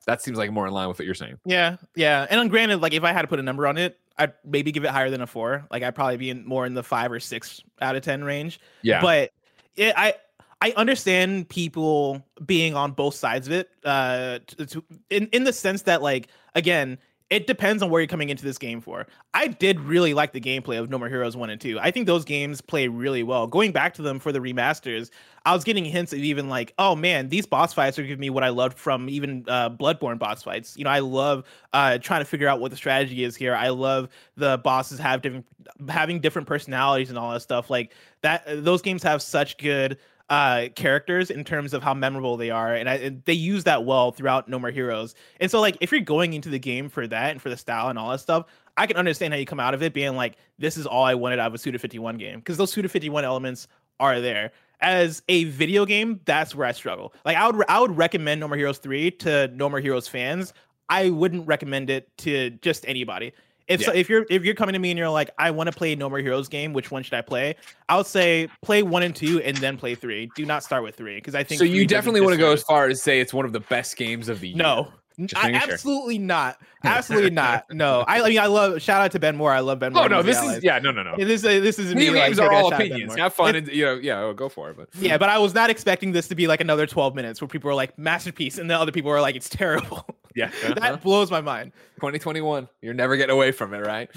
That 0.05 0.21
seems 0.21 0.37
like 0.37 0.49
more 0.51 0.65
in 0.65 0.73
line 0.73 0.87
with 0.87 0.97
what 0.97 1.05
you're 1.05 1.13
saying. 1.13 1.37
Yeah, 1.45 1.75
yeah. 1.93 2.25
And 2.29 2.49
granted, 2.49 2.81
like 2.81 2.93
if 2.93 3.03
I 3.03 3.11
had 3.11 3.23
to 3.23 3.27
put 3.27 3.39
a 3.39 3.43
number 3.43 3.67
on 3.67 3.77
it, 3.77 3.99
I'd 4.17 4.33
maybe 4.45 4.71
give 4.71 4.85
it 4.85 4.91
higher 4.91 5.09
than 5.09 5.21
a 5.21 5.27
four. 5.27 5.67
Like 5.69 5.83
I'd 5.83 5.95
probably 5.95 6.15
be 6.15 6.29
in 6.29 6.45
more 6.45 6.65
in 6.65 6.73
the 6.73 6.83
five 6.83 7.11
or 7.11 7.19
six 7.19 7.61
out 7.81 7.97
of 7.97 8.03
ten 8.03 8.23
range. 8.23 8.61
Yeah. 8.81 9.01
But 9.01 9.31
it, 9.75 9.93
I 9.97 10.13
I 10.61 10.73
understand 10.75 11.49
people 11.49 12.25
being 12.45 12.75
on 12.75 12.91
both 12.91 13.15
sides 13.15 13.47
of 13.47 13.53
it. 13.53 13.69
Uh, 13.83 14.39
to, 14.47 14.83
in 15.09 15.27
in 15.27 15.43
the 15.43 15.53
sense 15.53 15.83
that 15.83 16.01
like 16.01 16.29
again, 16.55 16.97
it 17.29 17.45
depends 17.45 17.83
on 17.83 17.89
where 17.89 17.99
you're 17.99 18.07
coming 18.07 18.29
into 18.29 18.43
this 18.43 18.57
game 18.57 18.79
for. 18.79 19.05
I 19.33 19.47
did 19.47 19.81
really 19.81 20.13
like 20.13 20.31
the 20.31 20.39
gameplay 20.39 20.79
of 20.79 20.89
No 20.89 20.97
More 20.97 21.09
Heroes 21.09 21.35
1 21.35 21.49
and 21.49 21.59
2. 21.59 21.77
I 21.79 21.91
think 21.91 22.07
those 22.07 22.23
games 22.23 22.61
play 22.61 22.87
really 22.87 23.21
well. 23.21 23.47
Going 23.47 23.73
back 23.73 23.93
to 23.95 24.01
them 24.01 24.17
for 24.17 24.31
the 24.31 24.39
remasters, 24.39 25.09
I 25.45 25.53
was 25.53 25.65
getting 25.65 25.83
hints 25.83 26.13
of 26.13 26.19
even 26.19 26.47
like, 26.47 26.73
oh 26.79 26.95
man, 26.95 27.27
these 27.27 27.45
boss 27.45 27.73
fights 27.73 27.99
are 27.99 28.03
giving 28.03 28.21
me 28.21 28.29
what 28.29 28.45
I 28.45 28.49
loved 28.49 28.77
from 28.77 29.09
even 29.09 29.43
uh, 29.49 29.69
Bloodborne 29.69 30.17
boss 30.17 30.41
fights. 30.41 30.77
You 30.77 30.85
know, 30.85 30.89
I 30.89 30.99
love 30.99 31.43
uh, 31.73 31.97
trying 31.97 32.21
to 32.21 32.25
figure 32.25 32.47
out 32.47 32.61
what 32.61 32.71
the 32.71 32.77
strategy 32.77 33.25
is 33.25 33.35
here. 33.35 33.53
I 33.53 33.69
love 33.69 34.07
the 34.37 34.57
bosses 34.59 34.97
have 34.99 35.21
different 35.21 35.45
having 35.89 36.21
different 36.21 36.47
personalities 36.47 37.09
and 37.09 37.19
all 37.19 37.33
that 37.33 37.41
stuff. 37.41 37.69
Like 37.69 37.93
that, 38.21 38.43
those 38.63 38.81
games 38.81 39.03
have 39.03 39.21
such 39.21 39.57
good 39.57 39.97
uh 40.29 40.67
characters 40.75 41.29
in 41.31 41.43
terms 41.43 41.73
of 41.73 41.81
how 41.81 41.93
memorable 41.93 42.35
they 42.35 42.49
are 42.49 42.73
and, 42.73 42.89
I, 42.89 42.95
and 42.95 43.23
they 43.23 43.33
use 43.33 43.63
that 43.63 43.85
well 43.85 44.11
throughout 44.11 44.49
no 44.49 44.59
more 44.59 44.71
heroes. 44.71 45.15
And 45.39 45.49
so 45.49 45.61
like 45.61 45.77
if 45.79 45.91
you're 45.91 46.01
going 46.01 46.33
into 46.33 46.49
the 46.49 46.59
game 46.59 46.89
for 46.89 47.07
that 47.07 47.31
and 47.31 47.41
for 47.41 47.49
the 47.49 47.57
style 47.57 47.89
and 47.89 47.97
all 47.97 48.11
that 48.11 48.19
stuff 48.19 48.45
i 48.75 48.85
can 48.85 48.97
understand 48.97 49.33
how 49.33 49.39
you 49.39 49.45
come 49.45 49.59
out 49.59 49.73
of 49.73 49.81
it 49.81 49.93
being 49.93 50.15
like 50.15 50.37
this 50.59 50.77
is 50.77 50.85
all 50.85 51.03
i 51.03 51.15
wanted 51.15 51.39
out 51.39 51.47
of 51.47 51.53
a 51.53 51.57
suda 51.57 51.79
51 51.79 52.17
game 52.17 52.39
because 52.39 52.57
those 52.57 52.71
suda 52.71 52.89
51 52.89 53.23
elements 53.23 53.67
are 53.99 54.21
there. 54.21 54.51
As 54.79 55.23
a 55.27 55.45
video 55.45 55.85
game 55.85 56.21
that's 56.25 56.53
where 56.53 56.67
i 56.67 56.71
struggle. 56.71 57.13
Like 57.25 57.37
i 57.37 57.49
would 57.49 57.65
i 57.67 57.79
would 57.79 57.97
recommend 57.97 58.41
no 58.41 58.47
more 58.47 58.57
heroes 58.57 58.77
3 58.77 59.11
to 59.11 59.47
no 59.49 59.69
more 59.69 59.79
heroes 59.79 60.07
fans. 60.07 60.53
I 60.89 61.09
wouldn't 61.09 61.47
recommend 61.47 61.89
it 61.89 62.15
to 62.19 62.51
just 62.61 62.87
anybody 62.87 63.33
if 63.67 63.81
Yeah. 63.81 63.87
so, 63.87 63.93
if 63.93 64.09
you're 64.09 64.25
if 64.29 64.43
you're 64.43 64.55
coming 64.55 64.73
to 64.73 64.79
me 64.79 64.91
and 64.91 64.97
you're 64.97 65.09
like, 65.09 65.29
I 65.37 65.51
want 65.51 65.71
to 65.71 65.77
play 65.77 65.95
No 65.95 66.09
More 66.09 66.19
Heroes 66.19 66.47
game, 66.47 66.73
which 66.73 66.91
one 66.91 67.03
should 67.03 67.13
I 67.13 67.21
play? 67.21 67.55
I'll 67.89 68.03
say 68.03 68.47
play 68.61 68.83
one 68.83 69.03
and 69.03 69.15
two 69.15 69.41
and 69.41 69.57
then 69.57 69.77
play 69.77 69.95
three. 69.95 70.29
Do 70.35 70.45
not 70.45 70.63
start 70.63 70.83
with 70.83 70.95
three 70.95 71.15
because 71.15 71.35
I 71.35 71.43
think 71.43 71.59
So 71.59 71.65
you 71.65 71.85
definitely 71.85 72.21
want 72.21 72.33
to 72.33 72.37
go 72.39 72.51
as 72.51 72.63
far 72.63 72.87
as 72.87 73.01
say 73.01 73.19
it's 73.19 73.33
one 73.33 73.45
of 73.45 73.53
the 73.53 73.59
best 73.59 73.97
games 73.97 74.29
of 74.29 74.39
the 74.39 74.49
year. 74.49 74.57
No. 74.57 74.91
I, 75.35 75.47
making 75.47 75.61
sure. 75.61 75.73
absolutely 75.73 76.17
not. 76.19 76.61
Absolutely 76.83 77.31
not. 77.31 77.65
No. 77.71 78.01
I, 78.07 78.21
I 78.21 78.29
mean 78.29 78.37
I 78.37 78.45
love 78.45 78.79
shout 78.81 79.01
out 79.01 79.11
to 79.13 79.19
Ben 79.19 79.35
Moore. 79.35 79.51
I 79.51 79.61
love 79.61 79.79
Ben 79.79 79.91
Moore. 79.91 80.03
Oh 80.03 80.07
no, 80.07 80.21
this 80.21 80.41
is 80.41 80.63
yeah, 80.63 80.77
no, 80.77 80.91
no, 80.91 81.01
no. 81.01 81.15
This 81.17 81.43
uh, 81.43 81.59
this 81.59 81.79
is 81.79 81.95
me, 81.95 82.11
like, 82.11 82.37
are 82.37 82.53
all 82.53 82.69
shot 82.69 82.73
at 82.73 82.77
Ben 82.79 82.91
opinions. 82.91 83.15
Have 83.15 83.33
fun, 83.33 83.55
It's- 83.55 83.67
and 83.67 83.75
you 83.75 83.83
know, 83.83 83.95
yeah, 83.95 84.21
oh, 84.21 84.33
go 84.33 84.47
for 84.47 84.69
it. 84.69 84.77
But 84.77 84.89
yeah, 84.93 85.17
but 85.17 85.27
I 85.27 85.39
was 85.39 85.55
not 85.55 85.71
expecting 85.71 86.11
this 86.11 86.27
to 86.27 86.35
be 86.35 86.45
like 86.45 86.61
another 86.61 86.85
12 86.85 87.15
minutes 87.15 87.41
where 87.41 87.47
people 87.47 87.69
are 87.69 87.75
like 87.75 87.97
masterpiece 87.97 88.59
and 88.59 88.69
the 88.69 88.77
other 88.79 88.91
people 88.91 89.09
are 89.09 89.19
like 89.19 89.35
it's 89.35 89.49
terrible. 89.49 90.05
yeah, 90.37 90.45
uh-huh. 90.63 90.73
that 90.75 91.01
blows 91.01 91.31
my 91.31 91.41
mind. 91.41 91.71
2021. 91.95 92.69
You're 92.81 92.93
never 92.93 93.17
getting 93.17 93.33
away 93.33 93.51
from 93.51 93.73
it, 93.73 93.79
right? 93.79 94.07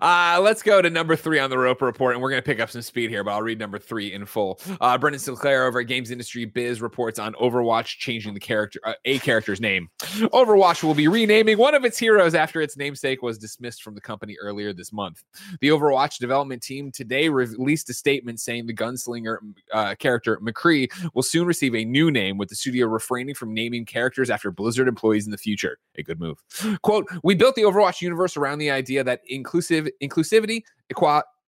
Uh, 0.00 0.40
let's 0.40 0.62
go 0.62 0.80
to 0.80 0.88
number 0.88 1.16
three 1.16 1.38
on 1.38 1.50
the 1.50 1.58
Roper 1.58 1.84
Report, 1.84 2.14
and 2.14 2.22
we're 2.22 2.30
going 2.30 2.40
to 2.40 2.46
pick 2.46 2.60
up 2.60 2.70
some 2.70 2.80
speed 2.80 3.10
here, 3.10 3.22
but 3.22 3.32
I'll 3.32 3.42
read 3.42 3.58
number 3.58 3.78
three 3.78 4.14
in 4.14 4.24
full. 4.24 4.58
Uh, 4.80 4.96
Brendan 4.96 5.20
Sinclair 5.20 5.66
over 5.66 5.80
at 5.80 5.86
Games 5.86 6.10
Industry 6.10 6.46
Biz 6.46 6.80
reports 6.80 7.18
on 7.18 7.34
Overwatch 7.34 7.98
changing 7.98 8.32
the 8.32 8.40
character, 8.40 8.80
uh, 8.84 8.94
a 9.04 9.18
character's 9.18 9.60
name. 9.60 9.90
Overwatch 10.00 10.82
will 10.82 10.94
be 10.94 11.08
renaming 11.08 11.58
one 11.58 11.74
of 11.74 11.84
its 11.84 11.98
heroes 11.98 12.34
after 12.34 12.62
its 12.62 12.78
namesake 12.78 13.20
was 13.20 13.36
dismissed 13.36 13.82
from 13.82 13.94
the 13.94 14.00
company 14.00 14.34
earlier 14.40 14.72
this 14.72 14.90
month. 14.90 15.22
The 15.60 15.68
Overwatch 15.68 16.16
development 16.16 16.62
team 16.62 16.90
today 16.90 17.28
released 17.28 17.90
a 17.90 17.94
statement 17.94 18.40
saying 18.40 18.66
the 18.66 18.74
gunslinger 18.74 19.38
uh, 19.74 19.94
character 19.96 20.38
McCree 20.38 20.90
will 21.12 21.22
soon 21.22 21.46
receive 21.46 21.74
a 21.74 21.84
new 21.84 22.10
name, 22.10 22.38
with 22.38 22.48
the 22.48 22.54
studio 22.54 22.86
refraining 22.86 23.34
from 23.34 23.52
naming 23.52 23.84
characters 23.84 24.30
after 24.30 24.50
Blizzard 24.50 24.88
employees 24.88 25.26
in 25.26 25.32
the 25.32 25.38
future. 25.38 25.65
A 25.96 26.02
good 26.02 26.20
move. 26.20 26.42
Quote, 26.82 27.06
we 27.22 27.34
built 27.34 27.54
the 27.54 27.62
Overwatch 27.62 28.00
universe 28.00 28.36
around 28.36 28.58
the 28.58 28.70
idea 28.70 29.02
that 29.04 29.20
inclusive 29.28 29.88
inclusivity, 30.02 30.62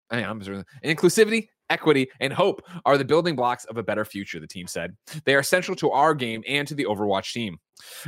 I 0.10 0.22
am 0.22 0.42
sorry, 0.44 0.64
inclusivity, 0.84 1.50
equity, 1.70 2.10
and 2.20 2.32
hope 2.32 2.62
are 2.86 2.98
the 2.98 3.06
building 3.06 3.36
blocks 3.36 3.66
of 3.66 3.78
a 3.78 3.84
better 3.84 4.06
future, 4.06 4.40
the 4.40 4.48
team 4.48 4.68
said. 4.68 4.96
They 5.26 5.36
are 5.36 5.44
central 5.44 5.76
to 5.78 5.92
our 5.92 6.14
game 6.14 6.44
and 6.48 6.68
to 6.68 6.76
the 6.76 6.86
Overwatch 6.86 7.34
team. 7.34 7.60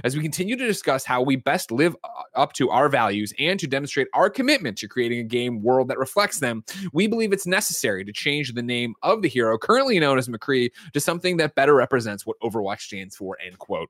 As 0.04 0.16
we 0.16 0.22
continue 0.22 0.56
to 0.56 0.66
discuss 0.66 1.06
how 1.06 1.22
we 1.22 1.36
best 1.36 1.72
live 1.72 1.96
uh, 2.04 2.08
up 2.36 2.54
to 2.54 2.70
our 2.70 2.90
values 2.90 3.34
and 3.38 3.60
to 3.60 3.68
demonstrate 3.68 4.08
our 4.14 4.30
commitment 4.30 4.78
to 4.80 4.88
creating 4.88 5.20
a 5.20 5.24
game 5.24 5.62
world 5.62 5.90
that 5.90 6.00
reflects 6.00 6.40
them, 6.40 6.64
we 6.92 7.06
believe 7.06 7.34
it's 7.34 7.46
necessary 7.46 8.04
to 8.04 8.12
change 8.12 8.54
the 8.54 8.64
name 8.64 8.96
of 9.04 9.22
the 9.22 9.30
hero 9.30 9.58
currently 9.58 10.00
known 10.00 10.18
as 10.18 10.28
McCree 10.28 10.72
to 10.94 11.00
something 11.00 11.38
that 11.38 11.56
better 11.56 11.76
represents 11.76 12.26
what 12.26 12.40
Overwatch 12.42 12.82
stands 12.82 13.16
for, 13.16 13.38
end 13.46 13.60
quote. 13.60 13.90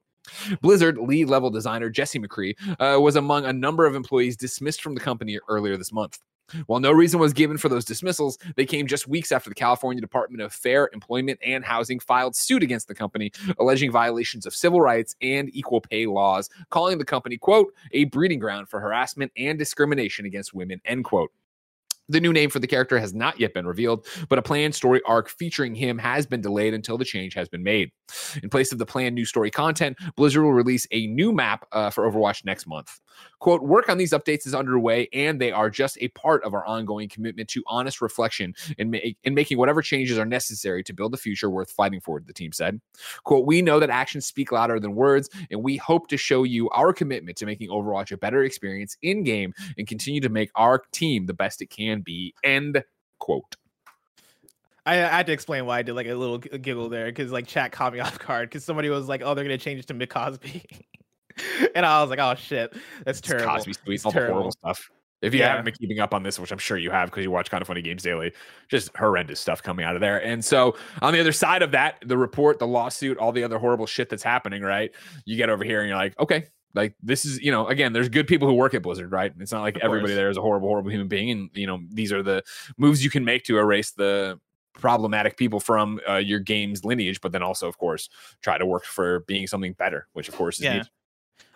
Blizzard 0.62 0.98
lead 0.98 1.26
level 1.30 1.50
designer 1.50 1.90
Jesse 1.90 2.20
McCree 2.20 2.56
uh, 2.80 3.00
was 3.00 3.16
among 3.16 3.46
a 3.46 3.54
number 3.54 3.86
of 3.86 3.96
employees 3.96 4.38
dismissed 4.38 4.82
from 4.82 4.96
the 4.96 5.02
company 5.02 5.40
earlier 5.48 5.78
this 5.78 5.92
month. 5.92 6.20
While 6.66 6.80
no 6.80 6.92
reason 6.92 7.20
was 7.20 7.34
given 7.34 7.58
for 7.58 7.70
those 7.70 7.86
dismissals, 7.86 8.38
they 8.56 8.66
came 8.66 8.88
just 8.88 9.08
weeks 9.08 9.32
after 9.32 9.50
the 9.50 9.56
California 9.56 10.02
Department 10.02 10.42
of 10.42 10.54
Fair 10.54 10.90
Employment 10.94 11.40
and 11.46 11.64
Housing 11.64 12.00
filed 12.00 12.36
suit 12.36 12.64
against 12.64 12.88
the 12.88 12.96
company, 12.96 13.32
alleging 13.60 13.92
violations 13.92 14.46
of 14.46 14.56
civil 14.56 14.82
rights 14.82 15.16
and 15.22 15.50
equal 15.54 15.82
pay 15.82 16.06
laws, 16.08 16.50
calling 16.70 16.98
the 16.98 17.06
company, 17.06 17.38
quote, 17.38 17.74
a 17.92 18.06
breeding 18.06 18.40
ground 18.40 18.68
for 18.70 18.80
harassment 18.80 19.32
and 19.38 19.60
discrimination 19.60 20.26
against 20.26 20.54
women, 20.54 20.82
end 20.86 21.06
quote. 21.06 21.32
The 22.10 22.20
new 22.20 22.34
name 22.34 22.50
for 22.50 22.60
the 22.60 22.68
character 22.68 23.00
has 23.00 23.14
not 23.14 23.40
yet 23.40 23.54
been 23.54 23.68
revealed, 23.68 24.06
but 24.28 24.40
a 24.40 24.42
planned 24.42 24.76
story 24.76 25.02
arc 25.06 25.30
featuring 25.30 25.76
him 25.76 25.98
has 26.00 26.26
been 26.26 26.42
delayed 26.42 26.74
until 26.74 26.98
the 26.98 27.06
change 27.06 27.36
has 27.36 27.48
been 27.48 27.64
made. 27.64 27.92
In 28.42 28.50
place 28.50 28.72
of 28.72 28.80
the 28.80 28.86
planned 28.86 29.16
new 29.16 29.26
story 29.26 29.52
content, 29.52 29.98
Blizzard 30.16 30.44
will 30.44 30.54
release 30.54 30.88
a 30.92 31.08
new 31.08 31.32
map 31.32 31.68
uh, 31.72 31.90
for 31.92 32.10
Overwatch 32.10 32.44
next 32.44 32.68
month. 32.68 33.00
Quote, 33.40 33.62
work 33.62 33.90
on 33.90 33.98
these 33.98 34.12
updates 34.12 34.48
is 34.48 34.56
underway, 34.56 35.08
and 35.14 35.40
they 35.40 35.52
are 35.52 35.70
just 35.70 35.98
a 36.02 36.08
part 36.10 36.44
of 36.44 36.54
our 36.54 36.66
ongoing 36.66 37.08
commitment 37.08 37.48
to 37.50 37.64
honest 37.68 38.02
reflection 38.02 38.54
and, 38.78 38.92
ma- 38.92 38.98
in 39.24 39.34
making 39.34 39.58
whatever 39.58 39.82
changes 39.82 40.18
are 40.18 40.26
necessary 40.26 40.84
to 40.84 40.94
build 40.94 41.14
a 41.14 41.18
future 41.18 41.50
worth 41.50 41.72
fighting 41.72 42.02
for, 42.02 42.20
the 42.20 42.34
team 42.34 42.52
said. 42.52 42.82
Quote, 43.24 43.46
we 43.46 43.62
know 43.62 43.80
that 43.80 43.90
actions 43.90 44.26
speak 44.26 44.52
louder 44.52 44.80
than 44.80 44.96
words, 44.96 45.30
and 45.52 45.64
we 45.64 45.78
hope 45.78 46.08
to 46.08 46.18
show 46.18 46.44
you 46.44 46.70
our 46.72 46.92
commitment 46.92 47.38
to 47.38 47.46
making 47.46 47.70
Overwatch 47.70 48.12
a 48.12 48.18
better 48.18 48.44
experience 48.44 48.98
in 49.02 49.24
game 49.24 49.54
and 49.78 49.88
continue 49.88 50.22
to 50.22 50.30
make 50.30 50.50
our 50.56 50.82
team 50.92 51.26
the 51.26 51.34
best 51.34 51.62
it 51.62 51.70
can 51.70 51.99
be. 52.02 52.34
End 52.44 52.84
quote. 53.20 53.56
I, 54.86 54.96
I 54.96 55.08
had 55.08 55.28
to 55.28 55.34
explain 55.34 55.66
why 55.66 55.80
I 55.80 55.82
did 55.82 55.94
like 55.94 56.08
a 56.08 56.16
little 56.16 56.38
giggle 56.38 56.90
there 56.90 57.06
because 57.06 57.32
like 57.32 57.48
chat 57.48 57.72
caught 57.72 57.94
me 57.94 58.00
off 58.00 58.18
guard 58.20 58.50
because 58.50 58.64
somebody 58.64 58.90
was 58.90 59.08
like, 59.08 59.22
"Oh, 59.24 59.34
they're 59.34 59.44
gonna 59.44 59.58
change 59.58 59.80
it 59.80 59.88
to 59.88 59.94
Mick 59.94 60.10
Cosby," 60.10 60.64
and 61.76 61.86
I 61.86 62.02
was 62.02 62.10
like, 62.10 62.20
"Oh 62.20 62.36
shit, 62.36 62.74
that's 63.06 63.20
It's 63.20 63.28
terrible." 63.28 63.52
Cosby 63.52 63.76
tweets, 63.88 64.06
all 64.06 64.12
the 64.12 64.26
horrible 64.26 64.52
stuff. 64.52 64.90
If 65.22 65.34
you 65.34 65.42
Yeah. 65.42 65.50
haven't 65.50 65.66
been 65.66 65.74
keeping 65.74 66.00
up 66.00 66.14
on 66.14 66.24
this, 66.24 66.40
which 66.40 66.52
I'm 66.52 66.58
sure 66.58 66.78
you 66.78 66.92
have 66.92 67.10
because 67.12 67.26
you 67.26 67.32
watch 67.32 67.50
kind 67.52 67.62
of 67.62 67.68
funny 67.68 67.82
games 67.82 68.04
daily, 68.04 68.32
just 68.70 68.96
horrendous 68.96 69.42
stuff 69.42 69.62
coming 69.62 69.84
out 69.84 69.96
of 69.96 70.02
there. 70.02 70.24
And 70.24 70.44
so 70.46 70.78
on 71.02 71.12
the 71.12 71.20
other 71.20 71.34
side 71.34 71.62
of 71.62 71.72
that, 71.72 72.02
the 72.06 72.18
report, 72.18 72.58
the 72.58 72.68
lawsuit, 72.68 73.18
all 73.18 73.34
the 73.34 73.44
other 73.44 73.60
horrible 73.60 73.86
shit 73.86 74.10
that's 74.10 74.24
happening, 74.24 74.62
right? 74.62 74.92
You 75.26 75.36
get 75.36 75.50
over 75.50 75.66
here 75.66 75.82
and 75.82 75.90
you're 75.90 75.98
like, 75.98 76.18
okay, 76.22 76.46
like 76.76 76.96
this 77.02 77.26
is, 77.26 77.40
you 77.42 77.52
know, 77.52 77.68
again, 77.68 77.94
there's 77.94 78.10
good 78.10 78.28
people 78.28 78.48
who 78.48 78.54
work 78.54 78.74
at 78.74 78.82
Blizzard, 78.84 79.12
right? 79.12 79.34
It's 79.40 79.52
not 79.52 79.62
like 79.62 79.76
Of 79.78 79.82
everybody 79.84 80.12
course. 80.12 80.18
there 80.18 80.30
is 80.30 80.38
a 80.38 80.42
horrible, 80.42 80.68
horrible 80.68 80.92
human 80.92 81.08
being. 81.08 81.32
And, 81.32 81.50
you 81.54 81.66
know, 81.68 81.80
these 81.92 82.12
are 82.14 82.22
the 82.24 82.44
moves 82.78 83.04
you 83.04 83.10
can 83.10 83.26
make 83.26 83.44
to 83.46 83.58
erase 83.58 83.92
the 83.92 84.40
problematic 84.74 85.36
people 85.36 85.60
from 85.60 86.00
uh, 86.08 86.16
your 86.16 86.40
game's 86.40 86.86
lineage, 86.86 87.20
but 87.22 87.32
then 87.32 87.44
also, 87.44 87.68
of 87.68 87.78
course, 87.78 88.08
try 88.42 88.58
to 88.58 88.66
work 88.66 88.86
for 88.86 89.22
being 89.22 89.46
something 89.48 89.74
better, 89.74 90.08
which 90.14 90.30
of 90.30 90.36
course 90.36 90.60
is 90.60 90.64
Yeah. 90.66 90.84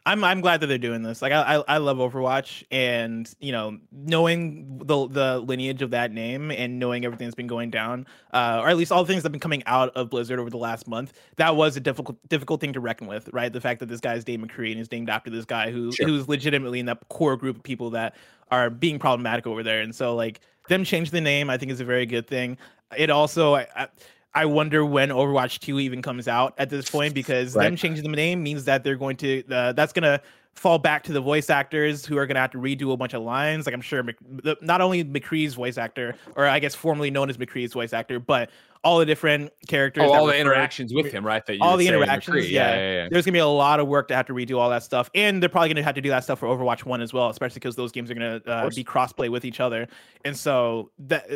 I'm 0.05 0.23
I'm 0.23 0.41
glad 0.41 0.59
that 0.59 0.67
they're 0.67 0.77
doing 0.77 1.01
this. 1.01 1.21
Like 1.21 1.31
I 1.31 1.55
I, 1.55 1.63
I 1.75 1.77
love 1.77 1.97
Overwatch, 1.97 2.63
and 2.71 3.33
you 3.39 3.53
know 3.53 3.77
knowing 3.91 4.79
the 4.83 5.07
the 5.07 5.39
lineage 5.39 5.81
of 5.81 5.91
that 5.91 6.11
name 6.11 6.51
and 6.51 6.77
knowing 6.77 7.05
everything 7.05 7.25
that's 7.27 7.35
been 7.35 7.47
going 7.47 7.69
down, 7.69 8.05
uh, 8.33 8.59
or 8.61 8.67
at 8.67 8.75
least 8.75 8.91
all 8.91 9.03
the 9.03 9.07
things 9.07 9.23
that 9.23 9.27
have 9.27 9.31
been 9.31 9.39
coming 9.39 9.63
out 9.65 9.95
of 9.95 10.09
Blizzard 10.09 10.39
over 10.39 10.49
the 10.49 10.57
last 10.57 10.87
month, 10.89 11.13
that 11.37 11.55
was 11.55 11.77
a 11.77 11.79
difficult 11.79 12.17
difficult 12.27 12.59
thing 12.59 12.73
to 12.73 12.81
reckon 12.81 13.07
with, 13.07 13.29
right? 13.31 13.53
The 13.53 13.61
fact 13.61 13.79
that 13.79 13.87
this 13.87 14.01
guy's 14.01 14.27
named 14.27 14.49
McCree 14.51 14.71
and 14.71 14.81
is 14.81 14.91
named 14.91 15.09
after 15.09 15.29
this 15.29 15.45
guy 15.45 15.71
who 15.71 15.91
Sure. 15.93 16.05
who's 16.07 16.27
legitimately 16.27 16.79
in 16.81 16.85
that 16.87 17.07
core 17.09 17.37
group 17.37 17.55
of 17.55 17.63
people 17.63 17.91
that 17.91 18.15
are 18.51 18.69
being 18.69 18.99
problematic 18.99 19.47
over 19.47 19.63
there, 19.63 19.81
and 19.81 19.95
so 19.95 20.15
like 20.15 20.41
them 20.67 20.83
change 20.83 21.11
the 21.11 21.21
name, 21.21 21.49
I 21.49 21.57
think 21.57 21.71
is 21.71 21.79
a 21.79 21.85
very 21.85 22.05
good 22.05 22.27
thing. 22.27 22.57
It 22.97 23.09
also 23.09 23.55
I, 23.55 23.67
I, 23.73 23.87
I 24.35 24.45
wonder 24.45 24.85
when 24.85 25.09
Overwatch 25.09 25.59
2 25.59 25.79
even 25.79 26.01
comes 26.01 26.27
out 26.27 26.53
at 26.57 26.69
this 26.69 26.89
point 26.89 27.13
because 27.13 27.53
them 27.53 27.75
changing 27.75 28.03
the 28.03 28.15
name 28.15 28.41
means 28.41 28.65
that 28.65 28.83
they're 28.83 28.95
going 28.95 29.17
to 29.17 29.43
uh, 29.51 29.73
that's 29.73 29.93
going 29.93 30.03
to 30.03 30.21
fall 30.55 30.77
back 30.77 31.03
to 31.03 31.13
the 31.13 31.21
voice 31.21 31.49
actors 31.49 32.05
who 32.05 32.17
are 32.17 32.25
going 32.25 32.35
to 32.35 32.41
have 32.41 32.51
to 32.51 32.57
redo 32.57 32.93
a 32.93 32.97
bunch 32.97 33.13
of 33.13 33.23
lines. 33.23 33.65
Like 33.65 33.73
I'm 33.73 33.81
sure 33.81 34.03
Mc, 34.03 34.15
the, 34.43 34.55
not 34.61 34.81
only 34.81 35.03
McCree's 35.03 35.53
voice 35.53 35.77
actor, 35.77 36.15
or 36.35 36.45
I 36.47 36.59
guess 36.59 36.75
formerly 36.75 37.11
known 37.11 37.29
as 37.29 37.37
McCree's 37.37 37.73
voice 37.73 37.93
actor, 37.93 38.19
but 38.19 38.49
all 38.83 38.99
the 38.99 39.05
different 39.05 39.51
characters. 39.67 40.03
Oh, 40.05 40.13
all 40.13 40.25
the 40.25 40.33
refer- 40.33 40.41
interactions 40.41 40.93
with 40.93 41.11
him, 41.11 41.25
right? 41.25 41.45
That 41.45 41.55
you 41.55 41.61
all 41.61 41.77
the 41.77 41.87
interactions. 41.87 42.49
Yeah. 42.49 42.69
yeah, 42.69 42.75
yeah, 42.75 42.93
yeah. 43.03 43.07
There's 43.09 43.25
gonna 43.25 43.33
be 43.33 43.39
a 43.39 43.47
lot 43.47 43.79
of 43.79 43.87
work 43.87 44.07
to 44.09 44.15
have 44.15 44.25
to 44.27 44.33
redo 44.33 44.57
all 44.57 44.69
that 44.69 44.83
stuff, 44.83 45.09
and 45.15 45.41
they're 45.41 45.49
probably 45.49 45.69
gonna 45.69 45.83
have 45.83 45.95
to 45.95 46.01
do 46.01 46.09
that 46.09 46.23
stuff 46.23 46.39
for 46.39 46.47
Overwatch 46.47 46.85
One 46.85 47.01
as 47.01 47.13
well, 47.13 47.29
especially 47.29 47.55
because 47.55 47.75
those 47.75 47.91
games 47.91 48.11
are 48.11 48.13
gonna 48.13 48.41
uh, 48.45 48.69
be 48.69 48.83
crossplay 48.83 49.29
with 49.29 49.45
each 49.45 49.59
other, 49.59 49.87
and 50.25 50.35
so 50.35 50.91
that 50.99 51.27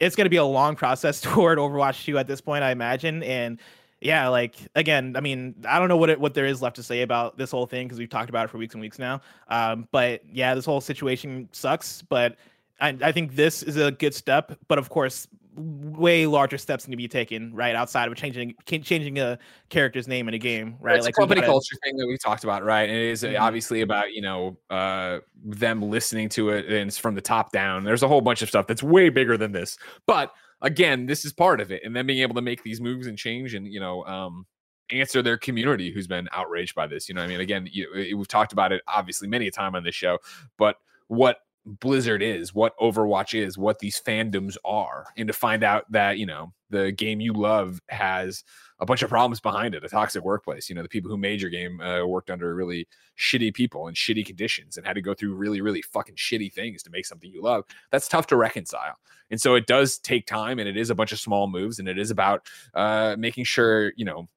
it's 0.00 0.16
gonna 0.16 0.30
be 0.30 0.36
a 0.36 0.44
long 0.44 0.76
process 0.76 1.20
toward 1.22 1.58
Overwatch 1.58 2.04
Two 2.04 2.18
at 2.18 2.26
this 2.26 2.40
point, 2.40 2.64
I 2.64 2.70
imagine, 2.70 3.22
and. 3.22 3.58
Yeah, 4.04 4.26
like 4.30 4.56
again, 4.74 5.14
I 5.14 5.20
mean, 5.20 5.54
I 5.64 5.78
don't 5.78 5.86
know 5.86 5.96
what 5.96 6.10
it, 6.10 6.18
what 6.18 6.34
there 6.34 6.44
is 6.44 6.60
left 6.60 6.74
to 6.74 6.82
say 6.82 7.02
about 7.02 7.38
this 7.38 7.52
whole 7.52 7.66
thing 7.66 7.86
because 7.86 8.00
we've 8.00 8.10
talked 8.10 8.30
about 8.30 8.46
it 8.46 8.48
for 8.48 8.58
weeks 8.58 8.74
and 8.74 8.80
weeks 8.80 8.98
now. 8.98 9.20
Um, 9.46 9.86
but 9.92 10.22
yeah, 10.28 10.56
this 10.56 10.64
whole 10.64 10.80
situation 10.80 11.48
sucks. 11.52 12.02
But 12.02 12.36
I, 12.80 12.98
I 13.00 13.12
think 13.12 13.36
this 13.36 13.62
is 13.62 13.76
a 13.76 13.92
good 13.92 14.12
step. 14.12 14.58
But 14.66 14.78
of 14.78 14.88
course, 14.88 15.28
way 15.54 16.26
larger 16.26 16.56
steps 16.58 16.88
need 16.88 16.92
to 16.92 16.96
be 16.96 17.08
taken 17.08 17.54
right 17.54 17.74
outside 17.74 18.08
of 18.10 18.16
changing 18.16 18.54
changing 18.66 19.18
a 19.18 19.38
character's 19.68 20.08
name 20.08 20.28
in 20.28 20.34
a 20.34 20.38
game, 20.38 20.76
right? 20.80 20.96
It's 20.96 21.04
like 21.04 21.14
a 21.14 21.20
company 21.20 21.40
gotta- 21.40 21.52
culture 21.52 21.76
thing 21.84 21.96
that 21.98 22.06
we 22.06 22.16
talked 22.16 22.44
about, 22.44 22.64
right? 22.64 22.88
And 22.88 22.96
it 22.98 23.10
is, 23.10 23.22
uh, 23.24 23.28
Mhm. 23.28 23.40
obviously 23.40 23.80
about 23.82 24.12
you 24.12 24.22
know 24.22 24.56
uh, 24.70 25.18
them 25.44 25.82
listening 25.82 26.28
to 26.30 26.50
it, 26.50 26.66
and 26.66 26.88
it's 26.88 26.98
from 26.98 27.14
the 27.14 27.20
top 27.20 27.52
down. 27.52 27.84
There's 27.84 28.02
a 28.02 28.08
whole 28.08 28.20
bunch 28.22 28.42
of 28.42 28.48
stuff 28.48 28.66
that's 28.66 28.82
way 28.82 29.08
bigger 29.10 29.36
than 29.36 29.52
this, 29.52 29.76
but 30.06 30.32
again, 30.62 31.06
this 31.06 31.24
is 31.24 31.32
part 31.32 31.60
of 31.60 31.70
it, 31.70 31.82
and 31.84 31.94
then 31.94 32.06
being 32.06 32.22
able 32.22 32.34
to 32.36 32.42
make 32.42 32.62
these 32.62 32.80
moves 32.80 33.06
and 33.06 33.18
change, 33.18 33.54
and 33.54 33.66
you 33.66 33.80
know. 33.80 34.04
Um, 34.04 34.46
answer 34.90 35.22
their 35.22 35.38
community 35.38 35.90
who's 35.90 36.06
been 36.06 36.28
outraged 36.32 36.74
by 36.74 36.86
this 36.86 37.08
you 37.08 37.14
know 37.14 37.22
i 37.22 37.26
mean 37.26 37.40
again 37.40 37.66
you, 37.72 37.88
we've 38.14 38.28
talked 38.28 38.52
about 38.52 38.72
it 38.72 38.82
obviously 38.88 39.26
many 39.26 39.46
a 39.46 39.50
time 39.50 39.74
on 39.74 39.82
this 39.82 39.94
show 39.94 40.18
but 40.58 40.76
what 41.06 41.38
blizzard 41.64 42.22
is 42.22 42.54
what 42.54 42.76
overwatch 42.78 43.38
is 43.38 43.56
what 43.56 43.78
these 43.78 44.00
fandoms 44.00 44.56
are 44.64 45.06
and 45.16 45.28
to 45.28 45.32
find 45.32 45.62
out 45.62 45.90
that 45.90 46.18
you 46.18 46.26
know 46.26 46.52
the 46.70 46.90
game 46.90 47.20
you 47.20 47.32
love 47.32 47.80
has 47.88 48.42
a 48.80 48.86
bunch 48.86 49.02
of 49.02 49.10
problems 49.10 49.38
behind 49.38 49.74
it 49.74 49.84
a 49.84 49.88
toxic 49.88 50.24
workplace. 50.24 50.68
You 50.68 50.74
know 50.74 50.82
the 50.82 50.88
people 50.88 51.10
who 51.10 51.16
made 51.16 51.40
your 51.40 51.50
game 51.50 51.80
uh, 51.80 52.04
worked 52.04 52.30
under 52.30 52.54
really 52.54 52.88
shitty 53.16 53.54
people 53.54 53.86
and 53.86 53.96
shitty 53.96 54.26
conditions 54.26 54.76
and 54.76 54.86
had 54.86 54.94
to 54.94 55.02
go 55.02 55.14
through 55.14 55.34
really 55.34 55.60
really 55.60 55.82
fucking 55.82 56.16
shitty 56.16 56.52
things 56.52 56.82
to 56.82 56.90
make 56.90 57.06
something 57.06 57.30
you 57.30 57.42
love. 57.42 57.64
That's 57.90 58.08
tough 58.08 58.26
to 58.28 58.36
reconcile. 58.36 58.96
And 59.30 59.40
so 59.40 59.54
it 59.54 59.66
does 59.66 59.98
take 59.98 60.26
time 60.26 60.58
and 60.58 60.68
it 60.68 60.76
is 60.76 60.90
a 60.90 60.94
bunch 60.94 61.12
of 61.12 61.20
small 61.20 61.46
moves 61.46 61.78
and 61.78 61.88
it 61.88 61.98
is 61.98 62.10
about 62.10 62.46
uh, 62.74 63.14
making 63.18 63.44
sure 63.44 63.92
you 63.96 64.04
know 64.04 64.28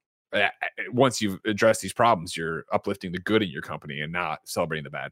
once 0.92 1.22
you've 1.22 1.40
addressed 1.46 1.82
these 1.82 1.94
problems 1.94 2.36
you're 2.36 2.66
uplifting 2.74 3.14
the 3.14 3.20
good 3.20 3.42
in 3.42 3.50
your 3.50 3.62
company 3.62 4.02
and 4.02 4.12
not 4.12 4.40
celebrating 4.44 4.84
the 4.84 4.90
bad 4.90 5.12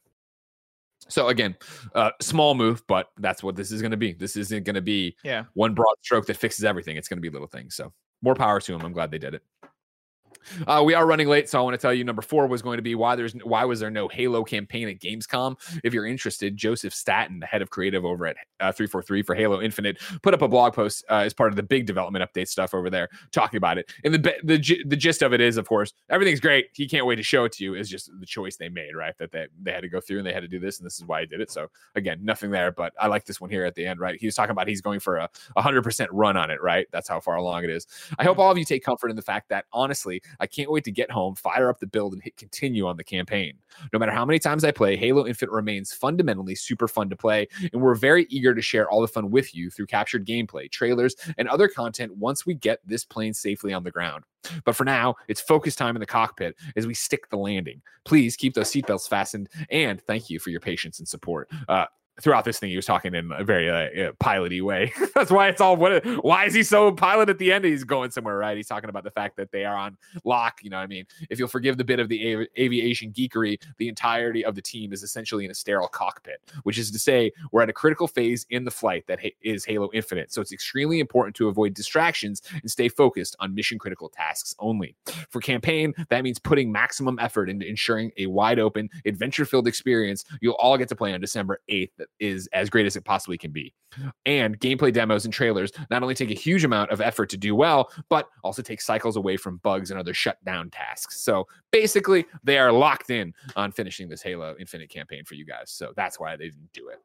so 1.09 1.27
again 1.27 1.55
uh, 1.95 2.11
small 2.21 2.55
move 2.55 2.83
but 2.87 3.09
that's 3.19 3.43
what 3.43 3.55
this 3.55 3.71
is 3.71 3.81
going 3.81 3.91
to 3.91 3.97
be 3.97 4.13
this 4.13 4.35
isn't 4.35 4.63
going 4.63 4.75
to 4.75 4.81
be 4.81 5.15
Yeah. 5.23 5.43
one 5.53 5.73
broad 5.73 5.95
stroke 6.01 6.25
that 6.27 6.37
fixes 6.37 6.63
everything. 6.63 6.97
It's 6.97 7.07
going 7.07 7.17
to 7.17 7.21
be 7.21 7.29
little 7.29 7.47
things. 7.47 7.75
So 7.75 7.91
more 8.21 8.35
power 8.35 8.59
to 8.61 8.71
them. 8.71 8.81
I'm 8.83 8.93
glad 8.93 9.11
they 9.11 9.17
did 9.17 9.33
it. 9.33 9.43
Uh, 10.67 10.81
we 10.85 10.93
are 10.93 11.05
running 11.05 11.27
late, 11.27 11.49
so 11.49 11.59
I 11.59 11.61
want 11.61 11.73
to 11.73 11.77
tell 11.77 11.93
you 11.93 12.03
number 12.03 12.21
four 12.21 12.47
was 12.47 12.61
going 12.61 12.77
to 12.77 12.83
be 12.83 12.95
why 12.95 13.15
there's 13.15 13.33
why 13.43 13.65
was 13.65 13.79
there 13.79 13.91
no 13.91 14.07
Halo 14.07 14.43
campaign 14.43 14.87
at 14.89 14.99
Gamescom? 14.99 15.59
If 15.83 15.93
you're 15.93 16.05
interested, 16.05 16.57
Joseph 16.57 16.93
Staten, 16.93 17.39
the 17.39 17.45
head 17.45 17.61
of 17.61 17.69
creative 17.69 18.05
over 18.05 18.27
at 18.27 18.37
uh, 18.59 18.71
343 18.71 19.23
for 19.23 19.35
Halo 19.35 19.61
Infinite, 19.61 19.99
put 20.21 20.33
up 20.33 20.41
a 20.41 20.47
blog 20.47 20.73
post 20.73 21.03
uh, 21.09 21.15
as 21.15 21.33
part 21.33 21.51
of 21.51 21.55
the 21.55 21.63
big 21.63 21.85
development 21.85 22.23
update 22.23 22.47
stuff 22.47 22.73
over 22.73 22.89
there, 22.89 23.09
talking 23.31 23.57
about 23.57 23.77
it. 23.77 23.91
And 24.03 24.13
the 24.13 24.19
the 24.43 24.83
the 24.85 24.95
gist 24.95 25.21
of 25.21 25.33
it 25.33 25.41
is, 25.41 25.57
of 25.57 25.67
course, 25.67 25.93
everything's 26.09 26.39
great. 26.39 26.67
He 26.73 26.87
can't 26.87 27.05
wait 27.05 27.15
to 27.15 27.23
show 27.23 27.45
it 27.45 27.51
to 27.53 27.63
you. 27.63 27.75
Is 27.75 27.89
just 27.89 28.09
the 28.19 28.25
choice 28.25 28.57
they 28.57 28.69
made, 28.69 28.95
right? 28.95 29.17
That 29.19 29.31
they 29.31 29.47
they 29.61 29.71
had 29.71 29.81
to 29.81 29.89
go 29.89 29.99
through 29.99 30.19
and 30.19 30.27
they 30.27 30.33
had 30.33 30.41
to 30.41 30.47
do 30.47 30.59
this, 30.59 30.79
and 30.79 30.85
this 30.85 30.95
is 30.95 31.05
why 31.05 31.21
he 31.21 31.27
did 31.27 31.41
it. 31.41 31.51
So 31.51 31.67
again, 31.95 32.19
nothing 32.23 32.51
there, 32.51 32.71
but 32.71 32.93
I 32.99 33.07
like 33.07 33.25
this 33.25 33.39
one 33.41 33.49
here 33.49 33.65
at 33.65 33.75
the 33.75 33.85
end, 33.85 33.99
right? 33.99 34.19
He 34.19 34.27
was 34.27 34.35
talking 34.35 34.51
about 34.51 34.67
he's 34.67 34.81
going 34.81 34.99
for 34.99 35.17
a 35.17 35.29
100% 35.57 36.07
run 36.11 36.37
on 36.37 36.49
it, 36.49 36.61
right? 36.61 36.87
That's 36.91 37.07
how 37.07 37.19
far 37.19 37.35
along 37.35 37.63
it 37.63 37.69
is. 37.69 37.87
I 38.17 38.23
hope 38.23 38.39
all 38.39 38.51
of 38.51 38.57
you 38.57 38.65
take 38.65 38.83
comfort 38.83 39.09
in 39.09 39.15
the 39.15 39.21
fact 39.21 39.49
that 39.49 39.65
honestly, 39.71 40.21
I 40.39 40.47
can't 40.47 40.71
wait 40.71 40.83
to 40.85 40.91
get 40.91 41.11
home, 41.11 41.35
fire 41.35 41.69
up 41.69 41.79
the 41.79 41.87
build, 41.87 42.13
and 42.13 42.21
hit 42.21 42.37
continue 42.37 42.87
on 42.87 42.97
the 42.97 43.03
campaign. 43.03 43.53
No 43.91 43.99
matter 43.99 44.11
how 44.11 44.25
many 44.25 44.39
times 44.39 44.63
I 44.63 44.71
play, 44.71 44.95
Halo 44.95 45.25
Infinite 45.25 45.51
remains 45.51 45.93
fundamentally 45.93 46.55
super 46.55 46.87
fun 46.87 47.09
to 47.09 47.15
play, 47.15 47.47
and 47.71 47.81
we're 47.81 47.95
very 47.95 48.25
eager 48.29 48.53
to 48.53 48.61
share 48.61 48.89
all 48.89 49.01
the 49.01 49.07
fun 49.07 49.31
with 49.31 49.55
you 49.55 49.69
through 49.69 49.87
captured 49.87 50.25
gameplay, 50.25 50.69
trailers, 50.71 51.15
and 51.37 51.47
other 51.47 51.67
content 51.67 52.15
once 52.15 52.45
we 52.45 52.53
get 52.53 52.79
this 52.85 53.05
plane 53.05 53.33
safely 53.33 53.73
on 53.73 53.83
the 53.83 53.91
ground. 53.91 54.23
But 54.65 54.75
for 54.75 54.83
now, 54.83 55.15
it's 55.27 55.41
focus 55.41 55.75
time 55.75 55.95
in 55.95 55.99
the 55.99 56.05
cockpit 56.05 56.55
as 56.75 56.85
we 56.85 56.93
stick 56.93 57.29
the 57.29 57.37
landing. 57.37 57.81
Please 58.05 58.35
keep 58.35 58.53
those 58.53 58.71
seatbelts 58.71 59.07
fastened, 59.07 59.49
and 59.69 60.01
thank 60.01 60.29
you 60.29 60.39
for 60.39 60.49
your 60.49 60.59
patience 60.59 60.99
and 60.99 61.07
support. 61.07 61.49
Uh, 61.67 61.85
throughout 62.21 62.45
this 62.45 62.59
thing, 62.59 62.69
he 62.69 62.75
was 62.75 62.85
talking 62.85 63.15
in 63.15 63.31
a 63.31 63.43
very 63.43 63.69
uh, 63.69 64.07
uh, 64.07 64.11
piloty 64.13 64.61
way. 64.61 64.93
That's 65.15 65.31
why 65.31 65.47
it's 65.47 65.61
all 65.61 65.75
what. 65.75 66.05
Why 66.23 66.45
is 66.45 66.53
he 66.53 66.63
so 66.63 66.91
pilot 66.91 67.29
at 67.29 67.37
the 67.37 67.51
end? 67.51 67.65
He's 67.65 67.83
going 67.83 68.11
somewhere, 68.11 68.37
right? 68.37 68.55
He's 68.55 68.67
talking 68.67 68.89
about 68.89 69.03
the 69.03 69.11
fact 69.11 69.37
that 69.37 69.51
they 69.51 69.65
are 69.65 69.75
on 69.75 69.97
lock. 70.23 70.59
You 70.63 70.69
know, 70.69 70.77
what 70.77 70.83
I 70.83 70.87
mean, 70.87 71.05
if 71.29 71.39
you'll 71.39 71.47
forgive 71.47 71.77
the 71.77 71.83
bit 71.83 71.99
of 71.99 72.09
the 72.09 72.35
av- 72.35 72.47
aviation 72.57 73.11
geekery, 73.11 73.61
the 73.77 73.87
entirety 73.87 74.45
of 74.45 74.55
the 74.55 74.61
team 74.61 74.93
is 74.93 75.03
essentially 75.03 75.45
in 75.45 75.51
a 75.51 75.55
sterile 75.55 75.87
cockpit, 75.87 76.41
which 76.63 76.77
is 76.77 76.91
to 76.91 76.99
say, 76.99 77.31
we're 77.51 77.63
at 77.63 77.69
a 77.69 77.73
critical 77.73 78.07
phase 78.07 78.45
in 78.49 78.63
the 78.63 78.71
flight 78.71 79.05
that 79.07 79.19
ha- 79.21 79.35
is 79.41 79.65
Halo 79.65 79.89
Infinite. 79.93 80.31
So 80.31 80.41
it's 80.41 80.51
extremely 80.51 80.99
important 80.99 81.35
to 81.37 81.47
avoid 81.47 81.73
distractions 81.73 82.41
and 82.51 82.69
stay 82.69 82.89
focused 82.89 83.35
on 83.39 83.55
mission 83.55 83.79
critical 83.79 84.09
tasks 84.09 84.55
only. 84.59 84.95
For 85.29 85.39
campaign, 85.39 85.93
that 86.09 86.23
means 86.23 86.39
putting 86.39 86.71
maximum 86.71 87.17
effort 87.19 87.49
into 87.49 87.67
ensuring 87.67 88.11
a 88.17 88.27
wide 88.27 88.59
open, 88.59 88.89
adventure 89.05 89.45
filled 89.45 89.67
experience 89.67 90.25
you'll 90.41 90.53
all 90.55 90.77
get 90.77 90.89
to 90.89 90.95
play 90.95 91.13
on 91.13 91.21
December 91.21 91.59
8th 91.69 92.02
that 92.03 92.25
is 92.25 92.47
as 92.53 92.69
great 92.69 92.85
as 92.85 92.95
it 92.95 93.05
possibly 93.05 93.37
can 93.37 93.51
be. 93.51 93.73
And 94.25 94.59
gameplay 94.59 94.91
demos 94.91 95.25
and 95.25 95.33
trailers 95.33 95.71
not 95.89 96.01
only 96.01 96.15
take 96.15 96.31
a 96.31 96.35
huge 96.35 96.63
amount 96.63 96.91
of 96.91 96.99
effort 96.99 97.29
to 97.29 97.37
do 97.37 97.55
well, 97.55 97.91
but 98.09 98.27
also 98.43 98.61
take 98.61 98.81
cycles 98.81 99.15
away 99.15 99.37
from 99.37 99.57
bugs 99.57 99.91
and 99.91 99.99
other 99.99 100.13
shutdown 100.13 100.69
tasks. 100.69 101.21
So 101.21 101.47
basically, 101.71 102.25
they 102.43 102.57
are 102.57 102.71
locked 102.71 103.09
in 103.09 103.33
on 103.55 103.71
finishing 103.71 104.09
this 104.09 104.21
Halo 104.21 104.55
Infinite 104.59 104.89
campaign 104.89 105.23
for 105.25 105.35
you 105.35 105.45
guys. 105.45 105.71
So 105.71 105.93
that's 105.95 106.19
why 106.19 106.35
they 106.35 106.45
didn't 106.45 106.73
do 106.73 106.89
it. 106.89 106.99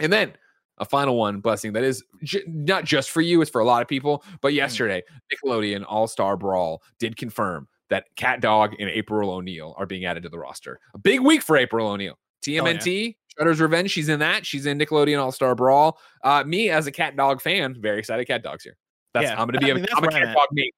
And 0.00 0.12
then 0.12 0.32
a 0.78 0.84
final 0.84 1.16
one 1.16 1.40
blessing 1.40 1.72
that 1.74 1.84
is 1.84 2.02
j- 2.22 2.42
not 2.46 2.84
just 2.84 3.10
for 3.10 3.20
you, 3.20 3.40
it's 3.42 3.50
for 3.50 3.60
a 3.60 3.64
lot 3.64 3.82
of 3.82 3.88
people. 3.88 4.24
But 4.40 4.52
hmm. 4.52 4.56
yesterday, 4.56 5.02
Nickelodeon 5.32 5.84
All 5.86 6.06
Star 6.06 6.36
Brawl 6.36 6.82
did 6.98 7.16
confirm 7.16 7.68
that 7.90 8.06
Cat 8.16 8.40
Dog 8.40 8.74
and 8.78 8.88
April 8.88 9.30
O'Neil 9.30 9.74
are 9.76 9.86
being 9.86 10.04
added 10.04 10.22
to 10.22 10.28
the 10.28 10.38
roster. 10.38 10.80
A 10.94 10.98
big 10.98 11.20
week 11.20 11.42
for 11.42 11.56
April 11.56 11.88
O'Neil. 11.88 12.18
Oh, 12.46 12.50
TMNT, 12.50 13.16
Shredder's 13.38 13.60
Revenge, 13.60 13.90
she's 13.90 14.08
in 14.08 14.20
that. 14.20 14.46
She's 14.46 14.66
in 14.66 14.78
Nickelodeon 14.78 15.20
All 15.22 15.32
Star 15.32 15.54
Brawl. 15.54 15.98
Uh, 16.22 16.44
me 16.46 16.70
as 16.70 16.86
a 16.86 16.92
Cat 16.92 17.16
Dog 17.16 17.40
fan, 17.40 17.76
very 17.80 17.98
excited. 17.98 18.26
Cat 18.26 18.42
Dog's 18.42 18.64
here. 18.64 18.76
That's 19.12 19.24
Yeah, 19.24 19.40
I'm 19.40 19.46
gonna 19.48 19.58
be 19.60 19.66
I 19.66 19.70
a, 19.70 19.74
mean, 19.74 19.82
that's 19.82 19.94
I'm 19.94 20.04
a 20.04 20.08
Cat 20.08 20.22
at. 20.22 20.34
Dog 20.34 20.48
mate. 20.52 20.74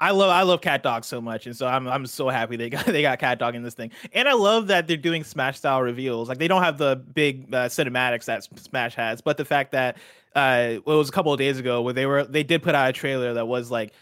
I 0.00 0.10
love 0.10 0.30
I 0.30 0.42
love 0.42 0.60
Cat 0.60 0.82
Dog 0.82 1.04
so 1.04 1.20
much, 1.20 1.46
and 1.46 1.56
so 1.56 1.66
I'm 1.66 1.86
I'm 1.86 2.04
so 2.06 2.28
happy 2.28 2.56
they 2.56 2.68
got 2.68 2.84
they 2.86 3.02
got 3.02 3.18
Cat 3.18 3.38
Dog 3.38 3.54
in 3.54 3.62
this 3.62 3.74
thing, 3.74 3.90
and 4.12 4.28
I 4.28 4.32
love 4.32 4.66
that 4.66 4.86
they're 4.86 4.96
doing 4.96 5.24
Smash 5.24 5.58
style 5.58 5.82
reveals. 5.82 6.28
Like 6.28 6.38
they 6.38 6.48
don't 6.48 6.62
have 6.62 6.78
the 6.78 6.96
big 6.96 7.54
uh, 7.54 7.68
cinematics 7.68 8.24
that 8.26 8.44
Smash 8.58 8.94
has, 8.96 9.20
but 9.20 9.36
the 9.36 9.44
fact 9.44 9.72
that 9.72 9.96
uh, 10.34 10.80
well, 10.84 10.96
it 10.96 10.98
was 10.98 11.08
a 11.08 11.12
couple 11.12 11.32
of 11.32 11.38
days 11.38 11.58
ago 11.58 11.80
where 11.82 11.94
they 11.94 12.06
were 12.06 12.24
they 12.24 12.42
did 12.42 12.62
put 12.62 12.74
out 12.74 12.90
a 12.90 12.92
trailer 12.92 13.34
that 13.34 13.46
was 13.46 13.70
like 13.70 13.92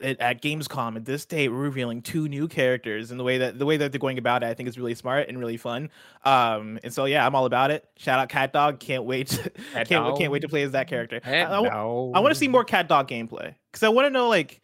at 0.00 0.20
at 0.20 0.42
Gamescom 0.42 0.96
at 0.96 1.04
this 1.04 1.24
date 1.24 1.48
revealing 1.48 2.02
two 2.02 2.28
new 2.28 2.48
characters, 2.48 3.10
and 3.10 3.20
the 3.20 3.24
way 3.24 3.38
that 3.38 3.58
the 3.58 3.66
way 3.66 3.76
that 3.76 3.92
they're 3.92 3.98
going 3.98 4.18
about 4.18 4.42
it, 4.42 4.46
I 4.46 4.54
think 4.54 4.68
is 4.68 4.78
really 4.78 4.94
smart 4.94 5.28
and 5.28 5.38
really 5.38 5.56
fun. 5.56 5.90
Um, 6.24 6.78
and 6.82 6.92
so 6.92 7.04
yeah, 7.04 7.26
I'm 7.26 7.34
all 7.34 7.44
about 7.46 7.70
it. 7.70 7.88
Shout 7.96 8.18
out 8.18 8.28
Cat 8.28 8.52
Dog, 8.52 8.80
can't 8.80 9.04
wait, 9.04 9.28
to, 9.28 9.50
can't 9.72 9.88
Dog. 9.88 10.18
can't 10.18 10.32
wait 10.32 10.40
to 10.40 10.48
play 10.48 10.62
as 10.62 10.72
that 10.72 10.88
character. 10.88 11.20
I, 11.24 11.42
I 11.42 11.60
I 11.60 11.84
want 12.20 12.28
to 12.28 12.34
see 12.34 12.48
more 12.48 12.64
cat 12.64 12.88
dog 12.88 13.08
gameplay 13.08 13.54
because 13.72 13.82
I 13.82 13.88
want 13.88 14.06
to 14.06 14.10
know 14.10 14.28
like, 14.28 14.60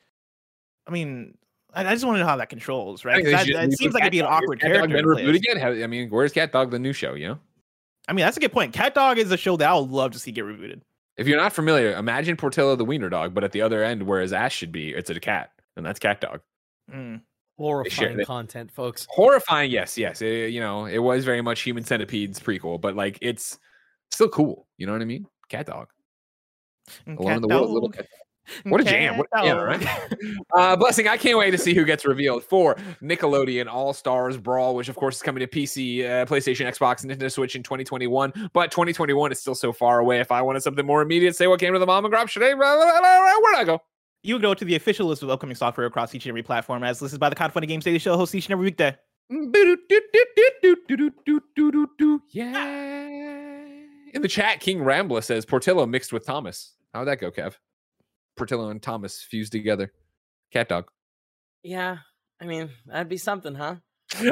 I 0.87 0.91
mean, 0.91 1.37
I, 1.75 1.87
I 1.87 1.93
just 1.95 2.05
want 2.05 2.17
to 2.17 2.21
know 2.21 2.27
how 2.27 2.37
that 2.37 2.49
controls, 2.49 3.05
right? 3.05 3.17
think 3.23 3.29
'Cause 3.29 3.31
they 3.31 3.37
That, 3.37 3.47
should 3.47 3.57
that 3.57 3.69
reboot 3.69 3.77
seems 3.79 3.95
like 3.95 4.03
it'd 4.05 4.13
be 4.13 4.21
an 4.21 4.27
Dog. 4.27 4.43
Awkward 4.43 4.61
Cat 4.61 4.73
Dog 4.73 4.91
character. 4.91 5.15
been 5.15 5.17
to 5.17 5.23
rebooted 5.23 5.35
as. 5.35 5.37
again? 5.37 5.57
How- 5.59 5.85
I 5.85 5.87
mean, 5.87 6.09
where's 6.11 6.33
Cat 6.33 6.53
Dog, 6.53 6.71
the 6.71 6.79
new 6.79 6.93
show? 6.93 7.15
You 7.15 7.29
know, 7.29 7.39
I 8.09 8.13
mean, 8.15 8.25
that's 8.25 8.37
a 8.37 8.41
good 8.41 8.53
point. 8.53 8.73
Cat 8.73 8.95
Dog 8.95 9.19
is 9.19 9.31
a 9.31 9.37
show 9.37 9.57
that 9.59 9.69
I 9.69 9.75
would 9.79 9.91
love 9.91 10.13
to 10.13 10.19
see 10.19 10.33
get 10.33 10.45
rebooted. 10.45 10.81
If 11.23 11.29
you're 11.29 11.41
not 11.41 11.53
familiar, 11.53 11.93
imagine 11.95 12.37
Portillo 12.37 12.77
the 12.77 12.85
Wiener 12.85 13.09
Dog, 13.09 13.33
but 13.33 13.45
at 13.45 13.53
the 13.53 13.63
other 13.63 13.83
end, 13.83 14.03
where 14.03 14.21
his 14.21 14.33
ass 14.33 14.53
should 14.53 14.73
be, 14.73 14.91
it's 14.91 15.09
a 15.09 15.19
cat, 15.19 15.51
and 15.77 15.87
that's 15.87 15.99
Cat 15.99 16.21
Dog. 16.21 16.41
Mm. 16.93 17.23
Horrifying 17.57 18.17
they- 18.17 18.25
content, 18.25 18.71
folks. 18.71 19.07
Horrifying, 19.09 19.71
yes, 19.71 19.97
yes. 19.97 20.21
It- 20.21 20.51
you 20.53 20.61
know, 20.61 20.85
it 20.87 20.99
was 20.99 21.25
very 21.25 21.41
much 21.41 21.63
Human 21.63 21.85
Centipede's 21.85 22.41
prequel, 22.41 22.81
but 22.81 22.97
like 22.97 23.19
it's 23.23 23.59
still 24.11 24.29
cool. 24.29 24.67
You 24.77 24.87
know 24.87 24.93
what 24.93 25.01
I 25.03 25.07
mean? 25.07 25.27
Cat 25.49 25.67
Dog. 25.67 25.89
Alone 27.07 27.19
Cat 27.19 27.37
in 27.37 27.43
the 27.43 27.49
world, 27.49 27.71
little 27.71 27.89
Dog, 27.89 27.97
cat. 27.99 28.07
What 28.65 28.81
a 28.81 28.85
jam! 28.85 29.19
What 29.19 29.29
a 29.33 29.43
jam, 29.43 29.59
right? 29.59 29.89
Uh, 30.55 30.77
blessing. 30.77 31.09
I 31.09 31.17
can't 31.17 31.39
wait 31.39 31.53
to 31.53 31.59
see 31.59 31.75
who 31.75 31.85
gets 31.85 32.05
revealed 32.05 32.45
for 32.45 32.75
Nickelodeon 33.01 33.67
All 33.67 33.93
Stars 33.93 34.37
Brawl, 34.37 34.75
which 34.75 34.89
of 34.89 34.97
course 34.97 35.17
is 35.17 35.23
coming 35.23 35.41
to 35.41 35.47
PC, 35.47 36.05
uh, 36.05 36.27
PlayStation, 36.27 36.67
Xbox, 36.67 37.03
and 37.03 37.11
Nintendo 37.11 37.31
Switch 37.31 37.57
in 37.57 37.63
2021. 37.63 38.51
But 38.53 38.71
2021 38.71 39.33
is 39.33 39.41
still 39.41 39.55
so 39.55 39.73
far 39.73 40.01
away. 40.01 40.21
If 40.21 40.31
I 40.31 40.43
wanted 40.43 40.63
something 40.63 40.85
more 40.85 41.03
immediate, 41.03 41.37
say 41.37 41.47
what 41.47 41.61
came 41.61 41.73
to 41.73 41.79
the 41.79 41.87
mom 41.87 42.05
and 42.05 42.13
grab 42.13 42.29
today. 42.29 42.55
Where'd 42.55 43.57
I 43.57 43.65
go? 43.65 43.81
You 44.23 44.39
go 44.39 44.55
to 44.55 44.65
the 44.65 44.77
official 44.77 45.07
list 45.07 45.23
of 45.23 45.31
upcoming 45.31 45.57
software 45.57 45.87
across 45.87 46.15
each 46.15 46.27
and 46.27 46.31
every 46.31 46.43
platform 46.43 46.85
as 46.85 47.03
listed 47.03 47.19
by 47.19 47.29
the 47.29 47.45
of 47.45 47.53
Funny 47.53 47.67
Games 47.67 47.85
Daily 47.85 47.99
Show 47.99 48.17
host 48.17 48.35
each 48.35 48.47
and 48.47 48.53
every 48.53 48.67
weekday. 48.67 48.97
Yeah. 52.31 52.67
In 54.15 54.21
the 54.21 54.29
chat, 54.29 54.61
King 54.61 54.81
Rambla 54.81 55.25
says 55.25 55.45
Portillo 55.47 55.87
mixed 55.87 56.13
with 56.13 56.27
Thomas. 56.27 56.75
How'd 56.93 57.09
that 57.09 57.19
go, 57.19 57.31
Kev? 57.31 57.55
Portillo 58.37 58.71
and 58.71 58.83
Thomas 58.83 59.23
fused 59.23 59.53
together. 59.53 59.93
Cat 60.53 60.69
dog. 60.69 60.91
Yeah, 61.63 61.99
I 62.41 62.47
mean 62.47 62.71
that'd 62.87 63.09
be 63.09 63.17
something, 63.17 63.55
huh? 63.55 63.77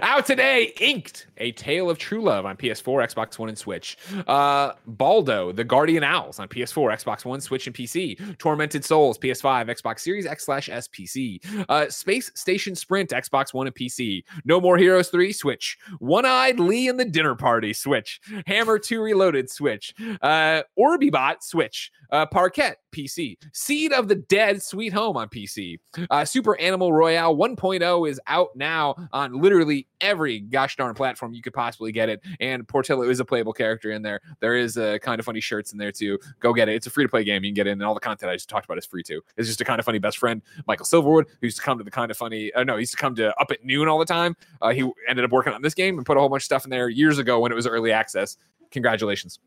Out 0.02 0.26
today, 0.26 0.74
Inked, 0.78 1.28
A 1.38 1.52
Tale 1.52 1.88
of 1.88 1.96
True 1.96 2.22
Love 2.22 2.44
on 2.44 2.56
PS4, 2.56 3.14
Xbox 3.14 3.38
One, 3.38 3.48
and 3.48 3.56
Switch. 3.56 3.96
Uh, 4.26 4.72
Baldo, 4.86 5.52
The 5.52 5.64
Guardian 5.64 6.04
Owls 6.04 6.38
on 6.38 6.48
PS4, 6.48 7.02
Xbox 7.02 7.24
One, 7.24 7.40
Switch, 7.40 7.66
and 7.66 7.74
PC. 7.74 8.36
Tormented 8.38 8.84
Souls, 8.84 9.16
PS5, 9.18 9.68
Xbox 9.80 10.00
Series 10.00 10.26
X 10.26 10.44
slash 10.44 10.68
S 10.68 10.86
PC. 10.86 11.40
Uh, 11.68 11.88
Space 11.88 12.30
Station 12.34 12.74
Sprint, 12.74 13.10
Xbox 13.10 13.54
One 13.54 13.66
and 13.66 13.74
PC. 13.74 14.22
No 14.44 14.60
More 14.60 14.76
Heroes 14.76 15.08
3, 15.08 15.32
Switch. 15.32 15.78
One 15.98 16.26
Eyed 16.26 16.60
Lee 16.60 16.88
and 16.88 17.00
the 17.00 17.06
Dinner 17.06 17.34
Party, 17.34 17.72
Switch. 17.72 18.20
Hammer 18.46 18.78
2 18.78 19.00
Reloaded, 19.00 19.50
Switch. 19.50 19.94
Uh, 20.20 20.62
Orbibot, 20.78 21.36
Switch. 21.42 21.90
Uh, 22.12 22.26
Parquet, 22.26 22.74
PC. 22.92 23.36
Seed 23.52 23.92
of 23.92 24.08
the 24.08 24.16
Dead, 24.16 24.62
Sweet 24.62 24.92
Home 24.92 25.16
on 25.16 25.28
PC. 25.28 25.78
Uh, 26.10 26.24
Super 26.24 26.58
Animal 26.58 26.92
Royale 26.92 27.36
1.0 27.36 28.08
is 28.08 28.20
out 28.26 28.48
now 28.56 28.94
on 29.12 29.40
literally 29.40 29.86
every 30.00 30.40
gosh 30.40 30.76
darn 30.76 30.94
platform 30.94 31.32
you 31.34 31.42
could 31.42 31.52
possibly 31.52 31.92
get 31.92 32.08
it. 32.08 32.20
And 32.40 32.66
Portillo 32.66 33.08
is 33.08 33.20
a 33.20 33.24
playable 33.24 33.52
character 33.52 33.90
in 33.92 34.02
there. 34.02 34.20
There 34.40 34.56
is 34.56 34.76
a 34.76 34.98
kind 34.98 35.18
of 35.20 35.24
funny 35.24 35.40
shirts 35.40 35.72
in 35.72 35.78
there 35.78 35.92
too. 35.92 36.18
Go 36.40 36.52
get 36.52 36.68
it. 36.68 36.74
It's 36.74 36.86
a 36.86 36.90
free 36.90 37.04
to 37.04 37.08
play 37.08 37.22
game. 37.24 37.44
You 37.44 37.50
can 37.50 37.54
get 37.54 37.66
in, 37.66 37.72
and 37.74 37.82
all 37.82 37.94
the 37.94 38.00
content 38.00 38.30
I 38.30 38.34
just 38.34 38.48
talked 38.48 38.64
about 38.64 38.78
is 38.78 38.86
free 38.86 39.02
too. 39.02 39.20
It's 39.36 39.48
just 39.48 39.60
a 39.60 39.64
kind 39.64 39.78
of 39.78 39.84
funny 39.84 39.98
best 39.98 40.18
friend, 40.18 40.42
Michael 40.66 40.86
Silverwood, 40.86 41.26
who 41.40 41.46
used 41.46 41.58
to 41.58 41.62
come 41.62 41.78
to 41.78 41.84
the 41.84 41.90
kind 41.90 42.10
of 42.10 42.16
funny. 42.16 42.52
Uh, 42.54 42.64
no, 42.64 42.76
he 42.76 42.80
used 42.80 42.92
to 42.92 42.98
come 42.98 43.14
to 43.16 43.34
up 43.40 43.50
at 43.50 43.64
noon 43.64 43.88
all 43.88 43.98
the 43.98 44.04
time. 44.04 44.36
Uh, 44.60 44.70
he 44.70 44.90
ended 45.08 45.24
up 45.24 45.30
working 45.30 45.52
on 45.52 45.62
this 45.62 45.74
game 45.74 45.96
and 45.98 46.06
put 46.06 46.16
a 46.16 46.20
whole 46.20 46.28
bunch 46.28 46.40
of 46.42 46.46
stuff 46.46 46.64
in 46.64 46.70
there 46.70 46.88
years 46.88 47.18
ago 47.18 47.38
when 47.38 47.52
it 47.52 47.54
was 47.54 47.66
early 47.66 47.92
access. 47.92 48.36
Congratulations. 48.70 49.38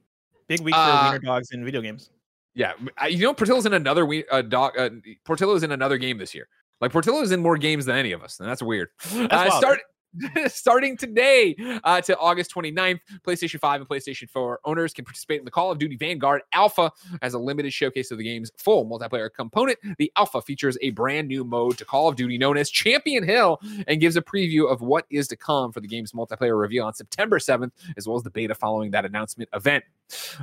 Big 0.47 0.61
week 0.61 0.76
for 0.76 0.82
Uh, 0.82 1.11
wiener 1.11 1.20
dogs 1.20 1.51
in 1.51 1.64
video 1.66 1.82
games. 1.82 2.09
Yeah, 2.55 2.73
I- 2.97 3.07
you 3.07 3.19
know 3.23 3.33
Portillo's 3.33 3.65
in 3.65 3.73
another 3.73 4.05
we 4.05 4.27
uh, 4.27 4.41
dog. 4.41 4.77
Uh, 4.77 4.89
Portillo's 5.25 5.63
in 5.63 5.71
another 5.71 5.97
game 5.97 6.17
this 6.17 6.33
year. 6.35 6.47
Like 6.81 6.91
Portillo's 6.91 7.31
in 7.31 7.39
more 7.41 7.57
games 7.57 7.85
than 7.85 7.95
any 7.97 8.11
of 8.11 8.23
us, 8.23 8.39
and 8.39 8.49
that's 8.49 8.61
weird. 8.61 8.89
uh, 9.15 9.49
start 9.57 9.79
starting 10.47 10.95
today 10.95 11.55
uh, 11.83 11.99
to 12.01 12.15
August 12.19 12.53
29th, 12.53 12.99
PlayStation 13.25 13.59
5 13.59 13.81
and 13.81 13.89
PlayStation 13.89 14.29
4 14.29 14.59
owners 14.65 14.93
can 14.93 15.05
participate 15.05 15.39
in 15.39 15.45
the 15.45 15.49
Call 15.51 15.71
of 15.71 15.79
Duty 15.79 15.95
Vanguard 15.95 16.41
Alpha 16.53 16.91
as 17.23 17.33
a 17.33 17.39
limited 17.39 17.73
showcase 17.73 18.11
of 18.11 18.17
the 18.19 18.23
game's 18.23 18.51
full 18.57 18.85
multiplayer 18.85 19.29
component. 19.33 19.79
The 19.97 20.11
Alpha 20.15 20.41
features 20.41 20.77
a 20.81 20.91
brand 20.91 21.27
new 21.29 21.43
mode 21.43 21.77
to 21.79 21.85
Call 21.85 22.07
of 22.09 22.15
Duty 22.15 22.37
known 22.37 22.57
as 22.57 22.69
Champion 22.69 23.23
Hill 23.23 23.59
and 23.87 23.99
gives 23.99 24.15
a 24.15 24.21
preview 24.21 24.71
of 24.71 24.81
what 24.81 25.05
is 25.09 25.27
to 25.29 25.35
come 25.35 25.71
for 25.71 25.79
the 25.79 25.87
game's 25.87 26.11
multiplayer 26.11 26.59
reveal 26.59 26.85
on 26.85 26.93
September 26.93 27.39
7th, 27.39 27.71
as 27.97 28.07
well 28.07 28.17
as 28.17 28.23
the 28.23 28.29
beta 28.29 28.53
following 28.53 28.91
that 28.91 29.05
announcement 29.05 29.49
event. 29.53 29.83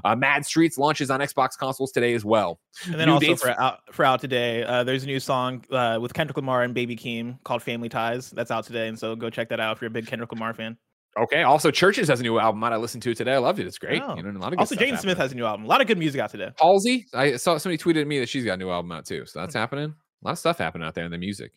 Uh, 0.05 0.17
Mad 0.17 0.45
Streets 0.45 0.79
launches 0.79 1.11
on 1.11 1.21
Xbox 1.21 1.51
consoles 1.59 1.93
today 1.93 2.15
as 2.15 2.25
well. 2.25 2.61
And 2.87 2.95
then 2.95 3.07
New 3.09 3.15
also 3.15 3.27
dates- 3.27 3.43
for 3.43 3.61
out 3.61 3.79
for 3.93 4.05
out 4.05 4.21
today, 4.21 4.63
uh, 4.65 4.85
there's 4.85 5.05
a 5.05 5.07
new 5.07 5.21
song 5.21 5.65
uh, 5.71 5.99
with 6.01 6.15
Kendrick 6.15 6.37
Lamar 6.37 6.63
and 6.63 6.75
Baby 6.75 6.97
Keem 6.97 7.43
called 7.45 7.63
"Family 7.63 7.89
Ties." 7.89 8.31
That's 8.31 8.51
out 8.51 8.65
today, 8.65 8.89
and 8.89 8.99
so 8.99 9.15
go 9.17 9.31
check 9.31 9.49
that 9.51 9.61
out 9.61 9.77
if 9.77 9.83
you're 9.83 9.89
a 9.89 9.93
big 9.93 10.07
Kendrick 10.07 10.31
Lamar 10.33 10.55
fan. 10.55 10.77
Okay. 11.21 11.43
Also, 11.43 11.73
CHVRCHES 11.73 12.07
has 12.07 12.21
a 12.21 12.23
new 12.23 12.39
album 12.39 12.63
out. 12.63 12.73
I 12.73 12.77
listened 12.77 13.03
to 13.03 13.11
it 13.11 13.17
today. 13.17 13.33
I 13.35 13.39
loved 13.39 13.59
it. 13.59 13.67
It's 13.67 13.79
great. 13.79 14.01
Oh. 14.01 14.15
You 14.17 14.23
know, 14.23 14.31
a 14.31 14.39
lot 14.39 14.53
of 14.53 14.59
good 14.59 14.61
Also, 14.61 14.77
Jaden 14.77 14.91
Smith 14.91 14.99
happening. 14.99 15.17
has 15.17 15.33
a 15.33 15.35
new 15.35 15.45
album. 15.45 15.65
A 15.65 15.69
lot 15.69 15.81
of 15.81 15.89
good 15.89 15.99
music 15.99 16.21
out 16.21 16.31
today. 16.31 16.51
Halsey. 16.61 17.05
I 17.13 17.35
saw 17.37 17.59
somebody 17.59 17.79
tweeted 17.83 18.03
at 18.03 18.07
me 18.07 18.21
that 18.21 18.29
she's 18.29 18.45
got 18.45 18.55
a 18.55 18.57
new 18.59 18.71
album 18.71 18.93
out 18.93 19.07
too. 19.07 19.27
So 19.27 19.41
that's 19.41 19.53
happening. 19.53 19.95
A 20.23 20.29
lot 20.29 20.33
of 20.33 20.39
stuff 20.39 20.59
happening 20.59 20.87
out 20.87 20.95
there 20.95 21.07
in 21.07 21.11
the 21.11 21.17
music. 21.19 21.53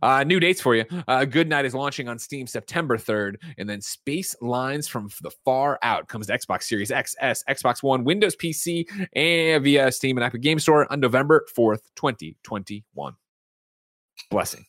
Uh, 0.00 0.24
new 0.24 0.40
dates 0.40 0.60
for 0.60 0.74
you. 0.74 0.86
Uh, 1.06 1.26
Good 1.26 1.50
Night 1.50 1.66
is 1.66 1.74
launching 1.74 2.08
on 2.08 2.18
Steam 2.18 2.46
September 2.46 2.96
3rd. 2.96 3.34
And 3.58 3.68
then 3.68 3.82
Space 3.82 4.34
Lines 4.40 4.88
from 4.88 5.10
the 5.22 5.30
Far 5.44 5.78
Out 5.82 6.08
comes 6.08 6.28
to 6.28 6.38
Xbox 6.38 6.62
Series 6.62 6.90
XS, 6.90 7.42
Xbox 7.48 7.82
One, 7.82 8.04
Windows 8.04 8.34
PC, 8.34 8.86
and 9.14 9.62
via 9.62 9.92
Steam 9.92 10.16
and 10.16 10.24
Epic 10.24 10.40
Game 10.40 10.58
Store 10.58 10.90
on 10.90 10.98
November 10.98 11.44
4th, 11.54 11.82
2021. 11.94 13.14
Blessing. 14.30 14.64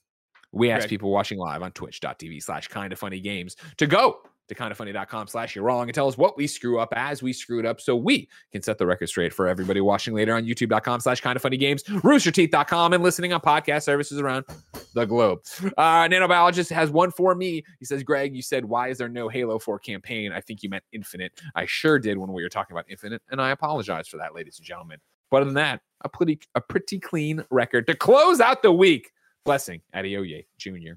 We 0.51 0.69
ask 0.69 0.79
Correct. 0.79 0.89
people 0.89 1.11
watching 1.11 1.37
live 1.37 1.61
on 1.61 1.71
twitch.tv 1.71 2.43
slash 2.43 2.67
kind 2.67 2.91
of 2.91 2.99
funny 2.99 3.21
games 3.21 3.55
to 3.77 3.87
go 3.87 4.21
to 4.47 4.55
kindoffunny.com 4.55 5.27
slash 5.27 5.55
you're 5.55 5.63
wrong 5.63 5.83
and 5.83 5.93
tell 5.93 6.07
us 6.07 6.17
what 6.17 6.37
we 6.37 6.47
screw 6.47 6.79
up 6.79 6.93
as 6.95 7.21
we 7.21 7.33
screwed 7.33 7.65
up 7.65 7.81
so 7.81 7.95
we 7.95 8.29
can 8.51 8.61
set 8.61 8.77
the 8.77 8.85
record 8.85 9.07
straight 9.07 9.33
for 9.33 9.47
everybody 9.47 9.81
watching 9.81 10.13
later 10.13 10.33
on 10.33 10.45
youtube.com 10.45 10.99
slash 10.99 11.21
kind 11.21 11.35
of 11.35 11.41
funny 11.41 11.57
games 11.57 11.83
roosterteeth.com 11.83 12.93
and 12.93 13.03
listening 13.03 13.33
on 13.33 13.41
podcast 13.41 13.83
services 13.83 14.19
around 14.19 14.45
the 14.93 15.05
globe. 15.05 15.39
Uh 15.77 16.07
nanobiologist 16.07 16.71
has 16.71 16.89
one 16.89 17.11
for 17.11 17.35
me. 17.35 17.63
He 17.79 17.85
says 17.85 18.03
greg 18.03 18.35
you 18.35 18.41
said 18.41 18.65
why 18.65 18.87
is 18.89 18.97
there 18.97 19.09
no 19.09 19.29
halo 19.29 19.59
4 19.59 19.79
campaign? 19.79 20.31
I 20.31 20.41
think 20.41 20.63
you 20.63 20.69
meant 20.69 20.83
infinite. 20.91 21.39
I 21.55 21.65
sure 21.65 21.99
did 21.99 22.17
when 22.17 22.31
we 22.31 22.43
were 22.43 22.49
talking 22.49 22.75
about 22.75 22.85
infinite 22.89 23.21
and 23.29 23.41
i 23.41 23.51
apologize 23.51 24.07
for 24.07 24.17
that 24.17 24.33
ladies 24.33 24.57
and 24.57 24.65
gentlemen. 24.65 24.99
But 25.29 25.37
other 25.37 25.45
than 25.45 25.55
that 25.55 25.81
a 26.01 26.09
pretty 26.09 26.39
a 26.55 26.61
pretty 26.61 26.99
clean 26.99 27.43
record 27.51 27.87
to 27.87 27.95
close 27.95 28.39
out 28.39 28.61
the 28.61 28.71
week. 28.71 29.11
Blessing 29.45 29.81
Adeoye 29.95 30.45
jr 30.57 30.93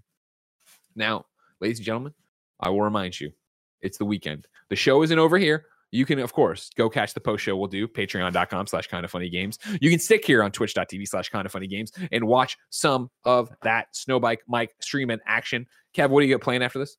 now 0.96 1.24
ladies 1.60 1.78
and 1.78 1.86
gentlemen 1.86 2.12
i 2.58 2.68
will 2.68 2.82
remind 2.82 3.18
you 3.20 3.32
it's 3.82 3.98
the 3.98 4.04
weekend. 4.04 4.46
The 4.68 4.76
show 4.76 5.02
isn't 5.02 5.18
over 5.18 5.38
here. 5.38 5.66
You 5.92 6.06
can, 6.06 6.20
of 6.20 6.32
course, 6.32 6.70
go 6.76 6.88
catch 6.88 7.14
the 7.14 7.20
post 7.20 7.42
show 7.42 7.56
we'll 7.56 7.66
do, 7.66 7.88
patreon.com 7.88 8.68
slash 8.68 8.86
kind 8.86 9.04
of 9.04 9.10
funny 9.10 9.28
games. 9.28 9.58
You 9.80 9.90
can 9.90 9.98
stick 9.98 10.24
here 10.24 10.42
on 10.42 10.52
twitch.tv 10.52 11.08
slash 11.08 11.28
kind 11.30 11.46
of 11.46 11.52
funny 11.52 11.66
games 11.66 11.90
and 12.12 12.24
watch 12.24 12.56
some 12.70 13.10
of 13.24 13.50
that 13.62 13.88
Snowbike 13.92 14.38
Mike 14.46 14.74
stream 14.80 15.10
in 15.10 15.20
action. 15.26 15.66
Kev, 15.94 16.10
what 16.10 16.20
do 16.20 16.26
you 16.26 16.34
got 16.34 16.42
playing 16.42 16.62
after 16.62 16.78
this? 16.78 16.96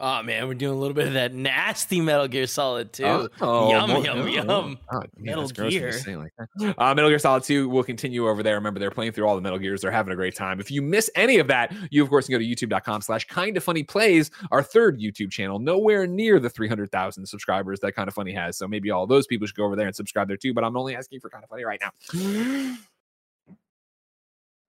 Oh 0.00 0.22
man, 0.22 0.46
we're 0.46 0.54
doing 0.54 0.76
a 0.76 0.78
little 0.78 0.94
bit 0.94 1.08
of 1.08 1.14
that 1.14 1.34
nasty 1.34 2.00
Metal 2.00 2.28
Gear 2.28 2.46
Solid 2.46 2.92
too. 2.92 3.28
Oh, 3.40 3.70
Yum, 3.70 3.90
more- 3.90 4.04
yum, 4.04 4.18
oh, 4.20 4.26
yum. 4.26 4.48
oh, 4.48 4.62
man, 4.62 4.78
Metal 5.16 5.42
that's 5.42 5.52
gross 5.52 5.72
when 5.74 5.82
you 5.82 5.90
Gear. 6.06 6.30
like. 6.60 6.78
Uh, 6.78 6.94
Metal 6.94 7.10
Gear 7.10 7.18
Solid 7.18 7.42
2 7.42 7.68
will 7.68 7.82
continue 7.82 8.28
over 8.28 8.44
there. 8.44 8.54
Remember, 8.54 8.78
they're 8.78 8.92
playing 8.92 9.10
through 9.10 9.26
all 9.26 9.34
the 9.34 9.40
Metal 9.42 9.58
Gears. 9.58 9.80
They're 9.80 9.90
having 9.90 10.12
a 10.12 10.16
great 10.16 10.36
time. 10.36 10.60
If 10.60 10.70
you 10.70 10.82
miss 10.82 11.10
any 11.16 11.38
of 11.38 11.48
that, 11.48 11.74
you, 11.90 12.00
of 12.04 12.08
course, 12.10 12.26
can 12.26 12.34
go 12.34 12.38
to 12.38 12.44
youtube.com 12.44 13.00
slash 13.02 13.26
kind 13.26 13.56
of 13.56 13.64
funny 13.64 13.82
plays, 13.82 14.30
our 14.52 14.62
third 14.62 15.00
YouTube 15.00 15.32
channel, 15.32 15.58
nowhere 15.58 16.06
near 16.06 16.38
the 16.38 16.48
300,000 16.48 17.26
subscribers 17.26 17.80
that 17.80 17.92
kind 17.96 18.06
of 18.06 18.14
funny 18.14 18.32
has. 18.32 18.56
So 18.56 18.68
maybe 18.68 18.92
all 18.92 19.06
those 19.08 19.26
people 19.26 19.48
should 19.48 19.56
go 19.56 19.64
over 19.64 19.74
there 19.74 19.88
and 19.88 19.96
subscribe 19.96 20.28
there 20.28 20.36
too. 20.36 20.54
But 20.54 20.62
I'm 20.62 20.76
only 20.76 20.94
asking 20.94 21.18
for 21.18 21.28
kind 21.28 21.42
of 21.42 21.50
funny 21.50 21.64
right 21.64 21.80
now. 21.80 21.90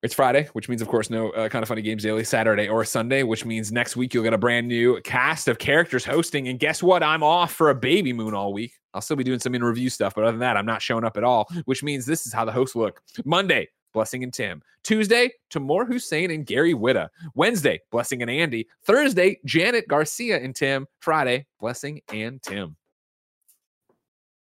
It's 0.01 0.13
Friday, 0.13 0.47
which 0.53 0.69
means, 0.69 0.81
of 0.81 0.87
course, 0.87 1.09
no 1.09 1.31
uh, 1.31 1.49
kind 1.49 1.61
of 1.61 1.67
funny 1.67 1.81
games 1.81 2.03
daily 2.03 2.23
Saturday 2.23 2.69
or 2.69 2.85
Sunday, 2.85 3.23
which 3.23 3.43
means 3.43 3.69
next 3.69 3.97
week 3.97 4.13
you'll 4.13 4.23
get 4.23 4.33
a 4.33 4.37
brand 4.37 4.65
new 4.65 5.01
cast 5.01 5.49
of 5.49 5.59
characters 5.59 6.05
hosting. 6.05 6.47
And 6.47 6.57
guess 6.57 6.81
what? 6.81 7.03
I'm 7.03 7.21
off 7.21 7.51
for 7.51 7.69
a 7.69 7.75
baby 7.75 8.13
moon 8.13 8.33
all 8.33 8.53
week. 8.53 8.71
I'll 8.93 9.01
still 9.01 9.17
be 9.17 9.25
doing 9.25 9.39
some 9.39 9.55
in 9.55 9.63
review 9.63 9.89
stuff, 9.89 10.15
but 10.15 10.23
other 10.23 10.31
than 10.31 10.39
that, 10.39 10.55
I'm 10.55 10.65
not 10.65 10.81
showing 10.81 11.03
up 11.03 11.17
at 11.17 11.25
all, 11.25 11.49
which 11.65 11.83
means 11.83 12.05
this 12.05 12.25
is 12.25 12.31
how 12.31 12.45
the 12.45 12.51
hosts 12.51 12.77
look. 12.77 13.01
Monday, 13.25 13.67
Blessing 13.93 14.23
and 14.23 14.33
Tim. 14.33 14.61
Tuesday, 14.83 15.31
Tamoor 15.49 15.85
Hussain 15.85 16.31
and 16.31 16.45
Gary 16.45 16.73
Whitta. 16.73 17.09
Wednesday, 17.35 17.81
Blessing 17.91 18.21
and 18.21 18.31
Andy. 18.31 18.67
Thursday, 18.85 19.37
Janet 19.45 19.87
Garcia 19.89 20.39
and 20.39 20.55
Tim. 20.55 20.87
Friday, 20.99 21.45
Blessing 21.59 22.01
and 22.13 22.41
Tim. 22.41 22.77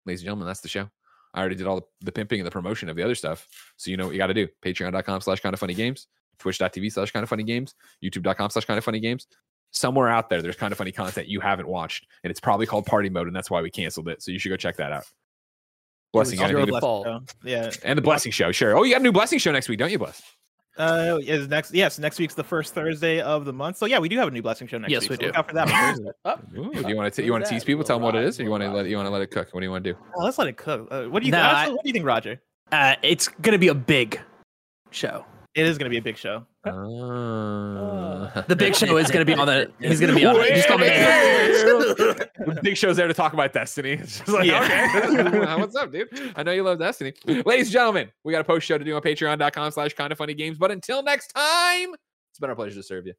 Ladies 0.05 0.21
and 0.21 0.27
gentlemen, 0.27 0.49
that's 0.49 0.61
the 0.61 0.69
show. 0.69 0.91
I 1.35 1.41
already 1.41 1.57
did 1.57 1.67
all 1.67 1.77
the, 1.77 1.83
the 2.03 2.13
pimping 2.13 2.41
and 2.41 2.47
the 2.47 2.51
promotion 2.51 2.89
of 2.89 2.97
the 2.97 3.03
other 3.03 3.15
stuff. 3.15 3.47
So 3.77 3.91
you 3.91 3.97
know 3.97 4.07
what 4.07 4.13
you 4.13 4.19
got 4.19 4.29
to 4.29 4.35
do. 4.35 4.49
Patreon.com 4.65 5.21
slash 5.21 5.41
kind 5.41 5.53
of 5.53 5.61
funny 5.61 5.75
games, 5.75 6.07
twitch.tv 6.39 6.93
slash 6.93 7.11
kind 7.11 7.23
of 7.25 7.29
funny 7.29 7.43
games, 7.43 7.75
youtube.com 8.03 8.51
slash 8.51 8.65
kind 8.65 8.79
of 8.79 8.85
funny 8.85 9.01
games. 9.01 9.27
Somewhere 9.73 10.09
out 10.09 10.31
there, 10.31 10.41
there's 10.41 10.55
kind 10.57 10.71
of 10.71 10.79
funny 10.79 10.93
content 10.93 11.27
you 11.27 11.41
haven't 11.41 11.67
watched, 11.67 12.07
and 12.23 12.31
it's 12.31 12.39
probably 12.39 12.65
called 12.65 12.87
party 12.87 13.09
mode, 13.11 13.27
and 13.27 13.35
that's 13.35 13.51
why 13.51 13.61
we 13.61 13.71
canceled 13.71 14.09
it. 14.09 14.23
So 14.23 14.31
you 14.31 14.39
should 14.39 14.51
go 14.51 14.57
check 14.57 14.77
that 14.77 14.93
out. 14.93 15.05
Blessing, 16.13 16.39
was 16.39 16.49
anything 16.51 16.69
your 16.69 16.77
to- 16.77 16.81
fault. 16.81 17.09
Yeah. 17.43 17.73
and 17.83 17.99
the 17.99 18.03
blessing 18.03 18.31
show, 18.31 18.53
sure. 18.53 18.79
Oh, 18.79 18.85
you 18.85 18.93
got 18.93 19.01
a 19.01 19.03
new 19.03 19.11
blessing 19.11 19.41
show 19.41 19.51
next 19.51 19.69
week, 19.69 19.81
don't 19.81 19.91
you, 19.91 19.99
Bless? 19.99 20.23
Uh, 20.77 21.19
is 21.23 21.47
next 21.49 21.73
yes, 21.73 21.99
next 21.99 22.19
week's 22.19 22.35
the 22.35 22.43
first 22.43 22.75
Thursday 22.75 23.21
of 23.21 23.45
the 23.45 23.53
month. 23.53 23.77
So 23.77 23.87
yeah, 23.87 23.99
we 24.01 24.09
do 24.09 24.19
have 24.19 24.27
a 24.29 24.31
new 24.31 24.43
blessing 24.43 24.67
show 24.67 24.79
next 24.79 24.91
Yes, 24.91 25.03
week. 25.03 25.11
we 25.11 25.17
so 25.17 25.21
do. 25.21 25.27
Look 25.29 25.37
out 25.37 25.49
for 25.49 25.55
that 25.55 25.71
on 25.71 25.95
Thursday. 25.95 26.11
Oh, 26.25 26.39
Ooh, 26.57 26.83
do 26.83 26.89
you 26.89 26.97
want 26.97 27.15
to 27.15 27.23
you 27.25 27.31
want 27.33 27.45
to 27.45 27.51
tease 27.51 27.63
people? 27.65 27.85
Tell 27.85 27.97
them 27.97 28.03
what 28.05 28.17
it 28.17 28.25
is, 28.25 28.41
or 28.41 28.43
you 28.43 28.51
want 28.51 28.63
to 28.65 28.71
let 28.73 28.87
you 28.87 28.97
want 28.97 29.07
to 29.07 29.11
let 29.11 29.23
it 29.23 29.31
cook? 29.31 29.49
What 29.53 29.61
do 29.61 29.67
you 29.67 29.71
want 29.71 29.85
to 29.85 29.93
do? 29.93 29.99
Oh, 30.17 30.25
let's 30.25 30.37
let 30.39 30.49
it 30.49 30.57
cook. 30.57 30.89
Uh, 30.91 31.05
what 31.05 31.21
do 31.21 31.27
you 31.27 31.33
Nah, 31.33 31.39
actually, 31.39 31.75
what 31.75 31.85
do 31.85 31.89
you 31.89 31.93
think, 31.93 32.07
Roger? 32.07 32.41
Uh, 32.73 32.97
it's 33.03 33.29
gonna 33.29 33.59
be 33.59 33.69
a 33.69 33.75
big 33.75 34.21
show. 34.91 35.25
It 35.55 35.67
is 35.67 35.79
going 35.79 35.85
to 35.87 35.91
be 35.91 35.99
a 35.99 36.03
big 36.03 36.17
show. 36.17 36.45
Uh, 36.67 38.43
The 38.49 38.57
big 38.57 38.75
show 38.75 38.97
is 38.97 39.11
gonna 39.11 39.25
be 39.25 39.35
on 39.35 39.47
the. 39.47 39.71
He's 39.81 40.01
gonna 40.01 40.15
be 40.15 40.25
on. 40.25 40.35
it. 40.41 40.55
Just 40.55 40.71
on 40.71 40.81
the 40.81 42.29
The 42.55 42.61
Big 42.63 42.77
Show's 42.77 42.97
there 42.97 43.07
to 43.07 43.15
talk 43.15 43.33
about 43.35 43.53
Destiny. 43.53 43.93
It's 44.01 44.19
just 44.19 44.29
like, 44.31 44.47
Yeah. 44.47 44.91
okay, 45.05 45.57
what's 45.61 45.77
up, 45.77 45.93
dude? 45.93 46.09
I 46.35 46.43
know 46.43 46.53
you 46.53 46.63
love 46.63 46.79
Destiny. 46.79 47.13
Ladies 47.27 47.67
and 47.67 47.73
gentlemen, 47.73 48.11
we 48.25 48.33
got 48.33 48.41
a 48.41 48.45
post 48.45 48.67
show 48.67 48.79
to 48.79 48.85
do 48.85 48.97
on 48.97 49.03
patreon.com 49.03 49.71
slash 49.73 49.93
kind 49.95 50.11
of 50.11 50.19
funny 50.19 50.35
games. 50.35 50.57
But 50.59 50.71
until 50.71 51.03
next 51.03 51.29
time, 51.29 51.95
it's 52.31 52.39
been 52.41 52.51
our 52.51 52.57
pleasure 52.57 52.77
to 52.77 52.83
serve 52.83 53.07
you. 53.07 53.15